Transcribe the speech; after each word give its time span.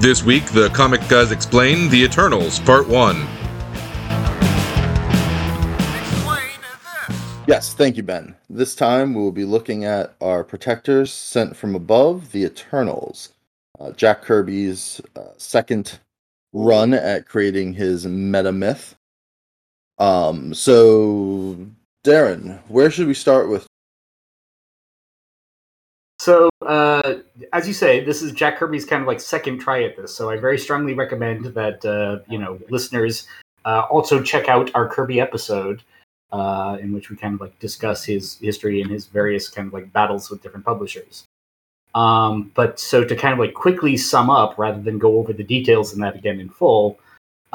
This 0.00 0.24
week, 0.24 0.46
the 0.46 0.70
Comic 0.70 1.06
Guys 1.08 1.30
explain 1.30 1.90
The 1.90 2.02
Eternals, 2.02 2.58
Part 2.60 2.88
1. 2.88 3.16
Yes, 7.46 7.74
thank 7.74 7.98
you, 7.98 8.02
Ben. 8.02 8.34
This 8.48 8.74
time 8.74 9.12
we 9.12 9.20
will 9.20 9.30
be 9.30 9.44
looking 9.44 9.84
at 9.84 10.14
our 10.22 10.42
protectors 10.42 11.12
sent 11.12 11.54
from 11.54 11.74
above, 11.74 12.32
the 12.32 12.44
Eternals. 12.44 13.34
Uh, 13.78 13.90
Jack 13.90 14.22
Kirby's 14.22 15.02
uh, 15.16 15.34
second 15.36 15.98
run 16.54 16.94
at 16.94 17.28
creating 17.28 17.74
his 17.74 18.06
meta 18.06 18.52
myth. 18.52 18.96
Um, 19.98 20.54
so, 20.54 21.58
Darren, 22.04 22.58
where 22.68 22.90
should 22.90 23.06
we 23.06 23.12
start 23.12 23.50
with? 23.50 23.66
So, 26.20 26.50
uh, 26.60 27.14
as 27.54 27.66
you 27.66 27.72
say, 27.72 28.04
this 28.04 28.20
is 28.20 28.32
Jack 28.32 28.58
Kirby's 28.58 28.84
kind 28.84 29.00
of 29.00 29.08
like 29.08 29.20
second 29.20 29.58
try 29.58 29.84
at 29.84 29.96
this. 29.96 30.14
So, 30.14 30.28
I 30.28 30.36
very 30.36 30.58
strongly 30.58 30.92
recommend 30.92 31.46
that 31.46 31.82
uh, 31.82 32.18
you 32.30 32.36
know 32.36 32.60
listeners 32.68 33.26
uh, 33.64 33.86
also 33.90 34.22
check 34.22 34.46
out 34.46 34.70
our 34.74 34.86
Kirby 34.86 35.18
episode, 35.18 35.82
uh, 36.30 36.76
in 36.78 36.92
which 36.92 37.08
we 37.08 37.16
kind 37.16 37.32
of 37.32 37.40
like 37.40 37.58
discuss 37.58 38.04
his 38.04 38.36
history 38.36 38.82
and 38.82 38.90
his 38.90 39.06
various 39.06 39.48
kind 39.48 39.68
of 39.68 39.72
like 39.72 39.90
battles 39.94 40.28
with 40.28 40.42
different 40.42 40.66
publishers. 40.66 41.24
Um, 41.94 42.52
but 42.54 42.78
so 42.78 43.02
to 43.02 43.16
kind 43.16 43.32
of 43.32 43.38
like 43.38 43.54
quickly 43.54 43.96
sum 43.96 44.28
up, 44.28 44.58
rather 44.58 44.82
than 44.82 44.98
go 44.98 45.16
over 45.16 45.32
the 45.32 45.42
details 45.42 45.94
in 45.94 46.00
that 46.00 46.16
again 46.16 46.38
in 46.38 46.50
full, 46.50 46.98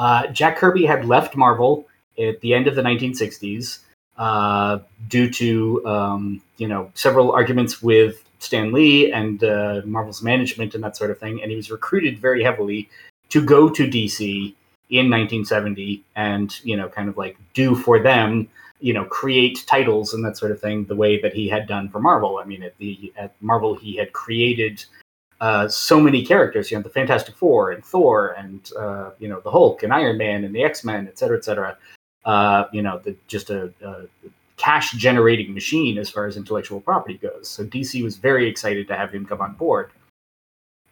uh, 0.00 0.26
Jack 0.26 0.56
Kirby 0.56 0.84
had 0.84 1.04
left 1.04 1.36
Marvel 1.36 1.86
at 2.18 2.40
the 2.40 2.52
end 2.52 2.66
of 2.66 2.74
the 2.74 2.82
1960s 2.82 3.78
uh, 4.18 4.80
due 5.06 5.30
to 5.30 5.86
um, 5.86 6.42
you 6.56 6.66
know 6.66 6.90
several 6.94 7.30
arguments 7.30 7.80
with 7.80 8.25
Stan 8.46 8.72
Lee 8.72 9.12
and 9.12 9.44
uh, 9.44 9.82
Marvel's 9.84 10.22
management 10.22 10.74
and 10.74 10.82
that 10.84 10.96
sort 10.96 11.10
of 11.10 11.18
thing, 11.18 11.42
and 11.42 11.50
he 11.50 11.56
was 11.56 11.70
recruited 11.70 12.18
very 12.18 12.42
heavily 12.42 12.88
to 13.28 13.44
go 13.44 13.68
to 13.68 13.86
DC 13.86 14.54
in 14.88 15.10
1970 15.10 16.02
and 16.14 16.64
you 16.64 16.76
know 16.76 16.88
kind 16.88 17.08
of 17.08 17.16
like 17.16 17.36
do 17.54 17.74
for 17.74 17.98
them 17.98 18.48
you 18.78 18.92
know 18.92 19.04
create 19.06 19.64
titles 19.66 20.14
and 20.14 20.24
that 20.24 20.36
sort 20.36 20.52
of 20.52 20.60
thing 20.60 20.84
the 20.84 20.94
way 20.94 21.20
that 21.20 21.34
he 21.34 21.48
had 21.48 21.66
done 21.66 21.88
for 21.88 22.00
Marvel. 22.00 22.38
I 22.38 22.44
mean, 22.44 22.62
at 22.62 22.76
the 22.78 23.12
at 23.16 23.34
Marvel 23.40 23.74
he 23.74 23.96
had 23.96 24.12
created 24.12 24.84
uh, 25.40 25.68
so 25.68 26.00
many 26.00 26.24
characters, 26.24 26.70
you 26.70 26.76
know, 26.78 26.82
the 26.82 26.90
Fantastic 26.90 27.36
Four 27.36 27.72
and 27.72 27.84
Thor 27.84 28.34
and 28.38 28.70
uh, 28.78 29.10
you 29.18 29.28
know 29.28 29.40
the 29.40 29.50
Hulk 29.50 29.82
and 29.82 29.92
Iron 29.92 30.18
Man 30.18 30.44
and 30.44 30.54
the 30.54 30.62
X 30.62 30.84
Men, 30.84 31.08
et 31.08 31.18
cetera, 31.18 31.36
et 31.36 31.44
cetera. 31.44 31.76
Uh, 32.24 32.64
you 32.72 32.82
know, 32.82 32.98
the, 33.04 33.16
just 33.28 33.50
a, 33.50 33.72
a 33.84 34.02
cash 34.56 34.92
generating 34.92 35.52
machine 35.52 35.98
as 35.98 36.10
far 36.10 36.26
as 36.26 36.36
intellectual 36.36 36.80
property 36.80 37.18
goes. 37.18 37.48
So 37.48 37.64
DC 37.64 38.02
was 38.02 38.16
very 38.16 38.48
excited 38.48 38.88
to 38.88 38.96
have 38.96 39.12
him 39.12 39.26
come 39.26 39.40
on 39.40 39.54
board. 39.54 39.90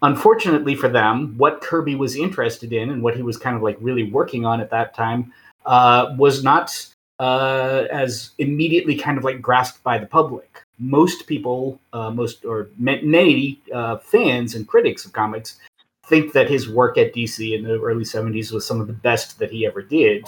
Unfortunately 0.02 0.74
for 0.74 0.88
them, 0.88 1.34
what 1.38 1.60
Kirby 1.60 1.94
was 1.94 2.16
interested 2.16 2.72
in 2.72 2.90
and 2.90 3.02
what 3.02 3.16
he 3.16 3.22
was 3.22 3.38
kind 3.38 3.56
of 3.56 3.62
like 3.62 3.78
really 3.80 4.10
working 4.10 4.44
on 4.44 4.60
at 4.60 4.70
that 4.70 4.94
time 4.94 5.32
uh, 5.64 6.14
was 6.18 6.44
not 6.44 6.86
uh, 7.20 7.84
as 7.90 8.32
immediately 8.38 8.96
kind 8.96 9.16
of 9.16 9.24
like 9.24 9.40
grasped 9.40 9.82
by 9.82 9.98
the 9.98 10.06
public. 10.06 10.62
Most 10.78 11.26
people, 11.26 11.80
uh, 11.92 12.10
most 12.10 12.44
or 12.44 12.68
many 12.76 13.60
uh, 13.72 13.98
fans 13.98 14.54
and 14.54 14.66
critics 14.66 15.04
of 15.04 15.12
comics 15.12 15.58
think 16.06 16.32
that 16.32 16.50
his 16.50 16.68
work 16.68 16.98
at 16.98 17.14
DC 17.14 17.56
in 17.56 17.64
the 17.64 17.80
early 17.80 18.04
70s 18.04 18.52
was 18.52 18.66
some 18.66 18.80
of 18.80 18.86
the 18.86 18.92
best 18.92 19.38
that 19.38 19.50
he 19.50 19.66
ever 19.66 19.80
did 19.80 20.26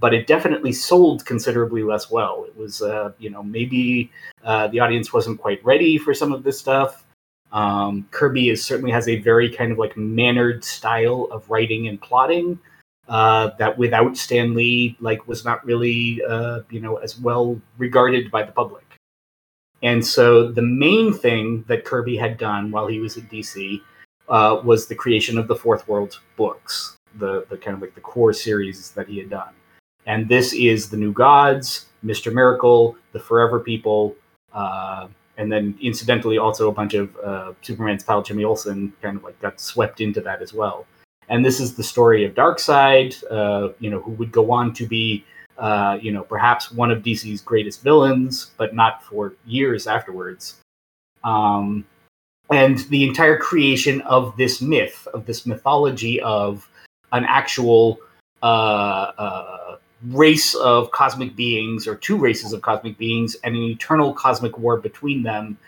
but 0.00 0.14
it 0.14 0.26
definitely 0.26 0.72
sold 0.72 1.24
considerably 1.24 1.82
less 1.82 2.10
well. 2.10 2.44
It 2.46 2.56
was, 2.56 2.82
uh, 2.82 3.12
you 3.18 3.30
know, 3.30 3.42
maybe 3.42 4.10
uh, 4.44 4.68
the 4.68 4.80
audience 4.80 5.12
wasn't 5.12 5.40
quite 5.40 5.64
ready 5.64 5.98
for 5.98 6.14
some 6.14 6.32
of 6.32 6.44
this 6.44 6.58
stuff. 6.58 7.04
Um, 7.50 8.06
Kirby 8.10 8.50
is 8.50 8.64
certainly 8.64 8.92
has 8.92 9.08
a 9.08 9.16
very 9.16 9.50
kind 9.50 9.72
of 9.72 9.78
like 9.78 9.96
mannered 9.96 10.62
style 10.62 11.28
of 11.32 11.48
writing 11.50 11.88
and 11.88 12.00
plotting 12.00 12.58
uh, 13.08 13.50
that, 13.58 13.76
without 13.76 14.16
Stan 14.16 14.54
Lee, 14.54 14.96
like 15.00 15.26
was 15.26 15.44
not 15.44 15.64
really, 15.64 16.22
uh, 16.28 16.60
you 16.70 16.80
know, 16.80 16.96
as 16.96 17.18
well 17.18 17.60
regarded 17.78 18.30
by 18.30 18.42
the 18.42 18.52
public. 18.52 18.84
And 19.82 20.04
so 20.04 20.50
the 20.50 20.62
main 20.62 21.12
thing 21.14 21.64
that 21.68 21.84
Kirby 21.84 22.16
had 22.16 22.36
done 22.36 22.70
while 22.70 22.86
he 22.86 23.00
was 23.00 23.16
at 23.16 23.30
DC 23.30 23.80
uh, 24.28 24.60
was 24.62 24.86
the 24.86 24.94
creation 24.94 25.38
of 25.38 25.48
the 25.48 25.56
Fourth 25.56 25.88
World 25.88 26.20
books, 26.36 26.96
the 27.16 27.46
the 27.48 27.56
kind 27.56 27.74
of 27.74 27.80
like 27.80 27.94
the 27.94 28.00
core 28.00 28.32
series 28.32 28.90
that 28.92 29.08
he 29.08 29.18
had 29.18 29.30
done 29.30 29.54
and 30.06 30.28
this 30.28 30.52
is 30.52 30.88
the 30.88 30.96
New 30.96 31.12
Gods, 31.12 31.86
Mister 32.02 32.30
Miracle, 32.30 32.96
the 33.12 33.20
Forever 33.20 33.60
People, 33.60 34.16
uh, 34.52 35.08
and 35.36 35.50
then 35.50 35.78
incidentally 35.80 36.38
also 36.38 36.68
a 36.68 36.72
bunch 36.72 36.94
of 36.94 37.16
uh, 37.18 37.52
Superman's 37.62 38.04
pal 38.04 38.22
Jimmy 38.22 38.44
Olsen 38.44 38.92
kind 39.02 39.16
of 39.16 39.24
like 39.24 39.38
got 39.40 39.60
swept 39.60 40.00
into 40.00 40.20
that 40.20 40.42
as 40.42 40.52
well. 40.52 40.86
And 41.28 41.44
this 41.44 41.60
is 41.60 41.74
the 41.74 41.84
story 41.84 42.24
of 42.24 42.34
Darkseid, 42.34 43.22
uh, 43.30 43.72
you 43.80 43.90
know, 43.90 44.00
who 44.00 44.12
would 44.12 44.32
go 44.32 44.50
on 44.50 44.72
to 44.74 44.86
be, 44.86 45.24
uh, 45.58 45.98
you 46.00 46.10
know, 46.10 46.22
perhaps 46.22 46.72
one 46.72 46.90
of 46.90 47.02
DC's 47.02 47.42
greatest 47.42 47.82
villains, 47.82 48.52
but 48.56 48.74
not 48.74 49.04
for 49.04 49.34
years 49.46 49.86
afterwards. 49.86 50.56
Um, 51.24 51.84
and 52.50 52.78
the 52.88 53.06
entire 53.06 53.36
creation 53.36 54.00
of 54.02 54.36
this 54.36 54.62
myth, 54.62 55.06
of 55.12 55.26
this 55.26 55.44
mythology 55.44 56.20
of 56.22 56.68
an 57.12 57.24
actual 57.24 57.98
uh, 58.42 59.12
uh, 59.18 59.57
race 60.06 60.54
of 60.54 60.90
cosmic 60.92 61.34
beings 61.34 61.86
or 61.86 61.94
two 61.96 62.16
races 62.16 62.52
of 62.52 62.62
cosmic 62.62 62.96
beings 62.98 63.36
and 63.44 63.56
an 63.56 63.62
eternal 63.62 64.12
cosmic 64.12 64.58
war 64.58 64.76
between 64.76 65.22
them 65.22 65.58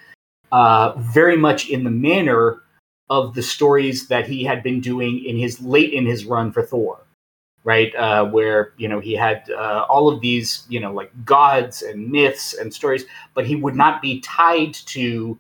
uh, 0.53 0.93
very 0.99 1.37
much 1.37 1.69
in 1.69 1.85
the 1.85 1.91
manner 1.91 2.63
of 3.09 3.35
the 3.35 3.43
stories 3.43 4.09
that 4.09 4.29
he 4.29 4.45
had 4.45 4.63
been 4.63 4.81
doing 4.81 5.25
in 5.25 5.37
his 5.37 5.61
late 5.61 5.93
in 5.93 6.07
his 6.07 6.25
run 6.25 6.53
for 6.53 6.63
thor 6.63 7.01
right? 7.65 7.95
Uh, 7.95 8.25
where 8.25 8.73
you 8.77 8.89
know 8.89 9.01
he 9.01 9.15
had 9.15 9.49
uh, 9.51 9.85
all 9.89 10.09
of 10.09 10.21
these 10.21 10.65
you 10.69 10.81
know 10.81 10.93
like 10.93 11.13
gods 11.25 11.83
and 11.83 12.11
myths 12.11 12.55
and 12.55 12.73
stories 12.73 13.05
but 13.35 13.47
he 13.47 13.57
would 13.57 13.77
not 13.77 14.01
be 14.01 14.21
tied 14.21 14.75
to 14.75 15.39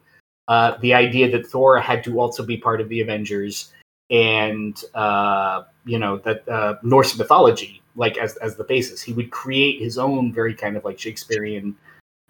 uh, 0.49 0.77
the 0.81 0.93
idea 0.93 1.31
that 1.31 1.47
thor 1.47 1.79
had 1.79 2.05
to 2.05 2.21
also 2.21 2.45
be 2.45 2.57
part 2.57 2.81
of 2.81 2.89
the 2.89 3.01
avengers 3.01 3.73
and 4.11 4.83
uh, 4.95 5.63
you 5.85 5.99
know 5.99 6.19
that 6.19 6.49
uh, 6.49 6.75
norse 6.83 7.17
mythology 7.17 7.81
like 7.97 8.17
as 8.17 8.37
as 8.37 8.57
the 8.57 8.65
basis. 8.65 9.01
He 9.03 9.13
would 9.13 9.31
create 9.31 9.81
his 9.81 9.99
own 9.99 10.33
very 10.33 10.55
kind 10.55 10.77
of 10.77 10.85
like 10.85 10.99
Shakespearean 10.99 11.77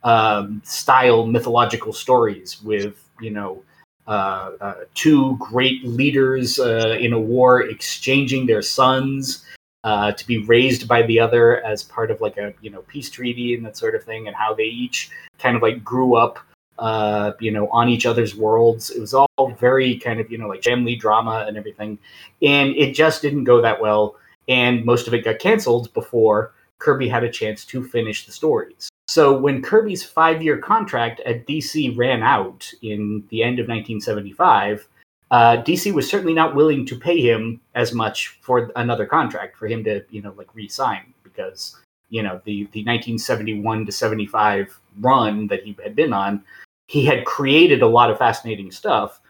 um, 0.02 0.62
style 0.64 1.26
mythological 1.26 1.92
stories 1.92 2.62
with 2.62 3.02
you 3.20 3.30
know 3.30 3.62
uh, 4.06 4.50
uh, 4.60 4.74
two 4.94 5.36
great 5.38 5.84
leaders 5.84 6.58
uh, 6.58 6.96
in 7.00 7.12
a 7.12 7.20
war 7.20 7.62
exchanging 7.62 8.46
their 8.46 8.62
sons 8.62 9.44
uh, 9.84 10.12
to 10.12 10.26
be 10.26 10.44
raised 10.44 10.88
by 10.88 11.02
the 11.02 11.20
other 11.20 11.64
as 11.64 11.82
part 11.82 12.10
of 12.10 12.20
like 12.20 12.36
a 12.36 12.52
you 12.60 12.70
know 12.70 12.82
peace 12.82 13.10
treaty 13.10 13.54
and 13.54 13.64
that 13.64 13.76
sort 13.76 13.94
of 13.94 14.02
thing, 14.04 14.26
and 14.26 14.36
how 14.36 14.54
they 14.54 14.64
each 14.64 15.10
kind 15.38 15.56
of 15.56 15.62
like 15.62 15.84
grew 15.84 16.16
up. 16.16 16.38
Uh, 16.80 17.34
you 17.41 17.50
know, 17.50 17.68
on 17.68 17.91
each 17.91 18.06
other's 18.06 18.34
worlds. 18.34 18.88
It 18.88 19.00
was 19.00 19.12
all 19.12 19.28
very 19.58 19.98
kind 19.98 20.18
of, 20.18 20.32
you 20.32 20.38
know, 20.38 20.48
like 20.48 20.64
family 20.64 20.96
drama 20.96 21.44
and 21.46 21.58
everything. 21.58 21.98
And 22.41 22.74
it 22.74 22.94
just 22.94 23.20
didn't 23.20 23.44
go 23.44 23.60
that 23.60 23.78
well 23.78 24.16
and 24.50 24.84
most 24.84 25.06
of 25.06 25.14
it 25.14 25.24
got 25.24 25.38
canceled 25.38 25.92
before 25.94 26.52
Kirby 26.78 27.08
had 27.08 27.24
a 27.24 27.30
chance 27.30 27.64
to 27.66 27.84
finish 27.84 28.26
the 28.26 28.32
stories. 28.32 28.88
So 29.06 29.36
when 29.36 29.62
Kirby's 29.62 30.04
five 30.04 30.42
year 30.42 30.58
contract 30.58 31.20
at 31.20 31.46
DC 31.46 31.96
ran 31.96 32.22
out 32.22 32.70
in 32.82 33.24
the 33.28 33.42
end 33.42 33.58
of 33.58 33.69
1975, 33.69 34.86
uh, 35.30 35.62
DC 35.62 35.92
was 35.92 36.08
certainly 36.08 36.34
not 36.34 36.56
willing 36.56 36.84
to 36.86 36.98
pay 36.98 37.20
him 37.20 37.60
as 37.74 37.92
much 37.92 38.38
for 38.40 38.72
another 38.74 39.06
contract 39.06 39.56
for 39.56 39.69
him 39.69 39.84
to, 39.84 40.04
you 40.10 40.20
know, 40.20 40.34
like 40.36 40.52
re-sign 40.54 41.14
because 41.22 41.76
you 42.08 42.24
know 42.24 42.40
the 42.44 42.64
the 42.72 42.82
1971 42.84 43.86
to 43.86 43.92
75 43.92 44.80
run 45.00 45.46
that 45.46 45.62
he 45.62 45.76
had 45.82 45.94
been 45.94 46.12
on, 46.12 46.42
he 46.90 47.04
had 47.04 47.24
created 47.24 47.82
a 47.82 47.86
lot 47.86 48.10
of 48.10 48.18
fascinating 48.18 48.72
stuff, 48.72 49.20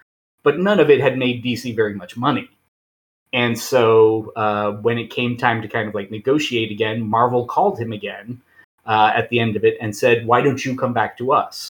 but 0.42 0.58
none 0.58 0.80
of 0.80 0.88
it 0.88 0.98
had 0.98 1.18
made 1.18 1.44
DC 1.44 1.76
very 1.76 1.92
much 1.92 2.16
money. 2.16 2.48
And 3.34 3.58
so 3.58 4.32
uh, 4.34 4.72
when 4.80 4.96
it 4.96 5.10
came 5.10 5.36
time 5.36 5.60
to 5.60 5.68
kind 5.68 5.86
of 5.86 5.94
like 5.94 6.10
negotiate 6.10 6.70
again, 6.70 7.06
Marvel 7.06 7.44
called 7.44 7.78
him 7.78 7.92
again 7.92 8.40
uh, 8.86 9.12
at 9.14 9.28
the 9.28 9.38
end 9.38 9.56
of 9.56 9.64
it 9.66 9.76
and 9.78 9.94
said, 9.94 10.26
"Why 10.26 10.40
don't 10.40 10.64
you 10.64 10.74
come 10.74 10.94
back 10.94 11.18
to 11.18 11.34
us? 11.34 11.68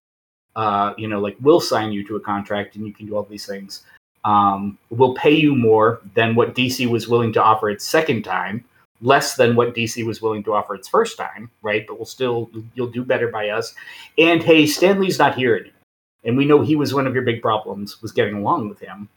Uh, 0.55 0.93
you 0.97 1.09
know, 1.09 1.19
like 1.19 1.35
we'll 1.41 1.59
sign 1.59 1.91
you 1.91 2.07
to 2.07 2.15
a 2.15 2.21
contract 2.21 2.77
and 2.77 2.87
you 2.87 2.93
can 2.93 3.05
do 3.05 3.17
all 3.17 3.23
these 3.23 3.45
things. 3.45 3.83
Um, 4.23 4.77
we'll 4.91 5.15
pay 5.15 5.35
you 5.35 5.55
more 5.55 5.99
than 6.13 6.35
what 6.35 6.55
DC 6.55 6.89
was 6.89 7.09
willing 7.09 7.33
to 7.33 7.43
offer 7.43 7.69
its 7.69 7.85
second 7.85 8.23
time, 8.23 8.63
less 9.01 9.35
than 9.35 9.57
what 9.57 9.75
DC 9.75 10.05
was 10.05 10.21
willing 10.21 10.43
to 10.43 10.53
offer 10.53 10.73
its 10.73 10.87
first 10.87 11.17
time, 11.17 11.51
right? 11.61 11.85
But 11.85 11.97
we'll 11.97 12.05
still 12.05 12.49
you'll 12.75 12.87
do 12.87 13.03
better 13.03 13.27
by 13.27 13.49
us. 13.49 13.75
And 14.17 14.41
hey, 14.41 14.65
Stan 14.65 15.01
Lee's 15.01 15.19
not 15.19 15.35
here 15.35 15.57
anymore, 15.57 15.80
and 16.23 16.37
we 16.37 16.45
know 16.45 16.61
he 16.61 16.75
was 16.75 16.93
one 16.93 17.07
of 17.07 17.13
your 17.15 17.23
big 17.23 17.41
problems 17.41 18.01
was 18.01 18.11
getting 18.11 18.35
along 18.35 18.69
with 18.69 18.79
him." 18.79 19.09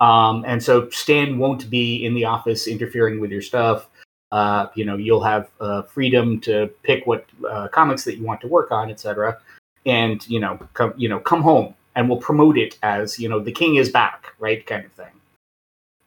Um, 0.00 0.44
and 0.46 0.62
so 0.62 0.90
Stan 0.90 1.38
won't 1.38 1.70
be 1.70 2.04
in 2.04 2.14
the 2.14 2.24
office 2.26 2.66
interfering 2.68 3.20
with 3.20 3.30
your 3.32 3.42
stuff. 3.42 3.88
Uh, 4.32 4.66
you 4.74 4.84
know, 4.84 4.96
you'll 4.96 5.22
have 5.24 5.50
uh, 5.60 5.82
freedom 5.82 6.40
to 6.42 6.68
pick 6.82 7.06
what 7.06 7.26
uh, 7.48 7.68
comics 7.68 8.04
that 8.04 8.16
you 8.18 8.24
want 8.24 8.40
to 8.42 8.48
work 8.48 8.72
on, 8.72 8.90
etc. 8.90 9.38
And 9.86 10.26
you 10.28 10.40
know, 10.40 10.58
come 10.74 10.94
you 10.96 11.08
know, 11.08 11.20
come 11.20 11.42
home, 11.42 11.74
and 11.96 12.08
we'll 12.08 12.18
promote 12.20 12.58
it 12.58 12.78
as 12.82 13.18
you 13.20 13.28
know, 13.28 13.40
the 13.40 13.52
king 13.52 13.76
is 13.76 13.90
back, 13.90 14.34
right, 14.40 14.66
kind 14.66 14.84
of 14.86 14.92
thing. 14.92 15.06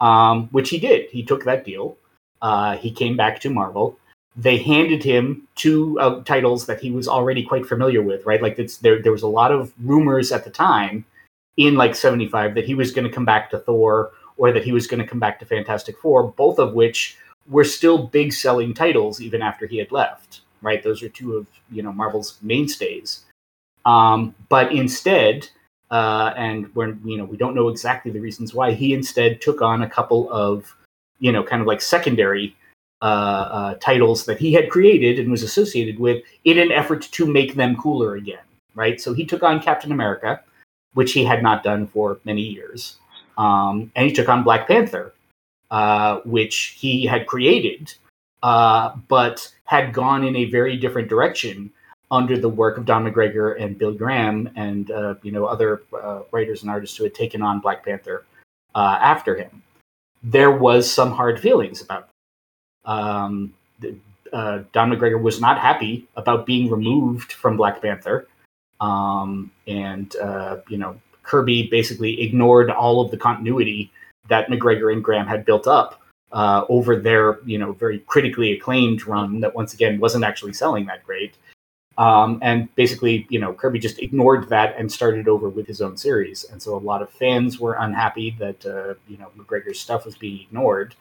um, 0.01 0.49
which 0.51 0.69
he 0.71 0.79
did. 0.79 1.09
He 1.11 1.23
took 1.23 1.45
that 1.45 1.65
deal. 1.65 1.97
Uh, 2.41 2.77
he 2.77 2.91
came 2.91 3.17
back 3.17 3.41
to 3.41 3.51
Marvel. 3.51 3.98
They 4.39 4.57
handed 4.57 5.03
him 5.03 5.47
two 5.55 5.99
uh, 5.99 6.23
titles 6.23 6.65
that 6.67 6.79
he 6.79 6.91
was 6.91 7.07
already 7.07 7.43
quite 7.43 7.65
familiar 7.65 8.01
with, 8.01 8.25
right? 8.25 8.41
Like 8.41 8.55
there, 8.81 9.01
there 9.01 9.11
was 9.11 9.23
a 9.23 9.27
lot 9.27 9.51
of 9.51 9.73
rumors 9.83 10.31
at 10.31 10.45
the 10.45 10.49
time 10.49 11.03
in 11.57 11.75
like 11.75 11.93
75 11.93 12.55
that 12.55 12.65
he 12.65 12.73
was 12.73 12.91
going 12.91 13.05
to 13.05 13.13
come 13.13 13.25
back 13.25 13.49
to 13.49 13.59
Thor 13.59 14.11
or 14.37 14.53
that 14.53 14.63
he 14.63 14.71
was 14.71 14.87
going 14.87 15.01
to 15.01 15.07
come 15.07 15.19
back 15.19 15.39
to 15.39 15.45
Fantastic 15.45 15.97
Four, 15.97 16.31
both 16.31 16.57
of 16.57 16.73
which 16.73 17.17
were 17.49 17.65
still 17.65 18.07
big 18.07 18.31
selling 18.31 18.73
titles 18.73 19.19
even 19.19 19.41
after 19.41 19.67
he 19.67 19.77
had 19.77 19.91
left, 19.91 20.41
right? 20.61 20.81
Those 20.81 21.03
are 21.03 21.09
two 21.09 21.35
of, 21.35 21.47
you 21.69 21.83
know, 21.83 21.91
Marvel's 21.91 22.37
mainstays. 22.41 23.25
Um, 23.85 24.35
but 24.47 24.71
instead, 24.71 25.49
uh, 25.91 26.33
and 26.37 26.73
when 26.75 27.01
you 27.03 27.17
know 27.17 27.25
we 27.25 27.37
don't 27.37 27.55
know 27.55 27.69
exactly 27.69 28.11
the 28.11 28.19
reasons 28.19 28.53
why, 28.53 28.71
he 28.73 28.93
instead 28.93 29.41
took 29.41 29.61
on 29.61 29.81
a 29.81 29.89
couple 29.89 30.31
of 30.31 30.75
you 31.19 31.31
know 31.31 31.43
kind 31.43 31.61
of 31.61 31.67
like 31.67 31.81
secondary 31.81 32.55
uh, 33.01 33.05
uh, 33.05 33.73
titles 33.75 34.25
that 34.25 34.39
he 34.39 34.51
had 34.53 34.69
created 34.69 35.19
and 35.19 35.31
was 35.31 35.43
associated 35.43 35.99
with 35.99 36.23
in 36.43 36.59
an 36.59 36.71
effort 36.71 37.01
to 37.01 37.25
make 37.25 37.55
them 37.55 37.75
cooler 37.77 38.15
again, 38.15 38.43
right? 38.75 38.99
So 38.99 39.13
he 39.13 39.25
took 39.25 39.43
on 39.43 39.61
Captain 39.61 39.91
America, 39.91 40.41
which 40.93 41.13
he 41.13 41.23
had 41.23 41.41
not 41.41 41.63
done 41.63 41.87
for 41.87 42.19
many 42.25 42.41
years, 42.41 42.97
um, 43.37 43.91
and 43.95 44.05
he 44.05 44.13
took 44.13 44.27
on 44.27 44.43
Black 44.43 44.67
Panther, 44.67 45.13
uh, 45.71 46.19
which 46.25 46.75
he 46.77 47.05
had 47.05 47.25
created, 47.25 47.93
uh, 48.43 48.95
but 49.07 49.49
had 49.63 49.93
gone 49.93 50.25
in 50.25 50.35
a 50.35 50.45
very 50.45 50.75
different 50.75 51.07
direction 51.07 51.71
under 52.11 52.37
the 52.37 52.49
work 52.49 52.77
of 52.77 52.85
Don 52.85 53.05
McGregor 53.05 53.61
and 53.61 53.77
Bill 53.77 53.93
Graham 53.93 54.49
and 54.55 54.89
uh, 54.91 55.15
you 55.21 55.31
know 55.31 55.45
other 55.45 55.83
uh, 55.93 56.21
writers 56.31 56.63
and 56.63 56.71
artists 56.71 56.97
who 56.97 57.03
had 57.03 57.13
taken 57.13 57.41
on 57.41 57.59
Black 57.59 57.85
Panther 57.85 58.25
uh, 58.75 58.97
after 58.99 59.35
him. 59.35 59.61
There 60.23 60.51
was 60.51 60.91
some 60.91 61.11
hard 61.11 61.39
feelings 61.39 61.81
about. 61.81 62.09
Um, 62.89 63.53
uh, 64.33 64.59
Don 64.73 64.91
McGregor 64.91 65.21
was 65.21 65.39
not 65.39 65.59
happy 65.59 66.07
about 66.15 66.45
being 66.45 66.69
removed 66.69 67.33
from 67.33 67.57
Black 67.57 67.81
Panther, 67.81 68.27
um, 68.81 69.51
and 69.67 70.15
uh, 70.17 70.57
you 70.67 70.77
know 70.77 70.99
Kirby 71.23 71.67
basically 71.67 72.21
ignored 72.21 72.71
all 72.71 73.01
of 73.01 73.11
the 73.11 73.17
continuity 73.17 73.91
that 74.27 74.49
McGregor 74.49 74.91
and 74.91 75.03
Graham 75.03 75.27
had 75.27 75.45
built 75.45 75.67
up 75.67 76.01
uh, 76.31 76.65
over 76.69 76.95
their 76.95 77.39
you 77.45 77.57
know 77.57 77.73
very 77.73 77.99
critically 77.99 78.51
acclaimed 78.53 79.05
run 79.05 79.39
that 79.41 79.55
once 79.55 79.73
again 79.73 79.99
wasn't 79.99 80.23
actually 80.23 80.53
selling 80.53 80.85
that 80.87 81.03
great 81.03 81.35
um, 81.99 82.39
and 82.41 82.73
basically, 82.75 83.27
you 83.29 83.39
know, 83.39 83.53
Kirby 83.53 83.77
just 83.77 83.99
ignored 83.99 84.47
that 84.47 84.73
and 84.77 84.89
started 84.89 85.27
over 85.27 85.49
with 85.49 85.67
his 85.67 85.81
own 85.81 85.97
series. 85.97 86.45
And 86.45 86.61
so 86.61 86.73
a 86.73 86.79
lot 86.79 87.01
of 87.01 87.09
fans 87.09 87.59
were 87.59 87.73
unhappy 87.73 88.37
that, 88.39 88.65
uh, 88.65 88.93
you 89.09 89.17
know, 89.17 89.29
McGregor's 89.37 89.81
stuff 89.81 90.05
was 90.05 90.15
being 90.15 90.39
ignored. 90.39 90.95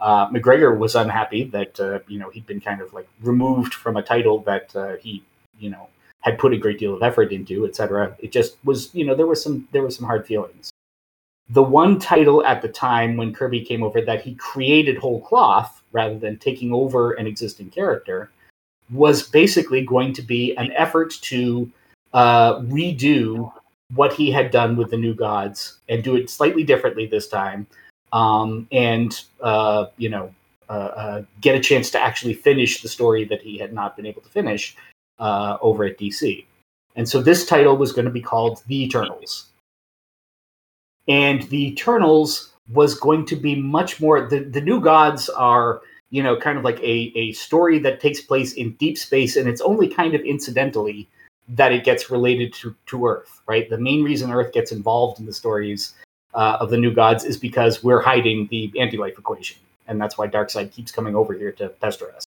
Uh, 0.00 0.28
McGregor 0.30 0.76
was 0.76 0.94
unhappy 0.94 1.44
that, 1.44 1.78
uh, 1.78 1.98
you 2.08 2.18
know, 2.18 2.30
he'd 2.30 2.46
been 2.46 2.60
kind 2.60 2.80
of 2.80 2.92
like 2.92 3.08
removed 3.20 3.74
from 3.74 3.96
a 3.96 4.02
title 4.02 4.38
that 4.40 4.74
uh, 4.74 4.96
he, 4.96 5.22
you 5.58 5.70
know, 5.70 5.88
had 6.20 6.38
put 6.38 6.52
a 6.52 6.58
great 6.58 6.78
deal 6.78 6.94
of 6.94 7.02
effort 7.02 7.32
into, 7.32 7.66
etc. 7.66 8.16
It 8.18 8.32
just 8.32 8.56
was, 8.64 8.94
you 8.94 9.04
know, 9.04 9.14
there 9.14 9.26
was 9.26 9.42
some, 9.42 9.68
there 9.72 9.82
were 9.82 9.90
some 9.90 10.06
hard 10.06 10.26
feelings. 10.26 10.70
The 11.50 11.62
one 11.62 11.98
title 11.98 12.44
at 12.44 12.62
the 12.62 12.68
time 12.68 13.16
when 13.16 13.34
Kirby 13.34 13.64
came 13.64 13.82
over 13.82 14.00
that 14.00 14.22
he 14.22 14.34
created 14.36 14.96
whole 14.96 15.20
cloth 15.20 15.82
rather 15.92 16.18
than 16.18 16.38
taking 16.38 16.72
over 16.72 17.12
an 17.12 17.26
existing 17.26 17.70
character 17.70 18.30
was 18.90 19.28
basically 19.28 19.84
going 19.84 20.12
to 20.14 20.22
be 20.22 20.54
an 20.56 20.72
effort 20.72 21.10
to 21.22 21.70
uh, 22.12 22.60
redo 22.60 23.52
what 23.94 24.12
he 24.12 24.30
had 24.30 24.50
done 24.50 24.76
with 24.76 24.90
the 24.90 24.96
New 24.96 25.14
Gods 25.14 25.78
and 25.88 26.02
do 26.02 26.16
it 26.16 26.30
slightly 26.30 26.62
differently 26.62 27.06
this 27.06 27.28
time, 27.28 27.66
um, 28.12 28.66
and 28.72 29.22
uh, 29.40 29.86
you 29.96 30.08
know 30.08 30.34
uh, 30.68 30.72
uh 30.72 31.22
get 31.40 31.56
a 31.56 31.60
chance 31.60 31.90
to 31.90 32.00
actually 32.00 32.34
finish 32.34 32.82
the 32.82 32.88
story 32.88 33.24
that 33.24 33.42
he 33.42 33.58
had 33.58 33.72
not 33.72 33.96
been 33.96 34.06
able 34.06 34.22
to 34.22 34.28
finish 34.28 34.76
uh, 35.18 35.58
over 35.60 35.84
at 35.84 35.98
DC. 35.98 36.44
And 36.96 37.08
so 37.08 37.22
this 37.22 37.46
title 37.46 37.76
was 37.76 37.92
going 37.92 38.04
to 38.04 38.10
be 38.10 38.20
called 38.20 38.62
The 38.66 38.82
Eternals. 38.84 39.46
And 41.06 41.42
The 41.44 41.68
Eternals 41.68 42.52
was 42.72 42.94
going 42.94 43.26
to 43.26 43.36
be 43.36 43.54
much 43.54 44.00
more. 44.00 44.28
The, 44.28 44.40
the 44.40 44.60
New 44.60 44.80
Gods 44.80 45.28
are 45.28 45.82
you 46.10 46.22
know, 46.22 46.36
kind 46.36 46.58
of 46.58 46.64
like 46.64 46.78
a, 46.80 47.12
a 47.14 47.32
story 47.32 47.78
that 47.78 48.00
takes 48.00 48.20
place 48.20 48.52
in 48.54 48.72
deep 48.72 48.98
space, 48.98 49.36
and 49.36 49.48
it's 49.48 49.60
only 49.60 49.88
kind 49.88 50.14
of 50.14 50.20
incidentally 50.22 51.08
that 51.48 51.72
it 51.72 51.84
gets 51.84 52.10
related 52.10 52.52
to, 52.52 52.74
to 52.86 53.06
Earth, 53.06 53.40
right? 53.46 53.70
The 53.70 53.78
main 53.78 54.04
reason 54.04 54.30
Earth 54.30 54.52
gets 54.52 54.72
involved 54.72 55.18
in 55.18 55.26
the 55.26 55.32
stories 55.32 55.94
uh, 56.34 56.58
of 56.60 56.70
the 56.70 56.78
New 56.78 56.92
Gods 56.92 57.24
is 57.24 57.36
because 57.36 57.82
we're 57.82 58.00
hiding 58.00 58.48
the 58.50 58.72
anti-life 58.78 59.18
equation, 59.18 59.58
and 59.88 60.00
that's 60.00 60.16
why 60.16 60.28
Darkseid 60.28 60.72
keeps 60.72 60.92
coming 60.92 61.16
over 61.16 61.32
here 61.34 61.52
to 61.52 61.68
pester 61.68 62.12
us. 62.14 62.24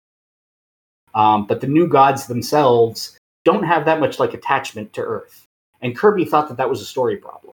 Um, 1.13 1.45
but 1.45 1.61
the 1.61 1.67
New 1.67 1.87
Gods 1.87 2.27
themselves 2.27 3.17
don't 3.43 3.63
have 3.63 3.85
that 3.85 3.99
much 3.99 4.19
like 4.19 4.33
attachment 4.33 4.93
to 4.93 5.01
Earth, 5.01 5.45
and 5.81 5.95
Kirby 5.95 6.25
thought 6.25 6.47
that 6.47 6.57
that 6.57 6.69
was 6.69 6.81
a 6.81 6.85
story 6.85 7.17
problem. 7.17 7.51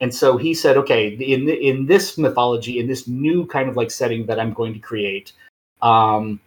And 0.00 0.14
so 0.14 0.36
he 0.36 0.54
said, 0.54 0.76
okay, 0.76 1.08
in 1.08 1.48
in 1.48 1.86
this 1.86 2.18
mythology, 2.18 2.78
in 2.78 2.86
this 2.86 3.06
new 3.06 3.46
kind 3.46 3.68
of 3.68 3.76
like 3.76 3.90
setting 3.90 4.26
that 4.26 4.40
I'm 4.40 4.52
going 4.52 4.74
to 4.74 4.80
create, 4.80 5.32
um, 5.82 6.40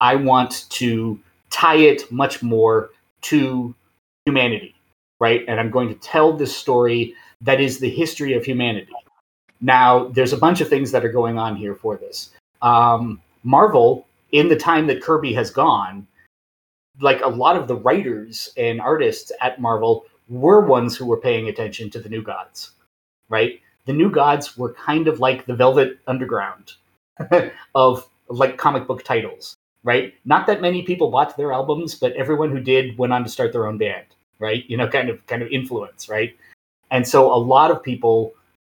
I 0.00 0.16
want 0.16 0.66
to 0.70 1.20
tie 1.50 1.76
it 1.76 2.10
much 2.10 2.42
more 2.42 2.90
to 3.22 3.74
humanity, 4.24 4.74
right? 5.20 5.44
And 5.46 5.60
I'm 5.60 5.70
going 5.70 5.88
to 5.88 5.94
tell 5.94 6.32
this 6.36 6.56
story 6.56 7.14
that 7.40 7.60
is 7.60 7.78
the 7.78 7.90
history 7.90 8.34
of 8.34 8.44
humanity. 8.44 8.92
Now, 9.60 10.08
there's 10.08 10.32
a 10.32 10.38
bunch 10.38 10.60
of 10.60 10.68
things 10.68 10.90
that 10.92 11.04
are 11.04 11.12
going 11.12 11.38
on 11.38 11.56
here 11.56 11.74
for 11.74 11.96
this. 11.96 12.30
Um, 12.62 13.20
Marvel, 13.44 14.06
in 14.32 14.48
the 14.48 14.56
time 14.56 14.86
that 14.88 15.02
Kirby 15.02 15.32
has 15.34 15.50
gone, 15.50 16.06
like 17.00 17.20
a 17.22 17.28
lot 17.28 17.56
of 17.56 17.68
the 17.68 17.76
writers 17.76 18.50
and 18.56 18.80
artists 18.80 19.32
at 19.40 19.60
Marvel 19.60 20.04
were 20.28 20.60
ones 20.60 20.96
who 20.96 21.06
were 21.06 21.20
paying 21.20 21.48
attention 21.48 21.90
to 21.90 22.00
the 22.00 22.08
new 22.08 22.22
gods, 22.22 22.72
right? 23.28 23.60
The 23.86 23.92
new 23.92 24.10
gods 24.10 24.56
were 24.56 24.72
kind 24.74 25.08
of 25.08 25.20
like 25.20 25.46
the 25.46 25.54
Velvet 25.54 25.98
Underground 26.06 26.72
of 27.74 28.08
like 28.28 28.56
comic 28.56 28.86
book 28.86 29.04
titles, 29.04 29.56
right? 29.82 30.14
Not 30.24 30.46
that 30.46 30.62
many 30.62 30.82
people 30.82 31.10
bought 31.10 31.36
their 31.36 31.52
albums, 31.52 31.94
but 31.94 32.12
everyone 32.12 32.50
who 32.50 32.60
did 32.60 32.96
went 32.96 33.12
on 33.12 33.24
to 33.24 33.30
start 33.30 33.52
their 33.52 33.66
own 33.66 33.76
band, 33.76 34.06
right? 34.38 34.64
You 34.68 34.76
know, 34.76 34.88
kind 34.88 35.10
of 35.10 35.24
kind 35.26 35.42
of 35.42 35.48
influence, 35.48 36.08
right? 36.08 36.34
And 36.90 37.06
so 37.06 37.32
a 37.32 37.36
lot 37.36 37.70
of 37.70 37.82
people, 37.82 38.34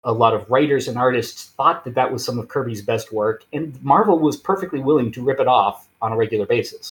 a 0.04 0.12
lot 0.12 0.34
of 0.34 0.49
writers 0.50 0.88
and 0.88 0.96
artists 0.99 1.46
thought 1.50 1.84
that 1.84 1.94
that 1.94 2.12
was 2.12 2.25
some 2.25 2.38
of 2.38 2.49
Kirby's 2.49 2.82
best 2.82 3.12
work, 3.12 3.44
and 3.52 3.82
Marvel 3.82 4.18
was 4.18 4.37
perfectly 4.37 4.80
willing 4.80 5.11
to 5.12 5.23
rip 5.23 5.40
it 5.40 5.49
off 5.49 5.88
on 6.02 6.12
a 6.12 6.16
regular 6.16 6.46
basis. 6.46 6.90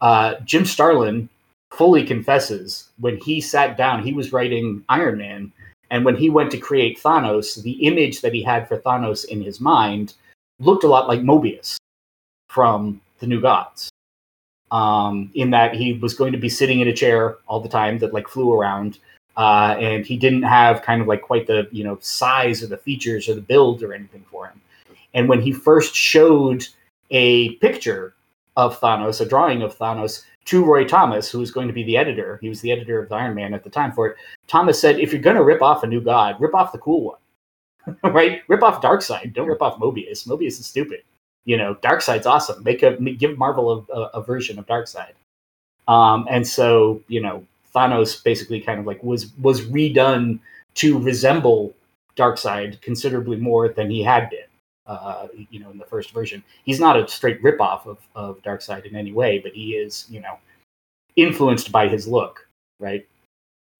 Uh, 0.00 0.34
Jim 0.44 0.64
Starlin 0.64 1.28
fully 1.72 2.04
confesses 2.04 2.90
when 2.98 3.16
he 3.18 3.40
sat 3.40 3.76
down, 3.76 4.02
he 4.02 4.12
was 4.12 4.32
writing 4.32 4.84
Iron 4.88 5.18
Man, 5.18 5.52
and 5.90 6.04
when 6.04 6.16
he 6.16 6.30
went 6.30 6.50
to 6.52 6.58
create 6.58 7.00
Thanos, 7.00 7.62
the 7.62 7.86
image 7.86 8.20
that 8.20 8.34
he 8.34 8.42
had 8.42 8.68
for 8.68 8.78
Thanos 8.78 9.24
in 9.24 9.42
his 9.42 9.60
mind 9.60 10.14
looked 10.58 10.84
a 10.84 10.88
lot 10.88 11.08
like 11.08 11.20
Mobius 11.20 11.76
from 12.48 13.00
the 13.18 13.26
New 13.26 13.40
Gods. 13.40 13.90
Um, 14.70 15.30
in 15.34 15.50
that 15.50 15.74
he 15.74 15.92
was 15.92 16.14
going 16.14 16.32
to 16.32 16.38
be 16.38 16.48
sitting 16.48 16.80
in 16.80 16.88
a 16.88 16.92
chair 16.92 17.36
all 17.46 17.60
the 17.60 17.68
time 17.68 17.98
that 17.98 18.12
like 18.12 18.26
flew 18.26 18.52
around, 18.52 18.98
uh, 19.36 19.76
and 19.78 20.06
he 20.06 20.16
didn't 20.16 20.42
have 20.42 20.82
kind 20.82 21.00
of 21.00 21.08
like 21.08 21.22
quite 21.22 21.46
the 21.46 21.68
you 21.72 21.84
know 21.84 21.98
size 22.00 22.62
or 22.62 22.66
the 22.66 22.76
features 22.76 23.28
or 23.28 23.34
the 23.34 23.40
build 23.40 23.82
or 23.82 23.92
anything 23.92 24.24
for 24.30 24.46
him. 24.46 24.60
And 25.14 25.28
when 25.28 25.40
he 25.40 25.52
first 25.52 25.94
showed 25.94 26.66
a 27.10 27.54
picture 27.56 28.14
of 28.56 28.78
Thanos, 28.80 29.20
a 29.20 29.28
drawing 29.28 29.62
of 29.62 29.76
Thanos, 29.76 30.24
to 30.46 30.64
Roy 30.64 30.84
Thomas, 30.84 31.30
who 31.30 31.38
was 31.38 31.50
going 31.50 31.68
to 31.68 31.72
be 31.74 31.84
the 31.84 31.96
editor, 31.96 32.38
he 32.42 32.48
was 32.48 32.60
the 32.60 32.70
editor 32.70 33.00
of 33.00 33.08
the 33.08 33.14
Iron 33.14 33.34
Man 33.34 33.54
at 33.54 33.64
the 33.64 33.70
time 33.70 33.92
for 33.92 34.08
it. 34.08 34.16
Thomas 34.46 34.80
said, 34.80 34.98
"If 34.98 35.12
you're 35.12 35.22
going 35.22 35.36
to 35.36 35.44
rip 35.44 35.62
off 35.62 35.82
a 35.82 35.86
new 35.86 36.00
god, 36.00 36.36
rip 36.40 36.54
off 36.54 36.72
the 36.72 36.78
cool 36.78 37.04
one." 37.04 37.18
right? 38.12 38.42
Rip 38.48 38.62
off 38.62 38.82
Darkseid. 38.82 39.32
Don't 39.32 39.48
rip 39.48 39.62
off 39.62 39.78
Mobius. 39.78 40.26
Mobius 40.26 40.60
is 40.60 40.66
stupid. 40.66 41.02
You 41.44 41.56
know, 41.56 41.74
Darkseid's 41.76 42.26
awesome. 42.26 42.62
Make 42.62 42.82
a 42.82 42.96
give 42.96 43.36
Marvel 43.36 43.86
a, 43.90 43.92
a, 43.92 44.00
a 44.14 44.22
version 44.22 44.58
of 44.58 44.66
Darkseid. 44.66 45.12
Um, 45.88 46.26
and 46.30 46.46
so 46.46 47.02
you 47.08 47.20
know, 47.20 47.44
Thanos 47.74 48.22
basically 48.22 48.60
kind 48.60 48.80
of 48.80 48.86
like 48.86 49.02
was 49.02 49.32
was 49.38 49.62
redone 49.62 50.38
to 50.74 50.98
resemble 50.98 51.74
Darkseid 52.16 52.80
considerably 52.80 53.36
more 53.36 53.68
than 53.68 53.90
he 53.90 54.02
had 54.02 54.30
been. 54.30 54.40
Uh, 54.86 55.28
you 55.50 55.60
know, 55.60 55.70
in 55.70 55.78
the 55.78 55.84
first 55.84 56.10
version, 56.10 56.42
he's 56.64 56.78
not 56.78 56.96
a 56.96 57.08
straight 57.08 57.42
ripoff 57.42 57.86
of 57.86 57.98
of 58.14 58.42
Darkseid 58.42 58.84
in 58.84 58.96
any 58.96 59.12
way, 59.12 59.38
but 59.38 59.52
he 59.52 59.74
is, 59.74 60.06
you 60.10 60.20
know, 60.20 60.38
influenced 61.16 61.72
by 61.72 61.88
his 61.88 62.06
look, 62.06 62.46
right? 62.78 63.06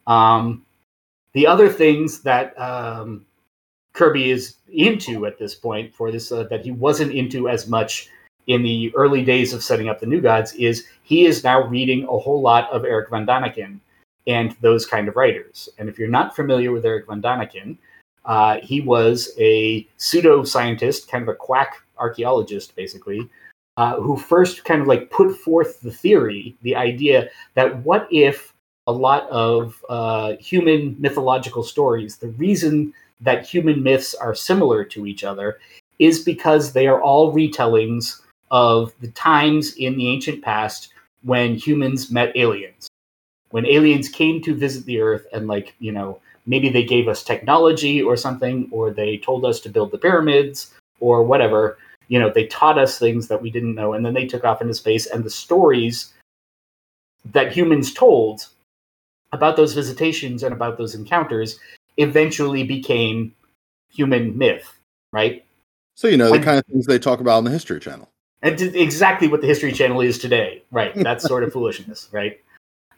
Um, 0.06 0.64
the 1.34 1.46
other 1.46 1.68
things 1.68 2.20
that 2.20 2.58
um, 2.58 3.26
Kirby 3.92 4.30
is 4.30 4.56
into 4.72 5.26
at 5.26 5.38
this 5.38 5.54
point 5.54 5.94
for 5.94 6.10
this 6.10 6.32
uh, 6.32 6.44
that 6.44 6.64
he 6.64 6.70
wasn't 6.70 7.12
into 7.12 7.48
as 7.48 7.68
much 7.68 8.08
in 8.46 8.62
the 8.62 8.94
early 8.94 9.24
days 9.24 9.52
of 9.52 9.62
setting 9.62 9.88
up 9.88 10.00
the 10.00 10.06
New 10.06 10.20
Gods 10.20 10.52
is 10.54 10.86
he 11.02 11.24
is 11.26 11.44
now 11.44 11.62
reading 11.62 12.04
a 12.04 12.18
whole 12.18 12.40
lot 12.40 12.70
of 12.70 12.84
Eric 12.84 13.10
Von 13.10 13.26
Daniken 13.26 13.80
and 14.26 14.56
those 14.60 14.86
kind 14.86 15.08
of 15.08 15.16
writers. 15.16 15.68
And 15.78 15.88
if 15.88 15.98
you're 15.98 16.08
not 16.08 16.34
familiar 16.36 16.72
with 16.72 16.84
Eric 16.84 17.06
Von 17.06 17.22
Daniken, 17.22 17.78
Uh, 18.24 18.56
he 18.62 18.80
was 18.80 19.34
a 19.36 19.86
pseudoscientist, 19.98 21.10
kind 21.10 21.22
of 21.22 21.28
a 21.28 21.34
quack 21.34 21.84
archaeologist, 21.98 22.74
basically, 22.74 23.28
uh, 23.76 24.00
who 24.00 24.16
first 24.16 24.64
kind 24.64 24.80
of 24.80 24.88
like 24.88 25.10
put 25.10 25.36
forth 25.36 25.80
the 25.82 25.92
theory, 25.92 26.56
the 26.62 26.74
idea 26.74 27.28
that 27.52 27.84
what 27.84 28.08
if 28.10 28.50
a 28.86 28.92
lot 28.92 29.28
of 29.28 29.84
uh, 29.90 30.36
human 30.40 30.96
mythological 30.98 31.62
stories, 31.62 32.16
the 32.16 32.32
reason 32.40 32.94
that 33.20 33.46
human 33.46 33.82
myths 33.82 34.14
are 34.14 34.34
similar 34.34 34.84
to 34.84 35.04
each 35.04 35.22
other 35.22 35.58
is 35.98 36.24
because 36.24 36.72
they 36.72 36.86
are 36.86 37.02
all 37.02 37.34
retellings 37.34 38.22
of 38.50 38.92
the 39.00 39.12
times 39.12 39.74
in 39.76 39.98
the 39.98 40.08
ancient 40.08 40.42
past 40.42 40.94
when 41.24 41.56
humans 41.56 42.10
met 42.10 42.32
aliens. 42.36 42.88
When 43.54 43.66
aliens 43.66 44.08
came 44.08 44.42
to 44.42 44.52
visit 44.52 44.84
the 44.84 45.00
earth 45.00 45.28
and, 45.32 45.46
like, 45.46 45.76
you 45.78 45.92
know, 45.92 46.18
maybe 46.44 46.70
they 46.70 46.82
gave 46.82 47.06
us 47.06 47.22
technology 47.22 48.02
or 48.02 48.16
something, 48.16 48.68
or 48.72 48.90
they 48.90 49.18
told 49.18 49.44
us 49.44 49.60
to 49.60 49.68
build 49.68 49.92
the 49.92 49.98
pyramids 49.98 50.74
or 50.98 51.22
whatever. 51.22 51.78
You 52.08 52.18
know, 52.18 52.32
they 52.34 52.48
taught 52.48 52.78
us 52.78 52.98
things 52.98 53.28
that 53.28 53.40
we 53.40 53.52
didn't 53.52 53.76
know, 53.76 53.92
and 53.92 54.04
then 54.04 54.12
they 54.12 54.26
took 54.26 54.42
off 54.42 54.60
into 54.60 54.74
space. 54.74 55.06
And 55.06 55.22
the 55.22 55.30
stories 55.30 56.12
that 57.30 57.52
humans 57.52 57.94
told 57.94 58.48
about 59.30 59.54
those 59.54 59.72
visitations 59.72 60.42
and 60.42 60.52
about 60.52 60.76
those 60.76 60.96
encounters 60.96 61.60
eventually 61.96 62.64
became 62.64 63.32
human 63.88 64.36
myth, 64.36 64.68
right? 65.12 65.44
So 65.94 66.08
you 66.08 66.16
know 66.16 66.32
the 66.32 66.40
kind 66.40 66.58
of 66.58 66.66
things 66.66 66.86
they 66.86 66.98
talk 66.98 67.20
about 67.20 67.36
on 67.36 67.44
the 67.44 67.52
History 67.52 67.78
Channel, 67.78 68.10
and 68.42 68.60
exactly 68.60 69.28
what 69.28 69.42
the 69.42 69.46
History 69.46 69.70
Channel 69.70 70.00
is 70.00 70.18
today, 70.18 70.64
right? 70.72 70.92
that's 70.96 71.24
sort 71.24 71.44
of 71.44 71.52
foolishness, 71.52 72.08
right? 72.10 72.40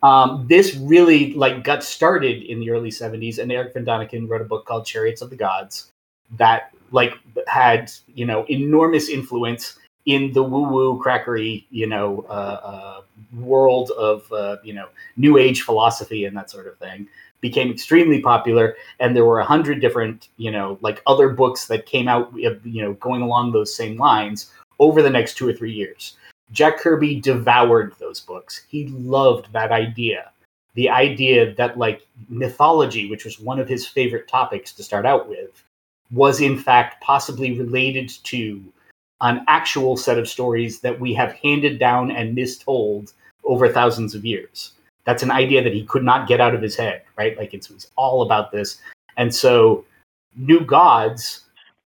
Um, 0.02 0.46
this 0.48 0.76
really 0.76 1.32
like 1.34 1.64
got 1.64 1.82
started 1.82 2.42
in 2.42 2.60
the 2.60 2.70
early 2.70 2.90
'70s, 2.90 3.38
and 3.38 3.50
Eric 3.50 3.74
von 3.74 3.84
Daniken 3.84 4.28
wrote 4.28 4.42
a 4.42 4.44
book 4.44 4.66
called 4.66 4.86
Chariots 4.86 5.22
of 5.22 5.30
the 5.30 5.36
Gods 5.36 5.92
that 6.38 6.70
like 6.92 7.14
had 7.46 7.90
you 8.14 8.26
know 8.26 8.44
enormous 8.48 9.08
influence 9.08 9.78
in 10.06 10.32
the 10.32 10.42
woo 10.42 10.68
woo 10.68 11.02
crackery 11.02 11.64
you 11.70 11.86
know 11.86 12.24
uh, 12.28 12.60
uh, 12.62 13.00
world 13.34 13.90
of 13.92 14.30
uh, 14.32 14.56
you 14.62 14.72
know 14.72 14.88
new 15.16 15.38
age 15.38 15.62
philosophy 15.62 16.24
and 16.24 16.36
that 16.36 16.50
sort 16.50 16.66
of 16.66 16.76
thing 16.78 17.08
became 17.40 17.70
extremely 17.70 18.20
popular. 18.20 18.76
And 18.98 19.14
there 19.14 19.24
were 19.24 19.40
a 19.40 19.44
hundred 19.44 19.80
different 19.80 20.28
you 20.36 20.50
know 20.50 20.78
like 20.80 21.02
other 21.06 21.28
books 21.28 21.66
that 21.66 21.86
came 21.86 22.08
out 22.08 22.32
you 22.36 22.82
know 22.82 22.94
going 22.94 23.22
along 23.22 23.52
those 23.52 23.74
same 23.74 23.96
lines 23.96 24.52
over 24.78 25.02
the 25.02 25.10
next 25.10 25.34
two 25.34 25.48
or 25.48 25.52
three 25.52 25.72
years 25.72 26.16
jack 26.52 26.78
kirby 26.78 27.20
devoured 27.20 27.94
those 27.98 28.20
books 28.20 28.62
he 28.68 28.88
loved 28.88 29.52
that 29.52 29.72
idea 29.72 30.30
the 30.74 30.88
idea 30.88 31.54
that 31.54 31.78
like 31.78 32.06
mythology 32.28 33.10
which 33.10 33.24
was 33.24 33.40
one 33.40 33.58
of 33.58 33.68
his 33.68 33.86
favorite 33.86 34.28
topics 34.28 34.72
to 34.72 34.82
start 34.82 35.06
out 35.06 35.28
with 35.28 35.62
was 36.12 36.40
in 36.40 36.58
fact 36.58 37.02
possibly 37.02 37.58
related 37.58 38.08
to 38.22 38.62
an 39.22 39.42
actual 39.48 39.96
set 39.96 40.18
of 40.18 40.28
stories 40.28 40.80
that 40.80 41.00
we 41.00 41.14
have 41.14 41.32
handed 41.32 41.78
down 41.78 42.10
and 42.10 42.36
mistold 42.36 43.12
over 43.44 43.68
thousands 43.68 44.14
of 44.14 44.24
years 44.24 44.72
that's 45.06 45.22
an 45.22 45.30
idea 45.30 45.62
that 45.62 45.72
he 45.72 45.84
could 45.84 46.02
not 46.04 46.28
get 46.28 46.40
out 46.40 46.54
of 46.54 46.60
his 46.60 46.76
head, 46.76 47.02
right? 47.16 47.38
Like 47.38 47.54
it's, 47.54 47.70
it's 47.70 47.90
all 47.96 48.22
about 48.22 48.52
this. 48.52 48.78
And 49.16 49.34
so 49.34 49.86
New 50.36 50.60
Gods 50.60 51.45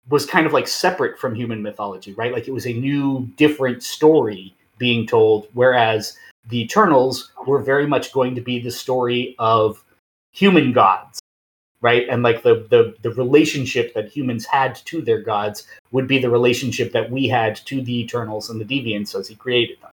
was 0.08 0.26
kind 0.26 0.46
of 0.46 0.52
like 0.52 0.68
separate 0.68 1.18
from 1.18 1.34
human 1.34 1.62
mythology, 1.62 2.12
right? 2.14 2.32
Like 2.32 2.48
it 2.48 2.52
was 2.52 2.66
a 2.66 2.72
new, 2.72 3.28
different 3.36 3.82
story 3.82 4.54
being 4.78 5.06
told, 5.06 5.48
whereas 5.54 6.16
the 6.48 6.60
Eternals 6.60 7.30
were 7.46 7.60
very 7.60 7.86
much 7.86 8.12
going 8.12 8.34
to 8.34 8.40
be 8.40 8.58
the 8.58 8.70
story 8.70 9.36
of 9.38 9.82
human 10.32 10.72
gods, 10.72 11.20
right? 11.80 12.08
And 12.08 12.22
like 12.22 12.42
the 12.42 12.66
the 12.68 12.94
the 13.02 13.14
relationship 13.14 13.94
that 13.94 14.08
humans 14.08 14.44
had 14.44 14.74
to 14.86 15.00
their 15.00 15.20
gods 15.20 15.66
would 15.92 16.08
be 16.08 16.18
the 16.18 16.30
relationship 16.30 16.92
that 16.92 17.10
we 17.10 17.28
had 17.28 17.56
to 17.66 17.80
the 17.80 18.00
Eternals 18.00 18.50
and 18.50 18.60
the 18.60 18.64
Deviants 18.64 19.18
as 19.18 19.28
he 19.28 19.34
created 19.36 19.80
them. 19.80 19.90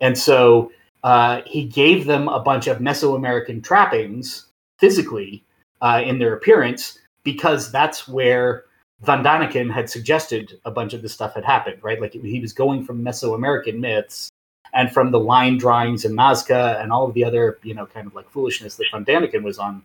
And 0.00 0.18
so 0.18 0.70
uh, 1.02 1.42
he 1.46 1.64
gave 1.64 2.04
them 2.04 2.28
a 2.28 2.40
bunch 2.40 2.66
of 2.66 2.78
Mesoamerican 2.78 3.64
trappings 3.64 4.46
physically 4.78 5.42
uh, 5.80 6.02
in 6.04 6.18
their 6.18 6.34
appearance 6.34 6.98
because 7.24 7.72
that's 7.72 8.06
where 8.06 8.64
Von 9.02 9.22
Daniken 9.22 9.70
had 9.70 9.88
suggested 9.88 10.58
a 10.64 10.70
bunch 10.70 10.92
of 10.92 11.02
this 11.02 11.12
stuff 11.12 11.34
had 11.34 11.44
happened, 11.44 11.78
right? 11.82 12.00
Like 12.00 12.12
he 12.12 12.40
was 12.40 12.52
going 12.52 12.84
from 12.84 13.04
Mesoamerican 13.04 13.78
myths 13.78 14.28
and 14.72 14.92
from 14.92 15.10
the 15.10 15.20
line 15.20 15.56
drawings 15.56 16.04
in 16.04 16.12
Nazca 16.12 16.82
and 16.82 16.92
all 16.92 17.06
of 17.06 17.14
the 17.14 17.24
other, 17.24 17.58
you 17.62 17.74
know, 17.74 17.86
kind 17.86 18.06
of 18.06 18.14
like 18.14 18.28
foolishness 18.30 18.76
that 18.76 18.90
Von 18.90 19.04
Daniken 19.04 19.42
was 19.42 19.58
on. 19.58 19.82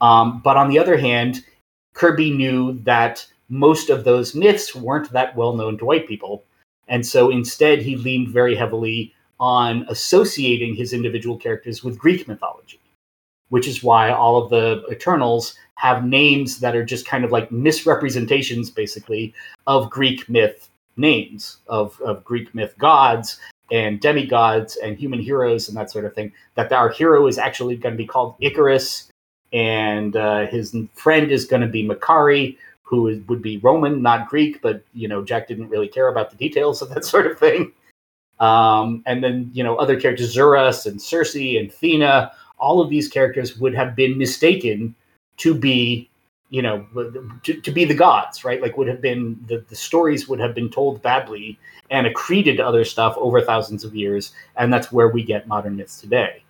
Um, 0.00 0.40
but 0.42 0.56
on 0.56 0.70
the 0.70 0.78
other 0.78 0.96
hand, 0.96 1.44
Kirby 1.92 2.30
knew 2.30 2.78
that 2.84 3.26
most 3.48 3.90
of 3.90 4.04
those 4.04 4.34
myths 4.34 4.74
weren't 4.74 5.10
that 5.12 5.36
well 5.36 5.54
known 5.54 5.78
to 5.78 5.84
white 5.84 6.08
people. 6.08 6.42
And 6.88 7.06
so 7.06 7.30
instead, 7.30 7.80
he 7.80 7.96
leaned 7.96 8.28
very 8.28 8.54
heavily 8.56 9.14
on 9.38 9.86
associating 9.88 10.74
his 10.74 10.92
individual 10.92 11.36
characters 11.36 11.84
with 11.84 11.98
Greek 11.98 12.26
mythology, 12.26 12.80
which 13.48 13.68
is 13.68 13.82
why 13.82 14.10
all 14.10 14.42
of 14.42 14.50
the 14.50 14.84
Eternals 14.90 15.54
have 15.76 16.04
names 16.04 16.60
that 16.60 16.76
are 16.76 16.84
just 16.84 17.06
kind 17.06 17.24
of 17.24 17.32
like 17.32 17.50
misrepresentations, 17.50 18.70
basically, 18.70 19.34
of 19.66 19.90
Greek 19.90 20.28
myth 20.28 20.70
names, 20.96 21.58
of, 21.68 22.00
of 22.00 22.24
Greek 22.24 22.54
myth 22.54 22.74
gods 22.78 23.38
and 23.72 24.00
demigods 24.00 24.76
and 24.76 24.96
human 24.96 25.18
heroes 25.18 25.68
and 25.68 25.76
that 25.76 25.90
sort 25.90 26.04
of 26.04 26.14
thing. 26.14 26.32
That 26.54 26.72
our 26.72 26.90
hero 26.90 27.26
is 27.26 27.38
actually 27.38 27.76
going 27.76 27.94
to 27.94 27.98
be 27.98 28.06
called 28.06 28.38
Ikaris, 28.40 29.08
and 29.52 30.16
uh, 30.16 30.46
his 30.46 30.76
friend 30.94 31.30
is 31.30 31.44
going 31.44 31.62
to 31.62 31.68
be 31.68 31.86
Makkari, 31.86 32.56
who 32.82 33.22
would 33.26 33.42
be 33.42 33.58
Roman, 33.58 34.02
not 34.02 34.28
Greek, 34.28 34.62
but 34.62 34.82
you 34.92 35.08
know 35.08 35.24
Jack 35.24 35.48
didn't 35.48 35.68
really 35.68 35.88
care 35.88 36.08
about 36.08 36.30
the 36.30 36.36
details 36.36 36.82
of 36.82 36.90
that 36.90 37.04
sort 37.12 37.26
of 37.26 37.38
thing. 37.38 37.72
Um, 38.40 39.02
and 39.06 39.22
then, 39.22 39.50
you 39.54 39.62
know, 39.62 39.76
other 39.76 39.98
characters, 39.98 40.34
Zuras 40.34 40.86
and 40.86 41.00
Circe 41.00 41.36
and 41.36 41.70
Thena, 41.70 42.32
all 42.58 42.80
of 42.80 42.90
these 42.90 43.08
characters 43.08 43.58
would 43.58 43.74
have 43.74 43.94
been 43.94 44.18
mistaken 44.18 44.94
to 45.38 45.54
be, 45.54 46.08
you 46.50 46.62
know, 46.62 46.86
to, 47.42 47.60
to 47.60 47.70
be 47.70 47.84
the 47.84 47.94
gods, 47.94 48.44
right? 48.44 48.60
Like 48.62 48.76
would 48.76 48.88
have 48.88 49.00
been, 49.00 49.42
the, 49.46 49.64
the 49.68 49.76
stories 49.76 50.28
would 50.28 50.40
have 50.40 50.54
been 50.54 50.70
told 50.70 51.02
badly 51.02 51.58
and 51.90 52.06
accreted 52.06 52.56
to 52.58 52.66
other 52.66 52.84
stuff 52.84 53.14
over 53.16 53.40
thousands 53.40 53.84
of 53.84 53.94
years. 53.94 54.32
And 54.56 54.72
that's 54.72 54.92
where 54.92 55.08
we 55.08 55.22
get 55.22 55.48
modern 55.48 55.76
myths 55.76 56.00
today. 56.00 56.42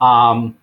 Um, 0.00 0.56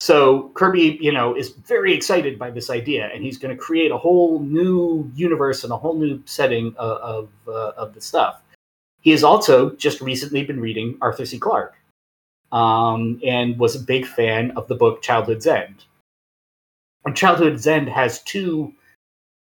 so 0.00 0.50
Kirby, 0.54 0.98
you 1.00 1.12
know, 1.12 1.34
is 1.36 1.50
very 1.50 1.92
excited 1.92 2.38
by 2.38 2.50
this 2.50 2.70
idea, 2.70 3.10
and 3.12 3.22
he's 3.24 3.36
going 3.36 3.54
to 3.54 3.60
create 3.60 3.90
a 3.90 3.98
whole 3.98 4.38
new 4.40 5.10
universe 5.14 5.64
and 5.64 5.72
a 5.72 5.76
whole 5.76 5.98
new 5.98 6.22
setting 6.24 6.74
of 6.78 6.98
of, 6.98 7.28
uh, 7.48 7.72
of 7.76 7.94
the 7.94 8.00
stuff. 8.00 8.40
He 9.00 9.10
has 9.10 9.24
also 9.24 9.70
just 9.70 10.00
recently 10.00 10.44
been 10.44 10.60
reading 10.60 10.96
Arthur 11.00 11.26
C. 11.26 11.38
Clarke 11.38 11.76
um, 12.52 13.20
and 13.24 13.58
was 13.58 13.74
a 13.74 13.80
big 13.80 14.06
fan 14.06 14.52
of 14.52 14.68
the 14.68 14.74
book 14.74 15.02
Childhood's 15.02 15.46
End. 15.46 15.84
And 17.04 17.16
Childhood's 17.16 17.66
End 17.66 17.88
has 17.88 18.22
two 18.22 18.72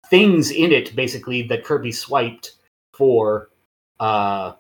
things 0.10 0.52
in 0.52 0.72
it, 0.72 0.96
basically, 0.96 1.44
that 1.44 1.64
Kirby 1.64 1.92
swiped 1.92 2.54
for 2.94 3.50
uh, 4.00 4.54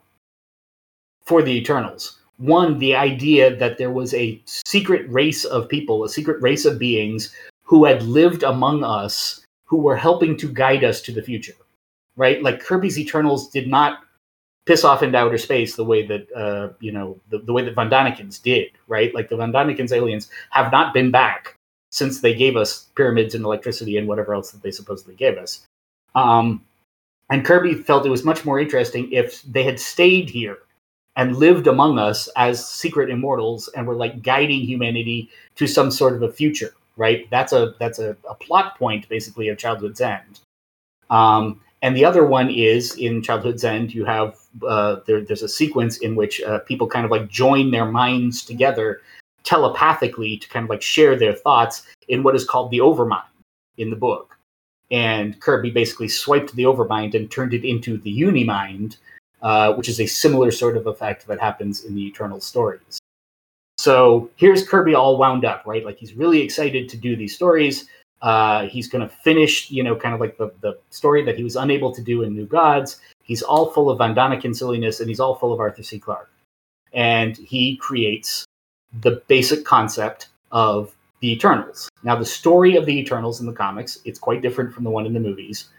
for 1.25 1.41
the 1.41 1.51
Eternals. 1.51 2.19
One, 2.37 2.79
the 2.79 2.95
idea 2.95 3.55
that 3.55 3.77
there 3.77 3.91
was 3.91 4.13
a 4.13 4.41
secret 4.45 5.09
race 5.09 5.45
of 5.45 5.69
people, 5.69 6.03
a 6.03 6.09
secret 6.09 6.41
race 6.41 6.65
of 6.65 6.79
beings 6.79 7.33
who 7.63 7.85
had 7.85 8.03
lived 8.03 8.43
among 8.43 8.83
us, 8.83 9.45
who 9.65 9.77
were 9.77 9.95
helping 9.95 10.35
to 10.37 10.47
guide 10.51 10.83
us 10.83 11.01
to 11.03 11.11
the 11.11 11.21
future. 11.21 11.53
Right? 12.15 12.41
Like 12.43 12.59
Kirby's 12.59 12.99
Eternals 12.99 13.49
did 13.49 13.67
not 13.67 13.99
piss 14.65 14.83
off 14.83 15.03
into 15.03 15.17
outer 15.17 15.37
space 15.37 15.75
the 15.75 15.85
way 15.85 16.05
that 16.05 16.31
uh, 16.33 16.73
you 16.79 16.91
know 16.91 17.19
the, 17.29 17.39
the 17.39 17.53
way 17.53 17.63
that 17.63 17.75
Von 17.75 17.89
Danikens 17.89 18.41
did, 18.41 18.71
right? 18.87 19.13
Like 19.13 19.29
the 19.29 19.37
Von 19.37 19.51
Danikens 19.51 19.91
aliens 19.91 20.29
have 20.51 20.71
not 20.71 20.93
been 20.93 21.11
back 21.11 21.57
since 21.91 22.21
they 22.21 22.33
gave 22.33 22.55
us 22.55 22.89
pyramids 22.95 23.35
and 23.35 23.43
electricity 23.43 23.97
and 23.97 24.07
whatever 24.07 24.33
else 24.33 24.51
that 24.51 24.63
they 24.63 24.71
supposedly 24.71 25.15
gave 25.15 25.37
us. 25.37 25.65
Um, 26.15 26.63
and 27.29 27.45
Kirby 27.45 27.75
felt 27.75 28.05
it 28.05 28.09
was 28.09 28.25
much 28.25 28.43
more 28.43 28.59
interesting 28.59 29.11
if 29.11 29.41
they 29.43 29.63
had 29.63 29.79
stayed 29.79 30.29
here 30.29 30.57
and 31.15 31.35
lived 31.35 31.67
among 31.67 31.99
us 31.99 32.27
as 32.35 32.67
secret 32.67 33.09
immortals 33.09 33.69
and 33.75 33.85
were 33.85 33.95
like 33.95 34.21
guiding 34.21 34.61
humanity 34.61 35.29
to 35.55 35.67
some 35.67 35.91
sort 35.91 36.13
of 36.13 36.23
a 36.23 36.31
future, 36.31 36.73
right? 36.97 37.29
That's 37.29 37.53
a 37.53 37.73
that's 37.79 37.99
a, 37.99 38.15
a 38.29 38.35
plot 38.35 38.77
point 38.77 39.07
basically 39.09 39.49
of 39.49 39.57
Childhood's 39.57 40.01
End. 40.01 40.39
Um, 41.09 41.61
and 41.81 41.95
the 41.95 42.05
other 42.05 42.25
one 42.25 42.49
is 42.49 42.95
in 42.95 43.21
Childhood's 43.21 43.63
End, 43.63 43.93
you 43.93 44.05
have 44.05 44.37
uh, 44.65 44.97
there, 45.05 45.21
there's 45.21 45.43
a 45.43 45.49
sequence 45.49 45.97
in 45.97 46.15
which 46.15 46.41
uh, 46.41 46.59
people 46.59 46.87
kind 46.87 47.05
of 47.05 47.11
like 47.11 47.27
join 47.27 47.71
their 47.71 47.85
minds 47.85 48.45
together 48.45 49.01
telepathically 49.43 50.37
to 50.37 50.49
kind 50.49 50.63
of 50.63 50.69
like 50.69 50.81
share 50.81 51.17
their 51.17 51.33
thoughts 51.33 51.83
in 52.07 52.23
what 52.23 52.35
is 52.35 52.45
called 52.45 52.71
the 52.71 52.79
Overmind 52.79 53.23
in 53.77 53.89
the 53.89 53.95
book. 53.95 54.37
And 54.91 55.39
Kirby 55.39 55.71
basically 55.71 56.09
swiped 56.09 56.53
the 56.55 56.63
Overmind 56.63 57.15
and 57.15 57.31
turned 57.31 57.53
it 57.53 57.65
into 57.65 57.97
the 57.97 58.11
Unimind, 58.23 58.97
uh, 59.41 59.73
which 59.73 59.87
is 59.87 59.99
a 59.99 60.05
similar 60.05 60.51
sort 60.51 60.75
of 60.75 60.85
effect 60.87 61.27
that 61.27 61.39
happens 61.39 61.85
in 61.85 61.95
the 61.95 62.05
Eternal 62.05 62.41
stories. 62.41 62.99
So 63.77 64.29
here's 64.35 64.67
Kirby 64.67 64.93
all 64.93 65.17
wound 65.17 65.45
up, 65.45 65.63
right? 65.65 65.83
Like 65.83 65.97
he's 65.97 66.13
really 66.13 66.41
excited 66.41 66.89
to 66.89 66.97
do 66.97 67.15
these 67.15 67.33
stories. 67.33 67.87
Uh, 68.21 68.67
he's 68.67 68.87
going 68.87 69.01
to 69.01 69.09
finish, 69.23 69.71
you 69.71 69.81
know, 69.81 69.95
kind 69.95 70.13
of 70.13 70.21
like 70.21 70.37
the, 70.37 70.51
the 70.61 70.77
story 70.91 71.23
that 71.23 71.35
he 71.35 71.43
was 71.43 71.55
unable 71.55 71.91
to 71.91 72.01
do 72.03 72.21
in 72.21 72.35
New 72.35 72.45
Gods. 72.45 72.99
He's 73.23 73.41
all 73.41 73.71
full 73.71 73.89
of 73.89 73.97
Von 73.97 74.53
silliness, 74.53 74.99
and 74.99 75.09
he's 75.09 75.19
all 75.19 75.33
full 75.35 75.53
of 75.53 75.59
Arthur 75.59 75.81
C. 75.81 75.97
Clarke. 75.97 76.29
And 76.93 77.35
he 77.37 77.77
creates 77.77 78.45
the 78.99 79.21
basic 79.27 79.65
concept 79.65 80.29
of 80.51 80.93
the 81.21 81.31
Eternals. 81.31 81.89
Now, 82.03 82.15
the 82.15 82.25
story 82.25 82.75
of 82.75 82.85
the 82.85 82.97
Eternals 82.97 83.39
in 83.39 83.45
the 83.45 83.53
comics, 83.53 83.99
it's 84.05 84.19
quite 84.19 84.41
different 84.41 84.73
from 84.73 84.83
the 84.83 84.89
one 84.89 85.05
in 85.05 85.13
the 85.13 85.19
movies. 85.19 85.69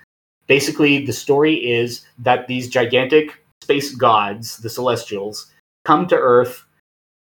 Basically, 0.46 1.04
the 1.04 1.12
story 1.12 1.54
is 1.54 2.06
that 2.18 2.46
these 2.46 2.68
gigantic 2.68 3.44
space 3.62 3.94
gods, 3.94 4.58
the 4.58 4.70
Celestials, 4.70 5.50
come 5.84 6.06
to 6.08 6.16
Earth 6.16 6.64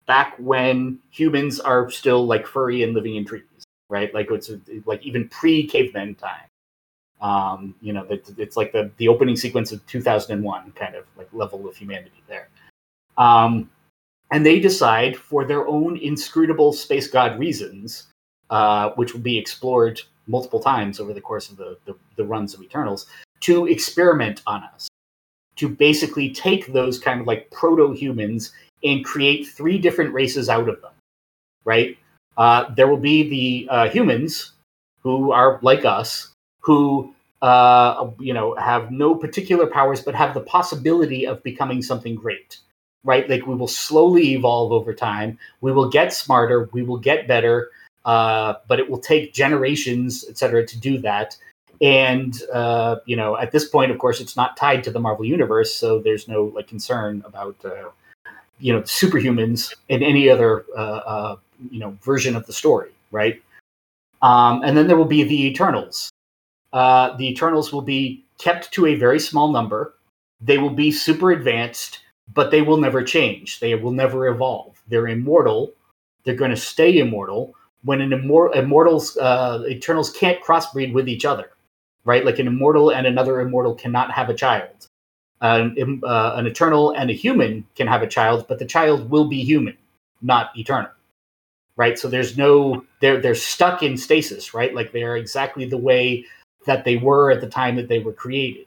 back 0.07 0.35
when 0.38 0.99
humans 1.11 1.61
are 1.61 1.90
still 1.90 2.26
like 2.26 2.47
furry 2.47 2.83
and 2.83 2.95
living 2.95 3.16
in 3.16 3.25
trees, 3.25 3.42
right? 3.88 4.12
Like 4.14 4.30
it's 4.30 4.50
like 4.85 5.04
even 5.04 5.28
pre-caveman 5.28 6.16
time. 6.16 6.47
Um, 7.21 7.75
you 7.80 7.92
know, 7.92 8.07
it's 8.09 8.57
like 8.57 8.73
the 8.73 8.90
the 8.97 9.09
opening 9.09 9.37
sequence 9.37 9.73
of 9.73 9.85
2001 9.87 10.73
kind 10.73 10.95
of 10.95 11.04
like 11.16 11.28
level 11.33 11.68
of 11.68 11.76
humanity 11.76 12.23
there. 12.28 12.49
Um, 13.16 13.68
and 14.30 14.44
they 14.44 14.61
decide 14.61 15.16
for 15.16 15.44
their 15.44 15.66
own 15.66 15.97
inscrutable 15.97 16.73
space 16.73 17.08
god 17.08 17.38
reasons, 17.38 18.08
uh, 18.50 18.90
which 18.90 19.12
will 19.12 19.20
be 19.20 19.38
explored 19.38 20.00
multiple 20.26 20.61
times 20.61 21.00
over 21.00 21.14
the 21.14 21.20
course 21.20 21.50
of 21.50 21.56
the, 21.56 21.78
the, 21.87 21.94
the 22.16 22.25
runs 22.25 22.54
of 22.54 22.62
Eternals, 22.62 23.06
to 23.40 23.66
experiment 23.66 24.42
on 24.47 24.62
us, 24.62 24.88
to 25.56 25.68
basically 25.68 26.30
take 26.30 26.73
those 26.73 26.99
kind 26.99 27.20
of 27.20 27.26
like 27.26 27.50
proto 27.50 27.92
humans 27.92 28.52
and 28.85 29.04
create 29.04 29.47
three 29.47 29.78
different 29.78 30.12
races 30.12 30.49
out 30.49 30.68
of 30.68 30.80
them, 30.82 30.92
right? 31.64 31.97
Uh, 32.37 32.73
there 32.75 32.87
will 32.87 32.97
be 32.97 33.28
the 33.28 33.68
uh, 33.70 33.88
humans 33.88 34.52
who 35.02 35.32
are 35.32 35.58
like 35.62 35.85
us, 35.85 36.32
who 36.61 37.12
uh, 37.42 38.11
you 38.18 38.35
know 38.35 38.54
have 38.56 38.90
no 38.90 39.14
particular 39.14 39.66
powers 39.66 40.02
but 40.02 40.14
have 40.14 40.35
the 40.35 40.40
possibility 40.40 41.26
of 41.26 41.42
becoming 41.42 41.80
something 41.80 42.14
great 42.14 42.58
right? 43.09 43.29
Like 43.29 43.47
we 43.47 43.55
will 43.55 43.67
slowly 43.67 44.35
evolve 44.35 44.71
over 44.71 44.93
time. 44.93 45.38
We 45.62 45.73
will 45.73 45.88
get 45.88 46.12
smarter. 46.12 46.69
We 46.73 46.83
will 46.83 46.99
get 46.99 47.27
better. 47.27 47.71
Uh, 48.05 48.55
but 48.69 48.79
it 48.79 48.88
will 48.91 48.99
take 48.99 49.33
generations, 49.33 50.27
et 50.29 50.37
cetera, 50.37 50.67
to 50.67 50.79
do 50.79 50.99
that. 50.99 51.37
And 51.81 52.38
uh, 52.53 52.97
you 53.07 53.17
know, 53.17 53.38
at 53.38 53.50
this 53.50 53.67
point, 53.67 53.91
of 53.91 53.99
course, 53.99 54.21
it's 54.21 54.37
not 54.37 54.59
tied 54.59 54.85
to 54.85 54.91
the 54.91 55.00
Marvel 55.00 55.25
universe, 55.25 55.75
so 55.75 56.00
there's 56.00 56.29
no 56.29 56.53
like 56.55 56.69
concern 56.69 57.23
about 57.25 57.57
uh, 57.65 57.88
you 58.59 58.73
know 58.75 58.83
superhumans 58.83 59.75
in 59.88 60.03
any 60.03 60.29
other 60.29 60.67
uh, 60.77 61.00
uh, 61.15 61.37
you 61.71 61.81
know 61.81 61.97
version 62.03 62.37
of 62.37 62.45
the 62.47 62.53
story, 62.53 62.91
right? 63.11 63.41
Um, 64.21 64.62
and 64.65 64.77
then 64.77 64.87
there 64.87 64.97
will 64.99 65.12
be 65.19 65.23
the 65.23 65.47
Eternals. 65.47 66.11
Uh, 66.73 67.17
the 67.17 67.27
Eternals 67.29 67.73
will 67.73 67.87
be 67.97 68.25
kept 68.37 68.71
to 68.73 68.87
a 68.87 68.97
very 68.97 69.21
small 69.21 69.50
number. 69.50 69.95
They 70.41 70.59
will 70.59 70.77
be 70.85 70.91
super 70.91 71.31
advanced 71.31 72.00
but 72.35 72.50
they 72.50 72.62
will 72.62 72.76
never 72.76 73.02
change. 73.02 73.61
They 73.61 73.75
will 73.75 73.92
never 73.92 74.28
evolve. 74.28 74.82
They're 74.88 75.08
immortal. 75.08 75.73
They're 76.25 76.35
going 76.35 76.50
to 76.50 76.56
stay 76.56 76.99
immortal. 76.99 77.54
When 77.85 78.00
an 78.00 78.11
immor- 78.11 78.54
immortals, 78.54 79.16
uh, 79.16 79.64
Eternals 79.68 80.11
can't 80.11 80.42
crossbreed 80.42 80.92
with 80.92 81.08
each 81.08 81.25
other, 81.25 81.50
right? 82.04 82.25
Like 82.25 82.38
an 82.38 82.47
immortal 82.47 82.90
and 82.90 83.06
another 83.06 83.40
immortal 83.40 83.75
cannot 83.75 84.11
have 84.11 84.28
a 84.28 84.35
child. 84.35 84.88
Uh, 85.40 85.68
an 85.76 86.47
Eternal 86.47 86.90
and 86.90 87.11
a 87.11 87.14
human 87.14 87.64
can 87.76 87.87
have 87.87 88.02
a 88.02 88.08
child, 88.08 88.47
but 88.49 88.58
the 88.58 88.64
child 88.64 89.08
will 89.08 89.28
be 89.28 89.44
human, 89.44 89.76
not 90.20 90.50
eternal, 90.58 90.90
right? 91.76 91.97
So 91.97 92.08
there's 92.08 92.37
no 92.37 92.85
they're 93.00 93.20
they're 93.20 93.37
stuck 93.37 93.85
in 93.85 93.97
stasis, 93.97 94.52
right? 94.52 94.75
Like 94.75 94.90
they 94.90 95.04
are 95.04 95.16
exactly 95.16 95.64
the 95.64 95.78
way 95.78 96.25
that 96.66 96.85
they 96.85 96.97
were 96.97 97.30
at 97.30 97.40
the 97.40 97.47
time 97.47 97.76
that 97.76 97.87
they 97.87 98.00
were 98.00 98.12
created. 98.12 98.66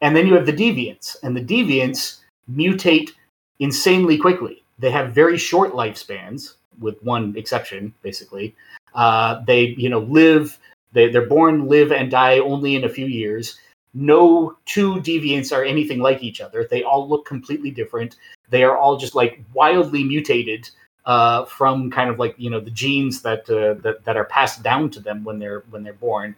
And 0.00 0.16
then 0.16 0.26
you 0.26 0.34
have 0.34 0.46
the 0.46 0.52
deviants, 0.54 1.16
and 1.22 1.36
the 1.36 1.44
deviants 1.44 2.20
mutate 2.50 3.10
insanely 3.58 4.18
quickly. 4.18 4.62
They 4.78 4.90
have 4.90 5.12
very 5.12 5.38
short 5.38 5.72
lifespans, 5.72 6.54
with 6.78 7.02
one 7.02 7.34
exception, 7.36 7.92
basically. 8.02 8.54
Uh, 8.94 9.42
they, 9.46 9.74
you 9.78 9.88
know, 9.88 10.00
live. 10.00 10.58
They, 10.92 11.10
they're 11.10 11.26
born, 11.26 11.66
live, 11.68 11.92
and 11.92 12.10
die 12.10 12.38
only 12.38 12.76
in 12.76 12.84
a 12.84 12.88
few 12.88 13.06
years. 13.06 13.58
No 13.94 14.56
two 14.66 14.96
deviants 14.96 15.54
are 15.54 15.64
anything 15.64 15.98
like 15.98 16.22
each 16.22 16.40
other. 16.40 16.66
They 16.70 16.82
all 16.82 17.08
look 17.08 17.26
completely 17.26 17.70
different. 17.70 18.16
They 18.50 18.62
are 18.62 18.76
all 18.76 18.96
just 18.96 19.14
like 19.14 19.42
wildly 19.52 20.04
mutated 20.04 20.70
uh, 21.06 21.46
from 21.46 21.90
kind 21.90 22.10
of 22.10 22.18
like 22.18 22.34
you 22.38 22.50
know 22.50 22.60
the 22.60 22.70
genes 22.70 23.22
that, 23.22 23.48
uh, 23.50 23.80
that 23.82 24.04
that 24.04 24.16
are 24.16 24.26
passed 24.26 24.62
down 24.62 24.90
to 24.90 25.00
them 25.00 25.24
when 25.24 25.38
they're 25.38 25.64
when 25.70 25.82
they're 25.82 25.94
born, 25.94 26.36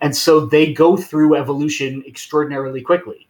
and 0.00 0.16
so 0.16 0.40
they 0.40 0.72
go 0.72 0.96
through 0.96 1.36
evolution 1.36 2.02
extraordinarily 2.06 2.80
quickly 2.80 3.28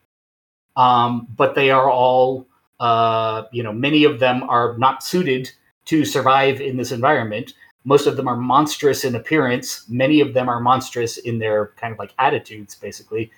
um, 0.77 1.27
but 1.37 1.55
they 1.55 1.71
are 1.71 1.91
all, 1.91 2.47
uh, 2.81 3.45
you 3.53 3.63
know, 3.63 3.73
many 3.73 4.05
of 4.05 4.19
them 4.19 4.43
are 4.45 4.77
not 4.79 5.03
suited 5.03 5.51
to 5.87 6.05
survive 6.05 6.61
in 6.61 6.77
this 6.77 6.93
environment. 6.93 7.55
Most 7.85 8.07
of 8.07 8.17
them 8.17 8.29
are 8.29 8.37
monstrous 8.37 9.05
in 9.05 9.15
appearance. 9.15 9.85
Many 9.89 10.21
of 10.21 10.35
them 10.35 10.49
are 10.49 10.61
monstrous 10.61 11.19
in 11.19 11.39
their 11.39 11.69
kind 11.77 11.93
of 11.93 11.99
like 11.99 12.13
attitudes, 12.19 12.75
basically. 12.75 13.31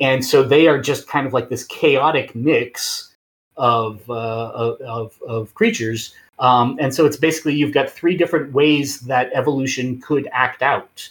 And 0.00 0.24
so 0.24 0.42
they 0.42 0.68
are 0.68 0.80
just 0.80 1.08
kind 1.08 1.26
of 1.26 1.32
like 1.32 1.48
this 1.48 1.64
chaotic 1.64 2.34
mix 2.34 3.14
of 3.56 4.08
uh, 4.08 4.76
of, 4.86 5.20
of 5.26 5.52
creatures. 5.54 6.14
Um, 6.38 6.78
and 6.80 6.94
so 6.94 7.04
it's 7.04 7.16
basically 7.16 7.54
you've 7.56 7.74
got 7.74 7.90
three 7.90 8.16
different 8.16 8.52
ways 8.52 9.00
that 9.00 9.30
evolution 9.34 10.00
could 10.00 10.28
act 10.32 10.62
out 10.62 11.08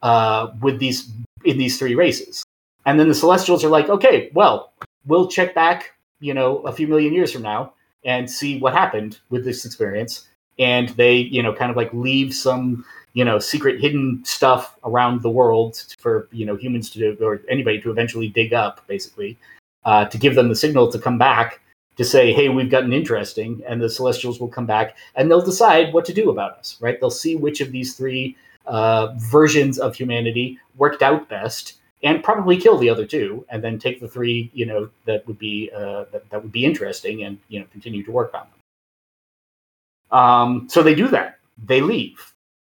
uh, 0.00 0.48
with 0.62 0.78
these 0.78 1.10
in 1.44 1.58
these 1.58 1.78
three 1.78 1.94
races. 1.94 2.41
And 2.86 2.98
then 2.98 3.08
the 3.08 3.14
Celestials 3.14 3.64
are 3.64 3.68
like, 3.68 3.88
okay, 3.88 4.30
well, 4.34 4.72
we'll 5.06 5.28
check 5.28 5.54
back, 5.54 5.94
you 6.20 6.34
know, 6.34 6.58
a 6.58 6.72
few 6.72 6.86
million 6.86 7.12
years 7.12 7.32
from 7.32 7.42
now 7.42 7.74
and 8.04 8.30
see 8.30 8.58
what 8.58 8.72
happened 8.72 9.20
with 9.30 9.44
this 9.44 9.64
experience. 9.64 10.28
And 10.58 10.88
they, 10.90 11.16
you 11.16 11.42
know, 11.42 11.52
kind 11.52 11.70
of 11.70 11.76
like 11.76 11.92
leave 11.92 12.34
some, 12.34 12.84
you 13.14 13.24
know, 13.24 13.38
secret 13.38 13.80
hidden 13.80 14.22
stuff 14.24 14.76
around 14.84 15.22
the 15.22 15.30
world 15.30 15.84
for, 15.98 16.28
you 16.32 16.44
know, 16.44 16.56
humans 16.56 16.90
to 16.90 16.98
do 16.98 17.24
or 17.24 17.40
anybody 17.48 17.80
to 17.80 17.90
eventually 17.90 18.28
dig 18.28 18.52
up, 18.52 18.86
basically, 18.86 19.38
uh, 19.84 20.04
to 20.06 20.18
give 20.18 20.34
them 20.34 20.48
the 20.48 20.56
signal 20.56 20.90
to 20.90 20.98
come 20.98 21.18
back 21.18 21.60
to 21.96 22.04
say, 22.04 22.32
hey, 22.32 22.48
we've 22.48 22.70
gotten 22.70 22.92
interesting. 22.92 23.62
And 23.66 23.80
the 23.80 23.88
Celestials 23.88 24.40
will 24.40 24.48
come 24.48 24.66
back 24.66 24.96
and 25.14 25.30
they'll 25.30 25.44
decide 25.44 25.92
what 25.92 26.04
to 26.06 26.14
do 26.14 26.30
about 26.30 26.58
us, 26.58 26.76
right? 26.80 26.98
They'll 26.98 27.10
see 27.10 27.36
which 27.36 27.60
of 27.60 27.70
these 27.70 27.94
three 27.94 28.36
uh, 28.66 29.14
versions 29.16 29.78
of 29.78 29.94
humanity 29.94 30.58
worked 30.76 31.02
out 31.02 31.28
best 31.28 31.74
and 32.02 32.22
probably 32.22 32.56
kill 32.56 32.78
the 32.78 32.90
other 32.90 33.06
two, 33.06 33.46
and 33.48 33.62
then 33.62 33.78
take 33.78 34.00
the 34.00 34.08
three, 34.08 34.50
you 34.52 34.66
know, 34.66 34.90
that 35.04 35.26
would 35.26 35.38
be 35.38 35.70
uh, 35.74 36.04
that, 36.12 36.28
that 36.30 36.42
would 36.42 36.52
be 36.52 36.64
interesting, 36.64 37.22
and 37.22 37.38
you 37.48 37.60
know, 37.60 37.66
continue 37.72 38.02
to 38.04 38.10
work 38.10 38.34
on 38.34 38.46
them. 38.50 40.18
Um, 40.18 40.68
so 40.68 40.82
they 40.82 40.94
do 40.94 41.08
that. 41.08 41.38
They 41.64 41.80
leave. 41.80 42.34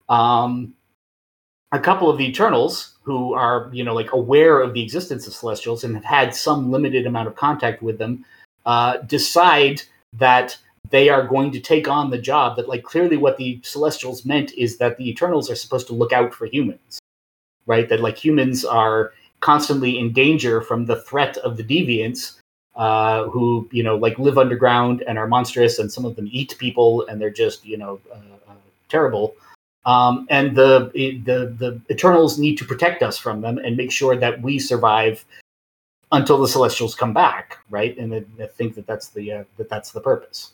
Um, 0.09 0.75
a 1.73 1.81
couple 1.81 2.09
of 2.09 2.19
the 2.19 2.29
Eternals 2.29 2.95
who 3.03 3.35
are, 3.35 3.69
you 3.73 3.85
know, 3.85 3.95
like 3.95 4.12
aware 4.12 4.61
of 4.61 4.73
the 4.73 4.83
existence 4.83 5.27
of 5.27 5.35
Celestials 5.35 5.85
and 5.85 5.95
have 5.95 6.05
had 6.05 6.35
some 6.35 6.71
limited 6.71 7.07
amount 7.07 7.29
of 7.29 7.37
contact 7.37 7.83
with 7.83 7.99
them, 7.99 8.25
uh, 8.65 8.99
decide 8.99 9.83
that 10.12 10.57
they 10.91 11.09
are 11.09 11.27
going 11.27 11.51
to 11.51 11.61
take 11.61 11.89
on 11.89 12.11
the 12.11 12.19
job. 12.19 12.57
That, 12.57 12.69
like, 12.69 12.85
clearly, 12.85 13.17
what 13.17 13.37
the 13.37 13.61
Celestials 13.65 14.25
meant 14.25 14.53
is 14.55 14.79
that 14.79 14.97
the 14.97 15.09
Eternals 15.09 15.51
are 15.51 15.57
supposed 15.57 15.89
to 15.89 15.93
look 15.93 16.12
out 16.12 16.33
for 16.33 16.47
humans 16.47 17.01
right? 17.67 17.89
That 17.89 18.01
like 18.01 18.17
humans 18.17 18.65
are 18.65 19.13
constantly 19.41 19.99
in 19.99 20.13
danger 20.13 20.61
from 20.61 20.87
the 20.87 21.01
threat 21.03 21.37
of 21.39 21.57
the 21.57 21.65
deviants 21.65 22.41
uh, 22.77 23.25
who 23.29 23.69
you 23.73 23.83
know 23.83 23.97
like 23.97 24.19
live 24.19 24.39
underground 24.39 25.03
and 25.09 25.19
are 25.19 25.27
monstrous, 25.27 25.79
and 25.79 25.91
some 25.91 26.05
of 26.05 26.15
them 26.17 26.29
eat 26.31 26.55
people, 26.59 27.07
and 27.07 27.21
they're 27.21 27.31
just 27.31 27.65
you 27.65 27.79
know 27.79 27.99
uh, 28.13 28.51
uh, 28.51 28.55
terrible. 28.89 29.35
Um, 29.87 30.27
and 30.31 30.57
the 30.57 30.91
the 30.95 31.55
the 31.59 31.81
Eternals 31.91 32.39
need 32.39 32.57
to 32.57 32.65
protect 32.65 33.03
us 33.03 33.17
from 33.17 33.41
them 33.41 33.59
and 33.59 33.77
make 33.77 33.91
sure 33.91 34.17
that 34.17 34.43
we 34.43 34.59
survive 34.59 35.25
until 36.13 36.39
the 36.39 36.49
Celestials 36.49 36.95
come 36.95 37.13
back, 37.13 37.59
right? 37.71 37.97
And 37.97 38.15
I 38.15 38.47
think 38.47 38.75
that 38.75 38.87
that's 38.87 39.09
the 39.09 39.33
uh, 39.33 39.45
that 39.57 39.69
that's 39.71 39.93
the 39.93 40.01
purpose. 40.01 40.53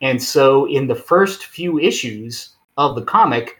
And 0.00 0.20
so, 0.20 0.66
in 0.66 0.88
the 0.88 0.96
first 0.96 1.46
few 1.46 1.78
issues 1.78 2.50
of 2.76 2.96
the 2.96 3.02
comic, 3.02 3.58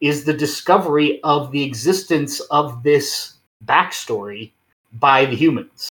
is 0.00 0.24
the 0.24 0.32
discovery 0.32 1.20
of 1.22 1.50
the 1.50 1.62
existence 1.62 2.40
of 2.50 2.82
this 2.82 3.34
backstory 3.64 4.52
by 4.94 5.24
the 5.24 5.36
humans, 5.36 5.88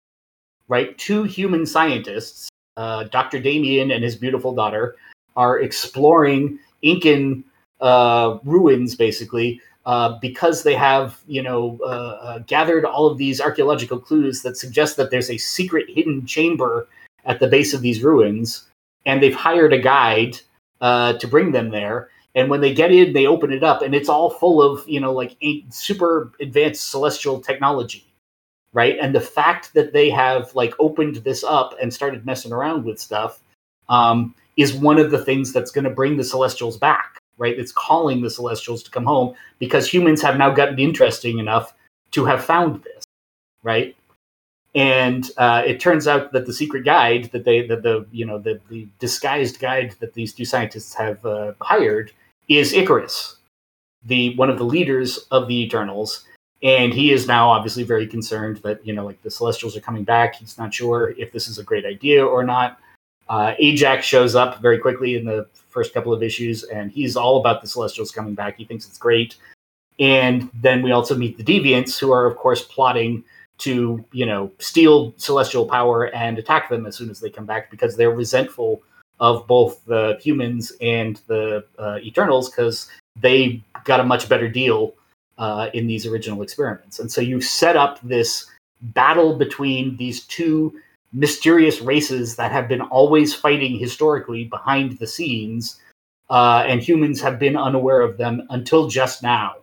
right? 0.68 0.96
Two 0.98 1.24
human 1.24 1.66
scientists, 1.66 2.48
uh, 2.76 3.04
Dr. 3.04 3.40
Damian 3.40 3.90
and 3.90 4.04
his 4.04 4.16
beautiful 4.16 4.54
daughter, 4.54 4.96
are 5.36 5.60
exploring 5.60 6.58
Incan 6.82 7.44
uh, 7.80 8.38
ruins, 8.44 8.94
basically, 8.94 9.60
uh, 9.84 10.18
because 10.20 10.62
they 10.62 10.74
have, 10.74 11.20
you 11.26 11.42
know, 11.42 11.78
uh, 11.82 11.86
uh, 11.86 12.38
gathered 12.46 12.84
all 12.84 13.06
of 13.06 13.18
these 13.18 13.40
archaeological 13.40 13.98
clues 13.98 14.42
that 14.42 14.56
suggest 14.56 14.96
that 14.96 15.10
there's 15.10 15.30
a 15.30 15.36
secret 15.36 15.88
hidden 15.88 16.26
chamber 16.26 16.88
at 17.24 17.40
the 17.40 17.46
base 17.46 17.74
of 17.74 17.82
these 17.82 18.02
ruins, 18.02 18.66
and 19.04 19.22
they've 19.22 19.34
hired 19.34 19.72
a 19.72 19.78
guide 19.78 20.38
uh, 20.80 21.12
to 21.14 21.28
bring 21.28 21.52
them 21.52 21.70
there 21.70 22.08
And 22.36 22.50
when 22.50 22.60
they 22.60 22.74
get 22.74 22.92
in, 22.92 23.14
they 23.14 23.26
open 23.26 23.50
it 23.50 23.64
up, 23.64 23.80
and 23.80 23.94
it's 23.94 24.10
all 24.10 24.28
full 24.30 24.62
of 24.62 24.86
you 24.86 25.00
know 25.00 25.12
like 25.12 25.36
super 25.70 26.32
advanced 26.38 26.90
celestial 26.90 27.40
technology, 27.40 28.06
right? 28.74 28.96
And 29.00 29.14
the 29.14 29.20
fact 29.20 29.72
that 29.72 29.94
they 29.94 30.10
have 30.10 30.54
like 30.54 30.74
opened 30.78 31.16
this 31.16 31.42
up 31.42 31.74
and 31.80 31.92
started 31.92 32.26
messing 32.26 32.52
around 32.52 32.84
with 32.84 33.00
stuff 33.00 33.40
um, 33.88 34.34
is 34.58 34.74
one 34.74 34.98
of 34.98 35.10
the 35.10 35.24
things 35.24 35.52
that's 35.52 35.70
going 35.70 35.84
to 35.84 35.90
bring 35.90 36.18
the 36.18 36.24
Celestials 36.24 36.76
back, 36.76 37.18
right? 37.38 37.58
It's 37.58 37.72
calling 37.72 38.20
the 38.20 38.30
Celestials 38.30 38.82
to 38.82 38.90
come 38.90 39.04
home 39.04 39.34
because 39.58 39.88
humans 39.88 40.20
have 40.20 40.36
now 40.36 40.50
gotten 40.50 40.78
interesting 40.78 41.38
enough 41.38 41.74
to 42.12 42.26
have 42.26 42.44
found 42.44 42.82
this, 42.84 43.04
right? 43.62 43.96
And 44.74 45.30
uh, 45.38 45.62
it 45.64 45.80
turns 45.80 46.06
out 46.06 46.32
that 46.32 46.44
the 46.44 46.52
secret 46.52 46.84
guide 46.84 47.30
that 47.32 47.44
they, 47.44 47.66
that 47.66 47.82
the 47.82 48.06
you 48.12 48.26
know 48.26 48.38
the 48.38 48.60
the 48.68 48.86
disguised 48.98 49.58
guide 49.58 49.94
that 50.00 50.12
these 50.12 50.34
two 50.34 50.44
scientists 50.44 50.92
have 50.92 51.24
uh, 51.24 51.54
hired 51.62 52.12
is 52.48 52.72
Ikaris, 52.72 53.36
the 54.04 54.34
one 54.36 54.50
of 54.50 54.58
the 54.58 54.64
leaders 54.64 55.18
of 55.30 55.48
the 55.48 55.62
Eternals, 55.62 56.24
and 56.62 56.92
he 56.92 57.12
is 57.12 57.26
now 57.26 57.48
obviously 57.48 57.82
very 57.82 58.06
concerned 58.06 58.58
that 58.58 58.84
you 58.86 58.92
know 58.92 59.04
like 59.04 59.20
the 59.22 59.30
Celestials 59.30 59.76
are 59.76 59.80
coming 59.80 60.04
back. 60.04 60.36
He's 60.36 60.58
not 60.58 60.72
sure 60.72 61.14
if 61.18 61.32
this 61.32 61.48
is 61.48 61.58
a 61.58 61.64
great 61.64 61.84
idea 61.84 62.24
or 62.24 62.44
not. 62.44 62.78
Uh, 63.28 63.54
Ajax 63.58 64.06
shows 64.06 64.34
up 64.34 64.62
very 64.62 64.78
quickly 64.78 65.16
in 65.16 65.24
the 65.24 65.48
first 65.70 65.92
couple 65.92 66.12
of 66.12 66.22
issues, 66.22 66.62
and 66.64 66.90
he's 66.90 67.16
all 67.16 67.38
about 67.38 67.60
the 67.60 67.68
Celestials 67.68 68.12
coming 68.12 68.34
back. 68.34 68.56
He 68.56 68.64
thinks 68.64 68.86
it's 68.86 68.98
great. 68.98 69.36
And 69.98 70.50
then 70.54 70.82
we 70.82 70.92
also 70.92 71.16
meet 71.16 71.36
the 71.36 71.44
Deviants, 71.44 71.98
who 71.98 72.12
are, 72.12 72.26
of 72.26 72.36
course, 72.36 72.62
plotting 72.62 73.24
to, 73.58 74.04
you 74.12 74.26
know, 74.26 74.52
steal 74.58 75.14
Celestial 75.16 75.66
power 75.66 76.14
and 76.14 76.38
attack 76.38 76.68
them 76.68 76.86
as 76.86 76.96
soon 76.96 77.10
as 77.10 77.20
they 77.20 77.30
come 77.30 77.46
back 77.46 77.70
because 77.70 77.96
they're 77.96 78.10
resentful 78.10 78.82
of 79.20 79.46
both 79.46 79.84
the 79.86 80.18
humans 80.20 80.72
and 80.80 81.20
the 81.26 81.64
uh, 81.78 81.98
Eternals 82.02 82.50
because 82.50 82.88
they 83.20 83.62
got 83.84 84.00
a 84.00 84.04
much 84.04 84.28
better 84.28 84.48
deal 84.48 84.94
uh, 85.38 85.68
in 85.74 85.86
these 85.86 86.06
original 86.06 86.42
experiments. 86.42 86.98
And 86.98 87.10
so 87.10 87.20
you 87.20 87.40
set 87.40 87.76
up 87.76 88.00
this 88.02 88.46
battle 88.80 89.36
between 89.36 89.96
these 89.96 90.24
two 90.24 90.78
mysterious 91.12 91.80
races 91.80 92.36
that 92.36 92.52
have 92.52 92.68
been 92.68 92.82
always 92.82 93.34
fighting 93.34 93.78
historically 93.78 94.44
behind 94.44 94.98
the 94.98 95.06
scenes, 95.06 95.80
uh, 96.28 96.64
and 96.66 96.82
humans 96.82 97.20
have 97.20 97.38
been 97.38 97.56
unaware 97.56 98.00
of 98.00 98.18
them 98.18 98.46
until 98.50 98.88
just 98.88 99.22
now. 99.22 99.56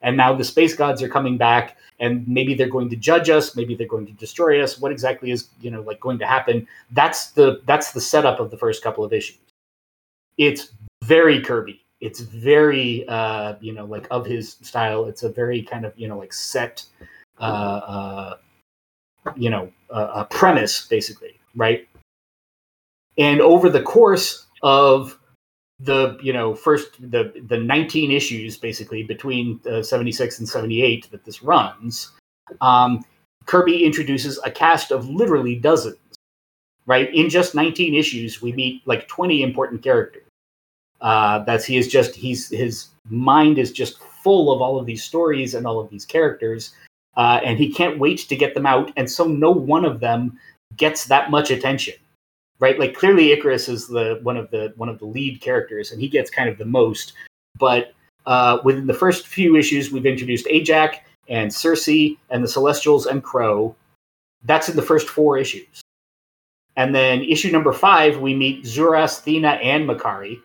And 0.00 0.16
now 0.16 0.34
the 0.34 0.44
space 0.44 0.74
gods 0.74 1.02
are 1.02 1.08
coming 1.08 1.36
back, 1.36 1.76
and 1.98 2.26
maybe 2.28 2.54
they're 2.54 2.68
going 2.68 2.88
to 2.90 2.96
judge 2.96 3.28
us, 3.28 3.56
maybe 3.56 3.74
they're 3.74 3.88
going 3.88 4.06
to 4.06 4.12
destroy 4.12 4.62
us. 4.62 4.78
What 4.78 4.92
exactly 4.92 5.30
is 5.30 5.48
you 5.60 5.70
know 5.70 5.82
like 5.82 6.00
going 6.00 6.18
to 6.20 6.26
happen? 6.26 6.66
That's 6.92 7.30
the 7.30 7.60
that's 7.66 7.92
the 7.92 8.00
setup 8.00 8.38
of 8.38 8.50
the 8.50 8.56
first 8.56 8.82
couple 8.82 9.04
of 9.04 9.12
issues. 9.12 9.38
It's 10.36 10.70
very 11.04 11.40
Kirby. 11.40 11.84
It's 12.00 12.20
very 12.20 13.04
uh, 13.08 13.56
you 13.60 13.72
know 13.72 13.86
like 13.86 14.06
of 14.10 14.24
his 14.24 14.56
style. 14.62 15.06
It's 15.06 15.24
a 15.24 15.28
very 15.28 15.62
kind 15.62 15.84
of 15.84 15.92
you 15.98 16.06
know 16.06 16.18
like 16.18 16.32
set 16.32 16.84
uh, 17.40 17.42
uh, 17.42 18.36
you 19.36 19.50
know 19.50 19.72
a 19.90 20.24
premise 20.24 20.86
basically 20.86 21.34
right 21.56 21.88
and 23.16 23.40
over 23.40 23.68
the 23.68 23.82
course 23.82 24.46
of 24.62 25.17
the 25.80 26.18
you 26.22 26.32
know 26.32 26.54
first 26.54 26.88
the 27.10 27.32
the 27.46 27.58
19 27.58 28.10
issues 28.10 28.56
basically 28.56 29.02
between 29.02 29.60
uh, 29.70 29.82
76 29.82 30.38
and 30.38 30.48
78 30.48 31.10
that 31.10 31.24
this 31.24 31.42
runs 31.42 32.12
um, 32.60 33.04
kirby 33.46 33.84
introduces 33.84 34.38
a 34.44 34.50
cast 34.50 34.90
of 34.90 35.08
literally 35.08 35.54
dozens 35.54 35.98
right 36.86 37.14
in 37.14 37.28
just 37.28 37.54
19 37.54 37.94
issues 37.94 38.42
we 38.42 38.52
meet 38.52 38.82
like 38.86 39.06
20 39.08 39.42
important 39.42 39.82
characters 39.82 40.24
uh, 41.00 41.38
that's 41.44 41.64
he 41.64 41.76
is 41.76 41.86
just 41.86 42.14
he's 42.14 42.48
his 42.48 42.88
mind 43.08 43.56
is 43.58 43.70
just 43.70 44.02
full 44.02 44.52
of 44.52 44.60
all 44.60 44.80
of 44.80 44.86
these 44.86 45.04
stories 45.04 45.54
and 45.54 45.66
all 45.66 45.78
of 45.78 45.88
these 45.90 46.04
characters 46.04 46.74
uh, 47.18 47.40
and 47.44 47.58
he 47.58 47.68
can't 47.70 47.98
wait 47.98 48.20
to 48.20 48.36
get 48.36 48.54
them 48.54 48.64
out. 48.64 48.92
And 48.96 49.10
so 49.10 49.24
no 49.24 49.50
one 49.50 49.84
of 49.84 50.00
them 50.00 50.38
gets 50.76 51.06
that 51.06 51.30
much 51.30 51.50
attention, 51.50 51.94
right? 52.60 52.78
Like 52.78 52.94
clearly 52.94 53.28
Ikaris 53.28 53.68
is 53.68 53.88
the 53.88 54.18
one 54.22 54.36
of 54.36 54.50
the 54.50 54.72
one 54.76 54.88
of 54.88 54.98
the 54.98 55.06
lead 55.06 55.40
characters, 55.40 55.92
and 55.92 56.00
he 56.00 56.08
gets 56.08 56.30
kind 56.30 56.48
of 56.48 56.58
the 56.58 56.64
most. 56.64 57.12
But 57.58 57.94
uh, 58.26 58.58
within 58.64 58.86
the 58.86 58.94
first 58.94 59.26
few 59.26 59.56
issues, 59.56 59.90
we've 59.90 60.06
introduced 60.06 60.46
Ajax 60.48 60.98
and 61.28 61.52
Circe 61.52 61.88
and 61.88 62.44
the 62.44 62.48
Celestials 62.48 63.06
and 63.06 63.22
Kro. 63.22 63.74
That's 64.44 64.68
in 64.68 64.76
the 64.76 64.82
first 64.82 65.08
four 65.08 65.38
issues. 65.38 65.82
And 66.76 66.94
then 66.94 67.22
issue 67.22 67.50
number 67.50 67.72
five, 67.72 68.18
we 68.18 68.34
meet 68.34 68.64
Zuras, 68.64 69.20
Thena, 69.20 69.58
and 69.62 69.88
Makkari. 69.88 70.40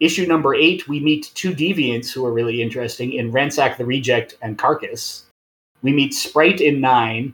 Issue 0.00 0.26
number 0.26 0.54
eight, 0.54 0.88
we 0.88 0.98
meet 0.98 1.30
two 1.34 1.54
deviants 1.54 2.12
who 2.12 2.26
are 2.26 2.32
really 2.32 2.60
interesting 2.60 3.12
in 3.12 3.30
Ransack 3.30 3.78
the 3.78 3.84
Reject 3.84 4.36
and 4.42 4.58
Carcass. 4.58 5.26
We 5.82 5.92
meet 5.92 6.14
Sprite 6.14 6.60
in 6.60 6.80
nine. 6.80 7.32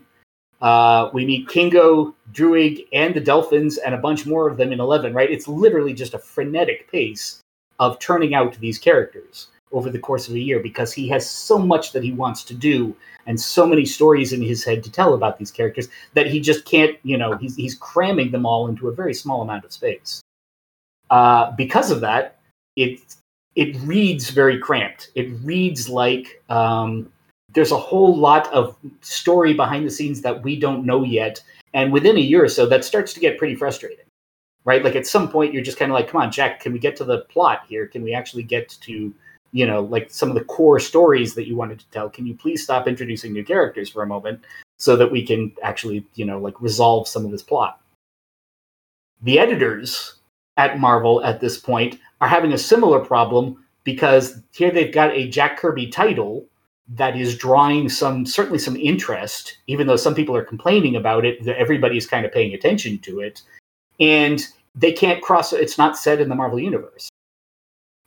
Uh, 0.61 1.11
we 1.13 1.25
meet 1.25 1.49
Kingo, 1.49 2.15
Druig, 2.33 2.87
and 2.93 3.15
the 3.15 3.21
Delphins, 3.21 3.79
and 3.79 3.95
a 3.95 3.99
bunch 3.99 4.27
more 4.27 4.49
of 4.49 4.57
them 4.57 4.73
in 4.73 4.81
11, 4.81 5.15
right? 5.15 5.31
It's 5.31 5.49
literally 5.49 5.95
just 5.95 6.15
a 6.15 6.19
frenetic 6.19 6.91
pace 6.91 7.41
of 7.79 7.99
turning 7.99 8.35
out 8.35 8.59
these 8.61 8.79
characters 8.79 9.49
over 9.73 9.89
the 9.89 9.99
course 9.99 10.29
of 10.29 10.35
a 10.35 10.39
year 10.41 10.59
because 10.61 10.93
he 10.93 11.09
has 11.09 11.29
so 11.29 11.59
much 11.59 11.93
that 11.93 12.03
he 12.03 12.13
wants 12.13 12.45
to 12.45 12.55
do 12.55 12.95
and 13.27 13.41
so 13.41 13.67
many 13.67 13.87
stories 13.87 14.33
in 14.33 14.43
his 14.43 14.65
head 14.65 14.83
to 14.83 14.91
tell 14.91 15.15
about 15.15 15.39
these 15.39 15.51
characters 15.51 15.89
that 16.15 16.27
he 16.27 16.41
just 16.41 16.65
can't, 16.65 16.99
you 17.05 17.17
know, 17.17 17.37
he's, 17.37 17.57
he's 17.57 17.77
cramming 17.77 18.31
them 18.31 18.45
all 18.45 18.67
into 18.67 18.89
a 18.89 18.95
very 18.95 19.15
small 19.15 19.43
amount 19.43 19.65
of 19.65 19.73
space. 19.73 20.21
Uh, 21.09 21.53
because 21.53 21.91
of 21.91 22.01
that, 22.01 22.39
it, 22.77 23.01
it 23.55 23.77
reads 23.83 24.31
very 24.31 24.59
cramped. 24.59 25.11
It 25.15 25.31
reads 25.43 25.89
like, 25.89 26.43
um, 26.49 27.11
there's 27.53 27.73
a 27.73 27.79
whole 27.79 28.17
lot 28.17 28.53
of 28.53 28.77
story 29.01 29.55
behind 29.55 29.87
the 29.87 29.91
scenes 29.91 30.23
that 30.23 30.43
we 30.43 30.59
don't 30.59 30.85
know 30.85 31.03
yet. 31.03 31.43
And 31.75 31.93
within 31.93 32.17
a 32.17 32.21
year 32.21 32.45
or 32.45 32.49
so, 32.49 32.67
that 32.67 32.85
starts 32.85 33.13
to 33.15 33.21
get 33.21 33.39
pretty 33.39 33.55
frustrating, 33.55 34.05
right? 34.65 34.85
Like 34.85 34.97
at 34.97 35.07
some 35.07 35.29
point, 35.29 35.53
you're 35.53 35.63
just 35.63 35.79
kind 35.79 35.91
of 35.91 35.95
like, 35.95 36.09
come 36.09 36.21
on, 36.21 36.33
Jack, 36.33 36.61
can 36.61 36.73
we 36.73 36.79
get 36.79 36.97
to 36.97 37.05
the 37.05 37.21
plot 37.23 37.63
here? 37.69 37.87
Can 37.87 38.03
we 38.03 38.15
actually 38.15 38.43
get 38.43 38.69
to, 38.83 39.15
you 39.53 39.67
know, 39.67 39.83
like 39.83 40.11
some 40.11 40.29
of 40.29 40.35
the 40.35 40.45
core 40.45 40.81
stories 40.81 41.35
that 41.35 41.47
you 41.47 41.57
wanted 41.57 41.79
to 41.81 41.91
tell? 41.91 42.09
Can 42.09 42.27
you 42.27 42.35
please 42.35 42.63
stop 42.63 42.89
introducing 42.89 43.33
new 43.33 43.45
characters 43.45 43.89
for 43.89 44.03
a 44.03 44.07
moment 44.07 44.45
so 44.79 44.97
that 44.97 45.11
we 45.11 45.25
can 45.25 45.53
actually, 45.63 46.05
you 46.15 46.25
know, 46.25 46.39
like 46.39 46.61
resolve 46.61 47.07
some 47.07 47.25
of 47.25 47.31
this 47.31 47.43
plot? 47.43 47.81
The 49.23 49.39
editors 49.39 50.15
at 50.57 50.79
Marvel 50.79 51.23
at 51.25 51.41
this 51.41 51.59
point 51.59 51.99
are 52.21 52.29
having 52.29 52.53
a 52.53 52.59
similar 52.59 53.01
problem 53.01 53.65
because 53.85 54.41
here 54.53 54.71
they've 54.71 54.93
got 54.93 55.13
a 55.13 55.29
Jack 55.29 55.59
Kirby 55.59 55.87
title 55.89 56.47
that 56.97 57.17
is 57.17 57.37
drawing 57.37 57.89
some 57.89 58.27
certainly 58.27 58.59
some 58.59 58.77
interest, 58.77 59.59
even 59.67 59.87
though 59.87 59.97
some 59.97 60.15
people 60.15 60.37
are 60.37 60.45
complaining 60.45 60.97
about 60.97 61.25
it. 61.25 61.45
That 61.45 61.57
everybody's 61.57 62.07
kind 62.07 62.27
of 62.27 62.33
paying 62.33 62.53
attention 62.55 62.99
to 63.01 63.21
it, 63.21 63.43
and 63.99 64.45
they 64.75 64.93
can't 64.93 65.23
cross. 65.23 65.53
It's 65.53 65.79
not 65.79 65.97
said 65.97 66.21
in 66.21 66.29
the 66.29 66.35
Marvel 66.35 66.59
universe, 66.59 67.09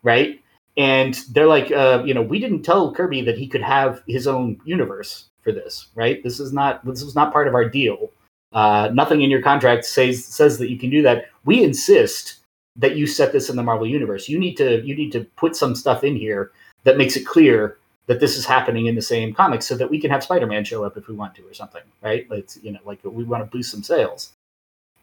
right? 0.04 0.40
And 0.76 1.14
they're 1.32 1.48
like, 1.48 1.72
uh, 1.72 2.04
you 2.06 2.14
know, 2.14 2.22
we 2.22 2.40
didn't 2.40 2.64
tell 2.64 2.94
Kirby 2.94 3.22
that 3.22 3.38
he 3.38 3.48
could 3.48 3.62
have 3.62 4.02
his 4.08 4.28
own 4.28 4.60
universe 4.66 5.30
for 5.44 5.52
this, 5.52 5.88
right? 5.96 6.22
This 6.24 6.40
is 6.40 6.52
not 6.52 6.84
this 6.86 7.04
was 7.04 7.16
not 7.16 7.32
part 7.32 7.48
of 7.48 7.56
our 7.56 7.70
deal. 7.70 8.12
Uh, 8.52 8.90
nothing 8.94 9.22
in 9.22 9.32
your 9.32 9.42
contract 9.42 9.86
says 9.86 10.26
says 10.26 10.58
that 10.58 10.70
you 10.70 10.78
can 10.78 10.90
do 10.90 11.02
that. 11.04 11.26
We 11.46 11.64
insist 11.64 12.40
that 12.76 12.96
you 12.96 13.08
set 13.08 13.32
this 13.32 13.50
in 13.50 13.56
the 13.56 13.64
Marvel 13.64 13.88
universe. 13.88 14.28
You 14.28 14.40
need 14.40 14.56
to 14.58 14.84
you 14.86 14.96
need 14.96 15.12
to 15.12 15.26
put 15.38 15.56
some 15.56 15.76
stuff 15.76 16.04
in 16.04 16.16
here 16.16 16.52
that 16.84 16.98
makes 16.98 17.16
it 17.16 17.26
clear 17.26 17.78
that 18.08 18.20
this 18.20 18.38
is 18.38 18.46
happening 18.46 18.88
in 18.88 18.96
the 18.96 19.02
same 19.02 19.34
comics 19.34 19.66
so 19.66 19.76
that 19.76 19.90
we 19.90 20.00
can 20.00 20.12
have 20.12 20.24
Spider-Man 20.24 20.66
show 20.66 20.84
up 20.84 20.98
if 20.98 21.08
we 21.08 21.16
want 21.16 21.36
to 21.36 21.44
or 21.44 21.54
something, 21.54 21.82
right? 22.02 22.28
It's 22.32 22.58
you 22.62 22.72
know 22.72 22.80
like 22.86 23.00
we 23.04 23.24
want 23.24 23.44
to 23.44 23.50
boost 23.50 23.72
some 23.72 23.84
sales. 23.84 24.34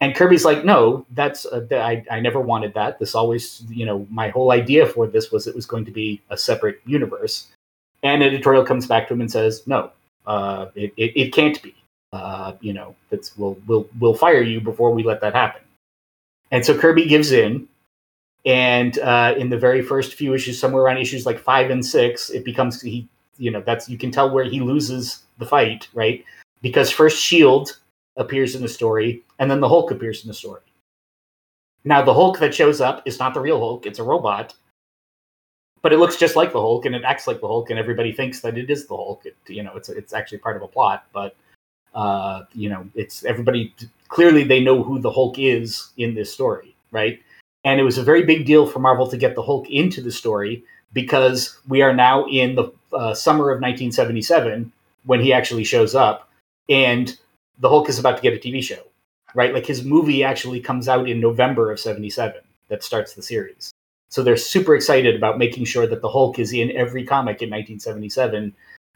And 0.03 0.15
Kirby's 0.15 0.47
like, 0.47 0.65
no, 0.65 1.05
that's 1.11 1.45
uh, 1.45 1.67
I, 1.73 2.03
I 2.11 2.21
never 2.21 2.41
wanted 2.41 2.73
that. 2.75 2.99
This 2.99 3.15
always, 3.15 3.63
you 3.69 3.85
know, 3.85 4.07
my 4.11 4.31
whole 4.31 4.51
idea 4.51 4.87
for 4.87 5.07
this 5.07 5.31
was 5.31 5.47
it 5.47 5.55
was 5.55 5.67
going 5.67 5.85
to 5.85 5.91
be 5.91 6.23
a 6.31 6.39
separate 6.39 6.81
universe. 6.87 7.49
And 8.03 8.23
editorial 8.23 8.65
comes 8.65 8.87
back 8.87 9.09
to 9.09 9.15
him 9.15 9.21
and 9.21 9.31
says, 9.31 9.67
no, 9.67 9.91
uh, 10.27 10.67
it, 10.75 10.95
it, 10.97 11.13
it 11.17 11.33
can't 11.35 11.61
be. 11.63 11.75
Uh, 12.13 12.55
you 12.61 12.73
know, 12.73 12.97
that's 13.11 13.37
we'll 13.37 13.59
we'll 13.67 13.89
we'll 14.01 14.15
fire 14.15 14.43
you 14.43 14.61
before 14.61 14.91
we 14.91 15.03
let 15.03 15.21
that 15.21 15.35
happen. 15.35 15.63
And 16.51 16.65
so 16.65 16.77
Kirby 16.77 17.07
gives 17.07 17.31
in 17.31 17.69
and 18.47 18.99
uh, 19.01 19.35
in 19.37 19.51
the 19.51 19.59
very 19.59 19.83
first 19.83 20.15
few 20.15 20.35
issues, 20.35 20.59
somewhere 20.59 20.83
around 20.83 20.99
issues 20.99 21.27
like 21.27 21.39
five 21.39 21.71
and 21.71 21.85
six, 21.85 22.31
it 22.31 22.45
becomes 22.45 22.81
he, 22.81 23.09
you 23.39 23.51
know, 23.51 23.61
that's 23.61 23.89
you 23.89 23.99
can 23.99 24.11
tell 24.11 24.31
where 24.31 24.45
he 24.45 24.61
loses 24.61 25.25
the 25.39 25.47
fight, 25.47 25.89
right? 25.95 26.25
Because 26.63 26.91
first 26.91 27.23
Shield 27.23 27.79
appears 28.17 28.55
in 28.55 28.63
the 28.63 28.69
story, 28.69 29.23
and 29.39 29.51
then 29.51 29.61
the 29.61 29.69
Hulk 29.69 29.91
appears 29.91 30.23
in 30.23 30.29
the 30.29 30.35
story. 30.35 30.63
Now 31.85 32.03
the 32.03 32.15
Hulk 32.15 32.39
that 32.39 32.55
shows 32.55 32.81
up 32.81 33.03
is 33.07 33.19
not 33.19 33.35
the 33.35 33.41
real 33.41 33.59
Hulk; 33.59 33.87
it's 33.87 33.99
a 33.99 34.05
robot, 34.05 34.55
but 35.83 35.93
it 35.93 35.99
looks 35.99 36.17
just 36.17 36.37
like 36.37 36.53
the 36.53 36.61
Hulk, 36.61 36.87
and 36.87 36.95
it 36.95 37.05
acts 37.05 37.27
like 37.27 37.41
the 37.41 37.47
Hulk, 37.47 37.71
and 37.71 37.79
everybody 37.79 38.13
thinks 38.13 38.41
that 38.41 38.57
it 38.57 38.71
is 38.71 38.87
the 38.87 38.97
Hulk. 38.97 39.27
It, 39.27 39.37
you 39.49 39.63
know, 39.63 39.73
it's 39.77 39.91
it's 39.91 40.15
actually 40.15 40.39
part 40.39 40.57
of 40.57 40.63
a 40.63 40.69
plot, 40.69 41.07
but 41.13 41.37
uh, 41.95 42.43
you 42.55 42.71
know, 42.71 42.87
it's 42.95 43.25
everybody 43.25 43.75
clearly 44.09 44.45
they 44.45 44.61
know 44.61 44.83
who 44.83 44.99
the 44.99 45.11
Hulk 45.11 45.39
is 45.39 45.91
in 45.99 46.15
this 46.15 46.33
story, 46.33 46.75
right? 46.91 47.21
And 47.65 47.81
it 47.81 47.85
was 47.85 47.99
a 47.99 48.03
very 48.03 48.25
big 48.25 48.47
deal 48.47 48.67
for 48.67 48.79
Marvel 48.79 49.09
to 49.09 49.17
get 49.17 49.35
the 49.35 49.43
Hulk 49.43 49.69
into 49.69 50.01
the 50.01 50.11
story 50.11 50.65
because 50.93 51.59
we 51.69 51.83
are 51.83 51.95
now 51.95 52.27
in 52.27 52.55
the 52.55 52.73
uh, 52.93 53.15
summer 53.15 53.51
of 53.51 53.61
1977 53.61 54.73
when 55.05 55.21
he 55.21 55.33
actually 55.33 55.65
shows 55.65 55.95
up, 55.95 56.29
and 56.69 57.17
the 57.59 57.69
Hulk 57.69 57.89
is 57.89 57.99
about 57.99 58.17
to 58.17 58.23
get 58.23 58.35
a 58.35 58.37
TV 58.37 58.63
show, 58.63 58.83
right? 59.35 59.55
Like 59.55 59.67
his 59.67 59.85
movie 59.85 60.25
actually 60.25 60.61
comes 60.61 60.89
out 60.89 61.09
in 61.09 61.21
November 61.21 61.71
of 61.71 61.79
77 61.81 62.41
that 62.69 62.83
starts 62.83 63.15
the 63.15 63.23
series. 63.23 63.71
So 64.09 64.23
they're 64.23 64.37
super 64.37 64.75
excited 64.75 65.15
about 65.15 65.39
making 65.39 65.67
sure 65.67 65.87
that 65.87 66.03
the 66.03 66.09
Hulk 66.09 66.39
is 66.39 66.53
in 66.53 66.73
every 66.73 67.05
comic 67.05 67.43
in 67.43 67.51
1977 67.51 68.53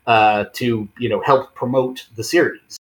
uh, 0.07 0.45
to 0.55 0.89
you 0.99 1.09
know 1.09 1.21
help 1.21 1.55
promote 1.55 2.07
the 2.17 2.25
series. 2.25 2.77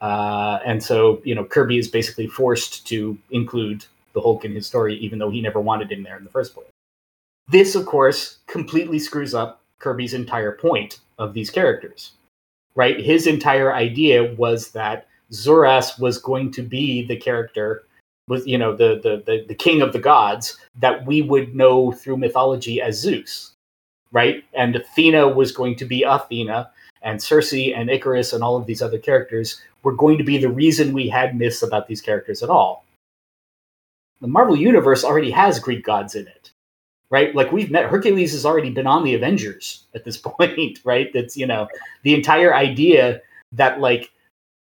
Uh, 0.00 0.58
and 0.64 0.82
so 0.82 1.20
you 1.24 1.34
know 1.34 1.44
Kirby 1.44 1.78
is 1.78 1.88
basically 1.88 2.26
forced 2.26 2.86
to 2.88 3.18
include 3.30 3.84
the 4.14 4.20
Hulk 4.20 4.44
in 4.44 4.54
his 4.54 4.66
story, 4.66 4.96
even 4.96 5.18
though 5.18 5.30
he 5.30 5.40
never 5.40 5.60
wanted 5.60 5.92
him 5.92 6.02
there 6.02 6.16
in 6.16 6.24
the 6.24 6.30
first 6.30 6.54
place. 6.54 6.66
This, 7.48 7.74
of 7.74 7.84
course, 7.84 8.38
completely 8.46 8.98
screws 8.98 9.34
up 9.34 9.60
Kirby's 9.78 10.14
entire 10.14 10.52
point 10.52 11.00
of 11.18 11.34
these 11.34 11.50
characters. 11.50 12.12
Right? 12.74 12.98
His 12.98 13.26
entire 13.26 13.74
idea 13.74 14.34
was 14.34 14.70
that 14.70 15.06
Zuras 15.30 15.98
was 15.98 16.18
going 16.18 16.50
to 16.52 16.62
be 16.62 17.06
the 17.06 17.16
character 17.16 17.84
was 18.28 18.46
you 18.46 18.56
know 18.56 18.74
the, 18.74 19.00
the 19.02 19.22
the 19.26 19.44
the 19.46 19.54
king 19.54 19.82
of 19.82 19.92
the 19.92 19.98
gods 19.98 20.56
that 20.76 21.04
we 21.06 21.22
would 21.22 21.54
know 21.54 21.92
through 21.92 22.16
mythology 22.16 22.80
as 22.80 22.98
Zeus, 22.98 23.52
right? 24.12 24.42
And 24.54 24.76
Athena 24.76 25.28
was 25.28 25.52
going 25.52 25.76
to 25.76 25.84
be 25.84 26.02
Athena, 26.02 26.70
and 27.02 27.22
Circe 27.22 27.52
and 27.52 27.90
Ikaris 27.90 28.32
and 28.32 28.42
all 28.42 28.56
of 28.56 28.66
these 28.66 28.82
other 28.82 28.98
characters 28.98 29.60
were 29.82 29.92
going 29.92 30.18
to 30.18 30.24
be 30.24 30.38
the 30.38 30.48
reason 30.48 30.92
we 30.92 31.08
had 31.08 31.36
myths 31.36 31.62
about 31.62 31.86
these 31.86 32.00
characters 32.00 32.42
at 32.42 32.50
all. 32.50 32.83
The 34.20 34.28
Marvel 34.28 34.56
universe 34.56 35.04
already 35.04 35.30
has 35.30 35.58
Greek 35.58 35.84
gods 35.84 36.14
in 36.14 36.26
it, 36.26 36.52
right? 37.10 37.34
Like 37.34 37.52
we've 37.52 37.70
met 37.70 37.86
Hercules 37.86 38.32
has 38.32 38.46
already 38.46 38.70
been 38.70 38.86
on 38.86 39.04
the 39.04 39.14
Avengers 39.14 39.84
at 39.94 40.04
this 40.04 40.16
point, 40.24 40.80
right? 40.84 41.12
That's 41.12 41.36
you 41.36 41.46
know 41.46 41.68
the 42.02 42.14
entire 42.14 42.54
idea 42.54 43.20
that 43.52 43.80
like 43.80 44.10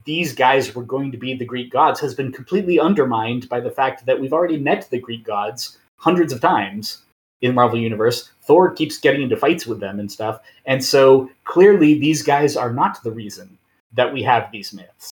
these 0.05 0.35
guys 0.35 0.75
were 0.75 0.83
going 0.83 1.13
to 1.13 1.19
be 1.19 1.35
the 1.35 1.45
Greek 1.45 1.71
gods 1.71 2.01
has 2.01 2.15
been 2.15 2.33
completely 2.33 2.81
undermined 2.81 3.49
by 3.49 3.61
the 3.61 3.71
fact 3.71 4.07
that 4.07 4.19
we've 4.19 4.33
already 4.33 4.57
met 4.57 4.89
the 4.91 4.99
Greek 4.99 5.25
gods 5.25 5.79
hundreds 5.99 6.33
of 6.33 6.41
times 6.41 7.03
in 7.43 7.55
Marvel 7.55 7.79
Universe. 7.79 8.31
Thor 8.43 8.71
keeps 8.73 8.99
getting 8.99 9.23
into 9.23 9.37
fights 9.37 9.67
with 9.67 9.81
them 9.81 10.01
and 10.01 10.11
stuff. 10.11 10.41
And 10.67 10.85
so 10.85 11.31
clearly 11.45 11.99
these 11.99 12.23
guys 12.23 12.57
are 12.57 12.73
not 12.73 13.03
the 13.03 13.11
reason 13.11 13.59
that 13.93 14.13
we 14.13 14.23
have 14.23 14.51
these 14.51 14.73
myths. 14.73 15.10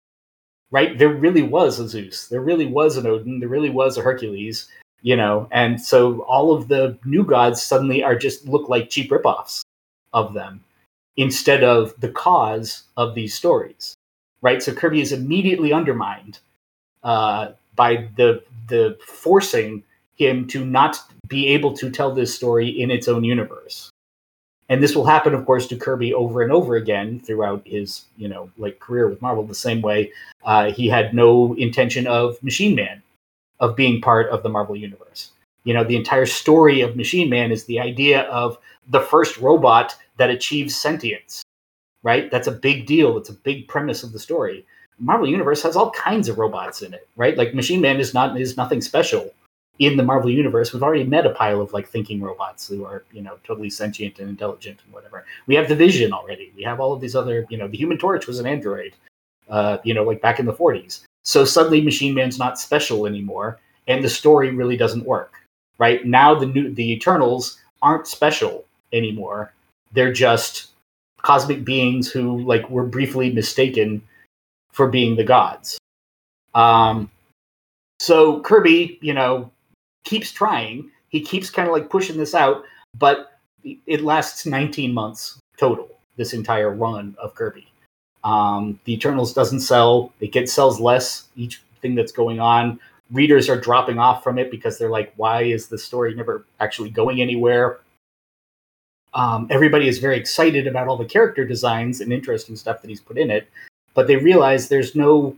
Right? 0.70 0.98
There 0.98 1.08
really 1.08 1.42
was 1.42 1.78
a 1.78 1.88
Zeus. 1.88 2.28
There 2.28 2.42
really 2.42 2.66
was 2.66 2.96
an 2.96 3.06
Odin. 3.06 3.40
There 3.40 3.48
really 3.48 3.70
was 3.70 3.96
a 3.96 4.02
Hercules, 4.02 4.68
you 5.00 5.16
know, 5.16 5.48
and 5.50 5.80
so 5.80 6.20
all 6.22 6.52
of 6.52 6.68
the 6.68 6.98
new 7.04 7.24
gods 7.24 7.62
suddenly 7.62 8.02
are 8.02 8.16
just 8.16 8.46
look 8.46 8.68
like 8.68 8.90
cheap 8.90 9.10
ripoffs 9.10 9.62
of 10.12 10.34
them 10.34 10.62
instead 11.16 11.64
of 11.64 11.94
the 12.00 12.10
cause 12.10 12.84
of 12.96 13.14
these 13.14 13.34
stories 13.34 13.96
right? 14.42 14.62
So 14.62 14.72
Kirby 14.74 15.00
is 15.00 15.12
immediately 15.12 15.72
undermined 15.72 16.38
uh, 17.02 17.52
by 17.74 18.08
the 18.16 18.42
the 18.68 18.98
forcing 19.04 19.82
him 20.16 20.46
to 20.48 20.64
not 20.64 20.98
be 21.28 21.48
able 21.48 21.72
to 21.74 21.90
tell 21.90 22.14
this 22.14 22.34
story 22.34 22.68
in 22.68 22.90
its 22.90 23.08
own 23.08 23.24
universe. 23.24 23.90
And 24.68 24.82
this 24.82 24.94
will 24.94 25.06
happen, 25.06 25.34
of 25.34 25.46
course, 25.46 25.66
to 25.68 25.76
Kirby 25.76 26.12
over 26.12 26.42
and 26.42 26.52
over 26.52 26.76
again 26.76 27.20
throughout 27.20 27.62
his, 27.64 28.04
you 28.16 28.28
know, 28.28 28.50
like 28.58 28.80
career 28.80 29.08
with 29.08 29.22
Marvel. 29.22 29.44
The 29.44 29.54
same 29.54 29.80
way 29.80 30.12
uh, 30.44 30.70
he 30.72 30.88
had 30.88 31.14
no 31.14 31.54
intention 31.54 32.06
of 32.06 32.42
Machine 32.42 32.74
Man, 32.74 33.02
of 33.60 33.76
being 33.76 34.00
part 34.00 34.28
of 34.28 34.42
the 34.42 34.50
Marvel 34.50 34.76
universe. 34.76 35.30
You 35.64 35.74
know, 35.74 35.84
the 35.84 35.96
entire 35.96 36.26
story 36.26 36.82
of 36.82 36.96
Machine 36.96 37.30
Man 37.30 37.50
is 37.50 37.64
the 37.64 37.80
idea 37.80 38.22
of 38.22 38.58
the 38.88 39.00
first 39.00 39.38
robot 39.38 39.96
that 40.18 40.30
achieves 40.30 40.76
sentience 40.76 41.42
right? 42.02 42.30
That's 42.30 42.46
a 42.46 42.52
big 42.52 42.86
deal. 42.86 43.16
It's 43.18 43.28
a 43.28 43.34
big 43.34 43.68
premise 43.68 44.02
of 44.02 44.12
the 44.12 44.18
story. 44.18 44.64
Marvel 44.98 45.28
Universe 45.28 45.62
has 45.62 45.76
all 45.76 45.90
kinds 45.92 46.28
of 46.28 46.38
robots 46.38 46.82
in 46.82 46.92
it, 46.94 47.08
right? 47.16 47.36
Like 47.36 47.54
Machine 47.54 47.80
Man 47.80 48.00
is 48.00 48.14
not 48.14 48.40
is 48.40 48.56
nothing 48.56 48.80
special 48.80 49.30
in 49.78 49.96
the 49.96 50.02
Marvel 50.02 50.30
Universe. 50.30 50.72
We've 50.72 50.82
already 50.82 51.04
met 51.04 51.26
a 51.26 51.30
pile 51.30 51.60
of 51.60 51.72
like 51.72 51.88
thinking 51.88 52.20
robots 52.20 52.68
who 52.68 52.84
are 52.84 53.04
you 53.12 53.22
know 53.22 53.38
totally 53.44 53.70
sentient 53.70 54.18
and 54.18 54.28
intelligent 54.28 54.80
and 54.84 54.92
whatever. 54.92 55.24
We 55.46 55.54
have 55.54 55.68
the 55.68 55.76
Vision 55.76 56.12
already. 56.12 56.52
We 56.56 56.62
have 56.64 56.80
all 56.80 56.92
of 56.92 57.00
these 57.00 57.14
other 57.14 57.46
you 57.48 57.58
know 57.58 57.68
the 57.68 57.76
Human 57.76 57.98
Torch 57.98 58.26
was 58.26 58.38
an 58.38 58.46
android, 58.46 58.94
uh, 59.48 59.78
you 59.84 59.94
know 59.94 60.02
like 60.02 60.20
back 60.20 60.38
in 60.38 60.46
the 60.46 60.52
40s. 60.52 61.04
So 61.24 61.44
suddenly 61.44 61.80
Machine 61.80 62.14
Man's 62.14 62.38
not 62.38 62.58
special 62.58 63.06
anymore, 63.06 63.58
and 63.86 64.02
the 64.02 64.08
story 64.08 64.50
really 64.50 64.76
doesn't 64.76 65.04
work. 65.04 65.34
Right 65.78 66.04
now, 66.04 66.34
the 66.34 66.46
new 66.46 66.72
the 66.72 66.92
Eternals 66.92 67.58
aren't 67.82 68.06
special 68.06 68.64
anymore. 68.92 69.52
They're 69.92 70.12
just 70.12 70.68
cosmic 71.22 71.64
beings 71.64 72.10
who 72.10 72.40
like 72.42 72.68
were 72.70 72.86
briefly 72.86 73.32
mistaken 73.32 74.02
for 74.72 74.88
being 74.88 75.16
the 75.16 75.24
gods. 75.24 75.78
Um, 76.54 77.10
so 78.00 78.40
Kirby, 78.40 78.98
you 79.00 79.12
know, 79.12 79.50
keeps 80.04 80.32
trying. 80.32 80.90
He 81.08 81.20
keeps 81.20 81.50
kind 81.50 81.68
of 81.68 81.74
like 81.74 81.90
pushing 81.90 82.16
this 82.16 82.34
out, 82.34 82.64
but 82.98 83.40
it 83.64 84.02
lasts 84.02 84.46
19 84.46 84.92
months 84.92 85.38
total. 85.56 85.88
This 86.16 86.32
entire 86.32 86.74
run 86.74 87.16
of 87.22 87.34
Kirby. 87.34 87.68
Um, 88.24 88.80
the 88.84 88.94
Eternals 88.94 89.32
doesn't 89.32 89.60
sell. 89.60 90.12
It 90.20 90.32
gets 90.32 90.52
sells 90.52 90.80
less 90.80 91.28
each 91.36 91.62
thing 91.80 91.94
that's 91.94 92.12
going 92.12 92.40
on. 92.40 92.80
Readers 93.12 93.48
are 93.48 93.58
dropping 93.58 93.98
off 93.98 94.22
from 94.22 94.38
it 94.38 94.50
because 94.50 94.78
they're 94.78 94.90
like, 94.90 95.12
why 95.16 95.42
is 95.42 95.68
the 95.68 95.78
story 95.78 96.14
never 96.14 96.44
actually 96.60 96.90
going 96.90 97.20
anywhere? 97.20 97.78
Um, 99.14 99.46
everybody 99.50 99.88
is 99.88 99.98
very 99.98 100.18
excited 100.18 100.66
about 100.66 100.88
all 100.88 100.96
the 100.96 101.04
character 101.04 101.44
designs 101.44 102.00
and 102.00 102.12
interesting 102.12 102.56
stuff 102.56 102.82
that 102.82 102.88
he's 102.88 103.00
put 103.00 103.16
in 103.16 103.30
it, 103.30 103.48
but 103.94 104.06
they 104.06 104.16
realize 104.16 104.68
there's 104.68 104.94
no, 104.94 105.34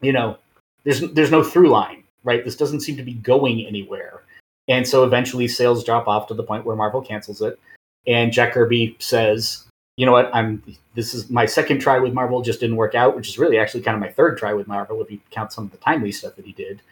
you 0.00 0.12
know, 0.12 0.38
there's 0.84 1.00
there's 1.12 1.32
no 1.32 1.42
through 1.42 1.70
line, 1.70 2.04
right? 2.28 2.44
This 2.44 2.56
doesn't 2.56 2.80
seem 2.80 2.98
to 2.98 3.02
be 3.02 3.14
going 3.14 3.66
anywhere, 3.66 4.20
and 4.68 4.86
so 4.86 5.02
eventually 5.02 5.48
sales 5.48 5.82
drop 5.82 6.06
off 6.06 6.26
to 6.26 6.34
the 6.34 6.42
point 6.42 6.66
where 6.66 6.76
Marvel 6.76 7.00
cancels 7.00 7.40
it, 7.40 7.58
and 8.06 8.30
Jack 8.30 8.52
Kirby 8.52 8.96
says, 8.98 9.64
"You 9.96 10.04
know 10.04 10.12
what? 10.12 10.30
I'm 10.34 10.62
this 10.94 11.14
is 11.14 11.30
my 11.30 11.46
second 11.46 11.78
try 11.78 11.98
with 11.98 12.12
Marvel, 12.12 12.42
just 12.42 12.60
didn't 12.60 12.76
work 12.76 12.94
out, 12.94 13.16
which 13.16 13.28
is 13.28 13.38
really 13.38 13.58
actually 13.58 13.82
kind 13.82 13.94
of 13.94 14.00
my 14.02 14.12
third 14.12 14.36
try 14.36 14.52
with 14.52 14.68
Marvel 14.68 15.00
if 15.00 15.10
you 15.10 15.18
count 15.30 15.52
some 15.52 15.64
of 15.64 15.70
the 15.70 15.78
timely 15.78 16.12
stuff 16.12 16.36
that 16.36 16.44
he 16.44 16.52
did." 16.52 16.82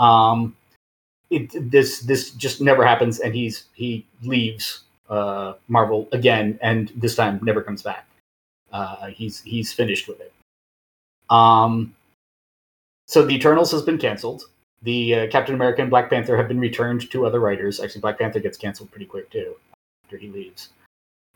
Um, 0.00 0.56
it, 1.30 1.70
this 1.70 2.00
this 2.00 2.32
just 2.32 2.60
never 2.60 2.84
happens, 2.84 3.20
and 3.20 3.32
he's 3.34 3.66
he 3.72 4.04
leaves 4.24 4.80
uh, 5.08 5.54
Marvel 5.68 6.08
again, 6.10 6.58
and 6.60 6.90
this 6.96 7.14
time 7.14 7.38
never 7.42 7.62
comes 7.62 7.82
back. 7.82 8.04
Uh, 8.72 9.06
he's 9.06 9.42
he's 9.42 9.72
finished 9.72 10.08
with 10.08 10.20
it. 10.20 10.32
Um, 11.30 11.94
so 13.06 13.24
the 13.24 13.34
Eternals 13.34 13.70
has 13.72 13.82
been 13.82 13.98
canceled. 13.98 14.44
The 14.82 15.14
uh, 15.14 15.26
Captain 15.28 15.54
America 15.54 15.80
and 15.80 15.90
Black 15.90 16.10
Panther 16.10 16.36
have 16.36 16.48
been 16.48 16.60
returned 16.60 17.10
to 17.10 17.26
other 17.26 17.40
writers. 17.40 17.80
Actually, 17.80 18.00
Black 18.00 18.18
Panther 18.18 18.40
gets 18.40 18.58
canceled 18.58 18.90
pretty 18.90 19.06
quick 19.06 19.30
too 19.30 19.54
after 20.04 20.16
he 20.16 20.28
leaves. 20.28 20.70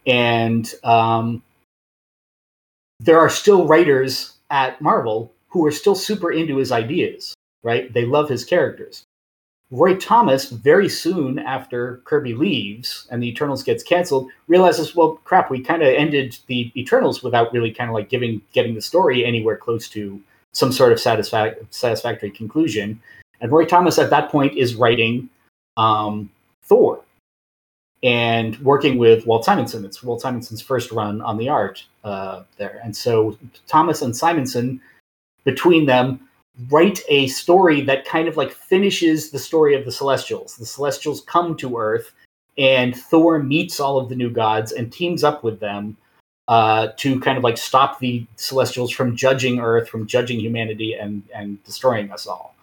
And 0.06 0.72
um, 0.84 1.42
there 3.00 3.18
are 3.18 3.30
still 3.30 3.66
writers 3.66 4.34
at 4.50 4.80
Marvel 4.80 5.32
who 5.48 5.64
are 5.66 5.72
still 5.72 5.94
super 5.94 6.32
into 6.32 6.56
his 6.56 6.72
ideas. 6.72 7.34
Right? 7.62 7.92
They 7.92 8.04
love 8.04 8.28
his 8.28 8.44
characters. 8.44 9.04
Roy 9.72 9.96
Thomas, 9.96 10.50
very 10.50 10.88
soon 10.88 11.40
after 11.40 12.00
Kirby 12.04 12.34
leaves 12.34 13.08
and 13.10 13.20
the 13.20 13.28
Eternals 13.28 13.64
gets 13.64 13.82
canceled, 13.82 14.30
realizes, 14.46 14.94
well, 14.94 15.20
crap, 15.24 15.50
we 15.50 15.60
kind 15.60 15.82
of 15.82 15.88
ended 15.88 16.38
the 16.46 16.70
Eternals 16.76 17.24
without 17.24 17.52
really 17.52 17.72
kind 17.72 17.90
of 17.90 17.94
like 17.94 18.08
giving 18.08 18.40
getting 18.52 18.76
the 18.76 18.80
story 18.80 19.24
anywhere 19.24 19.56
close 19.56 19.88
to 19.88 20.20
some 20.52 20.70
sort 20.70 20.92
of 20.92 20.98
satisfa- 20.98 21.56
satisfactory 21.70 22.30
conclusion. 22.30 23.00
And 23.40 23.52
Roy 23.52 23.64
Thomas 23.64 23.98
at 23.98 24.10
that 24.10 24.30
point 24.30 24.56
is 24.56 24.74
writing 24.74 25.28
um, 25.76 26.30
Thor 26.62 27.02
and 28.02 28.58
working 28.58 28.98
with 28.98 29.26
Walt 29.26 29.44
Simonson. 29.44 29.84
It's 29.84 30.02
Walt 30.02 30.20
Simonson's 30.20 30.62
first 30.62 30.92
run 30.92 31.20
on 31.22 31.38
the 31.38 31.48
art 31.48 31.84
uh, 32.04 32.42
there. 32.58 32.80
And 32.84 32.96
so 32.96 33.38
Thomas 33.66 34.02
and 34.02 34.16
Simonson, 34.16 34.80
between 35.44 35.86
them, 35.86 36.20
write 36.70 37.00
a 37.08 37.26
story 37.28 37.82
that 37.82 38.04
kind 38.04 38.28
of 38.28 38.36
like 38.36 38.52
finishes 38.52 39.30
the 39.30 39.38
story 39.38 39.74
of 39.74 39.84
the 39.84 39.92
Celestials. 39.92 40.56
The 40.56 40.66
Celestials 40.66 41.22
come 41.22 41.56
to 41.56 41.78
Earth, 41.78 42.12
and 42.58 42.96
Thor 42.96 43.42
meets 43.42 43.80
all 43.80 43.98
of 43.98 44.08
the 44.08 44.16
new 44.16 44.30
gods 44.30 44.72
and 44.72 44.92
teams 44.92 45.22
up 45.22 45.44
with 45.44 45.60
them 45.60 45.96
uh, 46.48 46.88
to 46.96 47.20
kind 47.20 47.36
of 47.36 47.44
like 47.44 47.58
stop 47.58 47.98
the 47.98 48.26
Celestials 48.36 48.90
from 48.90 49.16
judging 49.16 49.60
Earth, 49.60 49.88
from 49.88 50.06
judging 50.06 50.40
humanity, 50.40 50.94
and 50.94 51.22
and 51.34 51.62
destroying 51.64 52.10
us 52.10 52.26
all. 52.26 52.55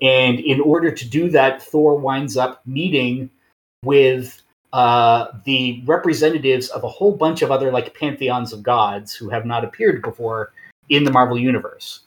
And 0.00 0.40
in 0.40 0.60
order 0.60 0.90
to 0.90 1.08
do 1.08 1.30
that, 1.30 1.62
Thor 1.62 1.98
winds 1.98 2.36
up 2.36 2.66
meeting 2.66 3.30
with 3.84 4.42
uh, 4.72 5.28
the 5.44 5.82
representatives 5.86 6.68
of 6.68 6.84
a 6.84 6.88
whole 6.88 7.12
bunch 7.12 7.42
of 7.42 7.50
other 7.50 7.72
like 7.72 7.98
pantheons 7.98 8.52
of 8.52 8.62
gods 8.62 9.14
who 9.14 9.30
have 9.30 9.46
not 9.46 9.64
appeared 9.64 10.02
before 10.02 10.52
in 10.88 11.04
the 11.04 11.10
Marvel 11.10 11.38
universe 11.38 12.00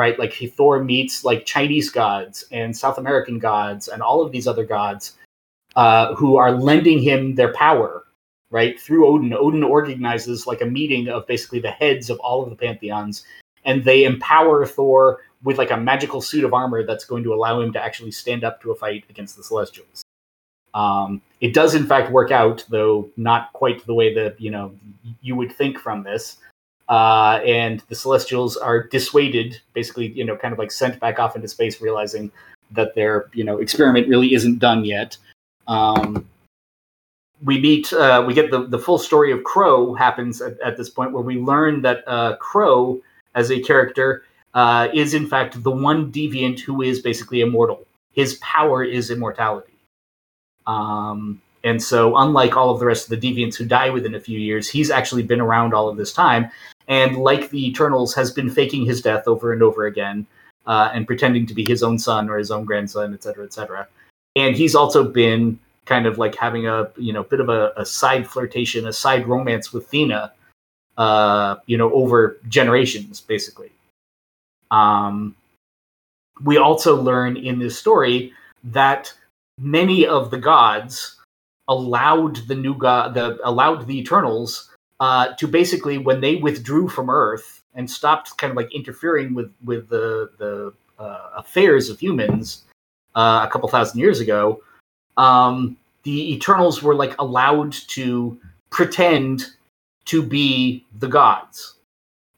right? 0.00 0.18
Like 0.18 0.32
he, 0.32 0.46
Thor 0.46 0.82
meets 0.82 1.24
like 1.24 1.44
Chinese 1.44 1.90
gods 1.90 2.44
and 2.50 2.76
South 2.76 2.98
American 2.98 3.38
gods 3.38 3.88
and 3.88 4.02
all 4.02 4.22
of 4.22 4.32
these 4.32 4.46
other 4.46 4.64
gods 4.64 5.16
uh, 5.76 6.14
who 6.14 6.36
are 6.36 6.52
lending 6.52 7.00
him 7.00 7.34
their 7.34 7.52
power, 7.52 8.04
right? 8.50 8.80
Through 8.80 9.06
Odin. 9.06 9.34
Odin 9.34 9.62
organizes 9.62 10.46
like 10.46 10.60
a 10.60 10.66
meeting 10.66 11.08
of 11.08 11.26
basically 11.26 11.60
the 11.60 11.70
heads 11.70 12.10
of 12.10 12.18
all 12.20 12.42
of 12.42 12.50
the 12.50 12.56
pantheons, 12.56 13.24
and 13.64 13.84
they 13.84 14.04
empower 14.04 14.64
Thor 14.64 15.20
with 15.42 15.58
like 15.58 15.70
a 15.70 15.76
magical 15.76 16.20
suit 16.20 16.44
of 16.44 16.52
armor 16.52 16.84
that's 16.84 17.04
going 17.04 17.22
to 17.24 17.34
allow 17.34 17.60
him 17.60 17.72
to 17.72 17.82
actually 17.82 18.10
stand 18.10 18.44
up 18.44 18.60
to 18.62 18.70
a 18.72 18.74
fight 18.74 19.04
against 19.08 19.36
the 19.36 19.42
Celestials. 19.42 20.02
Um, 20.74 21.20
it 21.40 21.54
does 21.54 21.74
in 21.74 21.86
fact 21.86 22.12
work 22.12 22.30
out, 22.30 22.64
though 22.68 23.08
not 23.16 23.52
quite 23.52 23.84
the 23.86 23.94
way 23.94 24.14
that 24.14 24.40
you 24.40 24.50
know 24.50 24.72
you 25.20 25.34
would 25.34 25.52
think 25.52 25.78
from 25.78 26.02
this. 26.02 26.36
Uh, 26.88 27.40
and 27.46 27.82
the 27.88 27.94
Celestials 27.94 28.56
are 28.56 28.82
dissuaded, 28.82 29.60
basically, 29.74 30.08
you 30.08 30.24
know, 30.24 30.36
kind 30.36 30.52
of 30.52 30.58
like 30.58 30.72
sent 30.72 30.98
back 30.98 31.20
off 31.20 31.36
into 31.36 31.46
space, 31.46 31.80
realizing 31.80 32.32
that 32.72 32.94
their 32.94 33.28
you 33.32 33.44
know 33.44 33.58
experiment 33.58 34.08
really 34.08 34.34
isn't 34.34 34.58
done 34.58 34.84
yet. 34.84 35.16
Um, 35.66 36.26
we 37.44 37.58
meet, 37.58 37.92
uh, 37.92 38.22
we 38.26 38.34
get 38.34 38.50
the 38.50 38.66
the 38.66 38.78
full 38.78 38.98
story 38.98 39.32
of 39.32 39.44
Kro 39.44 39.94
happens 39.94 40.42
at, 40.42 40.60
at 40.60 40.76
this 40.76 40.90
point, 40.90 41.12
where 41.12 41.22
we 41.22 41.38
learn 41.38 41.82
that 41.82 42.04
uh, 42.06 42.36
Kro, 42.36 43.00
as 43.34 43.50
a 43.50 43.60
character, 43.60 44.24
uh, 44.54 44.88
is 44.92 45.14
in 45.14 45.26
fact 45.26 45.62
the 45.62 45.70
one 45.70 46.10
deviant 46.10 46.60
who 46.60 46.82
is 46.82 47.00
basically 47.00 47.40
immortal. 47.40 47.86
His 48.12 48.34
power 48.36 48.82
is 48.82 49.10
immortality. 49.10 49.72
Um, 50.66 51.40
and 51.62 51.82
so, 51.82 52.16
unlike 52.16 52.56
all 52.56 52.70
of 52.70 52.80
the 52.80 52.86
rest 52.86 53.10
of 53.10 53.20
the 53.20 53.28
deviants 53.28 53.56
who 53.56 53.66
die 53.66 53.90
within 53.90 54.14
a 54.14 54.20
few 54.20 54.38
years, 54.38 54.68
he's 54.68 54.90
actually 54.90 55.22
been 55.22 55.40
around 55.40 55.74
all 55.74 55.88
of 55.88 55.96
this 55.96 56.12
time. 56.12 56.50
And 56.88 57.18
like 57.18 57.50
the 57.50 57.66
Eternals, 57.66 58.14
has 58.14 58.32
been 58.32 58.50
faking 58.50 58.84
his 58.84 59.02
death 59.02 59.28
over 59.28 59.52
and 59.52 59.62
over 59.62 59.86
again 59.86 60.26
uh, 60.66 60.90
and 60.92 61.06
pretending 61.06 61.46
to 61.46 61.54
be 61.54 61.64
his 61.64 61.82
own 61.82 61.98
son 61.98 62.28
or 62.28 62.38
his 62.38 62.50
own 62.50 62.64
grandson, 62.64 63.14
et 63.14 63.22
cetera, 63.22 63.44
et 63.44 63.52
cetera. 63.52 63.86
And 64.36 64.56
he's 64.56 64.74
also 64.74 65.04
been 65.04 65.58
kind 65.84 66.06
of 66.06 66.18
like 66.18 66.34
having 66.34 66.66
a 66.66 66.90
you 66.96 67.12
know 67.12 67.24
bit 67.24 67.40
of 67.40 67.48
a, 67.48 67.72
a 67.76 67.84
side 67.84 68.26
flirtation, 68.26 68.86
a 68.86 68.92
side 68.92 69.26
romance 69.26 69.72
with 69.72 69.90
Thena, 69.90 70.32
uh, 70.96 71.56
you 71.66 71.76
know, 71.76 71.92
over 71.92 72.38
generations, 72.48 73.20
basically. 73.20 73.70
Um, 74.70 75.34
we 76.42 76.56
also 76.56 77.00
learn 77.00 77.36
in 77.36 77.58
this 77.58 77.78
story 77.78 78.32
that 78.64 79.12
many 79.58 80.06
of 80.06 80.30
the 80.30 80.38
gods 80.38 81.16
allowed 81.68 82.36
the 82.48 82.54
new 82.54 82.74
god, 82.74 83.14
the 83.14 83.38
allowed 83.44 83.86
the 83.86 83.98
Eternals 83.98 84.70
uh, 85.00 85.32
to 85.34 85.46
basically, 85.46 85.98
when 85.98 86.20
they 86.20 86.36
withdrew 86.36 86.88
from 86.88 87.08
Earth 87.10 87.62
and 87.74 87.90
stopped 87.90 88.36
kind 88.38 88.50
of 88.50 88.56
like 88.56 88.72
interfering 88.74 89.34
with 89.34 89.52
with 89.64 89.88
the 89.88 90.30
the 90.38 90.72
uh, 90.98 91.30
affairs 91.36 91.88
of 91.88 91.98
humans 91.98 92.64
uh, 93.14 93.46
a 93.46 93.50
couple 93.50 93.68
thousand 93.68 94.00
years 94.00 94.20
ago, 94.20 94.62
um, 95.16 95.76
the 96.02 96.34
Eternals 96.34 96.82
were 96.82 96.94
like 96.94 97.14
allowed 97.18 97.72
to 97.72 98.38
pretend 98.70 99.46
to 100.06 100.22
be 100.22 100.84
the 100.98 101.08
gods 101.08 101.76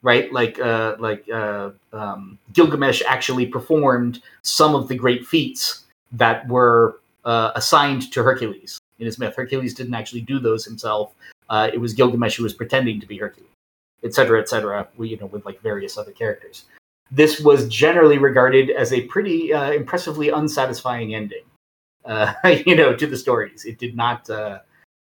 right? 0.02 0.32
Like 0.32 0.58
uh, 0.58 0.96
like 0.98 1.28
uh, 1.30 1.70
um, 1.92 2.38
Gilgamesh 2.52 3.02
actually 3.06 3.46
performed 3.46 4.20
some 4.42 4.74
of 4.74 4.88
the 4.88 4.96
great 4.96 5.26
feats 5.26 5.84
that 6.12 6.46
were 6.48 7.00
uh, 7.24 7.52
assigned 7.54 8.12
to 8.12 8.22
Hercules 8.22 8.78
in 8.98 9.06
his 9.06 9.18
myth. 9.18 9.34
Hercules 9.36 9.74
didn't 9.74 9.94
actually 9.94 10.20
do 10.22 10.38
those 10.38 10.64
himself. 10.64 11.14
Uh, 11.48 11.70
it 11.72 11.78
was 11.78 11.94
Gilgamesh 11.94 12.36
who 12.36 12.42
was 12.42 12.54
pretending 12.54 13.00
to 13.00 13.06
be 13.06 13.16
Hercules, 13.16 13.48
etc., 14.04 14.40
etc. 14.40 14.88
You 14.98 15.16
know 15.16 15.26
with 15.26 15.46
like 15.46 15.60
various 15.60 15.96
other 15.96 16.12
characters. 16.12 16.64
This 17.10 17.40
was 17.40 17.68
generally 17.68 18.18
regarded 18.18 18.70
as 18.70 18.92
a 18.92 19.02
pretty 19.02 19.52
uh, 19.52 19.72
impressively 19.72 20.30
unsatisfying 20.30 21.14
ending, 21.14 21.44
uh, 22.06 22.32
you 22.66 22.74
know, 22.74 22.96
to 22.96 23.06
the 23.06 23.16
stories. 23.16 23.64
It 23.64 23.78
did 23.78 23.96
not 23.96 24.28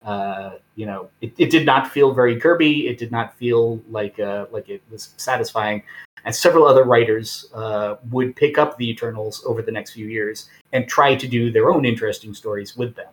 uh, 0.04 0.52
you 0.76 0.86
know, 0.86 1.10
it, 1.22 1.34
it 1.38 1.52
did 1.52 1.66
not 1.66 1.92
feel 1.92 2.14
very 2.14 2.40
Kirby. 2.40 2.88
It 2.88 2.98
did 2.98 3.12
not 3.12 3.38
feel 3.38 3.82
like 3.90 4.20
uh, 4.20 4.48
like 4.52 4.68
it 4.70 4.82
was 4.90 5.14
satisfying. 5.18 5.84
And 6.26 6.36
several 6.36 6.66
other 6.66 6.84
writers 6.84 7.50
uh, 7.54 7.96
would 8.12 8.36
pick 8.36 8.58
up 8.58 8.78
the 8.78 8.90
Eternals 8.90 9.44
over 9.46 9.62
the 9.62 9.72
next 9.72 9.92
few 9.92 10.08
years 10.08 10.50
and 10.72 10.88
try 10.88 11.16
to 11.16 11.28
do 11.28 11.52
their 11.52 11.72
own 11.72 11.86
interesting 11.86 12.34
stories 12.34 12.78
with 12.78 12.96
them. 12.96 13.12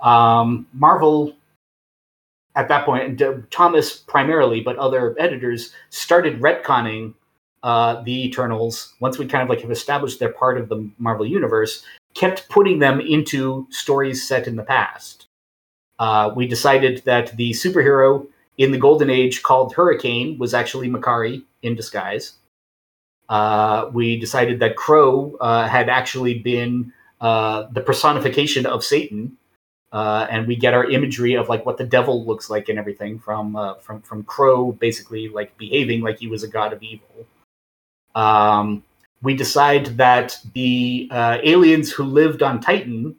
Um, 0.00 0.66
Marvel, 0.72 1.34
at 2.56 2.68
that 2.68 2.84
point, 2.84 3.20
Thomas 3.50 3.96
primarily, 3.96 4.60
but 4.60 4.76
other 4.76 5.16
editors 5.18 5.72
started 5.88 6.40
retconning 6.40 7.14
uh, 7.62 8.02
the 8.02 8.26
Eternals 8.26 8.94
once 9.00 9.18
we 9.18 9.26
kind 9.26 9.42
of 9.42 9.48
like 9.48 9.62
have 9.62 9.70
established 9.70 10.18
they're 10.18 10.32
part 10.32 10.58
of 10.58 10.68
the 10.68 10.90
Marvel 10.98 11.26
universe. 11.26 11.84
Kept 12.14 12.48
putting 12.48 12.78
them 12.78 13.00
into 13.00 13.66
stories 13.70 14.26
set 14.26 14.46
in 14.46 14.56
the 14.56 14.62
past 14.62 15.27
uh, 15.98 16.32
we 16.34 16.46
decided 16.46 17.02
that 17.04 17.36
the 17.36 17.50
superhero 17.50 18.26
in 18.56 18.72
the 18.72 18.78
Golden 18.78 19.10
Age 19.10 19.42
called 19.42 19.74
Hurricane 19.74 20.38
was 20.38 20.54
actually 20.54 20.88
Makkari 20.88 21.44
in 21.62 21.74
disguise. 21.74 22.34
Uh, 23.28 23.90
we 23.92 24.18
decided 24.18 24.60
that 24.60 24.76
Kro 24.76 25.36
uh, 25.40 25.68
had 25.68 25.88
actually 25.88 26.38
been 26.38 26.92
uh, 27.20 27.66
the 27.72 27.80
personification 27.80 28.64
of 28.64 28.84
Satan, 28.84 29.36
uh, 29.92 30.26
and 30.30 30.46
we 30.46 30.56
get 30.56 30.74
our 30.74 30.88
imagery 30.88 31.34
of 31.34 31.48
like 31.48 31.66
what 31.66 31.78
the 31.78 31.84
devil 31.84 32.24
looks 32.24 32.48
like 32.48 32.68
and 32.68 32.78
everything 32.78 33.18
from 33.18 33.54
uh, 33.54 33.74
from 33.74 34.00
from 34.02 34.24
Kro, 34.24 34.72
basically 34.72 35.28
like 35.28 35.56
behaving 35.58 36.00
like 36.00 36.18
he 36.18 36.26
was 36.26 36.42
a 36.42 36.48
god 36.48 36.72
of 36.72 36.82
evil. 36.82 37.26
Um, 38.14 38.82
we 39.20 39.34
decide 39.34 39.86
that 39.98 40.38
the 40.54 41.08
aliens 41.12 41.90
who 41.90 42.04
lived 42.04 42.42
on 42.42 42.60
Titan 42.60 43.16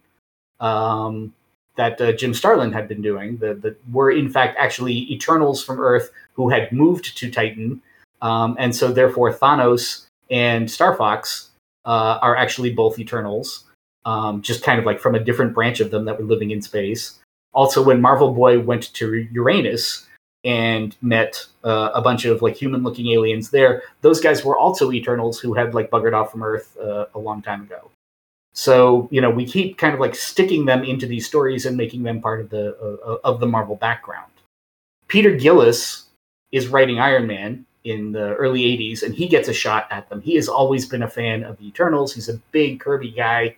um, 0.60 1.34
that 1.80 2.02
uh, 2.02 2.12
Jim 2.12 2.34
Starlin 2.34 2.74
had 2.74 2.90
been 2.90 3.02
doing. 3.02 3.38
that, 3.38 3.76
were 3.90 4.12
in 4.12 4.30
fact 4.30 4.58
actually 4.60 5.12
Eternals 5.14 5.64
from 5.64 5.80
Earth 5.80 6.12
who 6.34 6.50
had 6.50 6.72
moved 6.74 7.18
to 7.18 7.32
Titan, 7.32 7.82
um, 8.22 8.58
and 8.60 8.76
so 8.76 8.92
therefore 8.92 9.34
Thanos 9.34 10.06
and 10.30 10.70
Star 10.70 10.94
Fox 10.96 11.50
uh, 11.86 12.20
are 12.22 12.36
actually 12.36 12.74
both 12.74 13.00
Eternals, 13.00 13.64
um, 14.06 14.42
just 14.42 14.62
kind 14.62 14.78
of 14.78 14.86
like 14.86 15.00
from 15.00 15.16
a 15.16 15.24
different 15.24 15.54
branch 15.54 15.80
of 15.80 15.90
them 15.90 16.04
that 16.06 16.20
were 16.20 16.26
living 16.26 16.52
in 16.52 16.62
space. 16.62 17.20
Also, 17.54 17.82
when 17.82 18.02
Marvel 18.02 18.34
Boy 18.34 18.60
went 18.60 18.94
to 18.96 19.28
Uranus 19.32 20.06
and 20.44 20.96
met 21.02 21.46
uh, 21.64 21.92
a 21.94 22.02
bunch 22.02 22.26
of 22.26 22.42
like 22.42 22.56
human-looking 22.56 23.08
aliens 23.08 23.50
there, 23.52 23.84
those 24.02 24.20
guys 24.20 24.44
were 24.44 24.58
also 24.58 24.92
Eternals 24.92 25.40
who 25.40 25.54
had 25.54 25.74
like 25.74 25.90
buggered 25.90 26.14
off 26.14 26.32
from 26.32 26.44
Earth 26.44 26.78
uh, 26.78 27.06
a 27.16 27.20
long 27.20 27.42
time 27.42 27.64
ago. 27.64 27.90
So 28.60 29.08
you 29.10 29.22
know, 29.22 29.30
we 29.30 29.46
keep 29.46 29.78
kind 29.78 29.94
of 29.94 30.02
like 30.02 30.16
sticking 30.16 30.66
them 30.66 30.84
into 30.84 31.06
these 31.06 31.26
stories 31.26 31.66
and 31.66 31.78
making 31.78 32.04
them 32.04 32.20
part 32.20 32.42
of 32.42 32.50
the 32.50 32.76
uh, 32.78 33.16
of 33.24 33.40
the 33.40 33.48
Marvel 33.48 33.78
background. 33.78 34.34
Peter 35.08 35.34
Gillis 35.34 36.10
is 36.52 36.68
writing 36.68 37.00
Iron 37.00 37.26
Man 37.26 37.66
in 37.86 38.12
the 38.12 38.36
early 38.36 38.64
80s 38.64 39.02
and 39.02 39.16
he 39.16 39.30
gets 39.30 39.48
a 39.48 39.54
shot 39.54 39.88
at 39.92 40.10
them. 40.10 40.20
He 40.20 40.36
has 40.36 40.50
always 40.50 40.86
been 40.86 41.04
a 41.04 41.08
fan 41.08 41.46
of 41.46 41.58
the 41.58 41.68
Eternals. 41.68 42.14
He's 42.14 42.28
a 42.28 42.38
big 42.52 42.82
Kirby 42.82 43.12
guy 43.12 43.56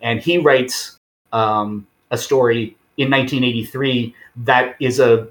and 0.00 0.20
he 0.20 0.38
writes 0.38 0.98
um, 1.32 1.84
a 2.12 2.16
story 2.16 2.76
in 2.96 3.10
1983 3.10 4.14
that 4.44 4.76
is 4.78 5.00
a 5.00 5.26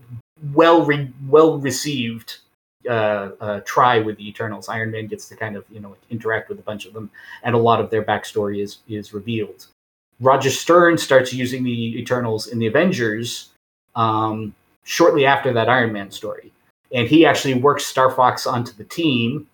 well 0.51 0.85
re- 0.85 1.13
well 1.29 1.59
received 1.59 2.39
uh, 2.89 3.31
uh, 3.39 3.59
try 3.65 3.99
with 3.99 4.17
the 4.17 4.27
Eternals. 4.27 4.69
Iron 4.69 4.91
Man 4.91 5.07
gets 5.07 5.27
to 5.29 5.35
kind 5.35 5.55
of 5.55 5.65
you 5.71 5.79
know 5.79 5.95
interact 6.09 6.49
with 6.49 6.59
a 6.59 6.63
bunch 6.63 6.85
of 6.85 6.93
them, 6.93 7.09
and 7.43 7.55
a 7.55 7.57
lot 7.57 7.79
of 7.79 7.89
their 7.89 8.03
backstory 8.03 8.61
is 8.61 8.79
is 8.87 9.13
revealed. 9.13 9.67
Roger 10.19 10.49
Stern 10.49 10.97
starts 10.97 11.33
using 11.33 11.63
the 11.63 11.99
Eternals 11.99 12.47
in 12.47 12.59
the 12.59 12.67
Avengers 12.67 13.49
um, 13.95 14.53
shortly 14.83 15.25
after 15.25 15.51
that 15.53 15.69
Iron 15.69 15.93
Man 15.93 16.11
story, 16.11 16.51
and 16.93 17.07
he 17.07 17.25
actually 17.25 17.55
works 17.55 17.85
Star 17.85 18.11
Fox 18.11 18.45
onto 18.47 18.73
the 18.73 18.85
team 18.85 19.47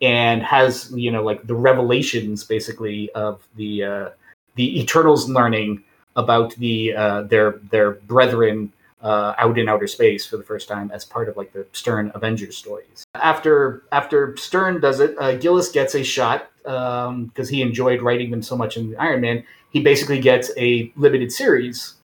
and 0.00 0.42
has 0.42 0.92
you 0.94 1.10
know 1.10 1.22
like 1.22 1.46
the 1.46 1.54
revelations 1.54 2.44
basically 2.44 3.10
of 3.12 3.40
the 3.56 3.84
uh, 3.84 4.10
the 4.56 4.80
Eternals 4.80 5.28
learning 5.28 5.82
about 6.16 6.54
the 6.56 6.94
uh, 6.94 7.22
their 7.22 7.52
their 7.70 7.92
brethren 7.92 8.72
uh, 9.02 9.34
out 9.38 9.58
in 9.58 9.68
outer 9.68 9.86
space 9.86 10.24
for 10.24 10.36
the 10.36 10.42
first 10.42 10.68
time 10.68 10.90
as 10.92 11.04
part 11.04 11.28
of 11.28 11.36
like 11.36 11.52
the 11.52 11.66
Stern 11.72 12.12
Avengers 12.14 12.56
stories. 12.56 13.04
After 13.14 13.82
after 13.92 14.36
Stern 14.36 14.80
does 14.80 15.00
it, 15.00 15.16
uh, 15.18 15.36
Gillis 15.36 15.70
gets 15.70 15.94
a 15.94 16.02
shot 16.02 16.50
because 16.62 17.08
um, 17.08 17.46
he 17.48 17.62
enjoyed 17.62 18.00
writing 18.02 18.30
them 18.30 18.42
so 18.42 18.56
much 18.56 18.76
in 18.76 18.96
Iron 18.98 19.20
Man. 19.20 19.44
He 19.70 19.82
basically 19.82 20.20
gets 20.20 20.50
a 20.56 20.92
limited 20.96 21.32
series 21.32 21.94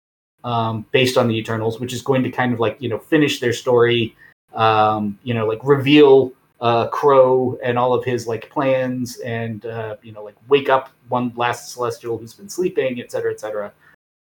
um, 0.45 0.87
based 0.93 1.17
on 1.17 1.29
the 1.29 1.37
Eternals, 1.37 1.81
which 1.81 1.93
is 1.93 2.03
going 2.03 2.23
to 2.23 2.31
kind 2.31 2.53
of 2.53 2.61
like 2.61 2.77
you 2.81 2.89
know 2.89 2.99
finish 2.99 3.41
their 3.41 3.53
story, 3.53 4.17
um, 4.55 5.19
you 5.23 5.35
know, 5.35 5.47
like 5.47 5.61
reveal 5.63 6.33
uh, 6.61 6.89
Kro 6.89 7.59
and 7.63 7.79
all 7.79 7.95
of 7.95 8.05
his 8.05 8.27
like 8.27 8.51
plans, 8.51 9.19
and 9.19 9.65
uh, 9.67 9.97
you 10.03 10.13
know, 10.13 10.25
like 10.25 10.37
wake 10.49 10.69
up 10.69 10.91
one 11.09 11.33
last 11.37 11.73
Celestial 11.73 12.19
who's 12.19 12.35
been 12.35 12.49
sleeping, 12.49 13.01
et 13.01 13.13
cetera, 13.13 13.33
et 13.33 13.41
cetera. 13.41 13.73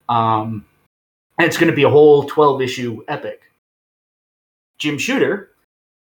Um, 0.09 0.65
and 1.39 1.47
it's 1.47 1.57
going 1.57 1.71
to 1.71 1.77
be 1.77 1.83
a 1.83 1.91
whole 1.91 2.25
12 2.25 2.63
issue 2.63 3.03
epic. 3.09 3.43
Jim 4.79 4.99
Shooter, 4.99 5.51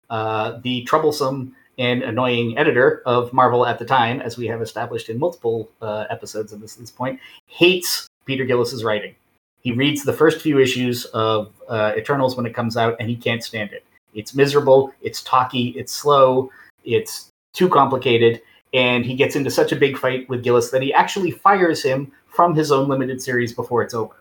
uh, 0.10 0.60
the 0.64 0.84
troublesome 0.84 1.56
and 1.78 2.04
annoying 2.04 2.58
editor 2.58 3.02
of 3.06 3.34
Marvel 3.34 3.66
at 3.66 3.80
the 3.80 3.86
time, 3.86 4.22
as 4.22 4.38
we 4.38 4.48
have 4.48 4.62
established 4.62 5.10
in 5.10 5.18
multiple 5.18 5.70
uh, 5.82 6.06
episodes 6.10 6.54
of 6.54 6.62
this, 6.62 6.76
this 6.76 6.92
point, 6.92 7.20
hates 7.48 8.08
Peter 8.26 8.46
Gillis's 8.46 8.84
writing. 8.84 9.16
He 9.62 9.72
reads 9.72 10.04
the 10.04 10.14
first 10.14 10.42
few 10.42 10.60
issues 10.60 11.06
of 11.06 11.52
uh, 11.70 11.94
Eternals 11.98 12.36
when 12.36 12.46
it 12.46 12.54
comes 12.54 12.78
out, 12.78 12.96
and 13.00 13.10
he 13.10 13.16
can't 13.16 13.44
stand 13.44 13.72
it. 13.72 13.86
It's 14.14 14.36
miserable. 14.36 14.94
It's 15.02 15.24
talky. 15.24 15.70
It's 15.70 15.94
slow. 15.94 16.52
It's 16.84 17.30
too 17.54 17.70
complicated. 17.70 18.42
And 18.74 19.06
he 19.06 19.16
gets 19.16 19.36
into 19.36 19.50
such 19.50 19.72
a 19.72 19.76
big 19.76 19.98
fight 19.98 20.28
with 20.30 20.44
Gillis 20.44 20.70
that 20.72 20.82
he 20.82 20.94
actually 20.94 21.32
fires 21.32 21.82
him 21.82 22.12
from 22.28 22.56
his 22.56 22.72
own 22.72 22.90
limited 22.90 23.22
series 23.22 23.54
before 23.54 23.84
it's 23.84 23.94
over. 23.94 24.16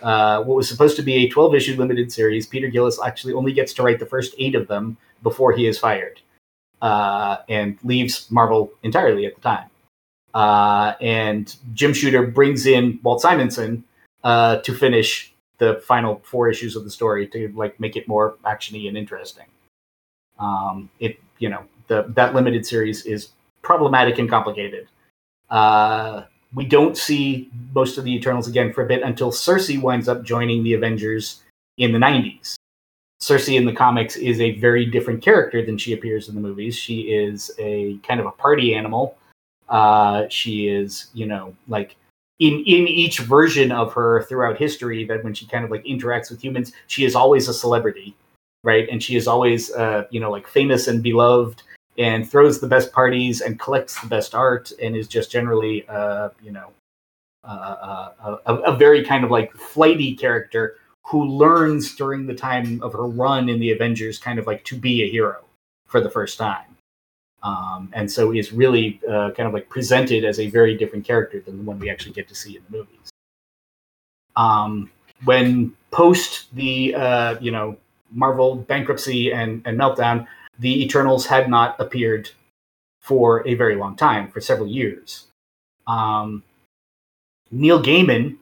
Uh, 0.00 0.42
what 0.44 0.56
was 0.56 0.68
supposed 0.68 0.96
to 0.96 1.02
be 1.02 1.14
a 1.14 1.28
12 1.28 1.54
issue 1.54 1.76
limited 1.76 2.12
series, 2.12 2.46
Peter 2.46 2.68
Gillis 2.68 3.00
actually 3.04 3.32
only 3.32 3.52
gets 3.52 3.72
to 3.74 3.82
write 3.82 3.98
the 3.98 4.06
first 4.06 4.34
eight 4.38 4.54
of 4.54 4.68
them 4.68 4.96
before 5.22 5.52
he 5.52 5.66
is 5.66 5.78
fired 5.78 6.20
uh, 6.80 7.38
and 7.48 7.78
leaves 7.82 8.30
Marvel 8.30 8.72
entirely 8.82 9.26
at 9.26 9.34
the 9.34 9.40
time. 9.40 9.68
Uh, 10.34 10.94
and 11.00 11.56
Jim 11.74 11.92
Shooter 11.92 12.26
brings 12.26 12.66
in 12.66 13.00
Walt 13.02 13.20
Simonson 13.20 13.84
uh, 14.24 14.58
to 14.58 14.74
finish 14.74 15.32
the 15.58 15.82
final 15.86 16.20
four 16.24 16.48
issues 16.48 16.74
of 16.74 16.84
the 16.84 16.90
story 16.90 17.26
to 17.28 17.52
like 17.54 17.78
make 17.78 17.96
it 17.96 18.08
more 18.08 18.36
actiony 18.44 18.88
and 18.88 18.96
interesting. 18.96 19.46
Um, 20.38 20.90
it 20.98 21.20
you 21.38 21.48
know 21.48 21.64
the 21.86 22.06
that 22.14 22.34
limited 22.34 22.66
series 22.66 23.04
is 23.04 23.28
problematic 23.62 24.18
and 24.18 24.28
complicated. 24.28 24.88
Uh, 25.50 26.24
we 26.54 26.66
don't 26.66 26.96
see 26.96 27.50
most 27.74 27.98
of 27.98 28.04
the 28.04 28.14
Eternals 28.14 28.48
again 28.48 28.72
for 28.72 28.84
a 28.84 28.86
bit 28.86 29.02
until 29.02 29.32
Cersei 29.32 29.80
winds 29.80 30.08
up 30.08 30.22
joining 30.22 30.62
the 30.62 30.74
Avengers 30.74 31.42
in 31.78 31.92
the 31.92 31.98
90s. 31.98 32.56
Cersei 33.20 33.56
in 33.56 33.64
the 33.64 33.72
comics 33.72 34.16
is 34.16 34.40
a 34.40 34.58
very 34.58 34.84
different 34.84 35.22
character 35.22 35.64
than 35.64 35.78
she 35.78 35.92
appears 35.92 36.28
in 36.28 36.34
the 36.34 36.40
movies. 36.40 36.76
She 36.76 37.02
is 37.02 37.50
a 37.58 37.96
kind 37.98 38.20
of 38.20 38.26
a 38.26 38.32
party 38.32 38.74
animal. 38.74 39.16
Uh, 39.68 40.24
she 40.28 40.68
is, 40.68 41.08
you 41.14 41.26
know, 41.26 41.54
like 41.68 41.96
in 42.40 42.54
in 42.66 42.88
each 42.88 43.20
version 43.20 43.70
of 43.70 43.92
her 43.92 44.24
throughout 44.24 44.58
history 44.58 45.04
that 45.04 45.22
when 45.22 45.34
she 45.34 45.46
kind 45.46 45.64
of 45.64 45.70
like 45.70 45.84
interacts 45.84 46.30
with 46.30 46.42
humans, 46.42 46.72
she 46.88 47.04
is 47.04 47.14
always 47.14 47.48
a 47.48 47.54
celebrity, 47.54 48.14
right? 48.64 48.88
And 48.90 49.00
she 49.00 49.16
is 49.16 49.28
always, 49.28 49.70
uh, 49.72 50.04
you 50.10 50.18
know, 50.18 50.30
like 50.30 50.48
famous 50.48 50.88
and 50.88 51.00
beloved 51.02 51.62
and 51.98 52.28
throws 52.28 52.60
the 52.60 52.66
best 52.66 52.92
parties 52.92 53.40
and 53.40 53.58
collects 53.60 54.00
the 54.00 54.06
best 54.06 54.34
art 54.34 54.72
and 54.82 54.96
is 54.96 55.08
just 55.08 55.30
generally, 55.30 55.86
uh, 55.88 56.30
you 56.42 56.50
know, 56.50 56.70
uh, 57.44 58.08
uh 58.20 58.36
a, 58.46 58.54
a, 58.54 58.76
very 58.76 59.04
kind 59.04 59.24
of 59.24 59.30
like 59.30 59.52
flighty 59.54 60.14
character 60.14 60.76
who 61.04 61.24
learns 61.24 61.96
during 61.96 62.26
the 62.26 62.34
time 62.34 62.80
of 62.82 62.92
her 62.92 63.06
run 63.06 63.48
in 63.48 63.58
the 63.58 63.72
Avengers 63.72 64.18
kind 64.18 64.38
of 64.38 64.46
like 64.46 64.64
to 64.64 64.76
be 64.76 65.02
a 65.02 65.10
hero 65.10 65.44
for 65.86 66.00
the 66.00 66.08
first 66.08 66.38
time. 66.38 66.76
Um, 67.42 67.90
and 67.92 68.10
so 68.10 68.32
is 68.32 68.52
really 68.52 69.00
uh, 69.08 69.30
kind 69.32 69.48
of 69.48 69.52
like 69.52 69.68
presented 69.68 70.24
as 70.24 70.38
a 70.38 70.48
very 70.48 70.76
different 70.76 71.04
character 71.04 71.40
than 71.40 71.58
the 71.58 71.64
one 71.64 71.78
we 71.80 71.90
actually 71.90 72.12
get 72.12 72.28
to 72.28 72.34
see 72.34 72.56
in 72.56 72.62
the 72.70 72.78
movies. 72.78 73.10
Um, 74.36 74.90
when 75.24 75.74
post 75.90 76.54
the 76.54 76.94
uh, 76.94 77.38
you 77.40 77.50
know 77.50 77.76
Marvel 78.12 78.56
bankruptcy 78.56 79.32
and, 79.32 79.62
and 79.66 79.78
meltdown, 79.78 80.26
the 80.62 80.84
Eternals 80.84 81.26
had 81.26 81.50
not 81.50 81.78
appeared 81.80 82.30
for 83.00 83.46
a 83.46 83.54
very 83.54 83.74
long 83.74 83.96
time, 83.96 84.28
for 84.28 84.40
several 84.40 84.68
years. 84.68 85.26
Um, 85.88 86.44
Neil 87.50 87.82
Gaiman 87.82 88.36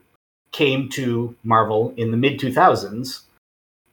came 0.52 0.90
to 0.90 1.34
Marvel 1.42 1.94
in 1.96 2.10
the 2.10 2.18
mid 2.18 2.38
2000s 2.38 3.22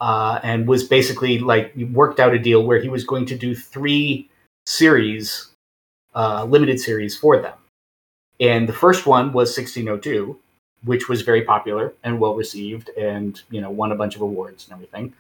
uh, 0.02 0.40
and 0.44 0.68
was 0.68 0.84
basically 0.84 1.40
like 1.40 1.74
worked 1.94 2.20
out 2.20 2.34
a 2.34 2.40
deal 2.40 2.64
where 2.64 2.82
he 2.82 2.90
was 2.90 3.06
going 3.06 3.26
to 3.28 3.36
do 3.36 3.56
three 3.56 4.30
series, 4.66 5.50
uh, 6.14 6.44
limited 6.44 6.82
series 6.82 7.18
for 7.18 7.42
them. 7.42 7.58
And 8.42 8.68
the 8.68 8.74
first 8.74 9.06
one 9.06 9.28
was 9.28 9.58
1602, 9.58 10.38
which 10.84 11.08
was 11.08 11.22
very 11.22 11.44
popular 11.44 11.94
and 12.04 12.20
well 12.20 12.36
received, 12.36 12.90
and 12.90 13.42
you 13.50 13.62
know 13.62 13.72
won 13.72 13.94
a 13.94 13.96
bunch 13.96 14.16
of 14.16 14.22
awards 14.22 14.66
and 14.66 14.74
everything. 14.74 15.14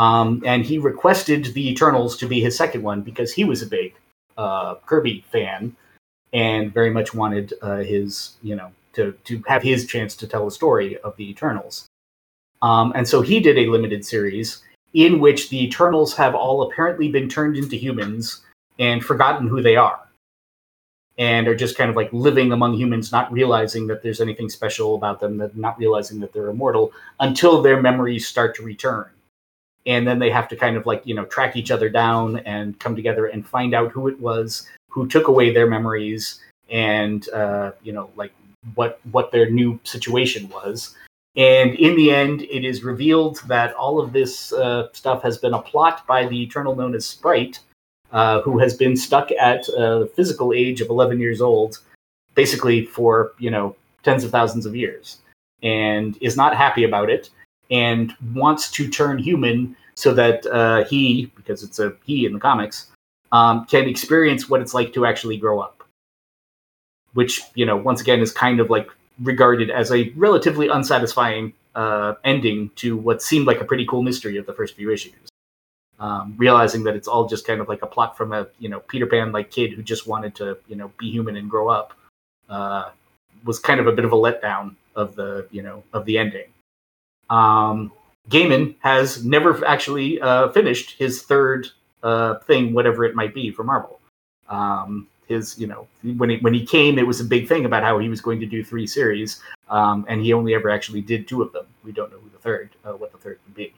Um, 0.00 0.42
and 0.46 0.64
he 0.64 0.78
requested 0.78 1.44
the 1.52 1.68
Eternals 1.68 2.16
to 2.16 2.26
be 2.26 2.40
his 2.40 2.56
second 2.56 2.82
one 2.82 3.02
because 3.02 3.34
he 3.34 3.44
was 3.44 3.60
a 3.60 3.66
big 3.66 3.92
uh, 4.38 4.76
Kirby 4.86 5.22
fan 5.30 5.76
and 6.32 6.72
very 6.72 6.88
much 6.88 7.12
wanted 7.12 7.52
uh, 7.60 7.82
his, 7.92 8.36
you 8.42 8.56
know, 8.56 8.72
to 8.94 9.12
to 9.24 9.42
have 9.46 9.62
his 9.62 9.86
chance 9.86 10.16
to 10.16 10.26
tell 10.26 10.46
a 10.46 10.50
story 10.50 10.96
of 10.98 11.14
the 11.16 11.28
Eternals. 11.28 11.84
Um, 12.62 12.92
and 12.96 13.06
so 13.06 13.20
he 13.20 13.40
did 13.40 13.58
a 13.58 13.66
limited 13.66 14.06
series 14.06 14.62
in 14.94 15.20
which 15.20 15.50
the 15.50 15.62
Eternals 15.62 16.16
have 16.16 16.34
all 16.34 16.62
apparently 16.62 17.10
been 17.10 17.28
turned 17.28 17.56
into 17.56 17.76
humans 17.76 18.40
and 18.78 19.04
forgotten 19.04 19.48
who 19.48 19.60
they 19.60 19.76
are, 19.76 20.00
and 21.18 21.46
are 21.46 21.54
just 21.54 21.76
kind 21.76 21.90
of 21.90 21.96
like 21.96 22.10
living 22.10 22.52
among 22.52 22.72
humans, 22.72 23.12
not 23.12 23.30
realizing 23.30 23.86
that 23.88 24.02
there's 24.02 24.22
anything 24.22 24.48
special 24.48 24.94
about 24.94 25.20
them, 25.20 25.36
that 25.36 25.54
not 25.58 25.78
realizing 25.78 26.20
that 26.20 26.32
they're 26.32 26.48
immortal 26.48 26.90
until 27.18 27.60
their 27.60 27.82
memories 27.82 28.26
start 28.26 28.56
to 28.56 28.62
return. 28.62 29.10
And 29.86 30.06
then 30.06 30.18
they 30.18 30.30
have 30.30 30.48
to 30.48 30.56
kind 30.56 30.76
of 30.76 30.86
like, 30.86 31.02
you 31.06 31.14
know, 31.14 31.24
track 31.24 31.56
each 31.56 31.70
other 31.70 31.88
down 31.88 32.38
and 32.38 32.78
come 32.78 32.94
together 32.94 33.26
and 33.26 33.46
find 33.46 33.74
out 33.74 33.90
who 33.92 34.08
it 34.08 34.20
was 34.20 34.68
who 34.88 35.06
took 35.06 35.28
away 35.28 35.52
their 35.52 35.68
memories 35.68 36.40
and, 36.68 37.28
uh, 37.30 37.72
you 37.82 37.92
know, 37.92 38.10
like 38.16 38.32
what 38.74 39.00
what 39.10 39.32
their 39.32 39.48
new 39.48 39.80
situation 39.84 40.48
was. 40.48 40.94
And 41.36 41.74
in 41.76 41.96
the 41.96 42.10
end, 42.10 42.42
it 42.42 42.64
is 42.64 42.82
revealed 42.82 43.40
that 43.46 43.72
all 43.74 44.00
of 44.00 44.12
this 44.12 44.52
uh, 44.52 44.88
stuff 44.92 45.22
has 45.22 45.38
been 45.38 45.54
a 45.54 45.62
plot 45.62 46.06
by 46.06 46.26
the 46.26 46.42
eternal 46.42 46.74
known 46.74 46.94
as 46.94 47.06
Sprite, 47.06 47.60
uh, 48.10 48.40
who 48.42 48.58
has 48.58 48.76
been 48.76 48.96
stuck 48.96 49.30
at 49.32 49.68
a 49.68 50.08
physical 50.16 50.52
age 50.52 50.80
of 50.80 50.88
11 50.88 51.20
years 51.20 51.40
old, 51.40 51.78
basically 52.34 52.84
for 52.84 53.32
you 53.38 53.50
know 53.50 53.76
tens 54.02 54.24
of 54.24 54.30
thousands 54.30 54.66
of 54.66 54.74
years, 54.74 55.18
and 55.62 56.18
is 56.20 56.36
not 56.36 56.56
happy 56.56 56.84
about 56.84 57.10
it, 57.10 57.30
and 57.70 58.14
wants 58.34 58.70
to 58.72 58.88
turn 58.88 59.18
human 59.18 59.76
so 59.94 60.14
that 60.14 60.46
uh, 60.46 60.84
he, 60.84 61.26
because 61.36 61.62
it's 61.62 61.78
a 61.78 61.94
he 62.04 62.26
in 62.26 62.32
the 62.32 62.40
comics, 62.40 62.86
um, 63.32 63.64
can 63.66 63.88
experience 63.88 64.48
what 64.48 64.60
it's 64.60 64.74
like 64.74 64.92
to 64.92 65.06
actually 65.06 65.36
grow 65.36 65.60
up 65.60 65.80
which 67.14 67.42
you 67.54 67.66
know 67.66 67.76
once 67.76 68.00
again 68.00 68.20
is 68.20 68.32
kind 68.32 68.60
of 68.60 68.70
like 68.70 68.88
regarded 69.22 69.70
as 69.70 69.92
a 69.92 70.10
relatively 70.16 70.68
unsatisfying 70.68 71.52
uh, 71.74 72.14
ending 72.24 72.70
to 72.76 72.96
what 72.96 73.22
seemed 73.22 73.46
like 73.46 73.60
a 73.60 73.64
pretty 73.64 73.86
cool 73.86 74.02
mystery 74.02 74.36
of 74.36 74.46
the 74.46 74.52
first 74.52 74.74
few 74.74 74.90
issues. 74.90 75.14
Um, 75.98 76.34
realizing 76.38 76.84
that 76.84 76.96
it's 76.96 77.06
all 77.06 77.28
just 77.28 77.46
kind 77.46 77.60
of 77.60 77.68
like 77.68 77.82
a 77.82 77.86
plot 77.86 78.16
from 78.16 78.32
a 78.32 78.46
you 78.58 78.68
know 78.68 78.80
Peter 78.80 79.06
Pan 79.06 79.32
like 79.32 79.50
kid 79.50 79.72
who 79.72 79.82
just 79.82 80.06
wanted 80.06 80.34
to 80.36 80.58
you 80.66 80.76
know 80.76 80.90
be 80.98 81.10
human 81.10 81.36
and 81.36 81.50
grow 81.50 81.68
up 81.68 81.92
uh, 82.48 82.90
was 83.44 83.58
kind 83.58 83.80
of 83.80 83.86
a 83.86 83.92
bit 83.92 84.04
of 84.04 84.12
a 84.12 84.16
letdown 84.16 84.74
of 84.96 85.14
the 85.14 85.46
you 85.50 85.62
know 85.62 85.82
of 85.92 86.04
the 86.06 86.16
ending. 86.16 86.46
Um, 87.30 87.92
Gaiman 88.28 88.76
has 88.80 89.24
never 89.24 89.64
actually 89.66 90.20
uh, 90.20 90.50
finished 90.50 90.96
his 90.98 91.22
third 91.22 91.68
uh, 92.02 92.38
thing, 92.40 92.74
whatever 92.74 93.04
it 93.04 93.14
might 93.14 93.34
be, 93.34 93.50
for 93.50 93.64
Marvel. 93.64 94.00
Um, 94.48 95.08
his 95.30 95.56
you 95.58 95.66
know 95.68 95.86
when 96.16 96.28
he 96.28 96.36
when 96.38 96.52
he 96.52 96.66
came 96.66 96.98
it 96.98 97.06
was 97.06 97.20
a 97.20 97.24
big 97.24 97.48
thing 97.48 97.64
about 97.64 97.84
how 97.84 97.98
he 97.98 98.08
was 98.08 98.20
going 98.20 98.40
to 98.40 98.46
do 98.46 98.64
three 98.64 98.86
series 98.86 99.40
um, 99.68 100.04
and 100.08 100.20
he 100.20 100.32
only 100.32 100.54
ever 100.54 100.68
actually 100.68 101.00
did 101.00 101.26
two 101.28 101.40
of 101.40 101.52
them. 101.52 101.64
We 101.84 101.92
don't 101.92 102.10
know 102.10 102.18
who 102.18 102.28
the 102.30 102.38
third 102.38 102.70
uh, 102.84 102.92
what 102.92 103.12
the 103.12 103.18
third 103.18 103.38
would 103.46 103.54
be. 103.54 103.72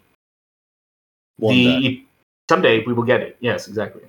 One 1.36 1.54
the 1.54 1.80
day. 1.80 2.04
someday 2.48 2.84
we 2.84 2.94
will 2.94 3.02
get 3.04 3.20
it. 3.20 3.36
Yes 3.40 3.68
exactly. 3.68 4.02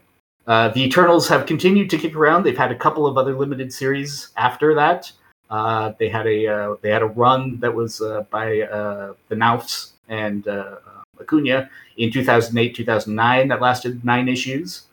Uh, 0.48 0.70
the 0.70 0.84
eternals 0.84 1.28
have 1.28 1.46
continued 1.46 1.90
to 1.90 1.98
kick 1.98 2.16
around. 2.16 2.44
They've 2.44 2.58
had 2.58 2.72
a 2.72 2.76
couple 2.76 3.06
of 3.06 3.18
other 3.18 3.36
limited 3.36 3.74
series 3.74 4.30
after 4.38 4.74
that 4.76 5.12
uh, 5.54 5.94
they 6.00 6.10
had 6.10 6.26
a 6.28 6.40
uh, 6.48 6.76
they 6.82 6.90
had 6.90 7.04
a 7.04 7.12
run 7.24 7.60
that 7.60 7.74
was 7.74 8.02
uh, 8.02 8.24
by 8.30 8.62
uh, 8.62 9.14
the 9.30 9.36
Knaufs 9.36 9.94
and 10.10 10.48
Acuna 11.22 11.70
in 11.98 12.12
2008 12.12 12.76
2009 12.76 13.48
that 13.50 13.62
lasted 13.62 14.04
nine 14.04 14.28
issues 14.28 14.88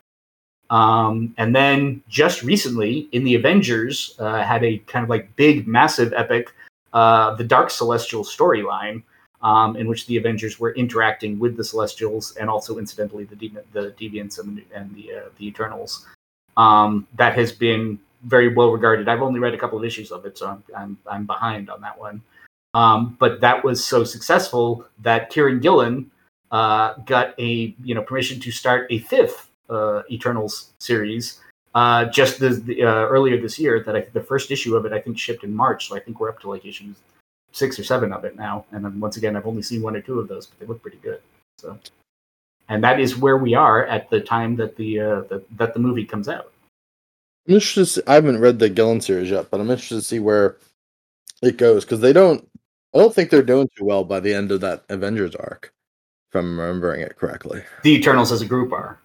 um, 0.70 1.34
and 1.36 1.54
then 1.54 2.02
just 2.08 2.42
recently 2.42 3.08
in 3.12 3.24
the 3.24 3.34
Avengers 3.34 4.14
uh, 4.20 4.42
had 4.42 4.64
a 4.64 4.78
kind 4.78 5.02
of 5.02 5.10
like 5.10 5.34
big, 5.34 5.66
massive 5.66 6.12
epic, 6.12 6.54
uh, 6.92 7.34
the 7.34 7.44
Dark 7.44 7.70
Celestial 7.70 8.22
storyline, 8.22 9.02
um, 9.42 9.76
in 9.76 9.88
which 9.88 10.06
the 10.06 10.16
Avengers 10.16 10.60
were 10.60 10.72
interacting 10.74 11.40
with 11.40 11.56
the 11.56 11.64
Celestials 11.64 12.36
and 12.36 12.48
also 12.48 12.78
incidentally 12.78 13.24
the 13.24 13.50
the 13.72 13.94
Deviants 14.00 14.38
and, 14.38 14.62
and 14.72 14.94
the 14.94 15.12
uh, 15.12 15.28
the 15.38 15.46
Eternals. 15.46 16.06
Um, 16.56 17.06
that 17.16 17.34
has 17.34 17.50
been 17.52 17.98
very 18.24 18.54
well 18.54 18.70
regarded. 18.70 19.08
I've 19.08 19.22
only 19.22 19.40
read 19.40 19.54
a 19.54 19.58
couple 19.58 19.78
of 19.78 19.84
issues 19.84 20.12
of 20.12 20.24
it, 20.26 20.38
so 20.38 20.48
I'm 20.48 20.64
I'm, 20.76 20.98
I'm 21.10 21.26
behind 21.26 21.70
on 21.70 21.80
that 21.80 21.98
one. 21.98 22.22
Um, 22.74 23.16
but 23.18 23.40
that 23.40 23.64
was 23.64 23.84
so 23.84 24.04
successful 24.04 24.86
that 25.00 25.32
Kieron 25.32 25.60
Gillen 25.60 26.10
uh, 26.50 26.94
got 27.06 27.38
a 27.38 27.74
you 27.82 27.94
know 27.94 28.02
permission 28.02 28.40
to 28.40 28.50
start 28.50 28.86
a 28.90 28.98
fifth 28.98 29.48
uh, 29.68 30.02
Eternals 30.10 30.72
series 30.78 31.40
uh, 31.74 32.06
just 32.06 32.40
the 32.40 32.82
uh, 32.82 33.06
earlier 33.06 33.40
this 33.40 33.58
year. 33.58 33.82
That 33.82 33.96
I 33.96 34.00
the 34.12 34.20
first 34.20 34.50
issue 34.50 34.76
of 34.76 34.84
it 34.86 34.92
I 34.92 35.00
think 35.00 35.18
shipped 35.18 35.44
in 35.44 35.54
March, 35.54 35.88
so 35.88 35.96
I 35.96 36.00
think 36.00 36.20
we're 36.20 36.28
up 36.28 36.40
to 36.40 36.48
like 36.48 36.64
issues 36.64 36.96
six 37.52 37.78
or 37.78 37.84
seven 37.84 38.12
of 38.12 38.24
it 38.24 38.36
now. 38.36 38.64
And 38.72 38.84
then 38.84 39.00
once 39.00 39.16
again, 39.16 39.36
I've 39.36 39.46
only 39.46 39.62
seen 39.62 39.82
one 39.82 39.96
or 39.96 40.00
two 40.00 40.20
of 40.20 40.28
those, 40.28 40.46
but 40.46 40.58
they 40.60 40.66
look 40.66 40.82
pretty 40.82 40.98
good. 40.98 41.20
So, 41.58 41.78
and 42.68 42.82
that 42.84 43.00
is 43.00 43.16
where 43.16 43.38
we 43.38 43.54
are 43.54 43.84
at 43.86 44.08
the 44.10 44.20
time 44.20 44.56
that 44.56 44.76
the 44.76 45.00
uh, 45.00 45.20
the, 45.22 45.42
that 45.56 45.74
the 45.74 45.80
movie 45.80 46.04
comes 46.04 46.28
out. 46.28 46.52
I'm 47.50 47.54
interested. 47.56 47.80
To 47.80 47.86
see, 47.86 48.02
I 48.06 48.14
haven't 48.14 48.38
read 48.40 48.60
the 48.60 48.68
Gillen 48.68 49.00
series 49.00 49.30
yet, 49.30 49.50
but 49.50 49.60
I'm 49.60 49.70
interested 49.70 49.96
to 49.96 50.02
see 50.02 50.20
where 50.20 50.56
it 51.42 51.56
goes 51.56 51.84
because 51.84 52.00
they 52.00 52.12
don't. 52.12 52.46
I 52.94 52.98
don't 52.98 53.12
think 53.12 53.30
they're 53.30 53.42
doing 53.42 53.68
too 53.76 53.84
well 53.84 54.04
by 54.04 54.20
the 54.20 54.32
end 54.32 54.52
of 54.52 54.60
that 54.60 54.84
Avengers 54.88 55.34
arc, 55.34 55.72
if 56.30 56.36
I'm 56.36 56.58
remembering 56.58 57.00
it 57.00 57.16
correctly. 57.16 57.62
The 57.82 57.94
Eternals 57.94 58.30
as 58.30 58.40
a 58.40 58.46
group 58.46 58.72
are. 58.72 58.98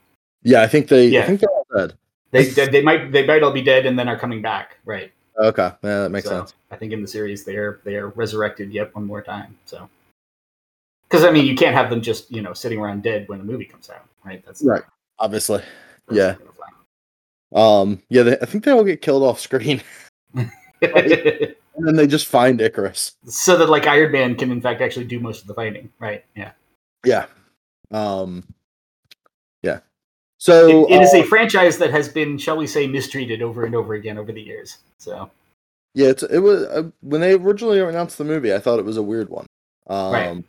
Yeah, 0.43 0.61
I 0.61 0.67
think 0.67 0.89
they. 0.89 1.07
Yeah. 1.07 1.23
I 1.23 1.25
think 1.25 1.39
they're 1.39 1.49
all 1.49 1.65
dead. 1.75 1.93
They, 2.31 2.45
they 2.45 2.67
they 2.67 2.81
might 2.83 3.11
they 3.11 3.25
might 3.25 3.41
all 3.41 3.51
be 3.51 3.63
dead 3.63 3.87
and 3.87 3.97
then 3.97 4.07
are 4.07 4.17
coming 4.17 4.43
back, 4.43 4.77
right? 4.85 5.11
Okay, 5.39 5.71
yeah, 5.83 6.01
that 6.03 6.11
makes 6.11 6.27
So, 6.27 6.39
sense. 6.39 6.53
I 6.69 6.75
think 6.75 6.93
in 6.93 7.01
the 7.01 7.07
series 7.07 7.43
they're 7.43 7.79
they're 7.83 8.09
resurrected 8.09 8.71
yet 8.71 8.93
one 8.93 9.05
more 9.05 9.23
time. 9.23 9.57
So, 9.65 9.89
because 11.09 11.23
I 11.23 11.31
mean, 11.31 11.45
you 11.45 11.55
can't 11.55 11.75
have 11.75 11.89
them 11.89 12.01
just 12.01 12.31
you 12.31 12.43
know 12.43 12.53
sitting 12.53 12.79
around 12.79 13.01
dead 13.01 13.27
when 13.27 13.39
the 13.39 13.45
movie 13.45 13.65
comes 13.65 13.89
out, 13.89 14.05
right? 14.23 14.43
That's 14.45 14.61
Right. 14.63 14.83
Obviously, 15.17 15.63
Yeah. 16.11 16.35
Um, 17.53 18.01
yeah, 18.09 18.23
they, 18.23 18.37
I 18.39 18.45
think 18.45 18.63
they 18.63 18.71
all 18.71 18.83
get 18.83 19.01
killed 19.01 19.23
off 19.23 19.39
screen, 19.39 19.81
and 20.33 20.51
then 20.81 21.95
they 21.95 22.07
just 22.07 22.27
find 22.27 22.59
Ikaris. 22.59 23.13
so 23.27 23.57
that 23.57 23.69
like 23.69 23.87
Iron 23.87 24.11
Man 24.11 24.35
can 24.35 24.51
in 24.51 24.61
fact 24.61 24.81
actually 24.81 25.05
do 25.05 25.19
most 25.19 25.41
of 25.41 25.47
the 25.47 25.53
fighting, 25.53 25.91
right? 25.99 26.25
Yeah. 26.35 26.51
Yeah, 27.05 27.27
um, 27.91 28.43
yeah. 29.61 29.79
So 30.37 30.87
it, 30.87 30.95
it 30.95 31.01
is 31.03 31.13
uh, 31.13 31.17
a 31.17 31.23
franchise 31.23 31.77
that 31.77 31.91
has 31.91 32.09
been, 32.09 32.37
shall 32.37 32.57
we 32.57 32.67
say, 32.67 32.87
mistreated 32.87 33.41
over 33.41 33.65
and 33.65 33.75
over 33.75 33.93
again 33.93 34.17
over 34.17 34.31
the 34.31 34.41
years. 34.41 34.79
So 34.97 35.29
Yeah, 35.93 36.07
it's 36.07 36.23
it 36.23 36.39
was 36.39 36.63
uh, 36.63 36.89
when 37.01 37.21
they 37.21 37.33
originally 37.33 37.79
announced 37.79 38.17
the 38.17 38.23
movie. 38.25 38.53
I 38.53 38.59
thought 38.59 38.79
it 38.79 38.85
was 38.85 38.97
a 38.97 39.03
weird 39.03 39.29
one. 39.29 39.45
Um, 39.87 40.11
Right. 40.13 40.43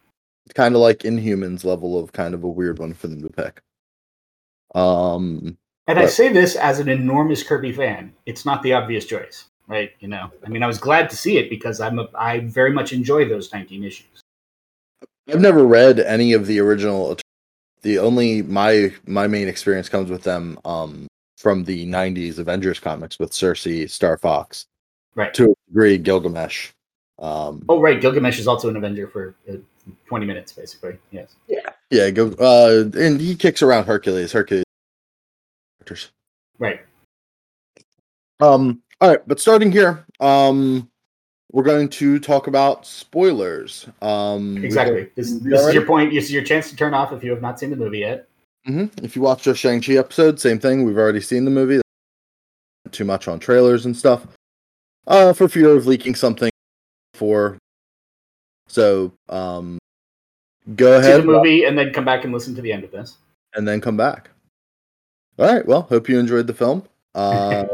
kind 0.54 0.74
of 0.74 0.80
like 0.80 1.00
Inhumans 1.00 1.62
level 1.64 1.98
of 1.98 2.12
kind 2.12 2.34
of 2.34 2.42
a 2.42 2.48
weird 2.48 2.78
one 2.78 2.94
for 2.94 3.08
them 3.08 3.22
to 3.22 3.28
pick. 3.30 3.60
Um, 4.74 5.56
And 5.88 5.98
I 5.98 6.06
say 6.06 6.32
this 6.32 6.56
as 6.56 6.80
an 6.80 6.88
enormous 6.88 7.42
Kirby 7.42 7.72
fan. 7.72 8.12
It's 8.26 8.44
not 8.44 8.62
the 8.62 8.72
obvious 8.72 9.04
choice, 9.04 9.46
right? 9.68 9.92
You 10.00 10.08
know, 10.08 10.30
I 10.44 10.48
mean, 10.48 10.62
I 10.62 10.66
was 10.66 10.78
glad 10.78 11.08
to 11.10 11.16
see 11.16 11.38
it 11.38 11.48
because 11.48 11.80
I'm 11.80 11.98
a, 12.00 12.08
I 12.14 12.40
very 12.40 12.72
much 12.72 12.92
enjoy 12.92 13.28
those 13.28 13.52
19 13.52 13.84
issues. 13.84 14.20
I've 15.28 15.40
never 15.40 15.64
read 15.64 16.00
any 16.00 16.32
of 16.32 16.46
the 16.46 16.58
original. 16.60 17.16
The 17.82 17.98
only 17.98 18.42
my 18.42 18.92
my 19.06 19.26
main 19.28 19.46
experience 19.48 19.88
comes 19.88 20.10
with 20.10 20.22
them 20.22 20.58
um 20.64 21.06
from 21.36 21.64
the 21.64 21.86
'90s 21.86 22.38
Avengers 22.38 22.80
comics 22.80 23.18
with 23.18 23.30
Cersei, 23.30 23.88
Star 23.90 24.16
Fox, 24.18 24.66
Right. 25.14 25.32
to 25.34 25.44
a 25.52 25.54
degree, 25.68 25.98
Gilgamesh. 25.98 26.70
Um, 27.18 27.64
Oh, 27.68 27.80
right. 27.80 28.00
Gilgamesh 28.00 28.38
is 28.38 28.46
also 28.48 28.68
an 28.68 28.76
Avenger 28.76 29.08
for 29.08 29.34
uh, 29.48 29.54
20 30.06 30.26
minutes, 30.26 30.52
basically. 30.52 30.96
Yes. 31.10 31.34
yeah, 31.90 32.10
Gil, 32.10 32.34
uh, 32.40 32.84
and 32.98 33.20
he 33.20 33.34
kicks 33.34 33.62
around 33.62 33.84
Hercules. 33.84 34.32
Hercules. 34.32 34.64
Characters. 35.86 36.10
Right. 36.58 36.80
Um, 38.40 38.82
all 39.00 39.08
right, 39.10 39.20
but 39.26 39.40
starting 39.40 39.72
here, 39.72 40.04
um, 40.20 40.88
we're 41.52 41.62
going 41.62 41.88
to 41.88 42.18
talk 42.18 42.46
about 42.48 42.84
spoilers. 42.86 43.88
Um, 44.02 44.62
Exactly. 44.62 45.08
This, 45.14 45.32
this 45.38 45.62
is 45.66 45.74
your 45.74 45.86
point. 45.86 46.12
This 46.12 46.24
is 46.24 46.32
your 46.32 46.42
chance 46.44 46.70
to 46.70 46.76
turn 46.76 46.92
off 46.92 47.12
if 47.12 47.22
you 47.24 47.30
have 47.30 47.40
not 47.42 47.58
seen 47.58 47.70
the 47.70 47.76
movie 47.76 48.00
yet. 48.00 48.28
hmm 48.66 48.86
If 49.02 49.16
you 49.16 49.22
watched 49.22 49.46
our 49.46 49.54
Shang 49.54 49.80
Chi 49.80 49.94
episode, 49.94 50.38
same 50.40 50.58
thing. 50.58 50.84
We've 50.84 50.98
already 50.98 51.20
seen 51.20 51.44
the 51.44 51.50
movie. 51.50 51.80
Too 52.90 53.04
much 53.04 53.28
on 53.28 53.38
trailers 53.38 53.86
and 53.86 53.96
stuff. 53.96 54.26
Uh, 55.06 55.32
for 55.32 55.48
fear 55.48 55.70
of 55.70 55.86
leaking 55.86 56.14
something. 56.14 56.50
For 57.14 57.56
so, 58.68 59.12
um, 59.28 59.78
go 60.74 61.00
See 61.00 61.06
ahead 61.08 61.22
the 61.22 61.26
movie 61.26 61.64
and 61.64 61.78
then 61.78 61.92
come 61.92 62.04
back 62.04 62.24
and 62.24 62.32
listen 62.32 62.54
to 62.56 62.60
the 62.60 62.72
end 62.72 62.84
of 62.84 62.90
this. 62.90 63.16
and 63.54 63.66
then 63.66 63.80
come 63.80 63.96
back. 63.96 64.28
All 65.38 65.46
right. 65.46 65.66
Well, 65.66 65.82
hope 65.82 66.08
you 66.08 66.18
enjoyed 66.18 66.46
the 66.46 66.54
film. 66.54 66.84
Uh, 67.16 67.64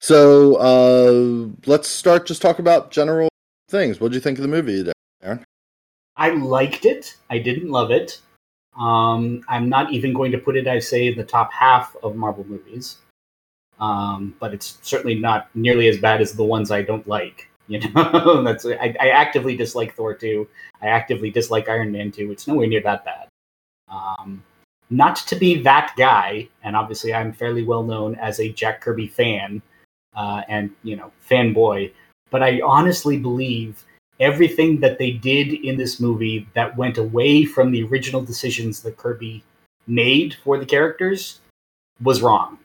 so 0.00 0.54
uh, 0.56 1.50
let's 1.66 1.86
start. 1.86 2.26
Just 2.26 2.40
talk 2.40 2.60
about 2.60 2.90
general 2.90 3.28
things. 3.68 4.00
What 4.00 4.10
do 4.10 4.14
you 4.14 4.22
think 4.22 4.38
of 4.38 4.42
the 4.42 4.48
movie? 4.48 4.90
Aaron? 5.22 5.44
I 6.16 6.30
liked 6.30 6.86
it. 6.86 7.16
I 7.28 7.38
didn't 7.38 7.68
love 7.68 7.90
it. 7.90 8.20
Um, 8.78 9.42
I'm 9.48 9.68
not 9.68 9.92
even 9.92 10.14
going 10.14 10.32
to 10.32 10.38
put 10.38 10.56
it, 10.56 10.66
I 10.66 10.78
say, 10.78 11.08
in 11.08 11.16
the 11.18 11.24
top 11.24 11.52
half 11.52 11.94
of 12.02 12.16
Marvel 12.16 12.44
movies. 12.44 12.96
Um, 13.80 14.34
but 14.40 14.54
it's 14.54 14.78
certainly 14.82 15.14
not 15.14 15.48
nearly 15.54 15.88
as 15.88 15.98
bad 15.98 16.20
as 16.20 16.32
the 16.32 16.44
ones 16.44 16.70
I 16.70 16.82
don't 16.82 17.06
like. 17.06 17.50
You 17.66 17.80
know, 17.92 18.42
that's 18.42 18.66
I, 18.66 18.94
I 19.00 19.08
actively 19.08 19.56
dislike 19.56 19.94
Thor 19.94 20.12
2. 20.12 20.46
I 20.82 20.88
actively 20.88 21.30
dislike 21.30 21.66
Iron 21.66 21.92
Man 21.92 22.12
2. 22.12 22.30
It's 22.30 22.46
nowhere 22.46 22.66
near 22.66 22.82
that 22.82 23.06
bad. 23.06 23.28
Um, 23.88 24.44
not 24.90 25.16
to 25.16 25.36
be 25.36 25.62
that 25.62 25.94
guy, 25.96 26.48
and 26.62 26.76
obviously 26.76 27.14
I'm 27.14 27.32
fairly 27.32 27.64
well 27.64 27.82
known 27.82 28.14
as 28.16 28.40
a 28.40 28.52
Jack 28.52 28.80
Kirby 28.80 29.08
fan 29.08 29.62
uh, 30.14 30.42
and 30.48 30.70
you 30.82 30.96
know 30.96 31.12
fanboy, 31.28 31.92
but 32.30 32.42
I 32.42 32.60
honestly 32.62 33.18
believe 33.18 33.84
everything 34.20 34.80
that 34.80 34.98
they 34.98 35.10
did 35.10 35.52
in 35.52 35.76
this 35.76 35.98
movie 35.98 36.46
that 36.54 36.76
went 36.76 36.98
away 36.98 37.44
from 37.44 37.72
the 37.72 37.82
original 37.84 38.22
decisions 38.22 38.82
that 38.82 38.96
Kirby 38.96 39.42
made 39.86 40.34
for 40.44 40.56
the 40.58 40.66
characters 40.66 41.40
was 42.02 42.22
wrong. 42.22 42.58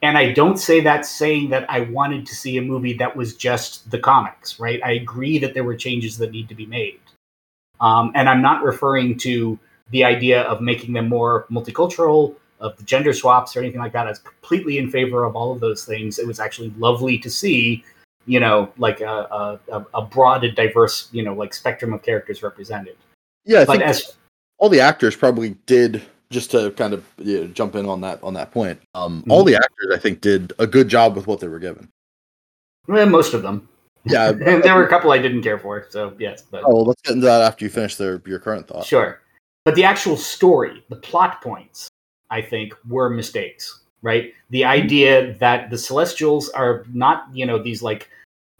And 0.00 0.16
I 0.16 0.32
don't 0.32 0.58
say 0.58 0.80
that 0.80 1.04
saying 1.06 1.50
that 1.50 1.68
I 1.68 1.80
wanted 1.80 2.24
to 2.26 2.34
see 2.34 2.56
a 2.56 2.62
movie 2.62 2.92
that 2.94 3.16
was 3.16 3.34
just 3.34 3.90
the 3.90 3.98
comics, 3.98 4.60
right? 4.60 4.80
I 4.84 4.92
agree 4.92 5.38
that 5.38 5.54
there 5.54 5.64
were 5.64 5.74
changes 5.74 6.18
that 6.18 6.30
need 6.30 6.48
to 6.48 6.54
be 6.54 6.66
made. 6.66 7.00
Um, 7.80 8.12
and 8.14 8.28
I'm 8.28 8.42
not 8.42 8.62
referring 8.62 9.18
to 9.18 9.58
the 9.90 10.04
idea 10.04 10.42
of 10.42 10.60
making 10.60 10.92
them 10.92 11.08
more 11.08 11.46
multicultural, 11.50 12.34
of 12.60 12.76
the 12.76 12.82
gender 12.82 13.12
swaps 13.12 13.56
or 13.56 13.60
anything 13.60 13.80
like 13.80 13.92
that. 13.92 14.06
I 14.06 14.10
was 14.10 14.18
completely 14.18 14.78
in 14.78 14.90
favor 14.90 15.24
of 15.24 15.36
all 15.36 15.52
of 15.52 15.60
those 15.60 15.84
things. 15.84 16.18
It 16.18 16.26
was 16.26 16.40
actually 16.40 16.70
lovely 16.78 17.16
to 17.18 17.30
see 17.30 17.84
you 18.26 18.40
know, 18.40 18.70
like 18.76 19.00
a, 19.00 19.58
a, 19.72 19.86
a 19.94 20.02
broad 20.02 20.44
and 20.44 20.54
diverse, 20.54 21.08
you 21.12 21.22
know, 21.22 21.32
like 21.32 21.54
spectrum 21.54 21.94
of 21.94 22.02
characters 22.02 22.42
represented. 22.42 22.94
Yeah, 23.46 23.60
I 23.60 23.64
But 23.64 23.78
think 23.78 23.84
as 23.84 24.16
all 24.58 24.68
the 24.68 24.80
actors 24.80 25.16
probably 25.16 25.56
did. 25.66 26.02
Just 26.30 26.50
to 26.50 26.72
kind 26.72 26.92
of 26.92 27.06
you 27.16 27.40
know, 27.40 27.46
jump 27.46 27.74
in 27.74 27.86
on 27.86 28.02
that 28.02 28.22
on 28.22 28.34
that 28.34 28.50
point, 28.50 28.78
um, 28.94 29.22
Mm-hmm. 29.22 29.30
all 29.30 29.44
the 29.44 29.54
actors 29.54 29.88
I 29.94 29.98
think 29.98 30.20
did 30.20 30.52
a 30.58 30.66
good 30.66 30.88
job 30.88 31.16
with 31.16 31.26
what 31.26 31.40
they 31.40 31.48
were 31.48 31.58
given. 31.58 31.88
well, 32.86 33.06
most 33.06 33.32
of 33.32 33.40
them, 33.40 33.66
Yeah. 34.04 34.28
and 34.44 34.62
there 34.62 34.74
were 34.74 34.84
a 34.84 34.90
couple 34.90 35.10
I 35.10 35.16
didn't 35.16 35.40
care 35.42 35.58
for. 35.58 35.86
So 35.88 36.12
yes, 36.18 36.42
but 36.42 36.64
oh, 36.66 36.74
well, 36.74 36.84
let's 36.84 37.00
get 37.00 37.14
into 37.14 37.24
that 37.24 37.40
after 37.40 37.64
you 37.64 37.70
finish 37.70 37.96
their 37.96 38.20
your 38.26 38.40
current 38.40 38.68
thought. 38.68 38.84
sure. 38.84 39.22
But 39.68 39.74
the 39.74 39.84
actual 39.84 40.16
story, 40.16 40.82
the 40.88 40.96
plot 40.96 41.42
points, 41.42 41.90
I 42.30 42.40
think, 42.40 42.72
were 42.88 43.10
mistakes. 43.10 43.80
Right, 44.00 44.32
the 44.48 44.64
idea 44.64 45.34
that 45.40 45.68
the 45.68 45.76
Celestials 45.76 46.48
are 46.48 46.86
not, 46.94 47.26
you 47.34 47.44
know, 47.44 47.62
these 47.62 47.82
like 47.82 48.08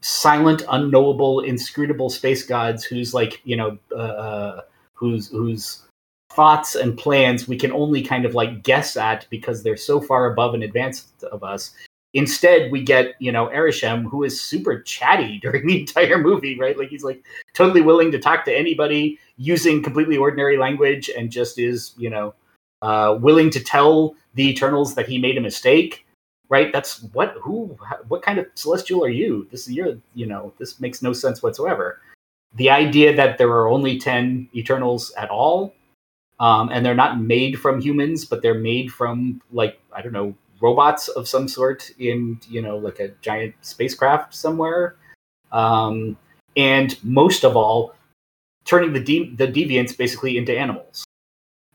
silent, 0.02 0.64
unknowable, 0.68 1.40
inscrutable 1.40 2.10
space 2.10 2.44
gods 2.44 2.84
whose 2.84 3.14
like, 3.14 3.40
you 3.44 3.56
know, 3.56 3.78
uh, 3.90 3.94
uh, 3.94 4.60
whose 4.92 5.28
whose 5.28 5.86
thoughts 6.30 6.74
and 6.74 6.98
plans 6.98 7.48
we 7.48 7.56
can 7.56 7.72
only 7.72 8.02
kind 8.02 8.26
of 8.26 8.34
like 8.34 8.62
guess 8.62 8.94
at 8.98 9.26
because 9.30 9.62
they're 9.62 9.78
so 9.78 10.02
far 10.02 10.30
above 10.30 10.52
and 10.52 10.62
advanced 10.62 11.24
of 11.32 11.42
us. 11.42 11.72
Instead, 12.18 12.72
we 12.72 12.82
get 12.82 13.14
you 13.20 13.30
know 13.30 13.46
Arishem, 13.46 14.02
who 14.10 14.24
is 14.24 14.40
super 14.40 14.82
chatty 14.82 15.38
during 15.42 15.66
the 15.68 15.80
entire 15.80 16.18
movie, 16.18 16.58
right? 16.58 16.76
Like 16.76 16.88
he's 16.88 17.04
like 17.04 17.24
totally 17.54 17.80
willing 17.80 18.10
to 18.10 18.18
talk 18.18 18.44
to 18.46 18.52
anybody 18.52 19.20
using 19.36 19.84
completely 19.84 20.16
ordinary 20.16 20.58
language, 20.58 21.08
and 21.16 21.30
just 21.30 21.60
is 21.60 21.94
you 21.96 22.10
know 22.10 22.34
uh, 22.82 23.16
willing 23.20 23.50
to 23.50 23.60
tell 23.60 24.16
the 24.34 24.48
Eternals 24.48 24.96
that 24.96 25.08
he 25.08 25.18
made 25.18 25.38
a 25.38 25.40
mistake. 25.40 26.04
Right? 26.48 26.72
That's 26.72 27.02
what 27.12 27.36
who 27.40 27.76
what 28.08 28.22
kind 28.22 28.38
of 28.40 28.46
celestial 28.54 29.04
are 29.04 29.10
you? 29.10 29.46
This 29.52 29.68
is 29.68 29.74
your 29.74 29.96
you 30.14 30.26
know 30.26 30.52
this 30.58 30.80
makes 30.80 31.02
no 31.02 31.12
sense 31.12 31.40
whatsoever. 31.40 32.00
The 32.56 32.70
idea 32.70 33.14
that 33.14 33.38
there 33.38 33.50
are 33.50 33.68
only 33.68 33.96
ten 33.96 34.48
Eternals 34.56 35.12
at 35.16 35.30
all 35.30 35.72
um, 36.40 36.70
and 36.72 36.84
they're 36.84 36.94
not 36.94 37.20
made 37.20 37.60
from 37.60 37.80
humans, 37.80 38.24
but 38.24 38.42
they're 38.42 38.54
made 38.54 38.92
from 38.92 39.40
like 39.52 39.80
I 39.92 40.02
don't 40.02 40.12
know 40.12 40.34
robots 40.60 41.08
of 41.08 41.28
some 41.28 41.48
sort 41.48 41.90
in 41.98 42.40
you 42.48 42.62
know 42.62 42.76
like 42.76 43.00
a 43.00 43.08
giant 43.22 43.54
spacecraft 43.62 44.34
somewhere. 44.34 44.96
Um, 45.52 46.16
and 46.56 46.96
most 47.02 47.44
of 47.44 47.56
all, 47.56 47.94
turning 48.64 48.92
the 48.92 49.00
de- 49.00 49.34
the 49.34 49.46
deviants 49.46 49.96
basically 49.96 50.36
into 50.36 50.56
animals, 50.56 51.04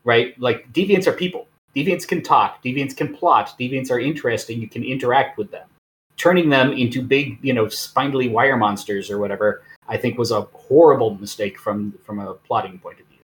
right? 0.04 0.38
Like 0.40 0.72
deviants 0.72 1.06
are 1.06 1.12
people. 1.12 1.48
Deviants 1.74 2.06
can 2.06 2.22
talk. 2.22 2.62
Deviants 2.62 2.96
can 2.96 3.14
plot. 3.14 3.54
Deviants 3.58 3.90
are 3.90 3.98
interesting. 3.98 4.60
You 4.60 4.68
can 4.68 4.84
interact 4.84 5.38
with 5.38 5.50
them. 5.50 5.68
Turning 6.16 6.48
them 6.48 6.72
into 6.72 7.02
big, 7.02 7.38
you 7.42 7.52
know, 7.52 7.68
spindly 7.68 8.28
wire 8.28 8.56
monsters 8.56 9.10
or 9.10 9.18
whatever, 9.18 9.62
I 9.88 9.96
think 9.96 10.16
was 10.16 10.30
a 10.30 10.42
horrible 10.52 11.16
mistake 11.16 11.58
from 11.58 11.92
from 12.04 12.20
a 12.20 12.34
plotting 12.34 12.78
point 12.78 13.00
of 13.00 13.06
view 13.06 13.18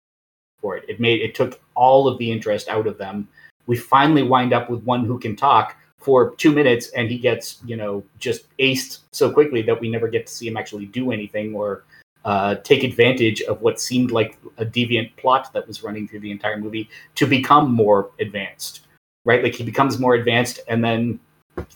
for 0.60 0.76
it. 0.76 0.84
It 0.88 0.98
made 0.98 1.20
it 1.20 1.34
took 1.34 1.60
all 1.74 2.08
of 2.08 2.18
the 2.18 2.30
interest 2.30 2.68
out 2.68 2.86
of 2.86 2.98
them. 2.98 3.28
We 3.70 3.76
finally 3.76 4.24
wind 4.24 4.52
up 4.52 4.68
with 4.68 4.82
one 4.82 5.04
who 5.04 5.16
can 5.16 5.36
talk 5.36 5.76
for 5.96 6.34
two 6.34 6.50
minutes, 6.52 6.88
and 6.88 7.08
he 7.08 7.18
gets 7.18 7.60
you 7.64 7.76
know 7.76 8.02
just 8.18 8.46
aced 8.58 9.02
so 9.12 9.30
quickly 9.30 9.62
that 9.62 9.80
we 9.80 9.88
never 9.88 10.08
get 10.08 10.26
to 10.26 10.32
see 10.32 10.48
him 10.48 10.56
actually 10.56 10.86
do 10.86 11.12
anything 11.12 11.54
or 11.54 11.84
uh, 12.24 12.56
take 12.64 12.82
advantage 12.82 13.42
of 13.42 13.62
what 13.62 13.80
seemed 13.80 14.10
like 14.10 14.36
a 14.58 14.64
deviant 14.64 15.14
plot 15.16 15.52
that 15.52 15.68
was 15.68 15.84
running 15.84 16.08
through 16.08 16.18
the 16.18 16.32
entire 16.32 16.58
movie 16.58 16.90
to 17.14 17.28
become 17.28 17.72
more 17.72 18.10
advanced, 18.18 18.88
right? 19.24 19.40
Like 19.40 19.54
he 19.54 19.62
becomes 19.62 20.00
more 20.00 20.14
advanced, 20.14 20.58
and 20.66 20.82
then 20.82 21.20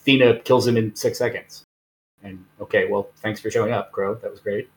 Thena 0.04 0.42
kills 0.42 0.66
him 0.66 0.76
in 0.76 0.96
six 0.96 1.16
seconds. 1.16 1.62
And 2.24 2.44
okay, 2.60 2.88
well, 2.90 3.10
thanks 3.18 3.38
for 3.38 3.52
showing 3.52 3.70
up, 3.70 3.92
Kro. 3.92 4.16
That 4.16 4.32
was 4.32 4.40
great. 4.40 4.68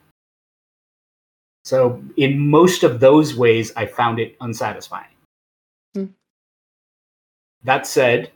So, 1.65 2.03
in 2.15 2.37
most 2.37 2.83
of 2.83 2.99
those 2.99 3.35
ways, 3.35 3.73
I 3.75 3.87
found 3.87 4.19
it 4.19 4.37
unsatisfying. 4.39 5.16
That 7.67 7.85
said, 7.85 8.31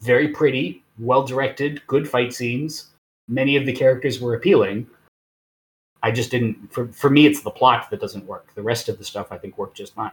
very 0.00 0.28
pretty, 0.28 0.82
well 0.98 1.22
directed, 1.22 1.86
good 1.86 2.08
fight 2.08 2.32
scenes. 2.32 2.88
Many 3.28 3.56
of 3.56 3.66
the 3.66 3.72
characters 3.72 4.18
were 4.18 4.34
appealing. 4.34 4.86
I 6.02 6.10
just 6.10 6.30
didn't. 6.30 6.72
For 6.72 6.88
for 6.88 7.10
me, 7.10 7.26
it's 7.26 7.42
the 7.42 7.50
plot 7.50 7.90
that 7.90 8.00
doesn't 8.00 8.24
work. 8.24 8.54
The 8.54 8.62
rest 8.62 8.88
of 8.88 8.96
the 8.96 9.04
stuff 9.04 9.30
I 9.30 9.36
think 9.36 9.58
worked 9.58 9.76
just 9.76 9.94
fine. 9.94 10.10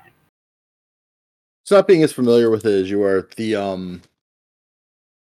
So 1.66 1.78
not 1.78 1.88
being 1.88 2.04
as 2.04 2.12
familiar 2.12 2.50
with 2.50 2.66
it 2.66 2.82
as 2.82 2.90
you 2.90 3.02
are, 3.04 3.30
the 3.38 3.56
um 3.56 4.02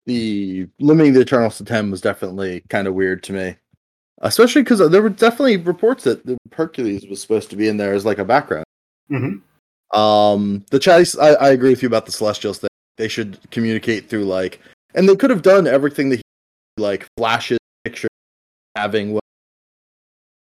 the 0.07 0.67
limiting 0.79 1.13
the 1.13 1.21
Eternals 1.21 1.59
to 1.59 1.63
ten 1.63 1.91
was 1.91 2.01
definitely 2.01 2.63
kind 2.69 2.87
of 2.87 2.95
weird 2.95 3.21
to 3.25 3.33
me. 3.33 3.55
Especially 4.23 4.63
because 4.63 4.79
there 4.89 5.01
were 5.01 5.09
definitely 5.09 5.57
reports 5.57 6.05
that 6.05 6.25
the 6.25 6.37
Hercules 6.51 7.05
was 7.07 7.21
supposed 7.21 7.51
to 7.51 7.55
be 7.55 7.67
in 7.67 7.77
there 7.77 7.93
as 7.93 8.03
like 8.03 8.17
a 8.17 8.25
background. 8.25 8.65
Mm-hmm. 9.11 9.99
Um, 9.99 10.65
the 10.71 10.79
Chatties, 10.79 11.21
I, 11.21 11.33
I 11.33 11.49
agree 11.51 11.69
with 11.69 11.83
you 11.83 11.87
about 11.87 12.07
the 12.07 12.11
Celestials 12.11 12.57
thing. 12.57 12.70
They 13.01 13.07
should 13.07 13.39
communicate 13.49 14.07
through 14.07 14.25
like, 14.25 14.61
and 14.93 15.09
they 15.09 15.15
could 15.15 15.31
have 15.31 15.41
done 15.41 15.65
everything 15.65 16.09
that 16.09 16.17
he 16.17 16.21
like 16.77 17.07
flashes, 17.17 17.57
picture 17.83 18.07
having 18.75 19.13
what 19.13 19.23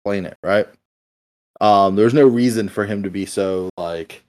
explain 0.04 0.26
it, 0.26 0.38
right? 0.44 0.68
Um, 1.62 1.96
there's 1.96 2.14
no 2.14 2.28
reason 2.28 2.68
for 2.68 2.86
him 2.86 3.04
to 3.04 3.10
be 3.10 3.26
so 3.26 3.70
like, 3.78 4.22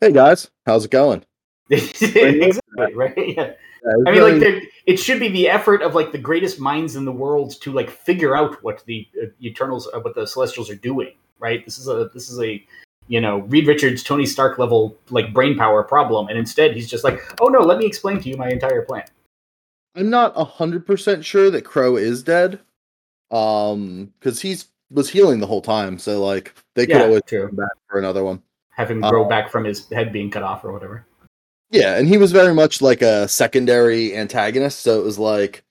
hey 0.00 0.10
guys, 0.10 0.48
how's 0.64 0.86
it 0.86 0.90
going? 0.90 1.22
exactly 1.70 2.94
right. 2.94 3.14
Yeah. 3.36 3.52
I 4.06 4.10
mean, 4.10 4.22
like, 4.22 4.40
there, 4.40 4.62
it 4.86 4.96
should 4.96 5.20
be 5.20 5.28
the 5.28 5.50
effort 5.50 5.82
of 5.82 5.94
like 5.94 6.12
the 6.12 6.18
greatest 6.18 6.58
minds 6.58 6.96
in 6.96 7.04
the 7.04 7.12
world 7.12 7.60
to 7.60 7.72
like 7.72 7.90
figure 7.90 8.34
out 8.34 8.64
what 8.64 8.82
the 8.86 9.06
uh, 9.22 9.26
Eternals, 9.42 9.86
uh, 9.92 10.00
what 10.00 10.14
the 10.14 10.26
Celestials 10.26 10.70
are 10.70 10.76
doing. 10.76 11.12
Right. 11.38 11.62
This 11.66 11.78
is 11.78 11.88
a 11.88 12.08
this 12.14 12.30
is 12.30 12.40
a 12.40 12.64
you 13.08 13.20
know 13.20 13.38
Reed 13.40 13.66
Richards, 13.66 14.02
Tony 14.02 14.26
Stark 14.26 14.58
level 14.58 14.96
like 15.10 15.32
brain 15.32 15.56
power 15.56 15.82
problem, 15.82 16.28
and 16.28 16.38
instead 16.38 16.74
he's 16.74 16.88
just 16.88 17.04
like, 17.04 17.20
oh 17.40 17.46
no, 17.48 17.60
let 17.60 17.78
me 17.78 17.86
explain 17.86 18.20
to 18.20 18.28
you 18.28 18.36
my 18.36 18.48
entire 18.50 18.82
plan. 18.82 19.04
I'm 19.94 20.10
not 20.10 20.34
hundred 20.36 20.86
percent 20.86 21.24
sure 21.24 21.50
that 21.50 21.64
Kro 21.64 21.96
is 21.96 22.22
dead. 22.22 22.60
Um, 23.30 24.12
because 24.20 24.40
he's 24.40 24.66
was 24.90 25.10
healing 25.10 25.40
the 25.40 25.46
whole 25.46 25.62
time, 25.62 25.98
so 25.98 26.24
like 26.24 26.54
they 26.74 26.86
could 26.86 26.96
Yeah, 26.96 27.02
always 27.02 27.22
true. 27.26 27.48
come 27.48 27.56
back 27.56 27.72
for 27.88 27.98
another 27.98 28.22
one. 28.24 28.42
Have 28.70 28.90
him 28.90 29.00
grow 29.00 29.24
Uh, 29.24 29.28
back 29.28 29.50
from 29.50 29.64
his 29.64 29.88
head 29.88 30.12
being 30.12 30.30
cut 30.30 30.42
off 30.42 30.64
or 30.64 30.72
whatever. 30.72 31.06
Yeah, 31.70 31.96
and 31.98 32.06
he 32.06 32.18
was 32.18 32.30
very 32.30 32.54
much 32.54 32.80
like 32.80 33.02
a 33.02 33.26
secondary 33.26 34.16
antagonist, 34.16 34.80
so 34.80 35.00
it 35.00 35.04
was 35.04 35.18
like 35.18 35.64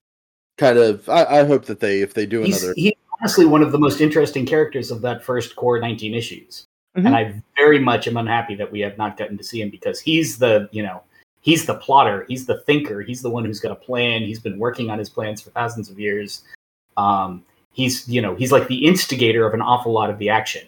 kind 0.57 0.77
of. 0.77 1.07
I, 1.07 1.23
I 1.41 1.45
hope 1.45 1.65
that 1.65 1.79
they, 1.79 2.01
if 2.01 2.13
they 2.13 2.25
do 2.25 2.43
He's, 2.43 2.61
another, 2.61 2.73
he's 2.75 2.93
honestly 3.21 3.45
one 3.45 3.61
of 3.61 3.71
the 3.71 3.79
most 3.79 4.01
interesting 4.01 4.45
characters 4.45 4.91
of 4.91 5.01
that 5.01 5.23
first 5.23 5.55
core 5.55 5.79
19 5.79 6.13
issues. 6.13 6.64
Mhm. 6.95 7.05
And 7.05 7.15
I 7.15 7.41
very 7.57 7.79
much 7.79 8.07
am 8.07 8.17
unhappy 8.17 8.55
that 8.55 8.71
we 8.71 8.79
have 8.81 8.97
not 8.97 9.17
gotten 9.17 9.37
to 9.37 9.43
see 9.43 9.61
him 9.61 9.69
because 9.69 9.99
he's 9.99 10.37
the, 10.37 10.69
you 10.71 10.83
know, 10.83 11.01
he's 11.41 11.65
the 11.65 11.75
plotter, 11.75 12.25
he's 12.27 12.45
the 12.45 12.59
thinker, 12.61 13.01
he's 13.01 13.21
the 13.21 13.29
one 13.29 13.45
who's 13.45 13.59
got 13.59 13.71
a 13.71 13.75
plan, 13.75 14.21
he's 14.21 14.39
been 14.39 14.57
working 14.57 14.89
on 14.89 14.97
his 14.99 15.09
plans 15.09 15.41
for 15.41 15.49
thousands 15.51 15.89
of 15.89 15.99
years. 15.99 16.43
Um, 16.97 17.43
he's, 17.73 18.07
you 18.07 18.21
know, 18.21 18.35
he's 18.35 18.51
like 18.51 18.67
the 18.67 18.85
instigator 18.85 19.45
of 19.45 19.53
an 19.53 19.61
awful 19.61 19.91
lot 19.91 20.09
of 20.09 20.17
the 20.17 20.29
action 20.29 20.63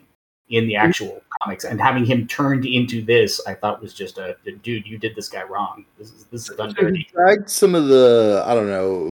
in 0.49 0.67
the 0.67 0.75
actual 0.75 1.21
comics 1.41 1.65
and 1.65 1.81
having 1.81 2.05
him 2.05 2.25
turned 2.25 2.65
into 2.65 3.03
this 3.03 3.45
i 3.47 3.53
thought 3.53 3.81
was 3.81 3.93
just 3.93 4.17
a 4.17 4.33
dude 4.63 4.87
you 4.87 4.97
did 4.97 5.13
this 5.13 5.27
guy 5.27 5.43
wrong 5.43 5.83
this 5.97 6.09
is 6.13 6.23
this 6.31 6.49
is 6.49 6.55
done 6.55 6.69
he 6.69 6.73
dirty 6.75 7.07
dragged 7.11 7.49
some 7.49 7.75
of 7.75 7.87
the 7.87 8.41
I 8.45 8.55
don't 8.55 8.67
know 8.67 9.09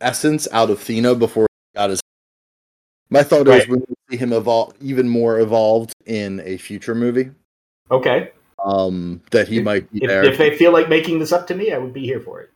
essence 0.00 0.46
out 0.52 0.70
of 0.70 0.78
Thena 0.78 1.18
before 1.18 1.46
he 1.72 1.78
got 1.78 1.90
his. 1.90 2.00
My 3.10 3.22
thought 3.22 3.46
Right. 3.46 3.62
is 3.62 3.68
we 3.68 3.76
will 3.76 3.86
see 4.10 4.16
him 4.16 4.32
evolve 4.32 4.74
even 4.80 5.08
more 5.08 5.38
evolved 5.40 5.92
in 6.06 6.40
a 6.44 6.56
future 6.56 6.94
movie. 6.94 7.30
okay 7.90 8.30
Um, 8.64 9.20
that 9.30 9.46
he 9.48 9.60
might 9.60 9.90
be 9.92 10.02
if, 10.02 10.08
there. 10.08 10.24
if 10.24 10.38
they 10.38 10.56
feel 10.56 10.72
like 10.72 10.88
making 10.88 11.18
this 11.20 11.30
up 11.32 11.46
to 11.48 11.54
me 11.54 11.72
i 11.72 11.78
would 11.78 11.92
be 11.92 12.04
here 12.04 12.20
for 12.20 12.40
it 12.40 12.50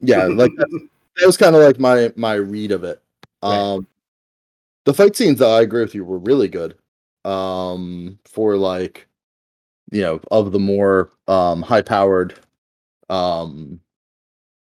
yeah, 0.00 0.24
like 0.24 0.50
that, 0.56 0.68
that 1.16 1.26
was 1.26 1.36
kind 1.38 1.56
of 1.56 1.62
like 1.62 1.78
my 1.78 2.12
my 2.16 2.34
read 2.34 2.70
of 2.72 2.84
it. 2.84 3.00
Right. 3.42 3.56
Um, 3.56 3.86
the 4.84 4.92
fight 4.92 5.16
scenes, 5.16 5.38
though, 5.38 5.56
I 5.56 5.62
agree 5.62 5.80
with 5.82 5.94
you, 5.94 6.04
were 6.04 6.18
really 6.18 6.48
good. 6.48 6.76
Um, 7.24 8.18
for 8.26 8.56
like, 8.58 9.08
you 9.90 10.02
know, 10.02 10.20
of 10.30 10.52
the 10.52 10.58
more 10.58 11.10
um 11.28 11.62
high 11.62 11.80
powered 11.80 12.34
um 13.08 13.80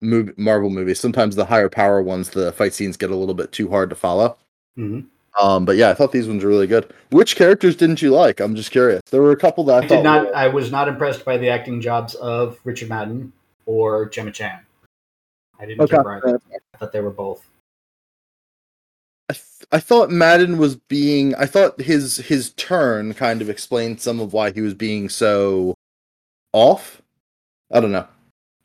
movie, 0.01 0.33
Marvel 0.37 0.71
movies. 0.71 1.01
Sometimes 1.01 1.35
the 1.35 1.45
higher 1.47 1.69
power 1.69 2.01
ones, 2.01 2.31
the 2.31 2.53
fight 2.53 2.73
scenes 2.73 2.97
get 2.97 3.11
a 3.11 3.17
little 3.17 3.35
bit 3.35 3.51
too 3.51 3.69
hard 3.69 3.91
to 3.91 3.97
follow. 3.97 4.39
Mhm. 4.79 5.07
Um, 5.39 5.65
but 5.65 5.77
yeah, 5.77 5.91
I 5.91 5.95
thought 5.95 6.11
these 6.13 6.27
ones 6.27 6.43
were 6.43 6.51
really 6.51 6.67
good. 6.67 6.93
Which 7.11 7.37
characters 7.37 7.77
didn't 7.77 8.03
you 8.03 8.11
like? 8.11 8.41
I'm 8.41 8.55
just 8.57 8.71
curious. 8.71 9.03
There 9.11 9.23
were 9.23 9.31
a 9.33 9.37
couple 9.37 9.63
that 9.65 9.75
I, 9.75 9.77
I 9.79 9.81
thought 9.89 9.95
did 9.97 10.03
not. 10.05 10.27
were- 10.27 10.37
I 10.37 10.49
was 10.49 10.71
not 10.73 10.89
impressed 10.89 11.25
by 11.25 11.37
the 11.37 11.49
acting 11.49 11.81
jobs 11.81 12.15
of 12.17 12.59
Richard 12.65 12.89
Madden 12.89 13.33
or 13.67 14.09
Gemma 14.09 14.33
Chan. 14.33 14.61
I 15.61 15.67
didn't 15.67 15.83
Okay. 15.83 15.97
care 15.97 16.17
either. 16.27 16.41
I 16.75 16.79
thought 16.79 16.93
they 16.93 17.01
were 17.01 17.11
both. 17.11 17.45
I, 19.29 19.35
th- 19.35 19.45
I 19.73 19.79
thought 19.81 20.11
Madden 20.11 20.57
was 20.59 20.77
being. 20.77 21.35
I 21.35 21.45
thought 21.47 21.81
his 21.81 22.17
his 22.17 22.51
turn 22.51 23.13
kind 23.15 23.43
of 23.43 23.51
explained 23.51 24.01
some 24.01 24.21
of 24.21 24.33
why 24.33 24.51
he 24.53 24.61
was 24.61 24.75
being 24.75 25.09
so 25.09 25.75
off. 26.53 27.03
I 27.73 27.81
don't 27.81 27.93
know. 27.93 28.09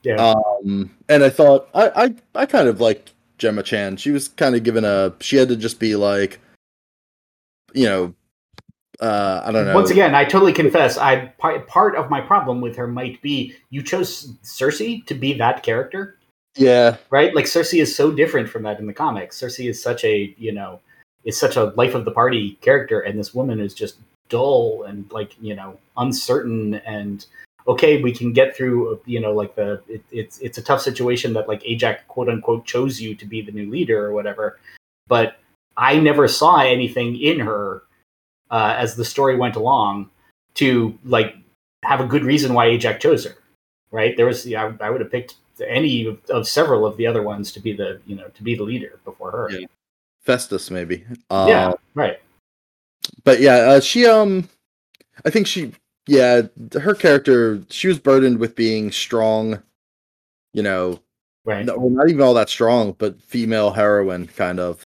Yeah. 0.04 0.16
Um, 0.16 0.92
and 1.10 1.24
I 1.24 1.30
thought 1.30 1.68
I 1.74 1.90
I, 2.06 2.16
I 2.36 2.46
kind 2.46 2.68
of 2.68 2.80
liked 2.80 3.12
Gemma 3.44 3.62
Chan. 3.62 3.98
She 3.98 4.10
was 4.10 4.30
kind 4.30 4.56
of 4.56 4.64
given 4.64 4.86
a. 4.86 5.14
She 5.20 5.36
had 5.36 5.50
to 5.50 5.58
just 5.58 5.78
be 5.78 5.98
like, 5.98 6.40
you 7.74 7.86
know, 7.86 8.16
uh, 9.02 9.42
I 9.44 9.52
don't 9.52 9.66
know. 9.66 9.76
Once 9.76 9.90
again, 9.90 10.16
I 10.16 10.24
totally 10.24 10.54
confess. 10.54 10.98
I 10.98 11.26
part, 11.38 11.68
part 11.68 11.96
of 11.96 12.10
my 12.10 12.22
problem 12.22 12.62
with 12.62 12.78
her 12.78 12.88
might 12.88 13.22
be 13.22 13.54
you 13.70 13.84
chose 13.84 14.32
Cersei 14.44 15.06
to 15.08 15.14
be 15.14 15.34
that 15.34 15.62
character, 15.62 16.18
yeah, 16.56 16.96
right? 17.10 17.36
Like 17.36 17.46
Cersei 17.46 17.82
is 17.82 17.94
so 17.94 18.12
different 18.12 18.48
from 18.48 18.64
that 18.64 18.80
in 18.80 18.88
the 18.88 18.94
comics. 18.94 19.42
Cersei 19.42 19.70
is 19.70 19.84
such 19.84 20.06
a 20.06 20.34
you 20.38 20.54
know 20.54 20.80
is 21.26 21.38
such 21.38 21.58
a 21.58 21.66
life 21.76 21.96
of 21.96 22.06
the 22.06 22.12
party 22.12 22.58
character, 22.62 23.02
and 23.02 23.20
this 23.20 23.34
woman 23.34 23.60
is 23.60 23.74
just 23.74 23.98
dull 24.30 24.84
and 24.84 25.12
like 25.12 25.34
you 25.42 25.54
know 25.54 25.78
uncertain 25.98 26.76
and 26.86 27.26
okay 27.68 28.02
we 28.02 28.12
can 28.12 28.34
get 28.34 28.56
through 28.56 29.00
you 29.06 29.20
know 29.20 29.32
like 29.32 29.56
the 29.56 29.82
it, 29.88 30.04
it's 30.12 30.40
it's 30.40 30.58
a 30.58 30.62
tough 30.62 30.82
situation 30.82 31.34
that 31.34 31.48
like 31.48 31.62
Ajak 31.64 32.06
quote 32.08 32.30
unquote 32.30 32.66
chose 32.66 33.00
you 33.00 33.16
to 33.16 33.26
be 33.26 33.42
the 33.42 33.52
new 33.52 33.70
leader 33.70 34.06
or 34.06 34.14
whatever 34.14 34.60
but 35.08 35.38
i 35.78 35.98
never 35.98 36.28
saw 36.28 36.62
anything 36.62 37.20
in 37.20 37.40
her 37.40 37.84
uh, 38.52 38.76
as 38.78 38.96
the 38.96 39.06
story 39.06 39.36
went 39.36 39.56
along 39.56 40.10
to 40.54 40.98
like 41.06 41.36
have 41.84 42.00
a 42.00 42.06
good 42.06 42.24
reason 42.24 42.54
why 42.54 42.68
Ajak 42.68 43.00
chose 43.00 43.26
her 43.26 43.36
right 43.92 44.16
there 44.18 44.26
was 44.26 44.46
yeah, 44.46 44.72
I, 44.80 44.88
I 44.88 44.90
would 44.90 45.02
have 45.02 45.12
picked 45.12 45.36
any 45.68 46.06
of, 46.06 46.20
of 46.30 46.48
several 46.48 46.86
of 46.86 46.98
the 46.98 47.08
other 47.08 47.24
ones 47.24 47.52
to 47.54 47.60
be 47.60 47.74
the 47.74 48.00
you 48.06 48.16
know 48.16 48.28
to 48.30 48.44
be 48.44 48.56
the 48.56 48.64
leader 48.64 49.00
before 49.06 49.32
her 49.32 49.50
Yeah. 49.52 49.68
Phastos 50.26 50.72
maybe. 50.72 51.06
Uh, 51.30 51.46
yeah 51.50 51.74
right 51.96 52.20
but 53.24 53.40
yeah, 53.40 53.56
uh, 53.56 53.80
she 53.80 54.06
um, 54.06 54.50
I 55.26 55.30
think 55.30 55.48
she 55.48 55.74
yeah, 56.08 56.44
her 56.80 56.96
character 56.96 57.62
she 57.70 57.88
was 57.88 58.00
burdened 58.00 58.40
with 58.40 58.56
being 58.56 58.92
strong. 58.92 59.62
You 60.54 60.64
know, 60.64 61.00
right 61.46 61.66
no, 61.66 61.78
well, 61.78 61.90
not 61.90 62.10
even 62.10 62.22
all 62.22 62.34
that 62.36 62.50
strong, 62.50 62.96
but 62.98 63.22
female 63.22 63.72
heroine 63.72 64.28
kind 64.28 64.60
of. 64.60 64.84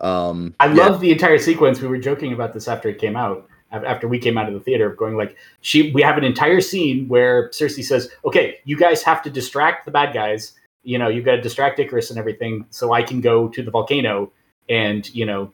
Um, 0.00 0.54
I 0.60 0.66
yeah. 0.66 0.74
love 0.74 1.00
the 1.00 1.10
entire 1.10 1.38
sequence. 1.38 1.80
We 1.80 1.88
were 1.88 1.98
joking 1.98 2.32
about 2.32 2.52
this 2.52 2.68
after 2.68 2.88
it 2.88 2.98
came 2.98 3.16
out, 3.16 3.48
after 3.70 4.08
we 4.08 4.18
came 4.18 4.38
out 4.38 4.48
of 4.48 4.54
the 4.54 4.60
theater, 4.60 4.90
of 4.90 4.96
going 4.96 5.16
like, 5.16 5.36
she. 5.60 5.92
We 5.92 6.02
have 6.02 6.18
an 6.18 6.24
entire 6.24 6.60
scene 6.60 7.08
where 7.08 7.48
Cersei 7.50 7.84
says, 7.84 8.10
"Okay, 8.24 8.58
you 8.64 8.76
guys 8.76 9.02
have 9.02 9.22
to 9.22 9.30
distract 9.30 9.84
the 9.84 9.90
bad 9.90 10.14
guys. 10.14 10.52
You 10.82 10.98
know, 10.98 11.08
you've 11.08 11.24
got 11.24 11.36
to 11.36 11.42
distract 11.42 11.78
Ikaris 11.78 12.10
and 12.10 12.18
everything, 12.18 12.66
so 12.70 12.92
I 12.92 13.02
can 13.02 13.20
go 13.20 13.48
to 13.48 13.62
the 13.62 13.70
volcano 13.70 14.32
and 14.68 15.12
you 15.14 15.26
know 15.26 15.52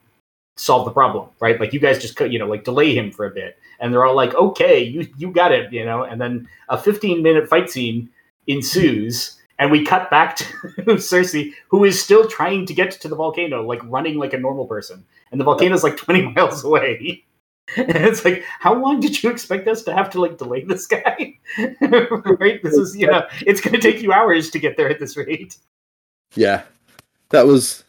solve 0.59 0.85
the 0.85 0.91
problem, 0.91 1.29
right? 1.41 1.59
Like 1.59 1.73
you 1.73 1.81
guys 1.81 1.99
just 1.99 2.17
cut, 2.17 2.31
you 2.33 2.39
know, 2.39 2.47
like 2.47 2.65
delay 2.65 2.95
him 2.95 3.11
for 3.11 3.27
a 3.27 3.31
bit." 3.31 3.59
And 3.81 3.93
they're 3.93 4.05
all 4.05 4.17
like, 4.17 4.35
"Okay, 4.35 4.83
you 4.83 5.07
you 5.17 5.31
got 5.31 5.53
it," 5.53 5.73
you 5.73 5.85
know. 5.85 6.03
And 6.03 6.21
then 6.21 6.49
a 6.69 6.79
15 6.79 7.23
minute 7.23 7.49
fight 7.49 7.71
scene 7.71 8.11
ensues. 8.47 9.37
And 9.61 9.73
we 9.73 9.85
cut 9.85 10.09
back 10.09 10.37
to 10.37 10.45
Cersei, 10.79 11.53
who 11.69 11.85
is 11.85 12.01
still 12.01 12.29
trying 12.29 12.65
to 12.67 12.75
get 12.75 12.93
to 12.93 13.09
the 13.09 13.17
volcano, 13.17 13.67
like 13.67 13.81
running 13.85 14.17
like 14.17 14.33
a 14.33 14.39
normal 14.39 14.67
person. 14.67 15.05
And 15.33 15.41
the 15.41 15.45
volcano 15.45 15.75
is 15.75 15.83
like 15.83 15.97
20 15.97 16.23
miles 16.35 16.65
away. 16.65 17.25
And 17.77 17.91
it's 17.91 18.25
like, 18.25 18.45
how 18.61 18.75
long 18.75 19.01
did 19.01 19.23
you 19.23 19.31
expect 19.31 19.69
us 19.69 19.83
to 19.83 19.93
have 19.93 20.09
to 20.11 20.21
like 20.21 20.39
delay 20.39 20.65
this 20.65 20.87
guy? 20.87 21.39
right? 21.81 22.63
This 22.63 22.75
is, 22.75 22.97
you 22.97 23.07
know, 23.07 23.27
it's 23.47 23.61
going 23.61 23.75
to 23.75 23.81
take 23.81 24.01
you 24.01 24.13
hours 24.13 24.51
to 24.51 24.59
get 24.59 24.77
there 24.77 24.89
at 24.89 24.99
this 24.99 25.17
rate. 25.17 25.59
yeah, 26.35 26.63
that 27.31 27.47
was 27.47 27.85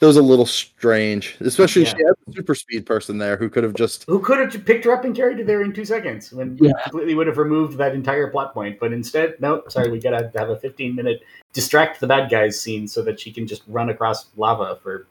that 0.00 0.06
was 0.06 0.16
a 0.16 0.22
little 0.22 0.46
strange, 0.46 1.36
especially 1.40 1.82
Yeah. 1.82 1.94
she 1.96 2.04
had 2.04 2.14
a 2.28 2.32
super 2.32 2.54
speed 2.54 2.86
person 2.86 3.18
there 3.18 3.36
who 3.36 3.48
could 3.50 3.64
have 3.64 3.74
just 3.74 4.04
Who 4.04 4.20
could 4.20 4.38
have 4.38 4.64
picked 4.64 4.84
her 4.84 4.92
up 4.92 5.04
and 5.04 5.14
carried 5.14 5.38
her 5.38 5.44
there 5.44 5.62
in 5.62 5.72
two 5.72 5.84
seconds 5.84 6.32
when 6.32 6.56
we 6.56 6.68
Yeah. 6.68 6.74
completely 6.84 7.14
would 7.14 7.26
have 7.26 7.38
removed 7.38 7.78
that 7.78 7.94
entire 7.94 8.28
plot 8.28 8.54
point. 8.54 8.78
But 8.78 8.92
instead, 8.92 9.40
no, 9.40 9.62
sorry, 9.68 9.90
we 9.90 9.98
gotta 9.98 10.30
have 10.36 10.50
a 10.50 10.56
15 10.56 10.94
minute 10.94 11.22
distract 11.52 11.98
the 12.00 12.06
bad 12.06 12.30
guys 12.30 12.60
scene 12.60 12.86
so 12.86 13.02
that 13.02 13.18
she 13.18 13.32
can 13.32 13.46
just 13.46 13.62
run 13.68 13.88
across 13.90 14.26
lava 14.36 14.78
for 14.82 15.06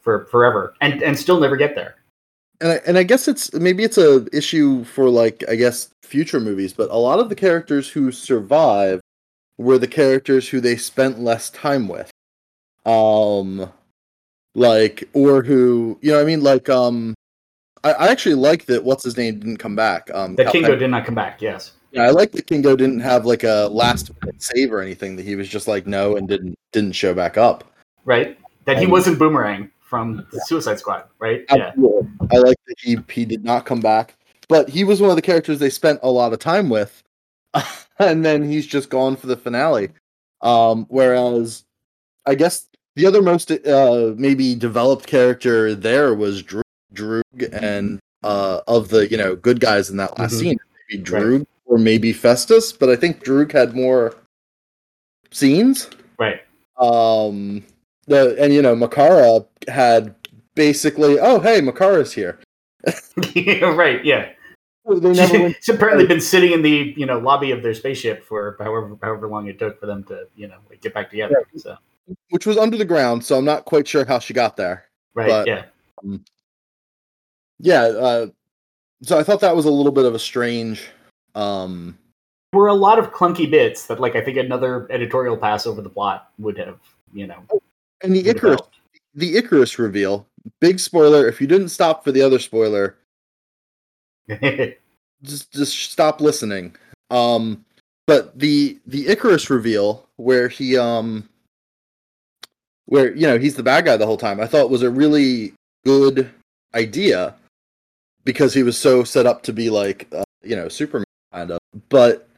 for 0.00 0.24
forever 0.26 0.74
and 0.80 1.02
and 1.02 1.18
still 1.18 1.40
never 1.40 1.56
get 1.56 1.74
there. 1.74 1.96
and 2.60 2.72
I, 2.72 2.80
and 2.86 2.98
I 2.98 3.02
guess 3.04 3.28
it's 3.28 3.52
maybe 3.54 3.84
it's 3.84 3.98
a 3.98 4.26
issue 4.32 4.84
for 4.84 5.08
like 5.08 5.44
I 5.48 5.54
guess 5.54 5.90
future 6.02 6.40
movies, 6.40 6.72
but 6.72 6.90
a 6.90 6.96
lot 6.96 7.20
of 7.20 7.28
the 7.28 7.34
characters 7.36 7.88
who 7.88 8.10
survive 8.12 9.00
were 9.58 9.78
the 9.78 9.86
characters 9.88 10.48
who 10.48 10.60
they 10.60 10.76
spent 10.76 11.20
less 11.20 11.50
time 11.50 11.88
with, 11.88 12.10
um, 12.88 13.70
like 14.54 15.08
or 15.12 15.42
who 15.42 15.98
you 16.00 16.10
know 16.10 16.16
what 16.16 16.22
I 16.22 16.26
mean 16.26 16.42
like 16.42 16.68
um, 16.68 17.14
I, 17.84 17.92
I 17.92 18.08
actually 18.08 18.34
like 18.34 18.64
that 18.66 18.82
what's 18.84 19.04
his 19.04 19.16
name 19.16 19.38
didn't 19.38 19.58
come 19.58 19.76
back 19.76 20.10
um 20.14 20.36
That 20.36 20.44
Cal- 20.44 20.52
Kingo 20.52 20.76
did 20.76 20.90
not 20.90 21.04
come 21.04 21.14
back. 21.14 21.40
Yes, 21.42 21.72
yeah 21.92 22.02
I 22.02 22.10
like 22.10 22.32
that 22.32 22.46
Kingo 22.46 22.76
didn't 22.76 23.00
have 23.00 23.26
like 23.26 23.44
a 23.44 23.68
last 23.70 24.10
minute 24.22 24.42
save 24.42 24.72
or 24.72 24.80
anything 24.80 25.16
that 25.16 25.24
he 25.24 25.36
was 25.36 25.48
just 25.48 25.68
like 25.68 25.86
no 25.86 26.16
and 26.16 26.26
didn't 26.28 26.58
didn't 26.72 26.92
show 26.92 27.14
back 27.14 27.36
up. 27.36 27.64
right. 28.04 28.38
That 28.64 28.78
he 28.78 28.84
Um, 28.84 28.90
wasn't 28.90 29.18
Boomerang 29.18 29.70
from 29.80 30.26
the 30.30 30.40
Suicide 30.40 30.78
Squad, 30.78 31.04
right? 31.18 31.46
Yeah, 31.54 31.72
I 32.30 32.36
like 32.36 32.58
that 32.66 32.76
he 32.78 32.98
he 33.10 33.24
did 33.24 33.42
not 33.42 33.64
come 33.64 33.80
back, 33.80 34.16
but 34.48 34.68
he 34.68 34.84
was 34.84 35.00
one 35.00 35.08
of 35.08 35.16
the 35.16 35.22
characters 35.22 35.58
they 35.58 35.70
spent 35.70 36.00
a 36.02 36.10
lot 36.10 36.34
of 36.34 36.38
time 36.38 36.68
with, 36.68 37.02
and 37.98 38.24
then 38.24 38.42
he's 38.46 38.66
just 38.66 38.90
gone 38.90 39.16
for 39.16 39.26
the 39.26 39.36
finale. 39.38 39.88
Um, 40.42 40.84
whereas, 40.90 41.64
I 42.26 42.34
guess 42.34 42.66
the 42.98 43.06
other 43.06 43.22
most 43.22 43.50
uh 43.52 44.12
maybe 44.16 44.54
developed 44.56 45.06
character 45.06 45.72
there 45.74 46.14
was 46.14 46.42
Druig, 46.42 47.22
and 47.52 48.00
uh 48.24 48.60
of 48.66 48.88
the 48.88 49.08
you 49.08 49.16
know 49.16 49.36
good 49.36 49.60
guys 49.60 49.88
in 49.88 49.96
that 49.98 50.18
last 50.18 50.34
Mhm. 50.34 50.38
scene, 50.40 50.58
maybe 50.90 51.10
Right. 51.10 51.46
Or 51.64 51.78
maybe 51.78 52.12
Phastos, 52.14 52.76
but 52.76 52.88
I 52.88 52.96
think 52.96 53.22
Druig 53.24 53.52
had 53.52 53.74
more 53.76 54.14
scenes. 55.30 55.88
right. 56.18 56.40
Um, 56.78 57.62
the 58.06 58.36
and 58.42 58.52
you 58.54 58.62
know 58.62 58.74
Makkari 58.74 59.44
had 59.68 60.14
basically, 60.54 61.18
oh 61.20 61.40
hey, 61.40 61.60
Makkari's 61.60 62.12
here. 62.12 62.38
right. 63.76 64.04
Yeah. 64.04 64.30
They 64.88 65.12
never 65.12 65.38
went, 65.42 65.56
She's 65.60 65.74
apparently 65.74 66.06
been 66.06 66.20
sitting 66.20 66.52
in 66.52 66.62
the 66.62 66.94
you 66.96 67.04
know 67.06 67.18
lobby 67.18 67.50
of 67.50 67.62
their 67.62 67.74
spaceship 67.74 68.24
for 68.24 68.56
however 68.58 68.96
however 69.02 69.28
long 69.28 69.46
it 69.48 69.58
took 69.58 69.78
for 69.78 69.86
them 69.86 70.02
to 70.04 70.26
you 70.36 70.48
know 70.48 70.56
get 70.80 70.94
back 70.94 71.10
together. 71.10 71.44
So 71.56 71.76
which 72.30 72.46
was 72.46 72.56
under 72.56 72.76
the 72.76 72.84
ground, 72.84 73.24
so 73.24 73.36
I'm 73.36 73.44
not 73.44 73.64
quite 73.64 73.86
sure 73.88 74.04
how 74.04 74.18
she 74.18 74.34
got 74.34 74.56
there. 74.56 74.84
right. 75.14 75.28
But- 75.28 75.46
yeah. 75.46 75.64
Yeah, 77.60 77.82
uh, 77.82 78.26
so 79.02 79.18
I 79.18 79.22
thought 79.24 79.40
that 79.40 79.56
was 79.56 79.64
a 79.64 79.70
little 79.70 79.90
bit 79.92 80.04
of 80.04 80.14
a 80.14 80.18
strange. 80.18 80.88
Um, 81.34 81.98
There 82.52 82.60
were 82.60 82.68
a 82.68 82.74
lot 82.74 82.98
of 82.98 83.12
clunky 83.12 83.50
bits 83.50 83.86
that 83.86 83.98
like 84.00 84.14
I 84.14 84.20
think 84.20 84.38
another 84.38 84.86
editorial 84.92 85.36
pass 85.36 85.66
over 85.66 85.82
the 85.82 85.90
plot 85.90 86.30
would 86.38 86.56
have 86.58 86.78
you 87.12 87.26
know. 87.26 87.42
and 88.02 88.14
the 88.14 88.22
Ikaris, 88.22 88.48
helped. 88.50 88.76
the 89.14 89.34
Ikaris 89.34 89.78
reveal, 89.78 90.26
big 90.60 90.78
spoiler. 90.78 91.26
If 91.26 91.40
you 91.40 91.46
didn't 91.46 91.70
stop 91.70 92.04
for 92.04 92.12
the 92.12 92.22
other 92.22 92.38
spoiler, 92.38 92.96
just 95.22 95.52
just 95.52 95.90
stop 95.90 96.20
listening. 96.20 96.76
Um, 97.10 97.64
but 98.06 98.38
the 98.38 98.78
the 98.86 99.06
Ikaris 99.06 99.50
reveal 99.50 100.06
where 100.16 100.48
he 100.48 100.76
um 100.76 101.28
where 102.88 103.14
you 103.14 103.26
know 103.26 103.38
he's 103.38 103.54
the 103.54 103.62
bad 103.62 103.84
guy 103.84 103.96
the 103.96 104.06
whole 104.06 104.16
time, 104.16 104.40
I 104.40 104.46
thought 104.46 104.70
was 104.70 104.82
a 104.82 104.90
really 104.90 105.52
good 105.84 106.30
idea 106.74 107.34
because 108.24 108.54
he 108.54 108.62
was 108.62 108.76
so 108.76 109.04
set 109.04 109.26
up 109.26 109.42
to 109.44 109.52
be 109.52 109.70
like 109.70 110.08
uh, 110.12 110.24
you 110.42 110.56
know 110.56 110.68
Superman 110.68 111.04
kind 111.32 111.50
of. 111.50 111.58
But 111.90 112.28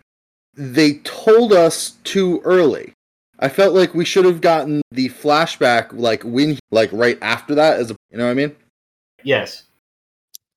they 0.55 0.95
told 1.05 1.53
us 1.53 1.93
too 2.05 2.41
early. 2.45 2.93
I 3.39 3.49
felt 3.49 3.75
like 3.75 3.95
we 3.95 4.05
should 4.05 4.27
have 4.27 4.43
gotten 4.43 4.83
the 4.91 5.09
flashback 5.09 5.89
like 5.93 6.23
when 6.25 6.59
like 6.71 6.91
right 6.93 7.19
after 7.23 7.55
that 7.55 7.79
as 7.81 7.91
a 7.91 7.97
you 8.11 8.19
know 8.19 8.25
what 8.25 8.33
I 8.33 8.35
mean? 8.35 8.57
yes. 9.23 9.65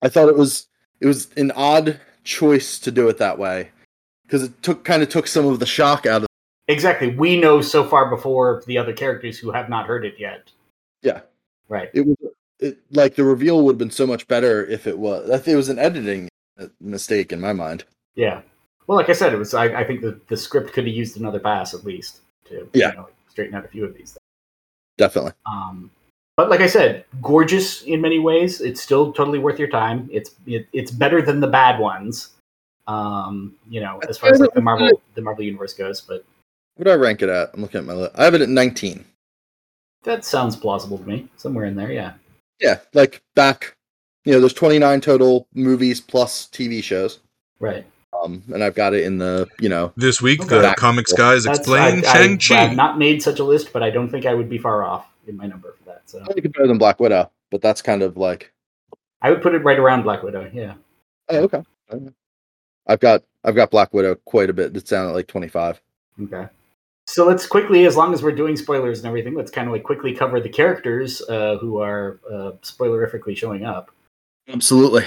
I 0.02 0.10
thought 0.10 0.28
it 0.28 0.36
was 0.36 0.68
it 1.00 1.06
was 1.06 1.30
an 1.38 1.52
odd 1.52 2.00
choice 2.24 2.80
to 2.80 2.92
do 2.92 3.08
it 3.10 3.18
that 3.20 3.38
way 3.38 3.70
because 4.24 4.44
it 4.44 4.64
took 4.64 4.84
kind 4.84 5.04
of 5.04 5.10
took 5.10 5.28
some 5.28 5.46
of 5.46 5.60
the 5.60 5.66
shock 5.66 6.06
out 6.06 6.24
of 6.24 6.28
Exactly. 6.68 7.10
We 7.16 7.40
know 7.40 7.62
so 7.62 7.84
far 7.84 8.10
before 8.10 8.64
the 8.68 8.78
other 8.78 8.94
characters 8.94 9.38
who 9.38 9.52
have 9.52 9.70
not 9.70 9.86
heard 9.86 10.06
it 10.06 10.16
yet. 10.18 10.52
Yeah. 11.02 11.22
Right. 11.70 11.90
it 11.94 12.06
was 12.06 12.18
it 12.60 12.78
like 12.92 13.16
the 13.16 13.24
reveal 13.24 13.64
would 13.64 13.74
have 13.74 13.78
been 13.80 13.92
so 13.92 14.08
much 14.08 14.28
better 14.28 14.66
if 14.66 14.88
it 14.88 14.98
was 14.98 15.30
I 15.30 15.38
think 15.38 15.54
it 15.54 15.58
was 15.58 15.70
an 15.70 15.80
editing 15.80 16.30
mistake 16.80 17.32
in 17.32 17.42
my 17.42 17.54
mind. 17.54 17.84
Yeah. 18.16 18.42
Well, 18.88 18.98
like 18.98 19.10
I 19.10 19.14
said, 19.14 19.34
it 19.34 19.38
was. 19.38 19.54
I, 19.54 19.66
I 19.80 19.84
think 19.84 20.02
the, 20.02 20.20
the 20.28 20.38
script 20.38 20.74
could 20.74 20.86
have 20.86 20.94
used 20.94 21.18
another 21.18 21.40
pass 21.40 21.74
at 21.74 21.86
least 21.86 22.22
to 22.46 22.68
Yeah. 22.74 22.92
you 22.92 22.96
know, 22.98 23.10
straighten 23.30 23.56
out 23.56 23.66
a 23.66 23.70
few 23.70 23.86
of 23.86 23.94
these. 23.94 24.12
Things. 24.12 24.18
Definitely. 24.98 25.32
Um, 25.46 25.90
but 26.36 26.50
like 26.50 26.62
I 26.62 26.68
said, 26.68 27.06
gorgeous 27.22 27.84
in 27.84 28.02
many 28.02 28.20
ways. 28.20 28.62
It's 28.62 28.82
still 28.82 29.14
totally 29.14 29.40
worth 29.40 29.60
your 29.60 29.70
time. 29.70 30.10
It's 30.12 30.32
it, 30.46 30.68
it's 30.74 30.92
better 30.92 31.22
than 31.22 31.40
the 31.40 31.48
bad 31.48 31.80
ones. 31.80 32.32
Um, 32.88 33.56
you 33.70 33.80
know, 33.80 34.00
as 34.10 34.18
far 34.18 34.32
as 34.32 34.40
like 34.40 34.54
the 34.54 34.62
Marvel 34.62 35.02
the 35.16 35.22
Marvel 35.22 35.44
universe 35.44 35.74
goes. 35.74 36.02
But 36.02 36.26
What 36.76 36.86
do 36.86 36.92
I 36.92 36.96
rank 36.96 37.22
it 37.22 37.30
at? 37.30 37.52
I'm 37.54 37.62
looking 37.62 37.80
at 37.80 37.86
my 37.86 37.94
list. 37.94 38.16
I 38.16 38.24
have 38.26 38.34
it 38.34 38.42
at 38.42 38.50
19. 38.50 39.06
that 40.04 40.26
sounds 40.26 40.56
plausible 40.56 40.98
to 40.98 41.04
me. 41.06 41.28
Somewhere 41.38 41.66
in 41.66 41.76
there, 41.76 41.92
yeah. 41.92 42.14
Yeah, 42.60 42.80
like 42.94 43.22
back 43.36 43.76
you 44.26 44.32
know, 44.34 44.40
there's 44.40 44.54
29 44.54 45.02
total 45.02 45.48
movies 45.54 46.00
plus 46.00 46.48
TV 46.52 46.82
shows. 46.82 47.20
Right. 47.60 47.86
Um 48.24 48.42
and 48.54 48.64
I've 48.64 48.76
got 48.76 48.94
it 48.94 49.04
in 49.04 49.18
the, 49.18 49.48
you 49.60 49.70
know, 49.70 49.92
This 49.98 50.22
week, 50.22 50.42
Okay. 50.42 50.62
the 50.62 50.74
Comics 50.78 51.12
Guys 51.14 51.44
That's- 51.44 51.60
explain 51.60 52.06
I, 52.06 52.10
I, 52.10 52.14
Shang-Chi. 52.14 52.64
I've 52.70 52.76
not 52.76 52.98
made 52.98 53.22
such 53.22 53.40
a 53.40 53.44
list, 53.44 53.74
but 53.74 53.84
I 53.84 53.90
don't 53.90 54.10
think 54.10 54.26
I 54.26 54.34
would 54.34 54.50
be 54.50 54.58
far 54.58 54.84
off 54.84 55.06
in 55.28 55.36
my 55.38 55.46
number 55.46 55.74
for 55.78 55.84
that. 55.86 56.02
So 56.06 56.22
I 56.22 56.26
think 56.34 56.46
it's 56.46 56.54
better 56.56 56.68
than 56.68 56.78
Black 56.78 57.00
Widow, 57.00 57.30
but 57.52 57.62
that's 57.62 57.82
kind 57.82 58.02
of 58.02 58.18
like 58.18 58.52
I 59.22 59.30
would 59.30 59.42
put 59.42 59.54
it 59.56 59.60
right 59.64 59.80
around 59.80 60.04
Black 60.04 60.24
Widow. 60.24 60.50
Yeah. 60.54 60.74
oh, 61.30 61.38
okay. 61.44 61.64
I've 62.88 63.00
got 63.00 63.24
I've 63.44 63.56
got 63.56 63.72
Black 63.72 63.94
Widow 63.94 64.16
quite 64.26 64.50
a 64.50 64.54
bit. 64.54 64.76
It's 64.76 64.90
down 64.90 65.08
at 65.08 65.14
like 65.16 65.28
25. 65.28 65.82
Okay. 66.24 66.48
So 67.08 67.26
let's 67.26 67.46
quickly, 67.46 67.86
as 67.86 67.98
long 67.98 68.14
as 68.14 68.24
we're 68.24 68.32
doing 68.32 68.56
spoilers 68.56 69.00
and 69.00 69.08
everything, 69.08 69.36
let's 69.36 69.52
kind 69.52 69.68
of 69.68 69.74
like 69.74 69.84
quickly 69.84 70.14
cover 70.14 70.40
the 70.40 70.50
characters 70.50 71.22
uh, 71.30 71.58
who 71.58 71.80
are 71.80 72.20
uh, 72.32 72.52
spoilerifically 72.62 73.36
showing 73.36 73.66
up. 73.66 73.92
Absolutely. 74.48 75.04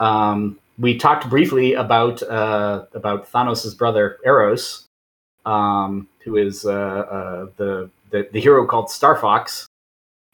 Um, 0.00 0.58
we 0.78 0.96
talked 0.96 1.28
briefly 1.28 1.74
about 1.74 2.22
uh, 2.22 2.84
about 2.94 3.30
Thanos' 3.30 3.76
brother 3.76 4.18
Eros, 4.24 4.86
um, 5.44 6.06
who 6.20 6.36
is 6.36 6.64
uh, 6.64 6.70
uh, 6.70 7.46
the, 7.56 7.90
the 8.10 8.28
the 8.32 8.40
hero 8.40 8.66
called 8.66 8.90
Star 8.90 9.16
Fox. 9.16 9.66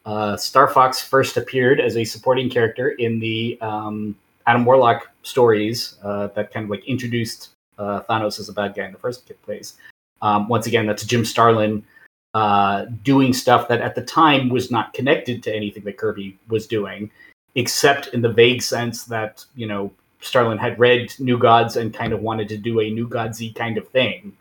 Uh, 0.04 0.36
Star 0.36 0.68
Fox 0.68 1.00
first 1.00 1.36
appeared 1.36 1.80
as 1.80 1.96
a 1.96 2.04
supporting 2.04 2.50
character 2.50 2.90
in 2.90 3.18
the 3.20 3.56
um, 3.62 4.14
Adam 4.46 4.64
Warlock 4.64 5.10
stories 5.22 5.96
uh, 6.02 6.26
that 6.28 6.52
kind 6.52 6.64
of 6.64 6.70
like 6.70 6.84
introduced 6.84 7.50
uh, 7.78 8.02
Thanos 8.02 8.38
as 8.38 8.48
a 8.48 8.52
bad 8.52 8.74
guy 8.74 8.84
in 8.84 8.92
the 8.92 8.98
first 8.98 9.30
place. 9.42 9.74
Um, 10.22 10.48
once 10.48 10.66
again, 10.66 10.86
that's 10.86 11.04
Jim 11.04 11.24
Starlin 11.24 11.84
uh, 12.34 12.86
doing 13.02 13.32
stuff 13.32 13.68
that 13.68 13.80
at 13.80 13.94
the 13.94 14.02
time 14.02 14.48
was 14.48 14.70
not 14.70 14.92
connected 14.92 15.42
to 15.44 15.54
anything 15.54 15.84
that 15.84 15.96
Kirby 15.96 16.38
was 16.48 16.66
doing, 16.66 17.10
except 17.54 18.08
in 18.08 18.22
the 18.22 18.32
vague 18.32 18.62
sense 18.62 19.04
that 19.04 19.44
you 19.54 19.66
know 19.66 19.92
Starlin 20.20 20.58
had 20.58 20.78
read 20.78 21.12
New 21.18 21.38
Gods 21.38 21.76
and 21.76 21.94
kind 21.94 22.12
of 22.12 22.20
wanted 22.20 22.48
to 22.48 22.56
do 22.56 22.80
a 22.80 22.90
New 22.90 23.08
Godsy 23.08 23.52
kind 23.52 23.78
of 23.78 23.88
thing. 23.88 24.36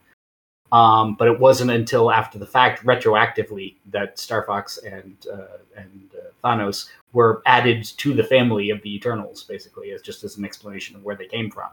Um, 0.72 1.14
but 1.14 1.28
it 1.28 1.40
wasn't 1.40 1.70
until 1.70 2.10
after 2.10 2.40
the 2.40 2.48
fact, 2.48 2.84
retroactively, 2.84 3.76
that 3.92 4.18
Star 4.18 4.42
Fox 4.44 4.78
and 4.80 5.16
uh, 5.32 5.58
and 5.78 6.10
uh, 6.18 6.32
Thanos 6.44 6.90
were 7.14 7.44
added 7.46 7.84
to 7.98 8.14
the 8.16 8.24
family 8.24 8.72
of 8.72 8.82
the 8.82 8.96
Eternals, 8.96 9.44
basically, 9.44 9.92
as 9.92 10.02
just 10.02 10.24
as 10.24 10.38
an 10.38 10.46
explanation 10.46 10.96
of 10.96 11.04
where 11.04 11.16
they 11.16 11.28
came 11.28 11.52
from. 11.52 11.70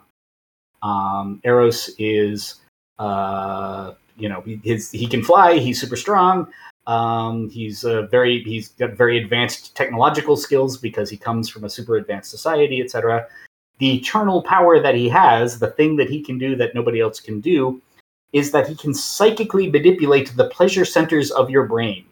Um, 0.82 1.40
Eros 1.44 1.90
is, 1.98 2.56
uh, 3.00 3.94
you 4.16 4.28
know, 4.28 4.44
his 4.62 4.90
he 4.90 5.06
can 5.06 5.24
fly. 5.24 5.58
He's 5.58 5.80
super 5.80 5.96
strong. 5.96 6.46
Um, 6.86 7.48
he's 7.48 7.84
uh, 7.84 8.02
very 8.10 8.42
he's 8.44 8.68
got 8.68 8.92
very 8.92 9.18
advanced 9.18 9.74
technological 9.74 10.36
skills 10.36 10.76
because 10.76 11.08
he 11.08 11.16
comes 11.16 11.48
from 11.48 11.64
a 11.64 11.70
super 11.70 11.96
advanced 11.96 12.30
society, 12.30 12.80
etc. 12.80 13.26
The 13.78 13.96
eternal 13.96 14.42
power 14.42 14.78
that 14.80 14.94
he 14.94 15.08
has, 15.08 15.58
the 15.58 15.70
thing 15.70 15.96
that 15.96 16.10
he 16.10 16.22
can 16.22 16.36
do 16.36 16.54
that 16.56 16.74
nobody 16.74 17.00
else 17.00 17.18
can 17.20 17.40
do, 17.40 17.80
is 18.34 18.50
that 18.52 18.68
he 18.68 18.74
can 18.74 18.92
psychically 18.92 19.70
manipulate 19.70 20.36
the 20.36 20.50
pleasure 20.50 20.84
centers 20.84 21.30
of 21.30 21.48
your 21.48 21.64
brain. 21.64 22.04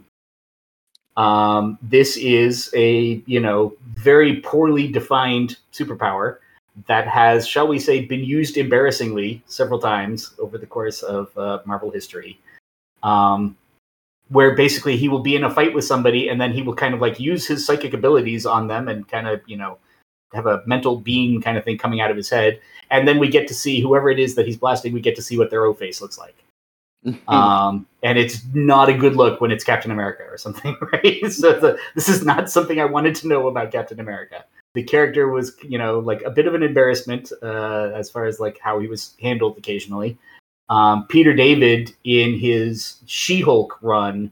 Um, 1.19 1.79
this 1.83 2.17
is 2.17 2.71
a 2.75 3.23
you 3.27 3.41
know 3.41 3.75
very 3.95 4.41
poorly 4.41 4.89
defined 4.89 5.59
superpower 5.71 6.39
that 6.87 7.07
has, 7.09 7.47
shall 7.47 7.67
we 7.67 7.79
say, 7.79 8.05
been 8.05 8.25
used 8.25 8.57
embarrassingly 8.57 9.43
several 9.47 9.79
times 9.79 10.35
over 10.39 10.59
the 10.59 10.67
course 10.67 11.03
of 11.03 11.37
uh, 11.37 11.59
Marvel 11.65 11.91
history. 11.91 12.39
Um, 13.03 13.57
where 14.29 14.55
basically 14.55 14.97
he 14.97 15.09
will 15.09 15.21
be 15.21 15.37
in 15.37 15.45
a 15.45 15.51
fight 15.51 15.73
with 15.73 15.85
somebody 15.85 16.29
and 16.29 16.41
then 16.41 16.53
he 16.53 16.63
will 16.63 16.75
kind 16.75 16.95
of 16.95 17.01
like 17.01 17.19
use 17.19 17.47
his 17.47 17.65
psychic 17.65 17.95
abilities 17.95 18.45
on 18.45 18.67
them 18.67 18.89
and 18.89 19.09
kind 19.09 19.27
of 19.27 19.41
you 19.47 19.57
know 19.57 19.79
have 20.35 20.47
a 20.47 20.63
mental 20.67 20.97
beam 20.97 21.41
kind 21.41 21.57
of 21.57 21.65
thing 21.65 21.79
coming 21.79 22.01
out 22.01 22.11
of 22.11 22.17
his 22.17 22.29
head. 22.29 22.61
And 22.91 23.09
then 23.09 23.19
we 23.19 23.29
get 23.29 23.49
to 23.49 23.55
see 23.55 23.81
whoever 23.81 24.11
it 24.11 24.19
is 24.19 24.35
that 24.35 24.47
he's 24.47 24.59
blasting 24.59 24.93
we 24.93 25.01
get 25.01 25.17
to 25.17 25.23
see 25.23 25.39
what 25.39 25.51
their 25.51 25.65
o 25.65 25.75
face 25.75 26.01
looks 26.01 26.19
like. 26.19 26.37
Um, 27.29 27.87
and 28.03 28.19
it's 28.19 28.43
not 28.53 28.89
a 28.89 28.93
good 28.93 29.15
look 29.15 29.41
when 29.41 29.53
it's 29.53 29.63
captain 29.63 29.93
america 29.93 30.25
or 30.29 30.37
something 30.37 30.77
right? 30.93 31.33
So 31.33 31.59
the, 31.59 31.79
this 31.95 32.09
is 32.09 32.25
not 32.25 32.51
something 32.51 32.81
i 32.81 32.85
wanted 32.85 33.15
to 33.17 33.29
know 33.29 33.47
about 33.47 33.71
captain 33.71 34.01
america 34.01 34.45
the 34.79 34.85
character 34.85 35.27
was 35.27 35.57
you 35.63 35.77
know 35.77 35.99
like 35.99 36.23
a 36.23 36.31
bit 36.31 36.47
of 36.47 36.55
an 36.55 36.63
embarrassment 36.63 37.33
uh, 37.43 37.91
as 38.01 38.09
far 38.09 38.27
as 38.27 38.39
like 38.39 38.57
how 38.61 38.79
he 38.79 38.87
was 38.87 39.17
handled 39.21 39.59
occasionally 39.59 40.17
um, 40.71 41.07
Peter 41.09 41.35
David 41.35 41.95
in 42.05 42.39
his 42.39 42.99
She-Hulk 43.07 43.79
run 43.83 44.31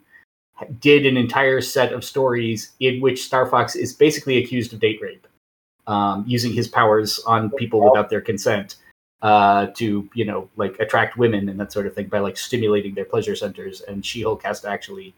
did 0.81 1.07
an 1.07 1.17
entire 1.17 1.61
set 1.61 1.93
of 1.93 2.05
stories 2.05 2.73
in 2.81 3.01
which 3.01 3.25
Star 3.25 3.47
Fox 3.47 3.75
is 3.75 3.93
basically 3.93 4.39
accused 4.39 4.73
of 4.73 4.81
date 4.81 5.01
rape, 5.03 5.27
um, 5.87 6.25
using 6.27 6.53
his 6.53 6.69
powers 6.69 7.21
on 7.27 7.51
people 7.51 7.83
without 7.83 8.11
their 8.11 8.21
consent 8.21 8.77
uh, 9.23 9.67
to, 9.75 10.09
you 10.15 10.25
know, 10.25 10.49
like 10.57 10.79
attract 10.79 11.17
women 11.17 11.49
and 11.49 11.59
that 11.59 11.73
sort 11.73 11.87
of 11.87 11.95
thing 11.95 12.07
by 12.07 12.19
like 12.19 12.37
stimulating 12.37 12.95
their 12.95 13.05
pleasure 13.05 13.37
centers. 13.37 13.81
And 13.83 14.05
She-Hulk 14.05 14.43
has 14.45 14.61
to 14.61 14.69
actually, 14.69 15.15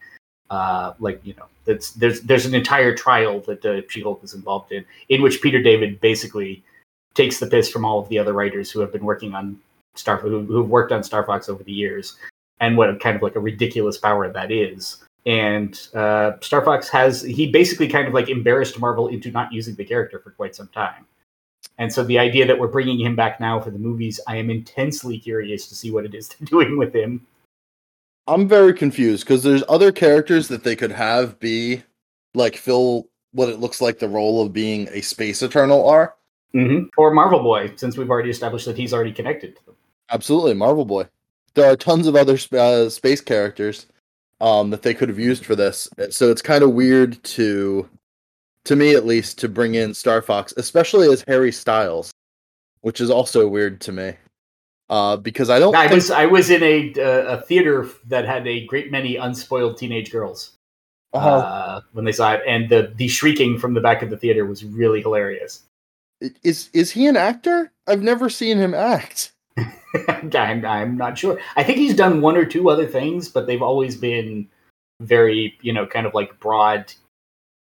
uh, 0.50 0.94
like, 0.98 1.20
you 1.24 1.34
know, 1.34 1.46
there's 1.64 2.20
there's 2.20 2.46
an 2.46 2.54
entire 2.54 2.94
trial 2.94 3.40
that 3.40 3.64
uh, 3.64 3.82
She-Hulk 3.88 4.24
is 4.24 4.34
involved 4.34 4.72
in, 4.72 4.84
in 5.08 5.22
which 5.22 5.42
Peter 5.42 5.62
David 5.62 6.00
basically 6.00 6.62
takes 7.14 7.38
the 7.38 7.46
piss 7.46 7.68
from 7.68 7.84
all 7.84 7.98
of 7.98 8.08
the 8.08 8.18
other 8.18 8.32
writers 8.32 8.70
who 8.70 8.80
have 8.80 8.92
been 8.92 9.04
working 9.04 9.34
on 9.34 9.60
Star 9.94 10.16
who, 10.16 10.44
who've 10.44 10.68
worked 10.68 10.92
on 10.92 11.02
Star 11.02 11.24
Fox 11.24 11.48
over 11.48 11.62
the 11.62 11.72
years, 11.72 12.16
and 12.60 12.76
what 12.76 12.88
a 12.88 12.96
kind 12.96 13.16
of 13.16 13.22
like 13.22 13.36
a 13.36 13.40
ridiculous 13.40 13.98
power 13.98 14.30
that 14.32 14.50
is. 14.50 15.04
And 15.26 15.78
uh, 15.94 16.32
Star 16.40 16.64
Fox 16.64 16.88
has 16.88 17.22
he 17.22 17.50
basically 17.50 17.88
kind 17.88 18.08
of 18.08 18.14
like 18.14 18.28
embarrassed 18.28 18.78
Marvel 18.78 19.08
into 19.08 19.30
not 19.30 19.52
using 19.52 19.74
the 19.74 19.84
character 19.84 20.20
for 20.20 20.30
quite 20.30 20.54
some 20.54 20.68
time. 20.68 21.04
And 21.76 21.92
so 21.92 22.02
the 22.02 22.18
idea 22.18 22.46
that 22.46 22.58
we're 22.58 22.68
bringing 22.68 22.98
him 22.98 23.14
back 23.14 23.40
now 23.40 23.60
for 23.60 23.70
the 23.70 23.78
movies, 23.78 24.20
I 24.26 24.36
am 24.36 24.50
intensely 24.50 25.18
curious 25.18 25.68
to 25.68 25.74
see 25.74 25.90
what 25.90 26.04
it 26.04 26.14
is 26.14 26.28
they're 26.28 26.46
doing 26.46 26.78
with 26.78 26.94
him. 26.94 27.26
I'm 28.28 28.46
very 28.46 28.74
confused 28.74 29.24
because 29.24 29.42
there's 29.42 29.64
other 29.68 29.90
characters 29.90 30.48
that 30.48 30.62
they 30.62 30.76
could 30.76 30.92
have 30.92 31.40
be 31.40 31.82
like 32.34 32.56
fill 32.56 33.08
what 33.32 33.48
it 33.48 33.58
looks 33.58 33.80
like 33.80 33.98
the 33.98 34.08
role 34.08 34.42
of 34.42 34.52
being 34.52 34.86
a 34.92 35.00
space 35.00 35.42
eternal 35.42 35.88
are. 35.88 36.14
Mm-hmm. 36.54 36.88
Or 36.98 37.12
Marvel 37.12 37.42
Boy, 37.42 37.72
since 37.76 37.96
we've 37.96 38.10
already 38.10 38.30
established 38.30 38.66
that 38.66 38.76
he's 38.76 38.92
already 38.92 39.12
connected 39.12 39.56
to 39.56 39.66
them. 39.66 39.74
Absolutely, 40.10 40.54
Marvel 40.54 40.84
Boy. 40.84 41.06
There 41.54 41.70
are 41.70 41.76
tons 41.76 42.06
of 42.06 42.16
other 42.16 42.38
uh, 42.52 42.88
space 42.90 43.20
characters 43.22 43.86
um, 44.40 44.70
that 44.70 44.82
they 44.82 44.94
could 44.94 45.08
have 45.08 45.18
used 45.18 45.44
for 45.44 45.56
this. 45.56 45.88
So 46.10 46.30
it's 46.30 46.42
kind 46.42 46.62
of 46.62 46.72
weird 46.72 47.22
to, 47.24 47.88
to 48.64 48.76
me 48.76 48.94
at 48.94 49.06
least, 49.06 49.38
to 49.38 49.48
bring 49.48 49.74
in 49.74 49.94
Star 49.94 50.22
Fox, 50.22 50.54
especially 50.56 51.10
as 51.10 51.24
Harry 51.26 51.52
Styles, 51.52 52.12
which 52.82 53.00
is 53.00 53.10
also 53.10 53.48
weird 53.48 53.80
to 53.82 53.92
me. 53.92 54.12
Uh, 54.90 55.16
because 55.16 55.50
I 55.50 55.58
don't. 55.58 55.74
I 55.74 55.88
think... 55.88 55.96
was 55.96 56.10
I 56.10 56.26
was 56.26 56.50
in 56.50 56.62
a 56.62 56.94
uh, 56.98 57.36
a 57.36 57.42
theater 57.42 57.88
that 58.06 58.24
had 58.24 58.46
a 58.46 58.64
great 58.66 58.90
many 58.90 59.16
unspoiled 59.16 59.76
teenage 59.76 60.10
girls 60.10 60.52
uh-huh. 61.12 61.28
uh, 61.28 61.80
when 61.92 62.04
they 62.04 62.12
saw 62.12 62.32
it, 62.32 62.42
and 62.46 62.68
the 62.68 62.92
the 62.96 63.08
shrieking 63.08 63.58
from 63.58 63.74
the 63.74 63.80
back 63.80 64.02
of 64.02 64.10
the 64.10 64.16
theater 64.16 64.46
was 64.46 64.64
really 64.64 65.02
hilarious. 65.02 65.62
Is 66.42 66.70
is 66.72 66.90
he 66.90 67.06
an 67.06 67.16
actor? 67.16 67.72
I've 67.86 68.02
never 68.02 68.28
seen 68.28 68.58
him 68.58 68.74
act. 68.74 69.32
I'm, 70.34 70.64
I'm 70.64 70.96
not 70.96 71.18
sure. 71.18 71.38
I 71.56 71.62
think 71.62 71.78
he's 71.78 71.94
done 71.94 72.20
one 72.20 72.36
or 72.36 72.44
two 72.44 72.70
other 72.70 72.86
things, 72.86 73.28
but 73.28 73.46
they've 73.46 73.62
always 73.62 73.96
been 73.96 74.48
very, 75.00 75.56
you 75.62 75.72
know, 75.72 75.86
kind 75.86 76.06
of 76.06 76.14
like 76.14 76.38
broad. 76.40 76.92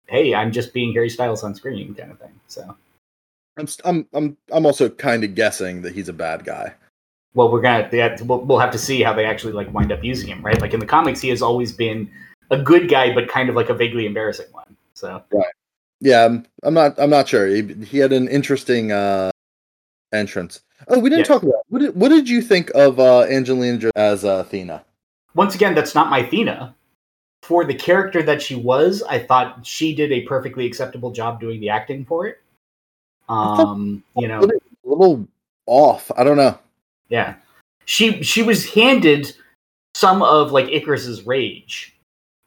Hey, 0.06 0.34
I'm 0.34 0.52
just 0.52 0.72
being 0.72 0.92
Harry 0.92 1.08
Styles 1.08 1.42
on 1.42 1.54
screen, 1.54 1.94
kind 1.94 2.10
of 2.10 2.18
thing. 2.18 2.32
So, 2.46 2.76
I'm 3.56 3.66
I'm 3.84 4.06
I'm 4.12 4.36
I'm 4.50 4.66
also 4.66 4.88
kind 4.88 5.24
of 5.24 5.34
guessing 5.34 5.82
that 5.82 5.94
he's 5.94 6.08
a 6.08 6.14
bad 6.14 6.44
guy. 6.44 6.74
Well, 7.34 7.50
we're 7.50 7.62
gonna 7.62 7.88
yeah, 7.92 8.16
we'll, 8.22 8.40
we'll 8.40 8.58
have 8.58 8.72
to 8.72 8.78
see 8.78 9.02
how 9.02 9.14
they 9.14 9.24
actually 9.24 9.52
like 9.52 9.72
wind 9.72 9.90
up 9.90 10.04
using 10.04 10.28
him, 10.28 10.42
right? 10.42 10.60
Like 10.60 10.74
in 10.74 10.80
the 10.80 10.86
comics, 10.86 11.20
he 11.20 11.28
has 11.30 11.40
always 11.40 11.72
been 11.72 12.10
a 12.50 12.58
good 12.60 12.88
guy, 12.88 13.14
but 13.14 13.28
kind 13.28 13.48
of 13.48 13.56
like 13.56 13.70
a 13.70 13.74
vaguely 13.74 14.06
embarrassing 14.06 14.46
one. 14.52 14.76
So, 14.94 15.22
right. 15.32 15.46
Yeah, 16.00 16.24
I'm, 16.24 16.46
I'm 16.62 16.74
not. 16.74 16.98
I'm 16.98 17.10
not 17.10 17.28
sure. 17.28 17.46
He, 17.46 17.62
he 17.84 17.98
had 17.98 18.12
an 18.12 18.28
interesting 18.28 18.92
uh, 18.92 19.30
entrance. 20.12 20.60
Oh, 20.88 20.98
we 20.98 21.08
didn't 21.08 21.20
yeah. 21.20 21.34
talk 21.34 21.42
about 21.42 21.62
what 21.68 21.78
did, 21.78 21.94
what 21.94 22.08
did 22.08 22.28
you 22.28 22.42
think 22.42 22.70
of 22.74 22.98
uh, 22.98 23.22
Angelina 23.22 23.90
as 23.96 24.24
uh, 24.24 24.38
Athena? 24.46 24.84
Once 25.34 25.54
again, 25.54 25.74
that's 25.74 25.94
not 25.94 26.10
my 26.10 26.18
Athena. 26.18 26.74
For 27.42 27.64
the 27.64 27.74
character 27.74 28.22
that 28.22 28.42
she 28.42 28.54
was, 28.54 29.02
I 29.02 29.18
thought 29.18 29.66
she 29.66 29.94
did 29.94 30.12
a 30.12 30.22
perfectly 30.22 30.66
acceptable 30.66 31.10
job 31.10 31.40
doing 31.40 31.60
the 31.60 31.70
acting 31.70 32.04
for 32.04 32.26
it. 32.26 32.40
Um, 33.28 34.04
you 34.16 34.28
know, 34.28 34.40
a 34.40 34.48
little 34.84 35.26
off. 35.66 36.10
I 36.16 36.22
don't 36.22 36.36
know. 36.36 36.58
Yeah, 37.12 37.34
she 37.84 38.22
she 38.22 38.42
was 38.42 38.72
handed 38.72 39.36
some 39.94 40.22
of 40.22 40.50
like 40.50 40.64
Ikaris's 40.68 41.26
rage, 41.26 41.94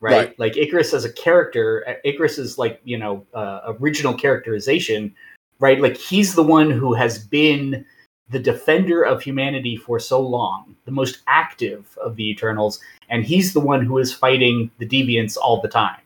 right? 0.01 0.11
right? 0.11 0.39
Like 0.39 0.53
Ikaris 0.53 0.91
as 0.91 1.05
a 1.05 1.13
character, 1.13 1.86
Ikaris 2.03 2.39
is 2.39 2.57
like 2.57 2.82
you 2.84 2.97
know 2.97 3.24
uh, 3.36 3.74
original 3.80 4.16
characterization, 4.16 5.13
right? 5.59 5.80
Like 5.80 5.95
he's 5.95 6.34
the 6.34 6.41
one 6.41 6.72
who 6.72 6.95
has 6.95 7.20
been 7.20 7.86
the 8.30 8.39
defender 8.39 9.03
of 9.03 9.22
humanity 9.22 9.78
for 9.78 9.99
so 9.99 10.20
long, 10.20 10.76
the 10.86 10.91
most 10.91 11.20
active 11.28 11.95
of 12.01 12.16
the 12.16 12.28
Eternals, 12.28 12.80
and 13.09 13.24
he's 13.24 13.53
the 13.53 13.59
one 13.59 13.86
who 13.86 13.99
is 13.99 14.11
fighting 14.11 14.72
the 14.80 14.88
deviants 14.88 15.38
all 15.39 15.61
the 15.61 15.68
time. 15.68 16.01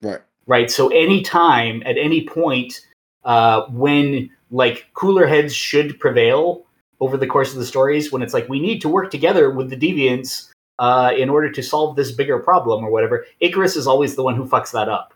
Right. 0.00 0.20
Right. 0.46 0.70
So 0.70 0.88
anytime, 0.88 1.82
at 1.84 1.98
any 1.98 2.24
point, 2.26 2.80
uh, 3.24 3.66
when 3.66 4.30
like 4.50 4.86
cooler 4.94 5.26
heads 5.26 5.54
should 5.54 6.00
prevail 6.00 6.64
over 7.00 7.16
the 7.16 7.26
course 7.26 7.52
of 7.52 7.58
the 7.58 7.66
stories, 7.66 8.12
when 8.12 8.22
it's 8.22 8.34
like 8.34 8.48
we 8.48 8.60
need 8.60 8.80
to 8.80 8.88
work 8.88 9.10
together 9.10 9.50
with 9.50 9.70
the 9.70 9.76
deviants 9.76 10.50
uh, 10.78 11.12
in 11.16 11.28
order 11.28 11.50
to 11.50 11.62
solve 11.62 11.96
this 11.96 12.12
bigger 12.12 12.38
problem 12.38 12.84
or 12.84 12.90
whatever, 12.90 13.26
Ikaris 13.42 13.76
is 13.76 13.86
always 13.86 14.16
the 14.16 14.22
one 14.22 14.36
who 14.36 14.46
fucks 14.46 14.72
that 14.72 14.88
up, 14.88 15.14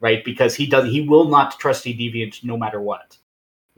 right? 0.00 0.24
Because 0.24 0.54
he 0.54 0.66
does 0.66 0.90
he 0.90 1.00
will 1.00 1.28
not 1.28 1.58
trust 1.58 1.86
a 1.86 1.90
deviant 1.90 2.42
no 2.44 2.56
matter 2.56 2.80
what 2.80 3.16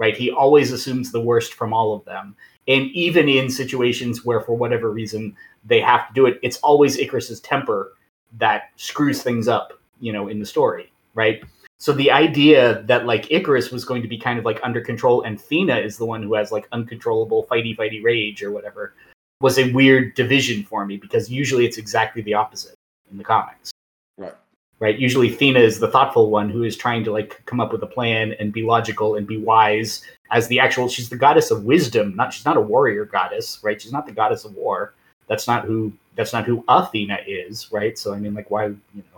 right? 0.03 0.17
He 0.17 0.31
always 0.31 0.73
assumes 0.73 1.13
the 1.13 1.21
worst 1.21 1.55
from 1.55 1.73
all 1.73 1.95
of 1.95 2.05
them. 2.05 2.35
And 2.69 2.87
even 2.91 3.29
in 3.29 3.49
situations 3.49 4.25
where, 4.25 4.41
for 4.41 4.57
whatever 4.57 4.91
reason, 4.91 5.37
they 5.65 5.81
have 5.81 6.09
to 6.09 6.15
do 6.15 6.27
it, 6.27 6.41
it's 6.43 6.59
always 6.59 6.97
Ikaris's 6.97 7.41
temper 7.41 7.93
that 8.39 8.71
screws 8.75 9.23
things 9.23 9.47
up, 9.47 9.73
you 10.01 10.13
know, 10.13 10.27
in 10.27 10.41
the 10.41 10.47
story, 10.47 10.93
right? 11.15 11.45
So 11.83 11.93
the 11.93 12.13
idea 12.13 12.83
that 12.83 13.07
like 13.07 13.27
Ikaris 13.27 13.73
was 13.73 13.85
going 13.85 14.03
to 14.03 14.09
be 14.09 14.17
kind 14.17 14.39
of 14.39 14.45
like 14.45 14.61
under 14.63 14.81
control 14.81 15.23
and 15.23 15.37
Thena 15.37 15.85
is 15.85 15.99
the 15.99 16.07
one 16.07 16.23
who 16.23 16.35
has 16.35 16.53
like 16.53 16.69
uncontrollable 16.71 17.45
fighty 17.51 17.77
fighty 17.77 18.01
rage 18.05 18.41
or 18.41 18.53
whatever 18.53 18.95
was 19.41 19.59
a 19.59 19.73
weird 19.73 20.15
division 20.15 20.63
for 20.63 20.87
me 20.87 20.97
because 20.97 21.29
usually 21.29 21.67
it's 21.67 21.79
exactly 21.79 22.23
the 22.23 22.35
opposite 22.35 22.77
in 23.11 23.19
the 23.19 23.25
comics 23.25 23.73
right? 24.83 24.99
Usually 24.99 25.31
Thena 25.31 25.61
is 25.61 25.79
the 25.79 25.89
thoughtful 25.89 26.29
one 26.29 26.51
who 26.51 26.65
is 26.65 26.77
trying 26.77 27.05
to 27.05 27.13
like 27.13 27.41
come 27.47 27.61
up 27.61 27.73
with 27.73 27.85
a 27.85 27.87
plan 27.87 28.35
and 28.41 28.53
be 28.53 28.63
logical 28.63 29.15
and 29.15 29.27
be 29.27 29.37
wise 29.37 30.03
as 30.33 30.49
the 30.49 30.59
actual 30.59 30.89
she's 30.89 31.09
the 31.09 31.17
goddess 31.17 31.53
of 31.53 31.65
wisdom, 31.65 32.17
not 32.17 32.33
she's 32.33 32.45
not 32.45 32.57
a 32.57 32.61
warrior 32.61 33.05
goddess, 33.05 33.61
right? 33.63 33.81
She's 33.81 33.93
not 33.93 34.07
the 34.07 34.13
goddess 34.13 34.45
of 34.45 34.55
war. 34.55 34.93
That's 35.29 35.47
not 35.47 35.65
who 35.65 35.93
that's 36.17 36.33
not 36.33 36.45
who 36.45 36.65
Athena 36.69 37.19
is, 37.27 37.71
right? 37.71 37.97
So 37.97 38.13
I 38.13 38.19
mean 38.19 38.35
like 38.35 38.51
why, 38.51 38.67
you 38.67 38.79
know. 38.95 39.12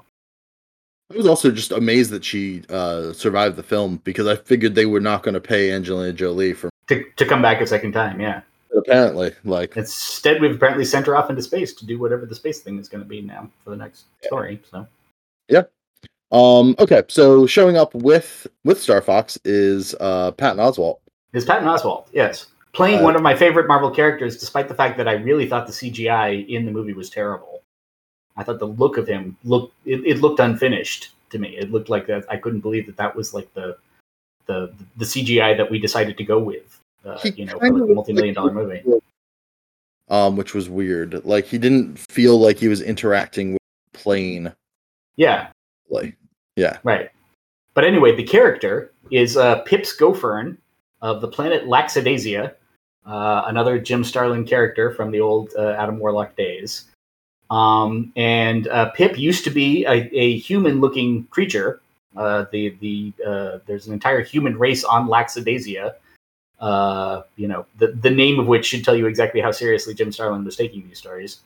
I 1.12 1.16
was 1.16 1.26
also 1.26 1.50
just 1.50 1.70
amazed 1.70 2.10
that 2.10 2.24
she 2.24 2.62
uh, 2.70 3.12
survived 3.12 3.56
the 3.56 3.62
film 3.62 4.00
because 4.04 4.26
I 4.26 4.36
figured 4.36 4.74
they 4.74 4.86
were 4.86 5.00
not 5.00 5.22
going 5.22 5.34
to 5.34 5.40
pay 5.40 5.70
Angelina 5.72 6.12
Jolie 6.12 6.54
for 6.54 6.70
to 6.88 7.04
to 7.16 7.26
come 7.26 7.42
back 7.42 7.60
a 7.60 7.66
second 7.66 7.92
time, 7.92 8.20
yeah. 8.20 8.40
Apparently, 8.76 9.32
like 9.44 9.76
instead 9.76 10.40
we've 10.40 10.54
apparently 10.54 10.84
sent 10.84 11.06
her 11.06 11.16
off 11.16 11.30
into 11.30 11.42
space 11.42 11.72
to 11.74 11.86
do 11.86 11.98
whatever 11.98 12.26
the 12.26 12.34
space 12.34 12.60
thing 12.60 12.78
is 12.78 12.88
going 12.88 13.02
to 13.02 13.08
be 13.08 13.20
now 13.20 13.48
for 13.62 13.70
the 13.70 13.76
next 13.76 14.06
yeah. 14.22 14.26
story. 14.26 14.60
So 14.70 14.86
yeah. 15.48 15.62
Um, 16.32 16.74
okay, 16.80 17.02
so 17.08 17.46
showing 17.46 17.76
up 17.76 17.94
with 17.94 18.46
with 18.64 18.80
Star 18.80 19.00
Fox 19.00 19.38
is 19.44 19.94
uh, 20.00 20.32
Patton 20.32 20.58
Oswalt. 20.58 20.98
Is 21.32 21.44
Patton 21.44 21.68
Oswalt? 21.68 22.06
Yes, 22.12 22.46
playing 22.72 23.00
uh, 23.00 23.04
one 23.04 23.14
of 23.14 23.22
my 23.22 23.36
favorite 23.36 23.68
Marvel 23.68 23.90
characters, 23.90 24.36
despite 24.38 24.68
the 24.68 24.74
fact 24.74 24.96
that 24.96 25.06
I 25.06 25.12
really 25.12 25.48
thought 25.48 25.66
the 25.66 25.72
CGI 25.72 26.48
in 26.48 26.64
the 26.64 26.72
movie 26.72 26.94
was 26.94 27.10
terrible. 27.10 27.53
I 28.36 28.42
thought 28.42 28.58
the 28.58 28.66
look 28.66 28.96
of 28.96 29.06
him 29.06 29.36
looked 29.44 29.74
it, 29.84 30.04
it 30.04 30.20
looked 30.20 30.40
unfinished 30.40 31.10
to 31.30 31.38
me. 31.38 31.56
It 31.56 31.70
looked 31.70 31.88
like 31.88 32.06
that. 32.06 32.24
I 32.30 32.36
couldn't 32.36 32.60
believe 32.60 32.86
that 32.86 32.96
that 32.96 33.14
was 33.14 33.34
like 33.34 33.52
the 33.54 33.76
the 34.46 34.72
the 34.96 35.04
CGI 35.04 35.56
that 35.56 35.70
we 35.70 35.78
decided 35.78 36.18
to 36.18 36.24
go 36.24 36.38
with. 36.38 36.80
Uh, 37.04 37.18
you 37.22 37.44
know, 37.44 37.58
for 37.58 37.70
like 37.70 37.90
a 37.90 37.94
multi-million 37.94 38.34
dollar 38.34 38.52
movie. 38.52 38.82
Um, 40.08 40.36
which 40.36 40.54
was 40.54 40.68
weird. 40.68 41.24
Like 41.24 41.46
he 41.46 41.58
didn't 41.58 41.98
feel 41.98 42.38
like 42.38 42.58
he 42.58 42.68
was 42.68 42.80
interacting 42.80 43.52
with 43.52 43.60
plane 43.92 44.52
yeah. 45.16 45.48
Like, 45.90 46.16
yeah. 46.56 46.78
Right. 46.82 47.10
But 47.74 47.84
anyway, 47.84 48.14
the 48.14 48.24
character 48.24 48.92
is 49.10 49.36
uh, 49.36 49.60
Pips 49.62 49.96
Gofern 49.96 50.56
of 51.02 51.20
the 51.20 51.28
planet 51.28 51.64
Laxidazia, 51.64 52.54
uh, 53.06 53.42
another 53.46 53.78
Jim 53.78 54.04
Starlin 54.04 54.44
character 54.44 54.92
from 54.92 55.10
the 55.10 55.20
old 55.20 55.52
uh, 55.58 55.74
Adam 55.78 55.98
Warlock 55.98 56.36
days. 56.36 56.84
Um, 57.54 58.12
and 58.16 58.66
uh, 58.66 58.90
Pip 58.90 59.16
used 59.16 59.44
to 59.44 59.50
be 59.50 59.84
a, 59.84 60.10
a 60.12 60.38
human-looking 60.38 61.24
creature. 61.26 61.80
Uh, 62.16 62.46
the 62.50 62.76
the 62.80 63.12
uh, 63.24 63.58
there's 63.66 63.86
an 63.86 63.92
entire 63.92 64.22
human 64.22 64.58
race 64.58 64.82
on 64.82 65.06
Laxidazia. 65.06 65.94
Uh, 66.58 67.22
you 67.36 67.46
know, 67.46 67.64
the 67.78 67.88
the 67.88 68.10
name 68.10 68.40
of 68.40 68.48
which 68.48 68.66
should 68.66 68.84
tell 68.84 68.96
you 68.96 69.06
exactly 69.06 69.40
how 69.40 69.52
seriously 69.52 69.94
Jim 69.94 70.10
Starlin 70.10 70.44
was 70.44 70.56
taking 70.56 70.86
these 70.88 70.98
stories. 70.98 71.40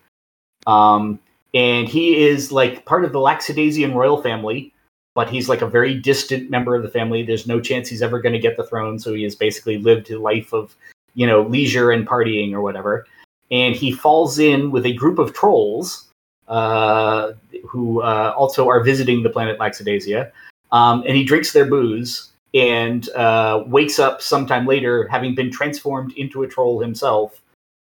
Um, 0.67 1.19
and 1.53 1.87
he 1.87 2.17
is 2.17 2.51
like 2.51 2.87
part 2.87 3.05
of 3.05 3.13
the 3.13 3.19
Laxidazian 3.19 3.95
royal 3.95 4.23
family, 4.23 4.73
but 5.15 5.29
he's 5.29 5.49
like 5.49 5.61
a 5.61 5.67
very 5.67 5.95
distant 5.95 6.49
member 6.49 6.75
of 6.75 6.83
the 6.83 6.89
family. 6.89 7.23
There's 7.23 7.47
no 7.47 7.61
chance 7.61 7.87
he's 7.87 8.03
ever 8.03 8.19
going 8.19 8.35
to 8.35 8.39
get 8.39 8.57
the 8.57 8.65
throne, 8.65 8.99
so 8.99 9.13
he 9.13 9.25
has 9.25 9.35
basically 9.35 9.77
lived 9.77 10.11
a 10.11 10.19
life 10.19 10.55
of 10.55 10.75
you 11.15 11.27
know 11.27 11.43
leisure 11.43 11.91
and 11.91 12.09
partying 12.09 12.55
or 12.55 12.63
whatever. 12.63 13.07
And 13.51 13.75
he 13.75 13.93
falls 13.93 14.39
in 14.39 14.71
with 14.71 14.85
a 14.85 14.93
group 14.93 15.19
of 15.19 15.33
trolls 15.33 16.09
uh, 16.49 17.33
who 17.67 18.03
uh, 18.03 18.35
also 18.37 18.69
are 18.69 18.83
visiting 18.83 19.23
the 19.23 19.31
planet 19.31 19.59
Laxidazia, 19.59 20.31
um, 20.73 21.03
and 21.07 21.17
he 21.17 21.25
drinks 21.25 21.53
their 21.53 21.67
booze 21.67 22.33
and 22.55 23.09
uh, 23.11 23.65
wakes 23.67 23.99
up 23.99 24.23
sometime 24.23 24.67
later, 24.67 25.07
having 25.09 25.35
been 25.35 25.51
transformed 25.51 26.13
into 26.17 26.43
a 26.43 26.49
troll 26.49 26.81
himself 26.81 27.41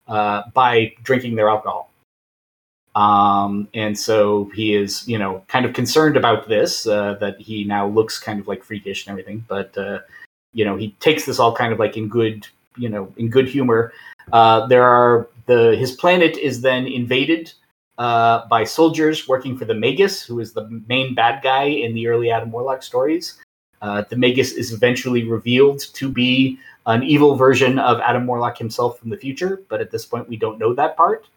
uh, 0.08 0.44
by 0.54 0.94
drinking 1.04 1.36
their 1.36 1.50
alcohol. 1.50 1.92
Um, 2.96 3.68
and 3.74 3.98
so 3.98 4.52
he 4.54 4.76
is, 4.76 5.08
you 5.08 5.18
know, 5.18 5.44
kind 5.48 5.66
of 5.66 5.74
concerned 5.74 6.16
about 6.16 6.48
this, 6.48 6.86
uh, 6.86 7.16
that 7.20 7.40
he 7.40 7.64
now 7.64 7.88
looks 7.88 8.20
kind 8.20 8.40
of 8.40 8.48
like 8.48 8.64
freakish 8.64 9.06
and 9.06 9.12
everything. 9.12 9.44
But, 9.48 9.78
uh, 9.78 10.00
you 10.54 10.64
know, 10.64 10.78
he 10.78 10.92
takes 11.00 11.26
this 11.26 11.40
all 11.40 11.56
kind 11.56 11.74
of 11.74 11.80
like 11.80 11.98
in 11.98 12.08
good, 12.08 12.48
you 12.78 12.90
know, 12.90 13.12
in 13.18 13.30
good 13.30 13.48
humor. 13.48 13.92
There 14.32 14.84
are 14.84 15.28
the, 15.46 15.76
his 15.76 15.92
planet 15.92 16.38
is 16.38 16.62
then 16.62 16.88
invaded, 16.88 17.52
uh, 17.98 18.48
by 18.48 18.64
soldiers 18.64 19.28
working 19.28 19.58
for 19.58 19.66
the 19.66 19.74
Magus, 19.74 20.22
who 20.24 20.40
is 20.40 20.54
the 20.54 20.68
main 20.88 21.14
bad 21.14 21.44
guy 21.44 21.66
in 21.66 21.94
the 21.94 22.08
early 22.08 22.32
Adam 22.32 22.52
Warlock 22.52 22.82
stories. 22.82 23.40
Uh, 23.82 24.04
the 24.10 24.16
Magus 24.16 24.54
is 24.54 24.72
eventually 24.72 25.24
revealed 25.24 25.80
to 25.94 26.10
be 26.10 26.58
an 26.86 27.04
evil 27.04 27.36
version 27.36 27.80
of 27.80 28.00
Adam 28.00 28.26
Warlock 28.26 28.58
himself 28.58 29.00
from 29.00 29.10
the 29.10 29.18
future, 29.18 29.62
but 29.70 29.82
at 29.82 29.92
this 29.92 30.06
point 30.06 30.28
we 30.28 30.38
don't 30.38 30.60
know 30.60 30.74
that 30.74 30.98
part. 30.98 31.28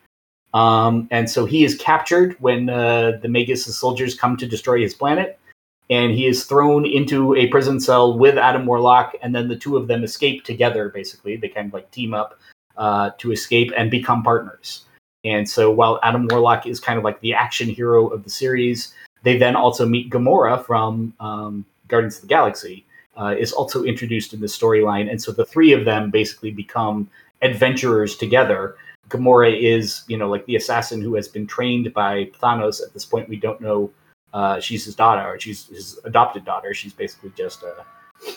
Um, 0.54 1.08
and 1.10 1.28
so 1.28 1.44
he 1.44 1.64
is 1.64 1.76
captured 1.76 2.36
when 2.40 2.70
uh, 2.70 3.18
the 3.20 3.28
Magus 3.28 3.64
soldiers 3.76 4.14
come 4.14 4.36
to 4.38 4.46
destroy 4.46 4.80
his 4.80 4.94
planet, 4.94 5.38
and 5.90 6.12
he 6.12 6.26
is 6.26 6.44
thrown 6.44 6.86
into 6.86 7.34
a 7.34 7.48
prison 7.48 7.78
cell 7.80 8.16
with 8.16 8.38
Adam 8.38 8.64
Warlock, 8.64 9.14
and 9.22 9.34
then 9.34 9.48
the 9.48 9.56
two 9.56 9.76
of 9.76 9.88
them 9.88 10.02
escape 10.02 10.44
together. 10.44 10.88
Basically, 10.88 11.36
they 11.36 11.48
kind 11.48 11.66
of 11.66 11.74
like 11.74 11.90
team 11.90 12.14
up 12.14 12.38
uh, 12.76 13.10
to 13.18 13.32
escape 13.32 13.72
and 13.76 13.90
become 13.90 14.22
partners. 14.22 14.84
And 15.24 15.48
so 15.48 15.70
while 15.70 15.98
Adam 16.02 16.28
Warlock 16.30 16.66
is 16.66 16.78
kind 16.78 16.98
of 16.98 17.04
like 17.04 17.20
the 17.20 17.34
action 17.34 17.68
hero 17.68 18.06
of 18.08 18.22
the 18.22 18.30
series, 18.30 18.94
they 19.22 19.36
then 19.36 19.56
also 19.56 19.86
meet 19.86 20.10
Gamora 20.10 20.64
from 20.64 21.12
um, 21.18 21.64
Guardians 21.88 22.16
of 22.16 22.22
the 22.22 22.28
Galaxy. 22.28 22.84
Uh, 23.18 23.34
is 23.38 23.50
also 23.50 23.82
introduced 23.82 24.34
in 24.34 24.40
the 24.40 24.46
storyline, 24.46 25.10
and 25.10 25.22
so 25.22 25.32
the 25.32 25.46
three 25.46 25.72
of 25.72 25.86
them 25.86 26.10
basically 26.10 26.50
become 26.50 27.08
adventurers 27.40 28.14
together 28.14 28.76
Gamora 29.08 29.56
is, 29.60 30.02
you 30.08 30.16
know, 30.16 30.28
like 30.28 30.44
the 30.46 30.56
assassin 30.56 31.00
who 31.00 31.14
has 31.14 31.28
been 31.28 31.46
trained 31.46 31.92
by 31.94 32.30
Thanos. 32.42 32.82
At 32.82 32.92
this 32.92 33.04
point, 33.04 33.28
we 33.28 33.36
don't 33.36 33.60
know 33.60 33.90
uh, 34.34 34.60
she's 34.60 34.84
his 34.84 34.94
daughter 34.94 35.22
or 35.22 35.38
she's 35.38 35.68
his 35.68 35.98
adopted 36.04 36.44
daughter. 36.44 36.74
She's 36.74 36.92
basically 36.92 37.32
just 37.36 37.62
a, 37.62 37.84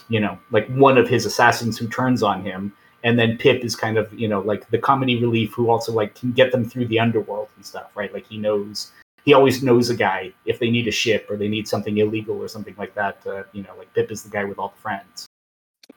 you 0.09 0.19
know, 0.19 0.37
like 0.51 0.67
one 0.69 0.97
of 0.97 1.09
his 1.09 1.25
assassins 1.25 1.77
who 1.77 1.87
turns 1.87 2.21
on 2.21 2.43
him. 2.43 2.73
And 3.03 3.17
then 3.17 3.37
Pip 3.37 3.63
is 3.63 3.75
kind 3.75 3.97
of, 3.97 4.11
you 4.13 4.27
know, 4.27 4.41
like 4.41 4.69
the 4.69 4.77
comedy 4.77 5.21
relief 5.21 5.53
who 5.53 5.69
also 5.69 5.93
like 5.93 6.15
can 6.15 6.31
get 6.31 6.51
them 6.51 6.69
through 6.69 6.87
the 6.87 6.99
underworld 6.99 7.49
and 7.55 7.65
stuff, 7.65 7.91
right? 7.95 8.13
Like 8.13 8.27
he 8.27 8.37
knows, 8.37 8.91
he 9.23 9.33
always 9.33 9.63
knows 9.63 9.89
a 9.89 9.95
guy 9.95 10.33
if 10.45 10.59
they 10.59 10.69
need 10.69 10.87
a 10.87 10.91
ship 10.91 11.27
or 11.29 11.37
they 11.37 11.47
need 11.47 11.67
something 11.67 11.97
illegal 11.97 12.37
or 12.37 12.47
something 12.47 12.75
like 12.77 12.93
that. 12.95 13.17
Uh, 13.25 13.43
you 13.53 13.63
know, 13.63 13.73
like 13.77 13.93
Pip 13.93 14.11
is 14.11 14.23
the 14.23 14.29
guy 14.29 14.43
with 14.43 14.59
all 14.59 14.69
the 14.75 14.81
friends. 14.81 15.25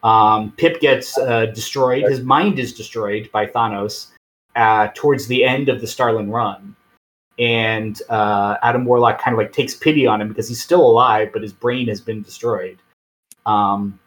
Um, 0.03 0.53
Pip 0.57 0.80
gets 0.80 1.18
uh, 1.18 1.46
destroyed. 1.46 2.05
His 2.09 2.22
mind 2.22 2.59
is 2.59 2.72
destroyed 2.72 3.30
by 3.32 3.46
Thanos 3.46 4.09
uh, 4.55 4.88
towards 4.94 5.26
the 5.26 5.44
end 5.44 5.68
of 5.68 5.80
the 5.80 5.86
Starlin 5.86 6.30
run. 6.30 6.76
And 7.38 8.00
uh, 8.09 8.57
Adam 8.62 8.84
Warlock 8.84 9.20
kind 9.20 9.34
of 9.34 9.38
like 9.38 9.53
takes 9.53 9.74
pity 9.74 10.07
on 10.07 10.20
him 10.20 10.28
because 10.28 10.48
he's 10.48 10.62
still 10.62 10.82
alive, 10.82 11.30
but 11.32 11.42
his 11.42 11.53
brain 11.53 11.88
has 11.88 12.00
been 12.00 12.22
destroyed. 12.22 12.78
Um, 13.46 13.98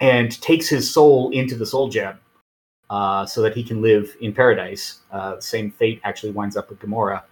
and 0.00 0.40
takes 0.40 0.68
his 0.68 0.92
soul 0.92 1.30
into 1.30 1.54
the 1.54 1.66
Soul 1.66 1.88
Gem 1.88 2.18
uh, 2.92 3.24
so 3.24 3.40
that 3.40 3.56
he 3.56 3.64
can 3.64 3.80
live 3.80 4.14
in 4.20 4.34
paradise. 4.34 4.98
Uh, 5.10 5.40
same 5.40 5.70
fate 5.70 5.98
actually 6.04 6.30
winds 6.30 6.58
up 6.58 6.68
with 6.68 6.78
Gamora. 6.78 7.22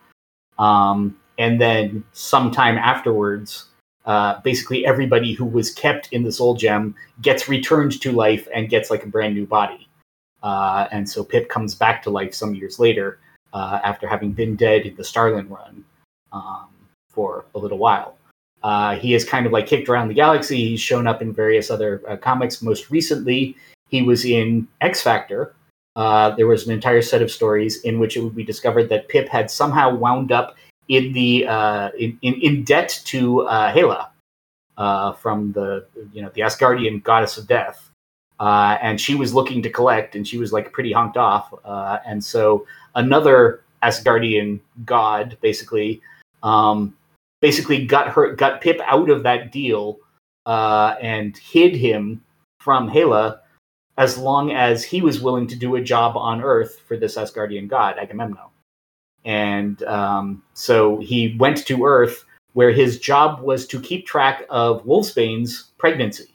Um, 0.58 1.18
and 1.38 1.60
then 1.60 2.02
sometime 2.12 2.78
afterwards, 2.78 3.66
uh, 4.06 4.40
basically 4.40 4.86
everybody 4.86 5.34
who 5.34 5.44
was 5.44 5.70
kept 5.70 6.10
in 6.12 6.22
the 6.24 6.32
Soul 6.32 6.54
Gem 6.54 6.94
gets 7.20 7.46
returned 7.46 8.00
to 8.00 8.10
life 8.10 8.48
and 8.54 8.70
gets 8.70 8.90
like 8.90 9.04
a 9.04 9.06
brand 9.06 9.34
new 9.34 9.46
body. 9.46 9.86
Uh, 10.42 10.88
and 10.92 11.06
so 11.06 11.22
Pip 11.22 11.50
comes 11.50 11.74
back 11.74 12.02
to 12.04 12.10
life 12.10 12.34
some 12.34 12.54
years 12.54 12.78
later 12.78 13.18
uh, 13.52 13.80
after 13.84 14.08
having 14.08 14.32
been 14.32 14.56
dead 14.56 14.86
in 14.86 14.96
the 14.96 15.04
Starlin 15.04 15.46
run 15.50 15.84
um, 16.32 16.68
for 17.10 17.44
a 17.54 17.58
little 17.58 17.76
while. 17.78 18.16
Uh, 18.62 18.96
he 18.96 19.12
is 19.12 19.26
kind 19.26 19.44
of 19.44 19.52
like 19.52 19.66
kicked 19.66 19.90
around 19.90 20.08
the 20.08 20.14
galaxy. 20.14 20.56
He's 20.70 20.80
shown 20.80 21.06
up 21.06 21.20
in 21.20 21.34
various 21.34 21.70
other 21.70 22.02
uh, 22.08 22.16
comics. 22.16 22.62
Most 22.62 22.90
recently, 22.90 23.56
he 23.90 24.02
was 24.02 24.24
in 24.24 24.66
X 24.80 25.02
Factor. 25.02 25.54
Uh, 25.96 26.30
there 26.30 26.46
was 26.46 26.66
an 26.66 26.72
entire 26.72 27.02
set 27.02 27.20
of 27.20 27.30
stories 27.30 27.82
in 27.82 27.98
which 27.98 28.16
it 28.16 28.20
would 28.20 28.36
be 28.36 28.44
discovered 28.44 28.88
that 28.88 29.08
Pip 29.08 29.28
had 29.28 29.50
somehow 29.50 29.94
wound 29.94 30.32
up 30.32 30.56
in 30.88 31.12
the 31.12 31.46
uh, 31.46 31.90
in, 31.98 32.18
in, 32.22 32.34
in 32.34 32.64
debt 32.64 33.00
to 33.04 33.46
Hela 33.46 34.10
from 35.18 35.52
the 35.52 35.86
you 36.12 36.22
know 36.22 36.30
the 36.34 36.42
Asgardian 36.42 37.02
goddess 37.02 37.36
of 37.36 37.46
death. 37.46 37.90
Uh, 38.40 38.78
and 38.80 38.98
she 38.98 39.14
was 39.14 39.34
looking 39.34 39.62
to 39.62 39.68
collect, 39.68 40.16
and 40.16 40.26
she 40.26 40.38
was 40.38 40.50
like 40.50 40.72
pretty 40.72 40.92
honked 40.92 41.18
off. 41.18 41.52
Uh, 41.62 41.98
and 42.06 42.24
so 42.24 42.66
another 42.94 43.62
Asgardian 43.82 44.60
god 44.86 45.36
basically, 45.42 46.00
um, 46.42 46.96
basically 47.42 47.84
got 47.84 48.08
her 48.08 48.34
got 48.34 48.62
Pip 48.62 48.80
out 48.86 49.10
of 49.10 49.22
that 49.24 49.52
deal 49.52 49.98
uh, 50.46 50.94
and 51.02 51.36
hid 51.36 51.76
him 51.76 52.24
from 52.60 52.88
Hela 52.88 53.40
as 53.98 54.16
long 54.16 54.52
as 54.52 54.84
he 54.84 55.02
was 55.02 55.20
willing 55.20 55.46
to 55.48 55.56
do 55.56 55.76
a 55.76 55.82
job 55.82 56.16
on 56.16 56.42
Earth 56.42 56.80
for 56.86 56.96
this 56.96 57.16
Asgardian 57.16 57.68
god 57.68 57.98
Agamemnon. 57.98 58.48
And 59.24 59.82
um, 59.82 60.42
so 60.54 60.98
he 60.98 61.36
went 61.38 61.66
to 61.66 61.84
Earth, 61.84 62.24
where 62.54 62.72
his 62.72 62.98
job 62.98 63.40
was 63.40 63.66
to 63.66 63.80
keep 63.80 64.06
track 64.06 64.44
of 64.48 64.84
Wolfsbane's 64.84 65.70
pregnancy 65.78 66.30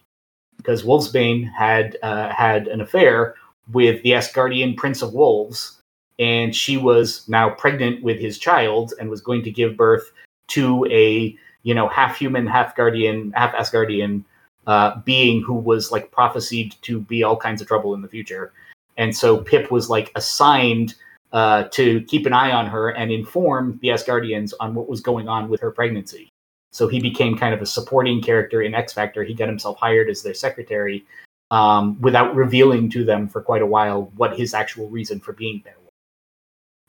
because 0.57 0.83
Wolfsbane 0.83 1.51
had 1.51 1.97
uh, 2.01 2.29
had 2.29 2.67
an 2.67 2.81
affair 2.81 3.35
with 3.71 4.01
the 4.03 4.11
Asgardian 4.11 4.77
Prince 4.77 5.01
of 5.01 5.13
Wolves, 5.13 5.79
and 6.19 6.55
she 6.55 6.77
was 6.77 7.27
now 7.27 7.49
pregnant 7.49 8.03
with 8.03 8.19
his 8.19 8.37
child 8.37 8.93
and 8.99 9.09
was 9.09 9.21
going 9.21 9.43
to 9.43 9.51
give 9.51 9.77
birth 9.77 10.11
to 10.49 10.85
a 10.89 11.35
you 11.63 11.73
know 11.73 11.87
half 11.87 12.17
human, 12.17 12.47
half 12.47 12.75
guardian, 12.75 13.31
half 13.35 13.53
Asgardian 13.53 14.23
uh, 14.67 14.99
being 15.01 15.41
who 15.43 15.53
was 15.53 15.91
like 15.91 16.11
prophesied 16.11 16.75
to 16.81 16.99
be 16.99 17.23
all 17.23 17.37
kinds 17.37 17.61
of 17.61 17.67
trouble 17.67 17.93
in 17.93 18.01
the 18.01 18.07
future. 18.07 18.51
And 18.97 19.15
so 19.15 19.37
Pip 19.37 19.71
was 19.71 19.89
like 19.89 20.11
assigned 20.15 20.95
uh, 21.33 21.63
to 21.71 22.01
keep 22.03 22.25
an 22.25 22.33
eye 22.33 22.51
on 22.51 22.65
her 22.67 22.89
and 22.89 23.11
inform 23.11 23.77
the 23.81 23.89
Asgardians 23.89 24.53
on 24.59 24.73
what 24.73 24.87
was 24.87 25.01
going 25.01 25.27
on 25.27 25.49
with 25.49 25.61
her 25.61 25.71
pregnancy. 25.71 26.29
So 26.71 26.87
he 26.87 26.99
became 26.99 27.37
kind 27.37 27.53
of 27.53 27.61
a 27.61 27.65
supporting 27.65 28.21
character 28.21 28.61
in 28.61 28.73
X 28.73 28.93
Factor. 28.93 29.23
He 29.23 29.33
got 29.33 29.47
himself 29.47 29.77
hired 29.77 30.09
as 30.09 30.23
their 30.23 30.33
secretary 30.33 31.05
um, 31.51 31.99
without 32.01 32.35
revealing 32.35 32.89
to 32.91 33.03
them 33.03 33.27
for 33.27 33.41
quite 33.41 33.61
a 33.61 33.65
while 33.65 34.11
what 34.15 34.37
his 34.37 34.53
actual 34.53 34.89
reason 34.89 35.19
for 35.19 35.33
being 35.33 35.61
there 35.63 35.75
was. 35.83 35.91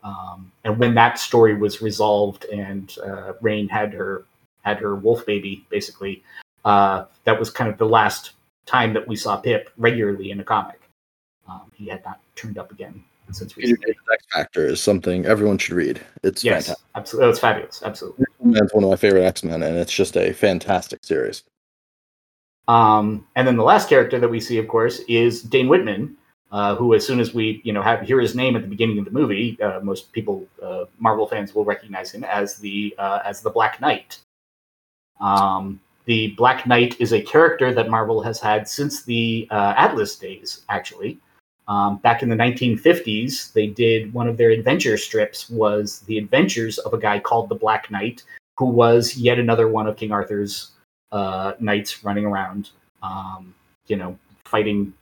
Um, 0.03 0.53
and 0.65 0.79
when 0.79 0.95
that 0.95 1.19
story 1.19 1.57
was 1.57 1.83
resolved 1.83 2.45
and 2.47 2.97
uh, 3.03 3.33
Rahne 3.43 3.71
had 3.71 3.93
her 3.95 4.25
had 4.63 4.79
her 4.79 4.97
wolf 4.97 5.25
baby, 5.25 5.65
basically, 5.71 6.25
uh, 6.67 7.07
that 7.25 7.39
was 7.39 7.49
kind 7.49 7.71
of 7.71 7.79
the 7.79 7.87
last 7.87 8.33
time 8.67 8.93
that 8.93 9.07
we 9.07 9.15
saw 9.15 9.37
Pip 9.37 9.71
regularly 9.77 10.33
in 10.33 10.41
a 10.41 10.45
comic. 10.45 10.81
Um, 11.49 11.71
he 11.73 11.87
had 11.87 12.05
not 12.05 12.21
turned 12.35 12.59
up 12.59 12.73
again 12.73 13.05
since 13.31 13.53
Peter 13.53 13.79
X 13.89 14.27
Factor 14.33 14.67
is 14.67 14.83
something 14.83 15.25
everyone 15.27 15.59
should 15.59 15.75
read. 15.75 16.01
It's 16.25 16.45
yes, 16.45 16.67
fantastic. 16.67 16.87
absolutely. 16.97 17.31
It's 17.31 17.39
fabulous. 17.39 17.83
Absolutely. 17.85 18.27
It's 18.47 18.75
one 18.75 18.85
of 18.85 18.91
my 18.91 18.97
favorite 18.97 19.25
X 19.25 19.45
Men, 19.45 19.63
and 19.63 19.77
it's 19.77 19.93
just 19.93 20.17
a 20.17 20.33
fantastic 20.33 21.05
series. 21.05 21.45
Um, 22.67 23.27
and 23.37 23.47
then 23.47 23.57
the 23.57 23.63
last 23.63 23.89
character 23.89 24.19
that 24.19 24.29
we 24.29 24.41
see, 24.41 24.59
of 24.59 24.67
course, 24.67 24.99
is 25.09 25.43
Dane 25.43 25.69
Whitman, 25.69 26.17
uh, 26.51 26.75
who, 26.75 26.95
as 26.95 27.07
soon 27.07 27.21
as 27.21 27.33
we 27.33 27.61
you 27.63 27.73
know 27.73 27.83
have 27.83 28.03
hear 28.03 28.21
his 28.21 28.35
name 28.35 28.57
at 28.57 28.63
the 28.63 28.69
beginning 28.69 28.99
of 28.99 29.05
the 29.05 29.13
movie, 29.13 29.61
uh, 29.63 29.79
most 29.81 30.13
people, 30.13 30.45
uh, 30.61 30.87
Marvel 30.99 31.29
fans, 31.29 31.55
will 31.55 31.65
recognize 31.65 32.11
him 32.11 32.25
as 32.25 32.57
the 32.57 32.93
uh, 32.99 33.21
as 33.25 33.41
the 33.41 33.51
Black 33.51 33.81
Knight. 33.81 34.19
Um, 35.21 35.81
the 36.07 36.29
Black 36.29 36.67
Knight 36.67 37.01
is 37.01 37.13
a 37.13 37.21
character 37.21 37.75
that 37.75 37.91
Marvel 37.91 38.23
has 38.23 38.41
had 38.41 38.69
since 38.69 39.03
the 39.03 39.47
uh, 39.51 39.75
Atlas 39.77 40.17
days, 40.17 40.63
actually. 40.69 41.19
Um, 41.69 41.97
back 41.99 42.23
in 42.23 42.29
the 42.29 42.37
1950s, 42.37 43.53
they 43.53 43.67
did 43.67 44.15
one 44.15 44.29
of 44.29 44.37
their 44.37 44.51
adventure 44.51 44.97
strips 44.97 45.51
was 45.51 46.01
the 46.01 46.17
adventures 46.17 46.79
of 46.79 46.95
a 46.95 46.99
guy 46.99 47.19
called 47.19 47.49
the 47.49 47.57
Black 47.57 47.91
Knight, 47.91 48.23
who 48.57 48.67
was 48.67 49.17
yet 49.17 49.41
another 49.41 49.67
one 49.69 49.89
of 49.89 49.97
King 49.97 50.13
Arthur's 50.13 50.71
uh, 51.11 51.55
knights 51.59 52.05
running 52.05 52.25
around, 52.25 52.71
um, 53.03 53.53
you 53.89 53.97
know, 53.97 54.17
fighting 54.45 54.93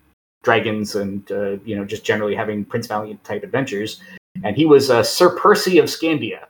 dragons 0.43 0.95
and 0.95 1.31
uh, 1.33 1.57
you 1.65 1.75
know 1.75 1.85
just 1.85 2.05
generally 2.05 2.35
having 2.35 2.65
Prince 2.65 2.87
Valiant 2.87 3.23
type 3.25 3.43
adventures. 3.43 4.01
And 4.43 4.57
he 4.57 4.67
was 4.67 4.91
uh, 4.91 5.03
Sir 5.03 5.31
Percy 5.37 5.79
of 5.79 5.87
Scandia, 5.87 6.47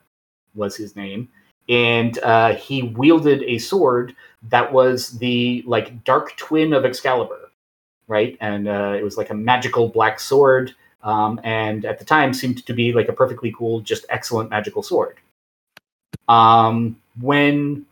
was 0.55 0.77
his 0.77 0.97
name, 0.97 1.29
and 1.69 2.19
uh, 2.19 2.55
he 2.55 2.83
wielded 2.83 3.43
a 3.43 3.59
sword 3.59 4.15
that 4.51 4.73
was 4.73 5.11
the 5.19 5.63
like 5.67 6.05
dark 6.05 6.37
twin 6.37 6.73
of 6.73 6.85
Excalibur, 6.85 7.51
right? 8.09 8.37
And 8.41 8.69
uh, 8.69 8.95
it 8.99 9.03
was 9.03 9.17
like 9.17 9.31
a 9.31 9.35
magical 9.35 9.89
black 9.89 10.21
sword, 10.21 10.75
um, 11.03 11.41
and 11.45 11.85
at 11.85 11.99
the 11.99 12.05
time 12.05 12.35
seemed 12.35 12.65
to 12.67 12.73
be 12.73 12.93
like 12.93 13.09
a 13.09 13.13
perfectly 13.13 13.55
cool, 13.57 13.81
just 13.81 14.07
excellent 14.09 14.51
magical 14.51 14.83
sword. 14.83 15.17
Um, 16.29 17.01
when 17.21 17.87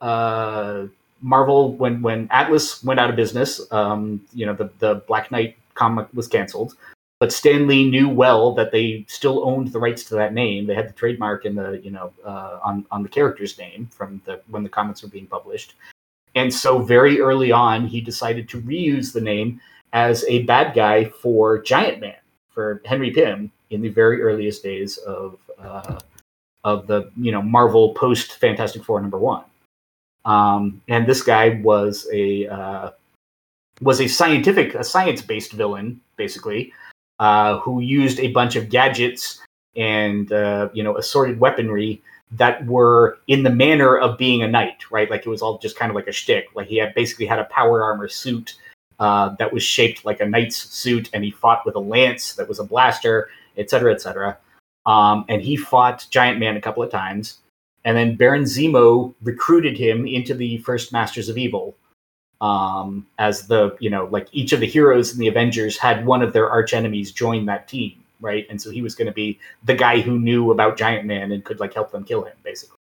uh, 0.00 0.86
Marvel, 1.20 1.72
when 1.72 2.02
when 2.02 2.28
Atlas 2.30 2.82
went 2.82 3.00
out 3.00 3.10
of 3.10 3.16
business, 3.16 3.60
um, 3.72 4.24
you 4.32 4.46
know 4.46 4.54
the 4.54 4.70
the 4.78 4.94
Black 5.06 5.30
Knight 5.30 5.56
comic 5.74 6.08
was 6.14 6.28
canceled. 6.28 6.74
But 7.20 7.32
Stan 7.32 7.66
Lee 7.66 7.90
knew 7.90 8.08
well 8.08 8.52
that 8.54 8.70
they 8.70 9.04
still 9.08 9.44
owned 9.44 9.72
the 9.72 9.80
rights 9.80 10.04
to 10.04 10.14
that 10.14 10.34
name. 10.34 10.66
They 10.66 10.74
had 10.74 10.88
the 10.88 10.92
trademark 10.92 11.44
in 11.46 11.56
the 11.56 11.80
you 11.82 11.90
know 11.90 12.12
uh, 12.24 12.60
on 12.62 12.86
on 12.90 13.02
the 13.02 13.08
character's 13.08 13.58
name 13.58 13.88
from 13.90 14.22
the 14.24 14.40
when 14.48 14.62
the 14.62 14.68
comics 14.68 15.02
were 15.02 15.08
being 15.08 15.26
published. 15.26 15.74
And 16.34 16.52
so 16.52 16.78
very 16.78 17.20
early 17.20 17.50
on, 17.50 17.86
he 17.86 18.00
decided 18.00 18.48
to 18.50 18.60
reuse 18.60 19.12
the 19.12 19.20
name 19.20 19.60
as 19.92 20.24
a 20.28 20.42
bad 20.42 20.74
guy 20.74 21.06
for 21.06 21.60
Giant 21.60 22.00
Man 22.00 22.14
for 22.50 22.80
Henry 22.84 23.10
Pym 23.10 23.50
in 23.70 23.80
the 23.82 23.88
very 23.88 24.22
earliest 24.22 24.62
days 24.62 24.98
of 24.98 25.38
uh, 25.58 25.98
of 26.62 26.86
the 26.86 27.10
you 27.16 27.32
know 27.32 27.42
Marvel 27.42 27.94
post 27.94 28.36
Fantastic 28.36 28.84
Four 28.84 29.00
number 29.00 29.18
one. 29.18 29.44
Um, 30.24 30.80
and 30.88 31.06
this 31.06 31.22
guy 31.22 31.60
was 31.64 32.06
a 32.12 32.46
uh, 32.46 32.90
was 33.80 34.00
a 34.00 34.06
scientific, 34.06 34.74
a 34.74 34.84
science 34.84 35.22
based 35.22 35.52
villain, 35.52 36.00
basically, 36.16 36.72
uh, 37.18 37.58
who 37.58 37.80
used 37.80 38.20
a 38.20 38.28
bunch 38.28 38.56
of 38.56 38.68
gadgets 38.68 39.40
and 39.76 40.32
uh, 40.32 40.68
you 40.72 40.82
know 40.82 40.96
assorted 40.96 41.40
weaponry 41.40 42.02
that 42.32 42.64
were 42.66 43.18
in 43.26 43.42
the 43.42 43.50
manner 43.50 43.96
of 43.96 44.18
being 44.18 44.42
a 44.42 44.48
knight, 44.48 44.90
right? 44.90 45.10
Like 45.10 45.24
it 45.24 45.30
was 45.30 45.40
all 45.40 45.58
just 45.58 45.78
kind 45.78 45.90
of 45.90 45.96
like 45.96 46.08
a 46.08 46.12
shtick. 46.12 46.48
Like 46.54 46.68
he 46.68 46.76
had 46.76 46.94
basically 46.94 47.26
had 47.26 47.38
a 47.38 47.44
power 47.44 47.82
armor 47.82 48.08
suit 48.08 48.54
uh, 48.98 49.34
that 49.38 49.52
was 49.52 49.62
shaped 49.62 50.04
like 50.04 50.20
a 50.20 50.26
knight's 50.26 50.56
suit, 50.56 51.08
and 51.12 51.24
he 51.24 51.30
fought 51.30 51.64
with 51.64 51.74
a 51.74 51.80
lance 51.80 52.34
that 52.34 52.48
was 52.48 52.58
a 52.58 52.64
blaster, 52.64 53.30
et 53.56 53.70
cetera, 53.70 53.92
et 53.92 54.00
cetera. 54.00 54.36
Um, 54.86 55.24
and 55.28 55.42
he 55.42 55.56
fought 55.56 56.06
Giant 56.10 56.38
Man 56.38 56.56
a 56.56 56.60
couple 56.60 56.82
of 56.82 56.90
times. 56.90 57.38
And 57.84 57.96
then 57.96 58.16
Baron 58.16 58.44
Zemo 58.44 59.14
recruited 59.22 59.78
him 59.78 60.06
into 60.06 60.34
the 60.34 60.58
first 60.58 60.92
Masters 60.92 61.28
of 61.28 61.38
Evil. 61.38 61.76
Um, 62.40 63.06
as 63.18 63.48
the, 63.48 63.76
you 63.80 63.90
know, 63.90 64.06
like 64.06 64.28
each 64.30 64.52
of 64.52 64.60
the 64.60 64.66
heroes 64.66 65.12
in 65.12 65.18
the 65.18 65.26
Avengers 65.26 65.76
had 65.76 66.06
one 66.06 66.22
of 66.22 66.32
their 66.32 66.48
arch 66.48 66.72
enemies 66.72 67.10
join 67.10 67.46
that 67.46 67.66
team, 67.66 68.04
right? 68.20 68.46
And 68.48 68.62
so 68.62 68.70
he 68.70 68.80
was 68.80 68.94
going 68.94 69.06
to 69.06 69.12
be 69.12 69.40
the 69.64 69.74
guy 69.74 70.00
who 70.00 70.20
knew 70.20 70.52
about 70.52 70.76
Giant 70.76 71.04
Man 71.04 71.32
and 71.32 71.44
could 71.44 71.58
like 71.58 71.74
help 71.74 71.90
them 71.90 72.04
kill 72.04 72.22
him, 72.22 72.36
basically. 72.44 72.76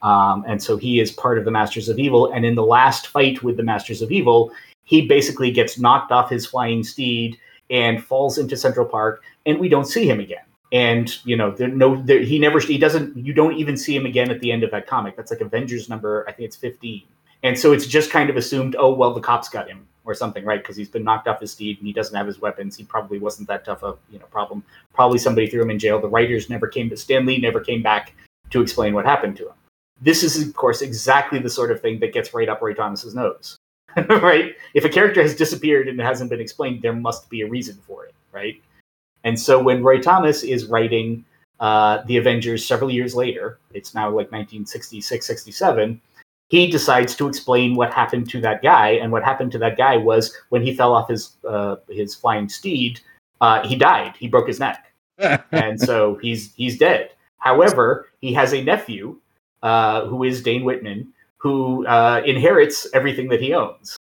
Um, 0.00 0.44
and 0.48 0.62
so 0.62 0.78
he 0.78 0.98
is 0.98 1.12
part 1.12 1.36
of 1.36 1.44
the 1.44 1.50
Masters 1.50 1.90
of 1.90 1.98
Evil. 1.98 2.32
And 2.32 2.46
in 2.46 2.54
the 2.54 2.64
last 2.64 3.08
fight 3.08 3.42
with 3.42 3.58
the 3.58 3.62
Masters 3.62 4.00
of 4.00 4.10
Evil, 4.10 4.50
he 4.84 5.06
basically 5.06 5.50
gets 5.50 5.78
knocked 5.78 6.10
off 6.10 6.30
his 6.30 6.46
flying 6.46 6.82
steed 6.82 7.38
and 7.68 8.02
falls 8.02 8.38
into 8.38 8.56
Central 8.56 8.86
Park, 8.86 9.22
and 9.44 9.58
we 9.58 9.68
don't 9.68 9.84
see 9.84 10.08
him 10.08 10.20
again 10.20 10.42
and 10.72 11.24
you 11.24 11.36
know 11.36 11.50
there 11.50 11.68
no 11.68 12.00
there, 12.02 12.20
he 12.20 12.38
never 12.38 12.60
he 12.60 12.78
doesn't 12.78 13.16
you 13.16 13.32
don't 13.32 13.54
even 13.54 13.76
see 13.76 13.94
him 13.94 14.06
again 14.06 14.30
at 14.30 14.40
the 14.40 14.52
end 14.52 14.62
of 14.62 14.70
that 14.70 14.86
comic 14.86 15.16
that's 15.16 15.30
like 15.30 15.40
avengers 15.40 15.88
number 15.88 16.24
i 16.28 16.32
think 16.32 16.46
it's 16.46 16.56
15 16.56 17.02
and 17.42 17.58
so 17.58 17.72
it's 17.72 17.86
just 17.86 18.10
kind 18.10 18.30
of 18.30 18.36
assumed 18.36 18.76
oh 18.78 18.92
well 18.92 19.12
the 19.12 19.20
cops 19.20 19.48
got 19.48 19.68
him 19.68 19.86
or 20.04 20.14
something 20.14 20.44
right? 20.44 20.60
Because 20.62 20.76
he's 20.76 20.88
been 20.88 21.04
knocked 21.04 21.28
off 21.28 21.40
his 21.40 21.52
steed 21.52 21.78
and 21.78 21.86
he 21.86 21.92
doesn't 21.92 22.16
have 22.16 22.26
his 22.26 22.40
weapons. 22.40 22.76
He 22.76 22.84
probably 22.84 23.18
wasn't 23.18 23.48
that 23.48 23.64
tough 23.64 23.82
a 23.82 23.96
you 24.10 24.18
know 24.18 24.26
problem. 24.26 24.64
Probably 24.94 25.18
somebody 25.18 25.48
threw 25.48 25.62
him 25.62 25.70
in 25.70 25.78
jail. 25.78 26.00
The 26.00 26.08
writers 26.08 26.50
never 26.50 26.68
came 26.68 26.88
but 26.88 26.98
Stan 26.98 27.26
Lee 27.26 27.38
never 27.38 27.60
came 27.60 27.82
back 27.82 28.14
to 28.50 28.62
explain 28.62 28.94
what 28.94 29.04
happened 29.04 29.36
to 29.36 29.48
him. 29.48 29.54
This 30.00 30.22
is 30.22 30.46
of 30.46 30.54
course 30.54 30.82
exactly 30.82 31.38
the 31.38 31.50
sort 31.50 31.70
of 31.70 31.80
thing 31.80 32.00
that 32.00 32.12
gets 32.12 32.34
right 32.34 32.48
up 32.48 32.62
roy 32.62 32.74
thomas's 32.74 33.14
nose 33.14 33.56
right? 34.08 34.54
If 34.74 34.84
a 34.84 34.88
character 34.88 35.22
has 35.22 35.34
disappeared 35.34 35.88
and 35.88 35.98
it 36.00 36.04
hasn't 36.04 36.30
been 36.30 36.40
explained 36.40 36.82
there 36.82 36.92
must 36.92 37.28
be 37.28 37.42
a 37.42 37.48
reason 37.48 37.78
for 37.86 38.06
it 38.06 38.14
right? 38.32 38.60
And 39.24 39.38
so 39.38 39.62
when 39.62 39.82
Roy 39.82 40.00
Thomas 40.00 40.42
is 40.42 40.66
writing 40.66 41.24
uh, 41.60 42.02
the 42.06 42.16
Avengers 42.16 42.66
several 42.66 42.90
years 42.90 43.14
later, 43.14 43.58
it's 43.74 43.94
now 43.94 44.06
like 44.06 44.32
1966, 44.32 45.26
67, 45.26 46.00
he 46.50 46.68
decides 46.68 47.14
to 47.14 47.28
explain 47.28 47.76
what 47.76 47.94
happened 47.94 48.28
to 48.30 48.40
that 48.40 48.60
guy. 48.60 48.90
And 48.90 49.12
what 49.12 49.24
happened 49.24 49.52
to 49.52 49.58
that 49.58 49.78
guy 49.78 49.96
was 49.96 50.36
when 50.50 50.62
he 50.62 50.74
fell 50.74 50.92
off 50.92 51.08
his 51.08 51.36
uh, 51.48 51.76
his 51.88 52.14
flying 52.14 52.48
steed, 52.48 53.00
uh, 53.40 53.66
he 53.66 53.76
died. 53.76 54.14
He 54.18 54.28
broke 54.28 54.48
his 54.48 54.60
neck, 54.60 54.92
and 55.52 55.80
so 55.80 56.16
he's 56.16 56.52
he's 56.54 56.76
dead. 56.76 57.10
However, 57.38 58.08
he 58.20 58.34
has 58.34 58.52
a 58.52 58.62
nephew 58.62 59.18
uh, 59.62 60.06
who 60.06 60.24
is 60.24 60.42
Dane 60.42 60.64
Whitman, 60.64 61.12
who 61.38 61.86
uh, 61.86 62.20
inherits 62.26 62.86
everything 62.92 63.28
that 63.28 63.40
he 63.40 63.54
owns. 63.54 63.96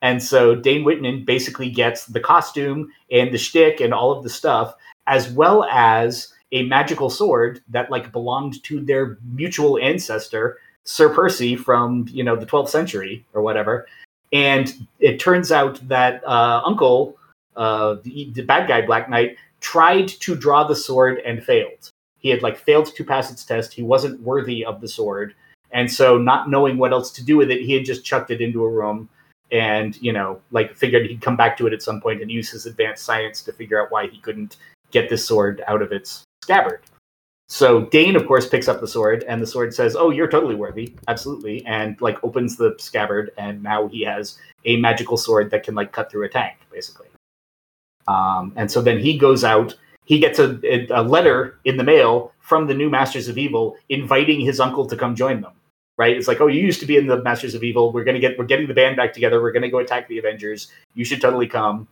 And 0.00 0.22
so 0.22 0.54
Dane 0.54 0.84
Whitman 0.84 1.24
basically 1.24 1.70
gets 1.70 2.06
the 2.06 2.20
costume 2.20 2.90
and 3.10 3.32
the 3.32 3.38
shtick 3.38 3.80
and 3.80 3.92
all 3.92 4.12
of 4.12 4.22
the 4.22 4.30
stuff, 4.30 4.74
as 5.06 5.30
well 5.30 5.64
as 5.64 6.32
a 6.52 6.62
magical 6.62 7.10
sword 7.10 7.60
that 7.68 7.90
like 7.90 8.12
belonged 8.12 8.62
to 8.64 8.80
their 8.80 9.18
mutual 9.22 9.78
ancestor, 9.78 10.58
Sir 10.88 11.10
Percy 11.10 11.54
from 11.54 12.06
you 12.10 12.24
know 12.24 12.34
the 12.34 12.46
12th 12.46 12.70
century 12.70 13.24
or 13.34 13.42
whatever. 13.42 13.86
And 14.32 14.72
it 15.00 15.20
turns 15.20 15.52
out 15.52 15.86
that 15.88 16.22
uh, 16.26 16.62
Uncle, 16.64 17.16
uh, 17.56 17.96
the, 18.02 18.30
the 18.32 18.42
bad 18.42 18.68
guy 18.68 18.84
Black 18.84 19.10
Knight, 19.10 19.36
tried 19.60 20.08
to 20.08 20.34
draw 20.34 20.64
the 20.64 20.74
sword 20.74 21.18
and 21.26 21.44
failed. 21.44 21.90
He 22.18 22.30
had 22.30 22.42
like 22.42 22.56
failed 22.56 22.86
to 22.94 23.04
pass 23.04 23.30
its 23.30 23.44
test. 23.44 23.74
He 23.74 23.82
wasn't 23.82 24.20
worthy 24.22 24.64
of 24.64 24.80
the 24.80 24.88
sword, 24.88 25.34
and 25.72 25.92
so 25.92 26.16
not 26.16 26.48
knowing 26.48 26.78
what 26.78 26.92
else 26.92 27.10
to 27.12 27.24
do 27.24 27.36
with 27.36 27.50
it, 27.50 27.60
he 27.60 27.74
had 27.74 27.84
just 27.84 28.02
chucked 28.04 28.30
it 28.30 28.40
into 28.40 28.64
a 28.64 28.70
room 28.70 29.10
and 29.50 30.00
you 30.02 30.12
know 30.12 30.40
like 30.50 30.74
figured 30.74 31.06
he'd 31.06 31.22
come 31.22 31.36
back 31.36 31.56
to 31.56 31.66
it 31.66 31.72
at 31.72 31.82
some 31.82 32.00
point 32.00 32.20
and 32.20 32.30
use 32.30 32.50
his 32.50 32.66
advanced 32.66 33.04
science 33.04 33.42
to 33.42 33.52
figure 33.52 33.82
out 33.82 33.90
why 33.90 34.06
he 34.06 34.18
couldn't 34.20 34.56
get 34.90 35.08
this 35.08 35.26
sword 35.26 35.62
out 35.66 35.80
of 35.80 35.90
its 35.90 36.24
scabbard 36.42 36.80
so 37.48 37.86
dane 37.86 38.16
of 38.16 38.26
course 38.26 38.48
picks 38.48 38.68
up 38.68 38.80
the 38.80 38.88
sword 38.88 39.24
and 39.28 39.40
the 39.40 39.46
sword 39.46 39.74
says 39.74 39.96
oh 39.96 40.10
you're 40.10 40.28
totally 40.28 40.54
worthy 40.54 40.94
absolutely 41.08 41.64
and 41.66 42.00
like 42.00 42.22
opens 42.22 42.56
the 42.56 42.74
scabbard 42.78 43.30
and 43.38 43.62
now 43.62 43.86
he 43.88 44.02
has 44.02 44.38
a 44.64 44.76
magical 44.76 45.16
sword 45.16 45.50
that 45.50 45.62
can 45.62 45.74
like 45.74 45.92
cut 45.92 46.10
through 46.10 46.24
a 46.24 46.28
tank 46.28 46.56
basically 46.70 47.06
um, 48.06 48.52
and 48.56 48.70
so 48.70 48.80
then 48.80 48.98
he 48.98 49.16
goes 49.16 49.44
out 49.44 49.74
he 50.04 50.18
gets 50.18 50.38
a, 50.38 50.58
a 50.90 51.02
letter 51.02 51.58
in 51.64 51.76
the 51.76 51.84
mail 51.84 52.32
from 52.40 52.66
the 52.66 52.74
new 52.74 52.88
masters 52.88 53.28
of 53.28 53.36
evil 53.36 53.76
inviting 53.88 54.40
his 54.40 54.60
uncle 54.60 54.86
to 54.86 54.96
come 54.96 55.14
join 55.14 55.40
them 55.40 55.52
right? 55.98 56.16
It's 56.16 56.28
like, 56.28 56.40
oh, 56.40 56.46
you 56.46 56.62
used 56.62 56.80
to 56.80 56.86
be 56.86 56.96
in 56.96 57.06
the 57.06 57.22
Masters 57.22 57.54
of 57.54 57.62
Evil. 57.62 57.92
We're 57.92 58.04
gonna 58.04 58.20
get 58.20 58.38
we're 58.38 58.46
getting 58.46 58.68
the 58.68 58.74
band 58.74 58.96
back 58.96 59.12
together. 59.12 59.42
We're 59.42 59.52
gonna 59.52 59.68
go 59.68 59.80
attack 59.80 60.08
the 60.08 60.18
Avengers. 60.18 60.68
You 60.94 61.04
should 61.04 61.20
totally 61.20 61.48
come, 61.48 61.86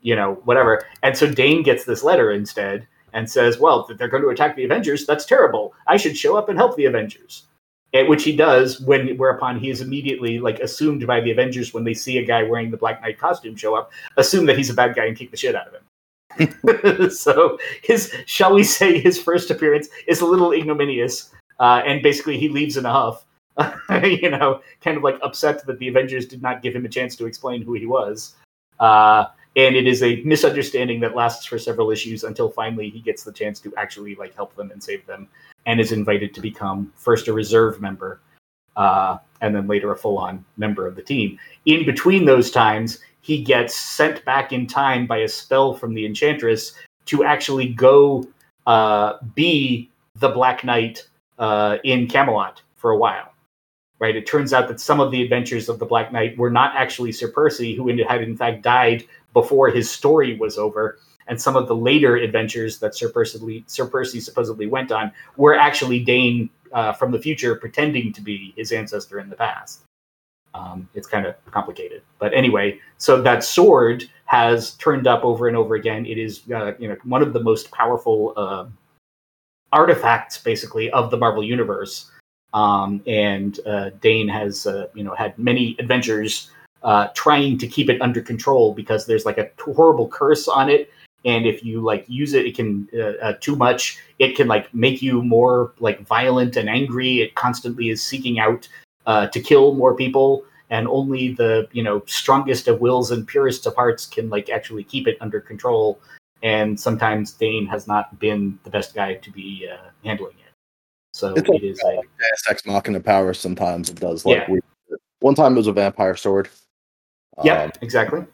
you 0.00 0.16
know, 0.16 0.34
whatever. 0.44 0.86
And 1.02 1.14
so 1.16 1.30
Dane 1.30 1.62
gets 1.62 1.84
this 1.84 2.02
letter 2.02 2.30
instead 2.30 2.86
and 3.12 3.30
says, 3.30 3.58
well, 3.58 3.86
they're 3.96 4.08
going 4.08 4.22
to 4.22 4.30
attack 4.30 4.56
the 4.56 4.64
Avengers. 4.64 5.06
That's 5.06 5.24
terrible. 5.24 5.74
I 5.86 5.96
should 5.96 6.16
show 6.16 6.36
up 6.36 6.48
and 6.48 6.58
help 6.58 6.76
the 6.76 6.86
Avengers. 6.86 7.46
At 7.92 8.08
which 8.08 8.22
he 8.22 8.36
does, 8.36 8.80
when 8.80 9.16
whereupon 9.16 9.58
he 9.58 9.68
is 9.68 9.80
immediately 9.80 10.38
like 10.38 10.60
assumed 10.60 11.04
by 11.06 11.20
the 11.20 11.32
Avengers 11.32 11.74
when 11.74 11.82
they 11.82 11.94
see 11.94 12.18
a 12.18 12.24
guy 12.24 12.44
wearing 12.44 12.70
the 12.70 12.76
Black 12.76 13.02
Knight 13.02 13.18
costume 13.18 13.56
show 13.56 13.74
up, 13.74 13.90
assume 14.16 14.46
that 14.46 14.56
he's 14.56 14.70
a 14.70 14.74
bad 14.74 14.94
guy 14.94 15.06
and 15.06 15.16
kick 15.16 15.32
the 15.32 15.36
shit 15.36 15.56
out 15.56 15.66
of 15.66 15.74
him. 15.74 17.10
so 17.10 17.58
his, 17.82 18.14
shall 18.26 18.54
we 18.54 18.62
say, 18.62 19.00
his 19.00 19.20
first 19.20 19.50
appearance 19.50 19.88
is 20.06 20.20
a 20.20 20.26
little 20.26 20.52
ignominious, 20.52 21.34
uh, 21.58 21.82
and 21.84 22.00
basically 22.00 22.38
he 22.38 22.48
leaves 22.48 22.76
in 22.76 22.86
a 22.86 22.92
huff. 22.92 23.26
you 24.04 24.30
know, 24.30 24.60
kind 24.80 24.96
of 24.96 25.02
like 25.02 25.18
upset 25.22 25.66
that 25.66 25.78
the 25.80 25.88
Avengers 25.88 26.26
did 26.26 26.40
not 26.40 26.62
give 26.62 26.74
him 26.74 26.84
a 26.84 26.88
chance 26.88 27.16
to 27.16 27.26
explain 27.26 27.60
who 27.60 27.74
he 27.74 27.86
was. 27.86 28.36
Uh, 28.78 29.26
and 29.56 29.74
it 29.74 29.86
is 29.86 30.02
a 30.02 30.22
misunderstanding 30.22 31.00
that 31.00 31.14
lasts 31.14 31.44
for 31.44 31.58
several 31.58 31.90
issues 31.90 32.24
until 32.24 32.48
finally 32.48 32.88
he 32.88 33.00
gets 33.00 33.24
the 33.24 33.32
chance 33.32 33.60
to 33.60 33.74
actually 33.76 34.14
like 34.14 34.34
help 34.34 34.54
them 34.54 34.70
and 34.70 34.82
save 34.82 35.04
them, 35.06 35.28
and 35.66 35.80
is 35.80 35.92
invited 35.92 36.34
to 36.34 36.40
become 36.40 36.92
first 36.96 37.28
a 37.28 37.32
reserve 37.32 37.80
member, 37.80 38.20
uh, 38.76 39.18
and 39.40 39.54
then 39.54 39.66
later 39.66 39.92
a 39.92 39.96
full-on 39.96 40.44
member 40.56 40.86
of 40.86 40.94
the 40.94 41.02
team. 41.02 41.38
In 41.66 41.84
between 41.84 42.24
those 42.24 42.50
times, 42.50 43.00
he 43.22 43.42
gets 43.42 43.76
sent 43.76 44.24
back 44.24 44.52
in 44.52 44.66
time 44.66 45.06
by 45.06 45.18
a 45.18 45.28
spell 45.28 45.74
from 45.74 45.94
the 45.94 46.06
Enchantress 46.06 46.74
to 47.06 47.24
actually 47.24 47.68
go 47.68 48.26
uh, 48.66 49.14
be 49.34 49.90
the 50.16 50.28
Black 50.28 50.64
Knight 50.64 51.08
uh, 51.38 51.78
in 51.84 52.06
Camelot 52.06 52.62
for 52.76 52.92
a 52.92 52.96
while 52.96 53.32
right? 54.00 54.16
It 54.16 54.26
turns 54.26 54.52
out 54.52 54.66
that 54.68 54.80
some 54.80 54.98
of 54.98 55.10
the 55.10 55.22
adventures 55.22 55.68
of 55.68 55.78
the 55.78 55.86
Black 55.86 56.12
Knight 56.12 56.36
were 56.36 56.50
not 56.50 56.74
actually 56.74 57.12
Sir 57.12 57.28
Percy, 57.28 57.74
who 57.76 57.88
had 58.02 58.22
in 58.22 58.36
fact 58.36 58.62
died 58.62 59.04
before 59.32 59.68
his 59.68 59.90
story 59.90 60.36
was 60.36 60.58
over. 60.58 60.98
And 61.28 61.40
some 61.40 61.54
of 61.54 61.68
the 61.68 61.76
later 61.76 62.16
adventures 62.16 62.78
that 62.80 62.96
Sir 62.96 63.08
Percy, 63.08 63.62
Sir 63.68 63.86
Percy 63.86 64.18
supposedly 64.18 64.66
went 64.66 64.90
on 64.90 65.12
were 65.36 65.54
actually 65.54 66.00
Dane 66.00 66.50
uh, 66.72 66.92
from 66.92 67.12
the 67.12 67.18
future 67.20 67.54
pretending 67.54 68.12
to 68.14 68.20
be 68.20 68.52
his 68.56 68.72
ancestor 68.72 69.20
in 69.20 69.28
the 69.28 69.36
past. 69.36 69.82
Um, 70.54 70.88
it's 70.94 71.06
kind 71.06 71.26
of 71.26 71.36
complicated, 71.52 72.02
but 72.18 72.34
anyway, 72.34 72.80
so 72.98 73.22
that 73.22 73.44
sword 73.44 74.10
has 74.24 74.72
turned 74.74 75.06
up 75.06 75.24
over 75.24 75.46
and 75.46 75.56
over 75.56 75.76
again. 75.76 76.04
It 76.06 76.18
is, 76.18 76.42
uh, 76.52 76.72
you 76.76 76.88
know, 76.88 76.96
one 77.04 77.22
of 77.22 77.32
the 77.32 77.40
most 77.40 77.70
powerful 77.70 78.32
uh, 78.36 78.66
artifacts, 79.72 80.38
basically, 80.38 80.90
of 80.90 81.12
the 81.12 81.16
Marvel 81.16 81.44
universe. 81.44 82.10
Um, 82.52 83.02
and 83.06 83.58
uh, 83.66 83.90
Dane 84.00 84.28
has, 84.28 84.66
uh, 84.66 84.88
you 84.94 85.04
know, 85.04 85.14
had 85.14 85.38
many 85.38 85.76
adventures 85.78 86.50
uh, 86.82 87.08
trying 87.14 87.58
to 87.58 87.66
keep 87.66 87.88
it 87.88 88.00
under 88.02 88.20
control 88.20 88.74
because 88.74 89.06
there's 89.06 89.24
like 89.24 89.38
a 89.38 89.50
horrible 89.58 90.08
curse 90.08 90.48
on 90.48 90.68
it, 90.70 90.90
and 91.24 91.46
if 91.46 91.62
you 91.62 91.80
like 91.80 92.04
use 92.08 92.32
it, 92.32 92.46
it 92.46 92.56
can 92.56 92.88
uh, 93.22 93.34
too 93.40 93.54
much. 93.54 93.98
It 94.18 94.36
can 94.36 94.48
like 94.48 94.72
make 94.74 95.02
you 95.02 95.22
more 95.22 95.74
like 95.78 96.00
violent 96.06 96.56
and 96.56 96.68
angry. 96.68 97.20
It 97.20 97.34
constantly 97.34 97.90
is 97.90 98.02
seeking 98.02 98.38
out 98.38 98.66
uh, 99.06 99.26
to 99.28 99.40
kill 99.40 99.74
more 99.74 99.94
people 99.94 100.44
and 100.70 100.86
only 100.88 101.32
the 101.34 101.68
you 101.72 101.82
know 101.82 102.02
strongest 102.06 102.68
of 102.68 102.80
wills 102.80 103.10
and 103.10 103.26
purest 103.26 103.66
of 103.66 103.74
hearts 103.74 104.06
can 104.06 104.30
like 104.30 104.48
actually 104.48 104.84
keep 104.84 105.06
it 105.06 105.16
under 105.20 105.40
control 105.40 106.00
and 106.42 106.78
sometimes 106.78 107.32
dane 107.32 107.66
has 107.66 107.86
not 107.86 108.18
been 108.18 108.58
the 108.64 108.70
best 108.70 108.94
guy 108.94 109.14
to 109.14 109.30
be 109.30 109.68
uh, 109.70 109.90
handling 110.04 110.36
it 110.46 110.49
so 111.12 111.34
it's 111.34 111.48
it 111.48 111.64
is 111.64 111.80
a, 111.80 111.86
like 111.86 112.00
Deus 112.18 112.42
Ex 112.48 112.66
Machina 112.66 113.00
power. 113.00 113.34
Sometimes 113.34 113.88
it 113.90 113.98
does. 114.00 114.24
Like 114.24 114.38
Yeah. 114.38 114.50
we, 114.50 114.60
one 115.20 115.34
time 115.34 115.54
it 115.54 115.56
was 115.56 115.66
a 115.66 115.72
vampire 115.72 116.16
sword. 116.16 116.48
yeah 117.44 117.64
Um, 117.64 117.72
exactly 117.80 118.24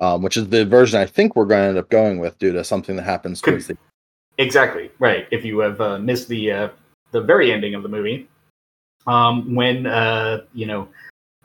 um, 0.00 0.22
which 0.22 0.36
is 0.36 0.48
the 0.48 0.64
version 0.64 0.98
I 1.00 1.06
think 1.06 1.36
we're 1.36 1.44
going 1.44 1.62
to 1.62 1.68
end 1.68 1.78
up 1.78 1.90
going 1.90 2.18
with 2.18 2.38
due 2.38 2.52
to 2.52 2.64
something 2.64 2.96
that 2.96 3.02
happens 3.02 3.40
Could- 3.40 3.60
the 3.62 3.76
exactly 4.38 4.90
right 4.98 5.26
if 5.30 5.44
you 5.44 5.58
have 5.60 5.80
uh, 5.80 5.98
missed 5.98 6.28
the 6.28 6.50
uh, 6.52 6.68
the 7.10 7.20
very 7.20 7.52
ending 7.52 7.74
of 7.74 7.82
the 7.82 7.88
movie 7.88 8.28
um, 9.06 9.54
when 9.54 9.86
uh, 9.86 10.42
you 10.54 10.66
know 10.66 10.88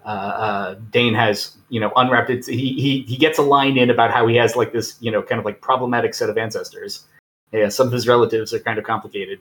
uh, 0.06 0.08
uh, 0.08 0.76
Dane 0.92 1.14
has 1.16 1.58
you 1.70 1.80
know 1.80 1.92
unwrapped 1.96 2.30
it. 2.30 2.46
He, 2.46 2.74
he 2.74 3.02
he 3.02 3.18
gets 3.18 3.40
a 3.40 3.42
line 3.42 3.78
in 3.78 3.90
about 3.90 4.12
how 4.12 4.28
he 4.28 4.36
has 4.36 4.56
like 4.56 4.72
this 4.72 4.96
you 5.02 5.12
know 5.12 5.22
kind 5.22 5.40
of 5.40 5.46
like 5.46 5.60
problematic 5.62 6.14
set 6.14 6.30
of 6.30 6.38
ancestors. 6.38 7.06
Yeah, 7.52 7.70
some 7.70 7.88
of 7.88 7.94
his 7.94 8.08
relatives 8.08 8.54
are 8.54 8.60
kind 8.60 8.78
of 8.78 8.86
complicated. 8.86 9.40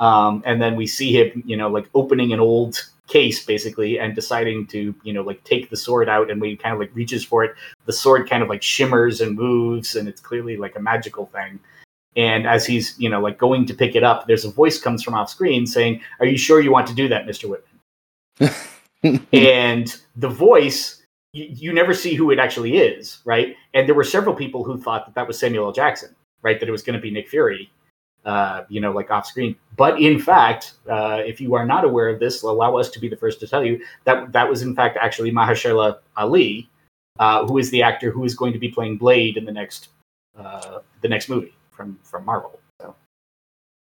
Um, 0.00 0.42
and 0.46 0.60
then 0.60 0.76
we 0.76 0.86
see 0.86 1.12
him 1.12 1.42
you 1.46 1.56
know 1.56 1.68
like 1.68 1.88
opening 1.94 2.32
an 2.32 2.40
old 2.40 2.82
case 3.10 3.44
basically 3.44 3.98
and 3.98 4.14
deciding 4.14 4.66
to 4.68 4.94
you 5.02 5.12
know 5.12 5.22
like 5.22 5.42
take 5.44 5.68
the 5.68 5.76
sword 5.76 6.08
out 6.08 6.30
and 6.30 6.40
when 6.40 6.50
he 6.50 6.56
kind 6.56 6.72
of 6.72 6.80
like 6.80 6.94
reaches 6.94 7.24
for 7.24 7.44
it. 7.44 7.54
The 7.84 7.92
sword 7.92 8.30
kind 8.30 8.42
of 8.42 8.48
like 8.48 8.62
shimmers 8.62 9.20
and 9.20 9.36
moves 9.36 9.96
and 9.96 10.08
it's 10.08 10.20
clearly 10.20 10.56
like 10.56 10.76
a 10.76 10.80
magical 10.80 11.26
thing. 11.26 11.60
And 12.16 12.46
as 12.46 12.64
he's 12.64 12.98
you 12.98 13.10
know 13.10 13.20
like 13.20 13.36
going 13.36 13.66
to 13.66 13.74
pick 13.74 13.94
it 13.94 14.02
up 14.02 14.26
there's 14.26 14.44
a 14.44 14.50
voice 14.50 14.80
comes 14.80 15.02
from 15.02 15.14
off 15.14 15.28
screen 15.28 15.66
saying 15.66 16.00
are 16.20 16.26
you 16.26 16.38
sure 16.38 16.60
you 16.60 16.72
want 16.72 16.86
to 16.86 16.94
do 16.94 17.08
that 17.08 17.26
mr 17.26 17.48
whitman? 17.50 18.54
And 19.32 19.96
the 20.16 20.28
voice 20.28 21.02
you, 21.32 21.46
you 21.48 21.72
never 21.72 21.94
see 21.94 22.14
who 22.14 22.30
it 22.30 22.38
actually 22.38 22.76
is 22.78 23.18
right? 23.24 23.56
And 23.74 23.88
there 23.88 23.94
were 23.94 24.04
several 24.04 24.34
people 24.34 24.62
who 24.62 24.78
thought 24.80 25.06
that 25.06 25.14
that 25.14 25.26
was 25.26 25.38
samuel 25.38 25.66
l. 25.66 25.72
Jackson 25.72 26.14
right? 26.42 26.60
That 26.60 26.68
it 26.68 26.72
was 26.72 26.82
going 26.82 26.94
to 26.94 27.02
be 27.02 27.10
nick 27.10 27.28
fury 27.28 27.70
uh, 28.24 28.64
you 28.68 28.80
know 28.80 28.92
like 28.92 29.10
off 29.10 29.26
screen 29.26 29.56
but 29.76 30.00
in 30.00 30.18
fact 30.18 30.74
uh, 30.90 31.20
if 31.24 31.40
you 31.40 31.54
are 31.54 31.64
not 31.64 31.84
aware 31.84 32.08
of 32.08 32.20
this 32.20 32.42
allow 32.42 32.76
us 32.76 32.90
to 32.90 32.98
be 33.00 33.08
the 33.08 33.16
first 33.16 33.40
to 33.40 33.46
tell 33.46 33.64
you 33.64 33.80
that 34.04 34.30
that 34.32 34.48
was 34.48 34.62
in 34.62 34.74
fact 34.74 34.98
actually 35.00 35.30
mahershala 35.32 35.98
ali 36.16 36.68
uh, 37.18 37.46
who 37.46 37.58
is 37.58 37.70
the 37.70 37.82
actor 37.82 38.10
who 38.10 38.24
is 38.24 38.34
going 38.34 38.52
to 38.52 38.58
be 38.58 38.68
playing 38.68 38.96
blade 38.98 39.36
in 39.36 39.44
the 39.44 39.52
next 39.52 39.88
uh, 40.38 40.78
the 41.00 41.08
next 41.08 41.28
movie 41.28 41.54
from 41.70 41.98
from 42.02 42.24
marvel 42.24 42.60
so. 42.80 42.94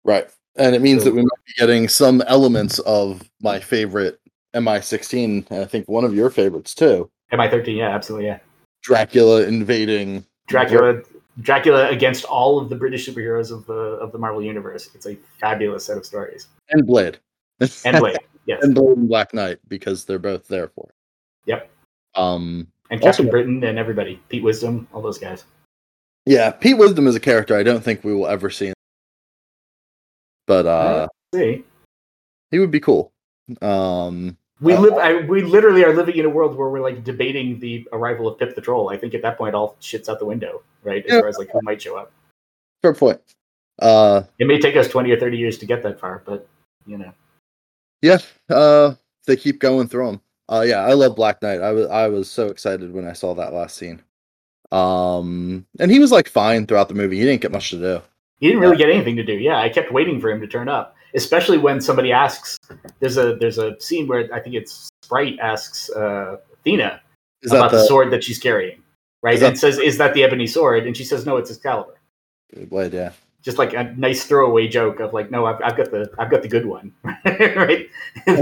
Right, 0.05 0.27
and 0.55 0.75
it 0.75 0.81
means 0.81 1.03
So- 1.03 1.09
that 1.09 1.15
we 1.15 1.21
might 1.21 1.45
be 1.45 1.53
getting 1.57 1.87
some 1.87 2.21
elements 2.27 2.79
of 2.79 3.23
my 3.41 3.59
favorite 3.59 4.19
MI16, 4.55 5.49
and 5.49 5.59
I 5.61 5.65
think 5.65 5.87
one 5.89 6.03
of 6.03 6.13
your 6.13 6.29
favorites 6.29 6.75
too. 6.75 7.09
mi13 7.31 7.75
yeah 7.77 7.89
absolutely 7.89 8.27
yeah. 8.27 8.39
Dracula 8.83 9.43
invading 9.43 10.25
Dracula 10.47 11.01
Dracula 11.41 11.89
against 11.89 12.25
all 12.25 12.59
of 12.59 12.69
the 12.69 12.75
British 12.75 13.07
superheroes 13.07 13.51
of 13.51 13.65
the 13.65 13.73
of 13.73 14.11
the 14.11 14.17
Marvel 14.19 14.41
universe. 14.43 14.89
It's 14.93 15.07
a 15.07 15.15
fabulous 15.39 15.85
set 15.85 15.97
of 15.97 16.05
stories. 16.05 16.47
and 16.69 16.85
Blade, 16.85 17.17
And 17.85 17.97
Blade, 17.99 18.17
yes. 18.45 18.63
and 18.63 18.75
Blade 18.75 18.97
and 18.97 19.07
Black 19.07 19.33
Knight 19.33 19.57
because 19.67 20.05
they're 20.05 20.19
both 20.19 20.47
there 20.47 20.67
for. 20.69 20.89
it. 20.89 20.95
Yep. 21.47 21.69
Um. 22.15 22.67
And 22.91 23.01
Captain 23.01 23.25
Also- 23.25 23.31
Britain 23.31 23.63
and 23.63 23.79
everybody. 23.79 24.21
Pete 24.29 24.43
Wisdom, 24.43 24.87
all 24.93 25.01
those 25.01 25.17
guys. 25.17 25.45
Yeah, 26.25 26.51
Pete 26.51 26.77
Wisdom 26.77 27.07
is 27.07 27.15
a 27.15 27.19
character 27.19 27.55
I 27.57 27.63
don't 27.63 27.83
think 27.83 28.03
we 28.03 28.13
will 28.13 28.27
ever 28.27 28.49
see. 28.49 28.71
But 30.45 30.65
uh, 30.65 31.07
See. 31.33 31.63
he 32.51 32.59
would 32.59 32.71
be 32.71 32.79
cool. 32.79 33.11
Um. 33.61 34.37
We 34.63 34.73
Uh, 34.73 34.79
live 34.79 34.93
I, 34.93 35.21
we 35.25 35.41
literally 35.43 35.83
are 35.83 35.93
living 35.93 36.15
in 36.15 36.25
a 36.25 36.29
world 36.29 36.55
where 36.55 36.69
we're 36.69 36.79
like 36.81 37.03
debating 37.03 37.59
the 37.59 37.87
arrival 37.91 38.27
of 38.27 38.39
Pip 38.39 38.55
the 38.55 38.61
Troll. 38.61 38.89
I 38.89 38.97
think 38.97 39.13
at 39.13 39.21
that 39.21 39.37
point 39.37 39.53
all 39.55 39.75
shit's 39.81 40.07
out 40.07 40.19
the 40.19 40.25
window, 40.25 40.63
right? 40.83 41.05
As 41.05 41.11
Yeah. 41.11 41.19
far 41.19 41.27
as 41.27 41.37
like 41.37 41.49
who 41.51 41.59
might 41.63 41.81
show 41.81 41.97
up. 41.97 42.11
Fair 42.81 42.93
point. 42.93 43.19
Uh. 43.79 44.23
It 44.39 44.47
may 44.47 44.59
take 44.59 44.75
us 44.77 44.87
twenty 44.87 45.11
or 45.11 45.19
thirty 45.19 45.37
years 45.37 45.57
to 45.59 45.65
get 45.65 45.83
that 45.83 45.99
far, 45.99 46.23
but 46.25 46.47
you 46.87 46.97
know. 46.97 47.11
Yeah, 48.01 48.19
uh, 48.49 48.95
they 49.27 49.35
keep 49.35 49.59
going 49.59 49.87
through 49.87 50.05
them. 50.07 50.21
Uh, 50.49 50.63
yeah, 50.67 50.85
I 50.85 50.93
love 50.93 51.15
Black 51.15 51.41
Knight. 51.41 51.61
I 51.61 51.71
was 51.71 51.87
I 51.87 52.07
was 52.07 52.29
so 52.29 52.47
excited 52.47 52.93
when 52.93 53.07
I 53.07 53.13
saw 53.13 53.33
that 53.35 53.53
last 53.53 53.77
scene. 53.77 54.01
Um, 54.71 55.65
and 55.79 55.91
he 55.91 55.99
was 55.99 56.11
like 56.11 56.27
fine 56.27 56.65
throughout 56.65 56.89
the 56.89 56.95
movie. 56.95 57.17
He 57.17 57.25
didn't 57.25 57.41
get 57.41 57.51
much 57.51 57.69
to 57.69 57.77
do. 57.77 58.01
He 58.39 58.47
didn't 58.47 58.61
really 58.61 58.77
get 58.77 58.89
anything 58.89 59.15
to 59.15 59.23
do. 59.23 59.33
Yeah, 59.33 59.57
I 59.59 59.69
kept 59.69 59.91
waiting 59.91 60.19
for 60.19 60.29
him 60.29 60.41
to 60.41 60.47
turn 60.47 60.67
up, 60.67 60.92
especially 61.15 61.57
when 61.57 61.81
somebody 61.81 62.11
asks. 62.11 62.57
There's 62.99 63.17
a 63.17 63.35
there's 63.35 63.57
a 63.57 63.79
scene 63.79 64.07
where 64.07 64.29
I 64.33 64.39
think 64.39 64.55
it's 64.55 64.89
Sprite 65.03 65.39
asks 65.39 65.89
uh, 65.91 66.37
Athena 66.53 67.01
about 67.47 67.71
the, 67.71 67.77
the, 67.77 67.85
sword 67.85 68.11
that 68.11 68.23
she's 68.23 68.39
carrying, 68.39 68.81
right? 69.21 69.39
That- 69.39 69.49
and 69.49 69.59
says, 69.59 69.77
"Is 69.77 69.97
that 69.97 70.13
the 70.13 70.23
ebony 70.23 70.47
sword?" 70.47 70.85
And 70.85 70.95
she 70.95 71.03
says, 71.03 71.25
"No, 71.25 71.37
it's 71.37 71.51
Excalibur." 71.51 71.99
blade? 72.69 72.93
Yeah, 72.93 73.11
Just 73.41 73.57
like 73.57 73.73
a 73.73 73.93
nice 73.97 74.25
throwaway 74.25 74.67
joke 74.67 74.99
of 74.99 75.13
like, 75.13 75.31
"No, 75.31 75.45
I've, 75.45 75.61
I've 75.63 75.77
got 75.77 75.91
the 75.91 76.09
I've 76.17 76.29
got 76.29 76.41
the 76.41 76.47
good 76.47 76.65
one," 76.65 76.93
right? 77.25 77.89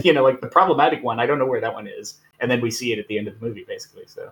you 0.03 0.13
know, 0.13 0.23
like 0.23 0.41
the 0.41 0.47
problematic 0.47 1.03
one. 1.03 1.19
I 1.19 1.25
don't 1.25 1.39
know 1.39 1.45
where 1.45 1.61
that 1.61 1.73
one 1.73 1.87
is, 1.87 2.19
and 2.39 2.49
then 2.49 2.61
we 2.61 2.71
see 2.71 2.93
it 2.93 2.99
at 2.99 3.07
the 3.07 3.17
end 3.17 3.27
of 3.27 3.39
the 3.39 3.45
movie, 3.45 3.65
basically. 3.67 4.05
So 4.07 4.31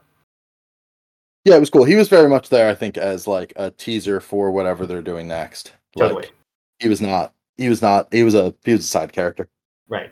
yeah, 1.46 1.56
it 1.56 1.60
was 1.60 1.70
cool. 1.70 1.86
He 1.86 1.96
was 1.96 2.10
very 2.10 2.30
much 2.30 2.50
there, 2.50 2.70
I 2.70 2.76
think, 2.76 2.98
as 2.98 3.28
like 3.28 3.54
a 3.56 3.72
teaser 3.72 4.20
for 4.20 4.52
whatever 4.52 4.86
they're 4.86 5.02
doing 5.02 5.28
next. 5.28 5.74
totally 5.98 6.24
Like, 6.24 6.34
he 6.80 6.90
was 6.90 7.02
not. 7.02 7.34
He 7.60 7.70
was 7.70 7.82
not. 7.82 8.08
He 8.12 8.24
was 8.24 8.36
a. 8.36 8.54
He 8.64 8.72
was 8.72 8.82
a 8.82 8.88
side 8.88 9.14
character. 9.14 9.48
right. 9.88 10.12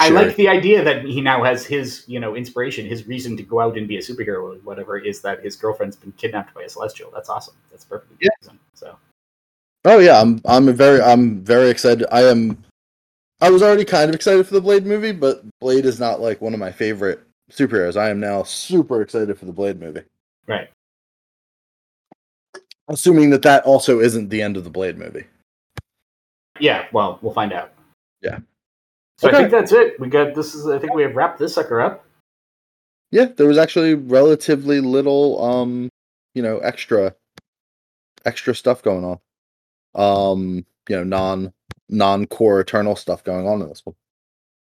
I 0.00 0.10
like 0.10 0.36
the 0.36 0.48
idea 0.48 0.84
that 0.84 1.04
he 1.04 1.20
now 1.20 1.42
has 1.42 1.66
his, 1.66 2.04
you 2.06 2.20
know, 2.20 2.36
inspiration, 2.36 2.86
his 2.86 3.08
reason 3.08 3.36
to 3.36 3.42
go 3.42 3.58
out 3.58 3.76
and 3.76 3.88
be 3.88 3.96
a 3.96 4.00
superhero 4.00 4.54
or 4.54 4.54
whatever 4.62 4.96
is 4.96 5.20
that 5.22 5.42
his 5.42 5.56
girlfriend's 5.56 5.96
been 5.96 6.12
kidnapped 6.12 6.54
by 6.54 6.62
a 6.62 6.68
celestial. 6.68 7.10
That's 7.12 7.28
awesome. 7.28 7.56
That's 7.68 7.84
perfect. 7.84 8.12
Yeah. 8.20 8.28
reason. 8.40 8.60
So 8.74 8.96
Oh 9.84 9.98
yeah, 9.98 10.20
I'm. 10.20 10.40
I'm 10.44 10.72
very. 10.74 11.00
I'm 11.00 11.40
very 11.42 11.68
excited. 11.68 12.06
I 12.12 12.22
am. 12.22 12.62
I 13.40 13.50
was 13.50 13.62
already 13.62 13.84
kind 13.84 14.08
of 14.08 14.14
excited 14.14 14.46
for 14.46 14.54
the 14.54 14.60
Blade 14.60 14.86
movie, 14.86 15.10
but 15.12 15.42
Blade 15.58 15.84
is 15.84 15.98
not 15.98 16.20
like 16.20 16.40
one 16.40 16.54
of 16.54 16.60
my 16.60 16.70
favorite 16.70 17.20
superheroes. 17.50 17.96
I 17.96 18.08
am 18.08 18.20
now 18.20 18.44
super 18.44 19.02
excited 19.02 19.36
for 19.36 19.46
the 19.46 19.52
Blade 19.52 19.80
movie. 19.80 20.02
right. 20.46 20.70
Assuming 22.88 23.30
that 23.30 23.42
that 23.42 23.64
also 23.64 24.00
isn't 24.00 24.28
the 24.28 24.42
end 24.42 24.56
of 24.56 24.64
the 24.64 24.70
Blade 24.70 24.98
movie. 24.98 25.24
Yeah. 26.60 26.86
Well, 26.92 27.18
we'll 27.22 27.32
find 27.32 27.52
out. 27.52 27.72
Yeah. 28.22 28.38
So 29.18 29.28
Okay. 29.28 29.36
I 29.36 29.40
think 29.40 29.50
that's 29.50 29.72
it. 29.72 29.98
We 30.00 30.08
got 30.08 30.34
this. 30.34 30.54
Is 30.54 30.66
I 30.66 30.78
think 30.78 30.94
we 30.94 31.02
have 31.02 31.14
wrapped 31.14 31.38
this 31.38 31.54
sucker 31.54 31.80
up. 31.80 32.04
Yeah, 33.10 33.26
there 33.36 33.46
was 33.46 33.58
actually 33.58 33.94
relatively 33.94 34.80
little, 34.80 35.42
um, 35.44 35.90
you 36.34 36.42
know, 36.42 36.58
extra, 36.58 37.14
extra 38.24 38.54
stuff 38.54 38.82
going 38.82 39.04
on. 39.04 39.18
Um, 39.94 40.64
you 40.88 40.96
know, 40.96 41.04
non 41.04 41.52
non 41.88 42.26
core 42.26 42.60
Eternal 42.60 42.96
stuff 42.96 43.22
going 43.22 43.46
on 43.46 43.60
in 43.60 43.68
this 43.68 43.84
one. 43.84 43.94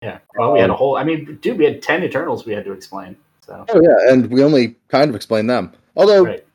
Yeah. 0.03 0.19
Well, 0.37 0.53
we 0.53 0.61
had 0.61 0.71
a 0.71 0.75
whole. 0.77 0.97
I 0.97 1.05
mean, 1.05 1.39
dude, 1.43 1.59
we 1.59 1.65
had 1.65 1.83
ten 1.83 2.05
Eternals 2.05 2.47
we 2.47 2.53
had 2.53 2.65
to 2.65 2.73
explain. 2.73 3.17
So 3.41 3.65
Oh 3.69 3.81
yeah, 3.83 4.13
and 4.13 4.31
we 4.31 4.43
only 4.43 4.77
kind 4.89 5.11
of 5.11 5.17
explained 5.17 5.51
them. 5.51 5.73
Although, 5.97 6.25
right. 6.25 6.47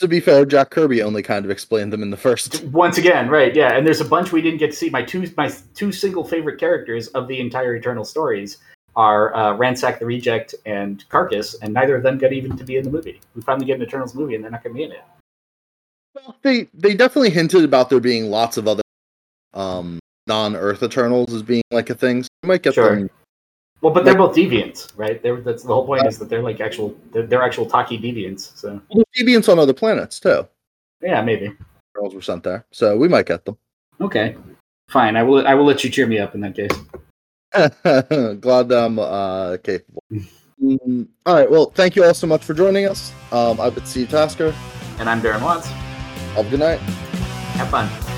To 0.00 0.08
be 0.08 0.18
fair, 0.18 0.46
Jack 0.46 0.70
Kirby 0.70 1.02
only 1.02 1.22
kind 1.22 1.44
of 1.44 1.50
explained 1.50 1.92
them 1.92 2.02
in 2.02 2.08
the 2.08 2.16
first. 2.16 2.64
Once 2.72 2.96
again, 2.96 3.28
right? 3.28 3.54
Yeah. 3.54 3.76
And 3.76 3.86
there's 3.86 4.00
a 4.00 4.04
bunch 4.04 4.32
we 4.32 4.40
didn't 4.40 4.58
get 4.58 4.70
to 4.70 4.76
see. 4.76 4.88
My 4.88 5.02
two 5.02 5.30
my 5.36 5.52
two 5.74 5.92
single 5.92 6.24
favorite 6.24 6.58
characters 6.58 7.08
of 7.08 7.28
the 7.28 7.38
entire 7.38 7.74
Eternal 7.76 8.06
stories 8.06 8.58
are 8.96 9.34
uh, 9.34 9.54
Ransak 9.56 9.98
the 9.98 10.06
Reject 10.06 10.54
and 10.64 11.04
Karkas, 11.10 11.54
and 11.60 11.74
neither 11.74 11.96
of 11.96 12.02
them 12.02 12.16
got 12.16 12.32
even 12.32 12.56
to 12.56 12.64
be 12.64 12.78
in 12.78 12.84
the 12.84 12.90
movie. 12.90 13.20
We 13.36 13.42
finally 13.42 13.66
get 13.66 13.76
an 13.76 13.82
Eternals 13.82 14.14
movie, 14.14 14.34
and 14.34 14.42
they're 14.42 14.50
not 14.50 14.64
going 14.64 14.74
to 14.74 14.78
be 14.78 14.84
in 14.84 14.92
it. 14.92 15.04
Well, 16.14 16.34
They 16.40 16.68
they 16.72 16.94
definitely 16.94 17.30
hinted 17.30 17.64
about 17.64 17.90
there 17.90 18.00
being 18.00 18.30
lots 18.30 18.56
of 18.56 18.66
other 18.66 18.82
um 19.52 19.98
non 20.26 20.56
Earth 20.56 20.82
Eternals 20.82 21.34
as 21.34 21.42
being 21.42 21.62
like 21.70 21.90
a 21.90 21.94
thing. 21.94 22.22
So 22.22 22.28
we 22.42 22.48
might 22.48 22.62
get 22.62 22.72
Sure. 22.72 22.96
them 22.96 23.10
Well, 23.82 23.92
but 23.94 24.04
they're 24.04 24.16
both 24.16 24.36
deviants, 24.36 24.92
right? 24.96 25.22
They're, 25.22 25.40
that's 25.40 25.62
the 25.62 25.72
whole 25.72 25.86
point 25.86 26.06
is 26.06 26.18
that 26.18 26.28
they're 26.28 26.42
like 26.42 26.60
actual, 26.60 26.94
they're, 27.12 27.26
they're 27.26 27.42
actual 27.42 27.64
Taki 27.66 27.98
deviants. 27.98 28.56
So 28.56 28.80
Well, 28.92 29.04
deviants 29.16 29.50
on 29.50 29.58
other 29.58 29.72
planets 29.72 30.20
too. 30.20 30.46
yeah, 31.00 31.22
maybe. 31.22 31.52
Girls 31.94 32.14
were 32.14 32.20
sent 32.22 32.44
there, 32.44 32.66
so 32.70 32.96
we 32.96 33.08
might 33.08 33.26
get 33.26 33.44
them. 33.44 33.56
Okay, 34.00 34.36
fine. 34.88 35.16
I 35.16 35.22
will. 35.22 35.46
I 35.46 35.54
will 35.54 35.64
let 35.64 35.82
you 35.82 35.90
cheer 35.90 36.06
me 36.06 36.18
up 36.18 36.34
in 36.34 36.40
that 36.40 36.54
case. 36.54 36.70
Glad 38.40 38.70
I'm 38.70 38.98
uh, 38.98 39.56
capable. 39.58 40.02
Mm, 40.62 41.08
all 41.26 41.34
right. 41.34 41.50
Well, 41.50 41.70
thank 41.74 41.96
you 41.96 42.04
all 42.04 42.14
so 42.14 42.26
much 42.26 42.44
for 42.44 42.54
joining 42.54 42.86
us. 42.86 43.12
Um, 43.32 43.60
I've 43.60 43.74
been 43.74 43.84
Steve 43.86 44.08
Tasker. 44.08 44.54
And 44.98 45.08
I'm 45.08 45.20
Darren 45.20 45.42
Watts. 45.42 45.66
Have 46.36 46.46
a 46.46 46.50
good 46.50 46.60
night. 46.60 46.78
Have 46.78 47.68
fun. 47.68 48.09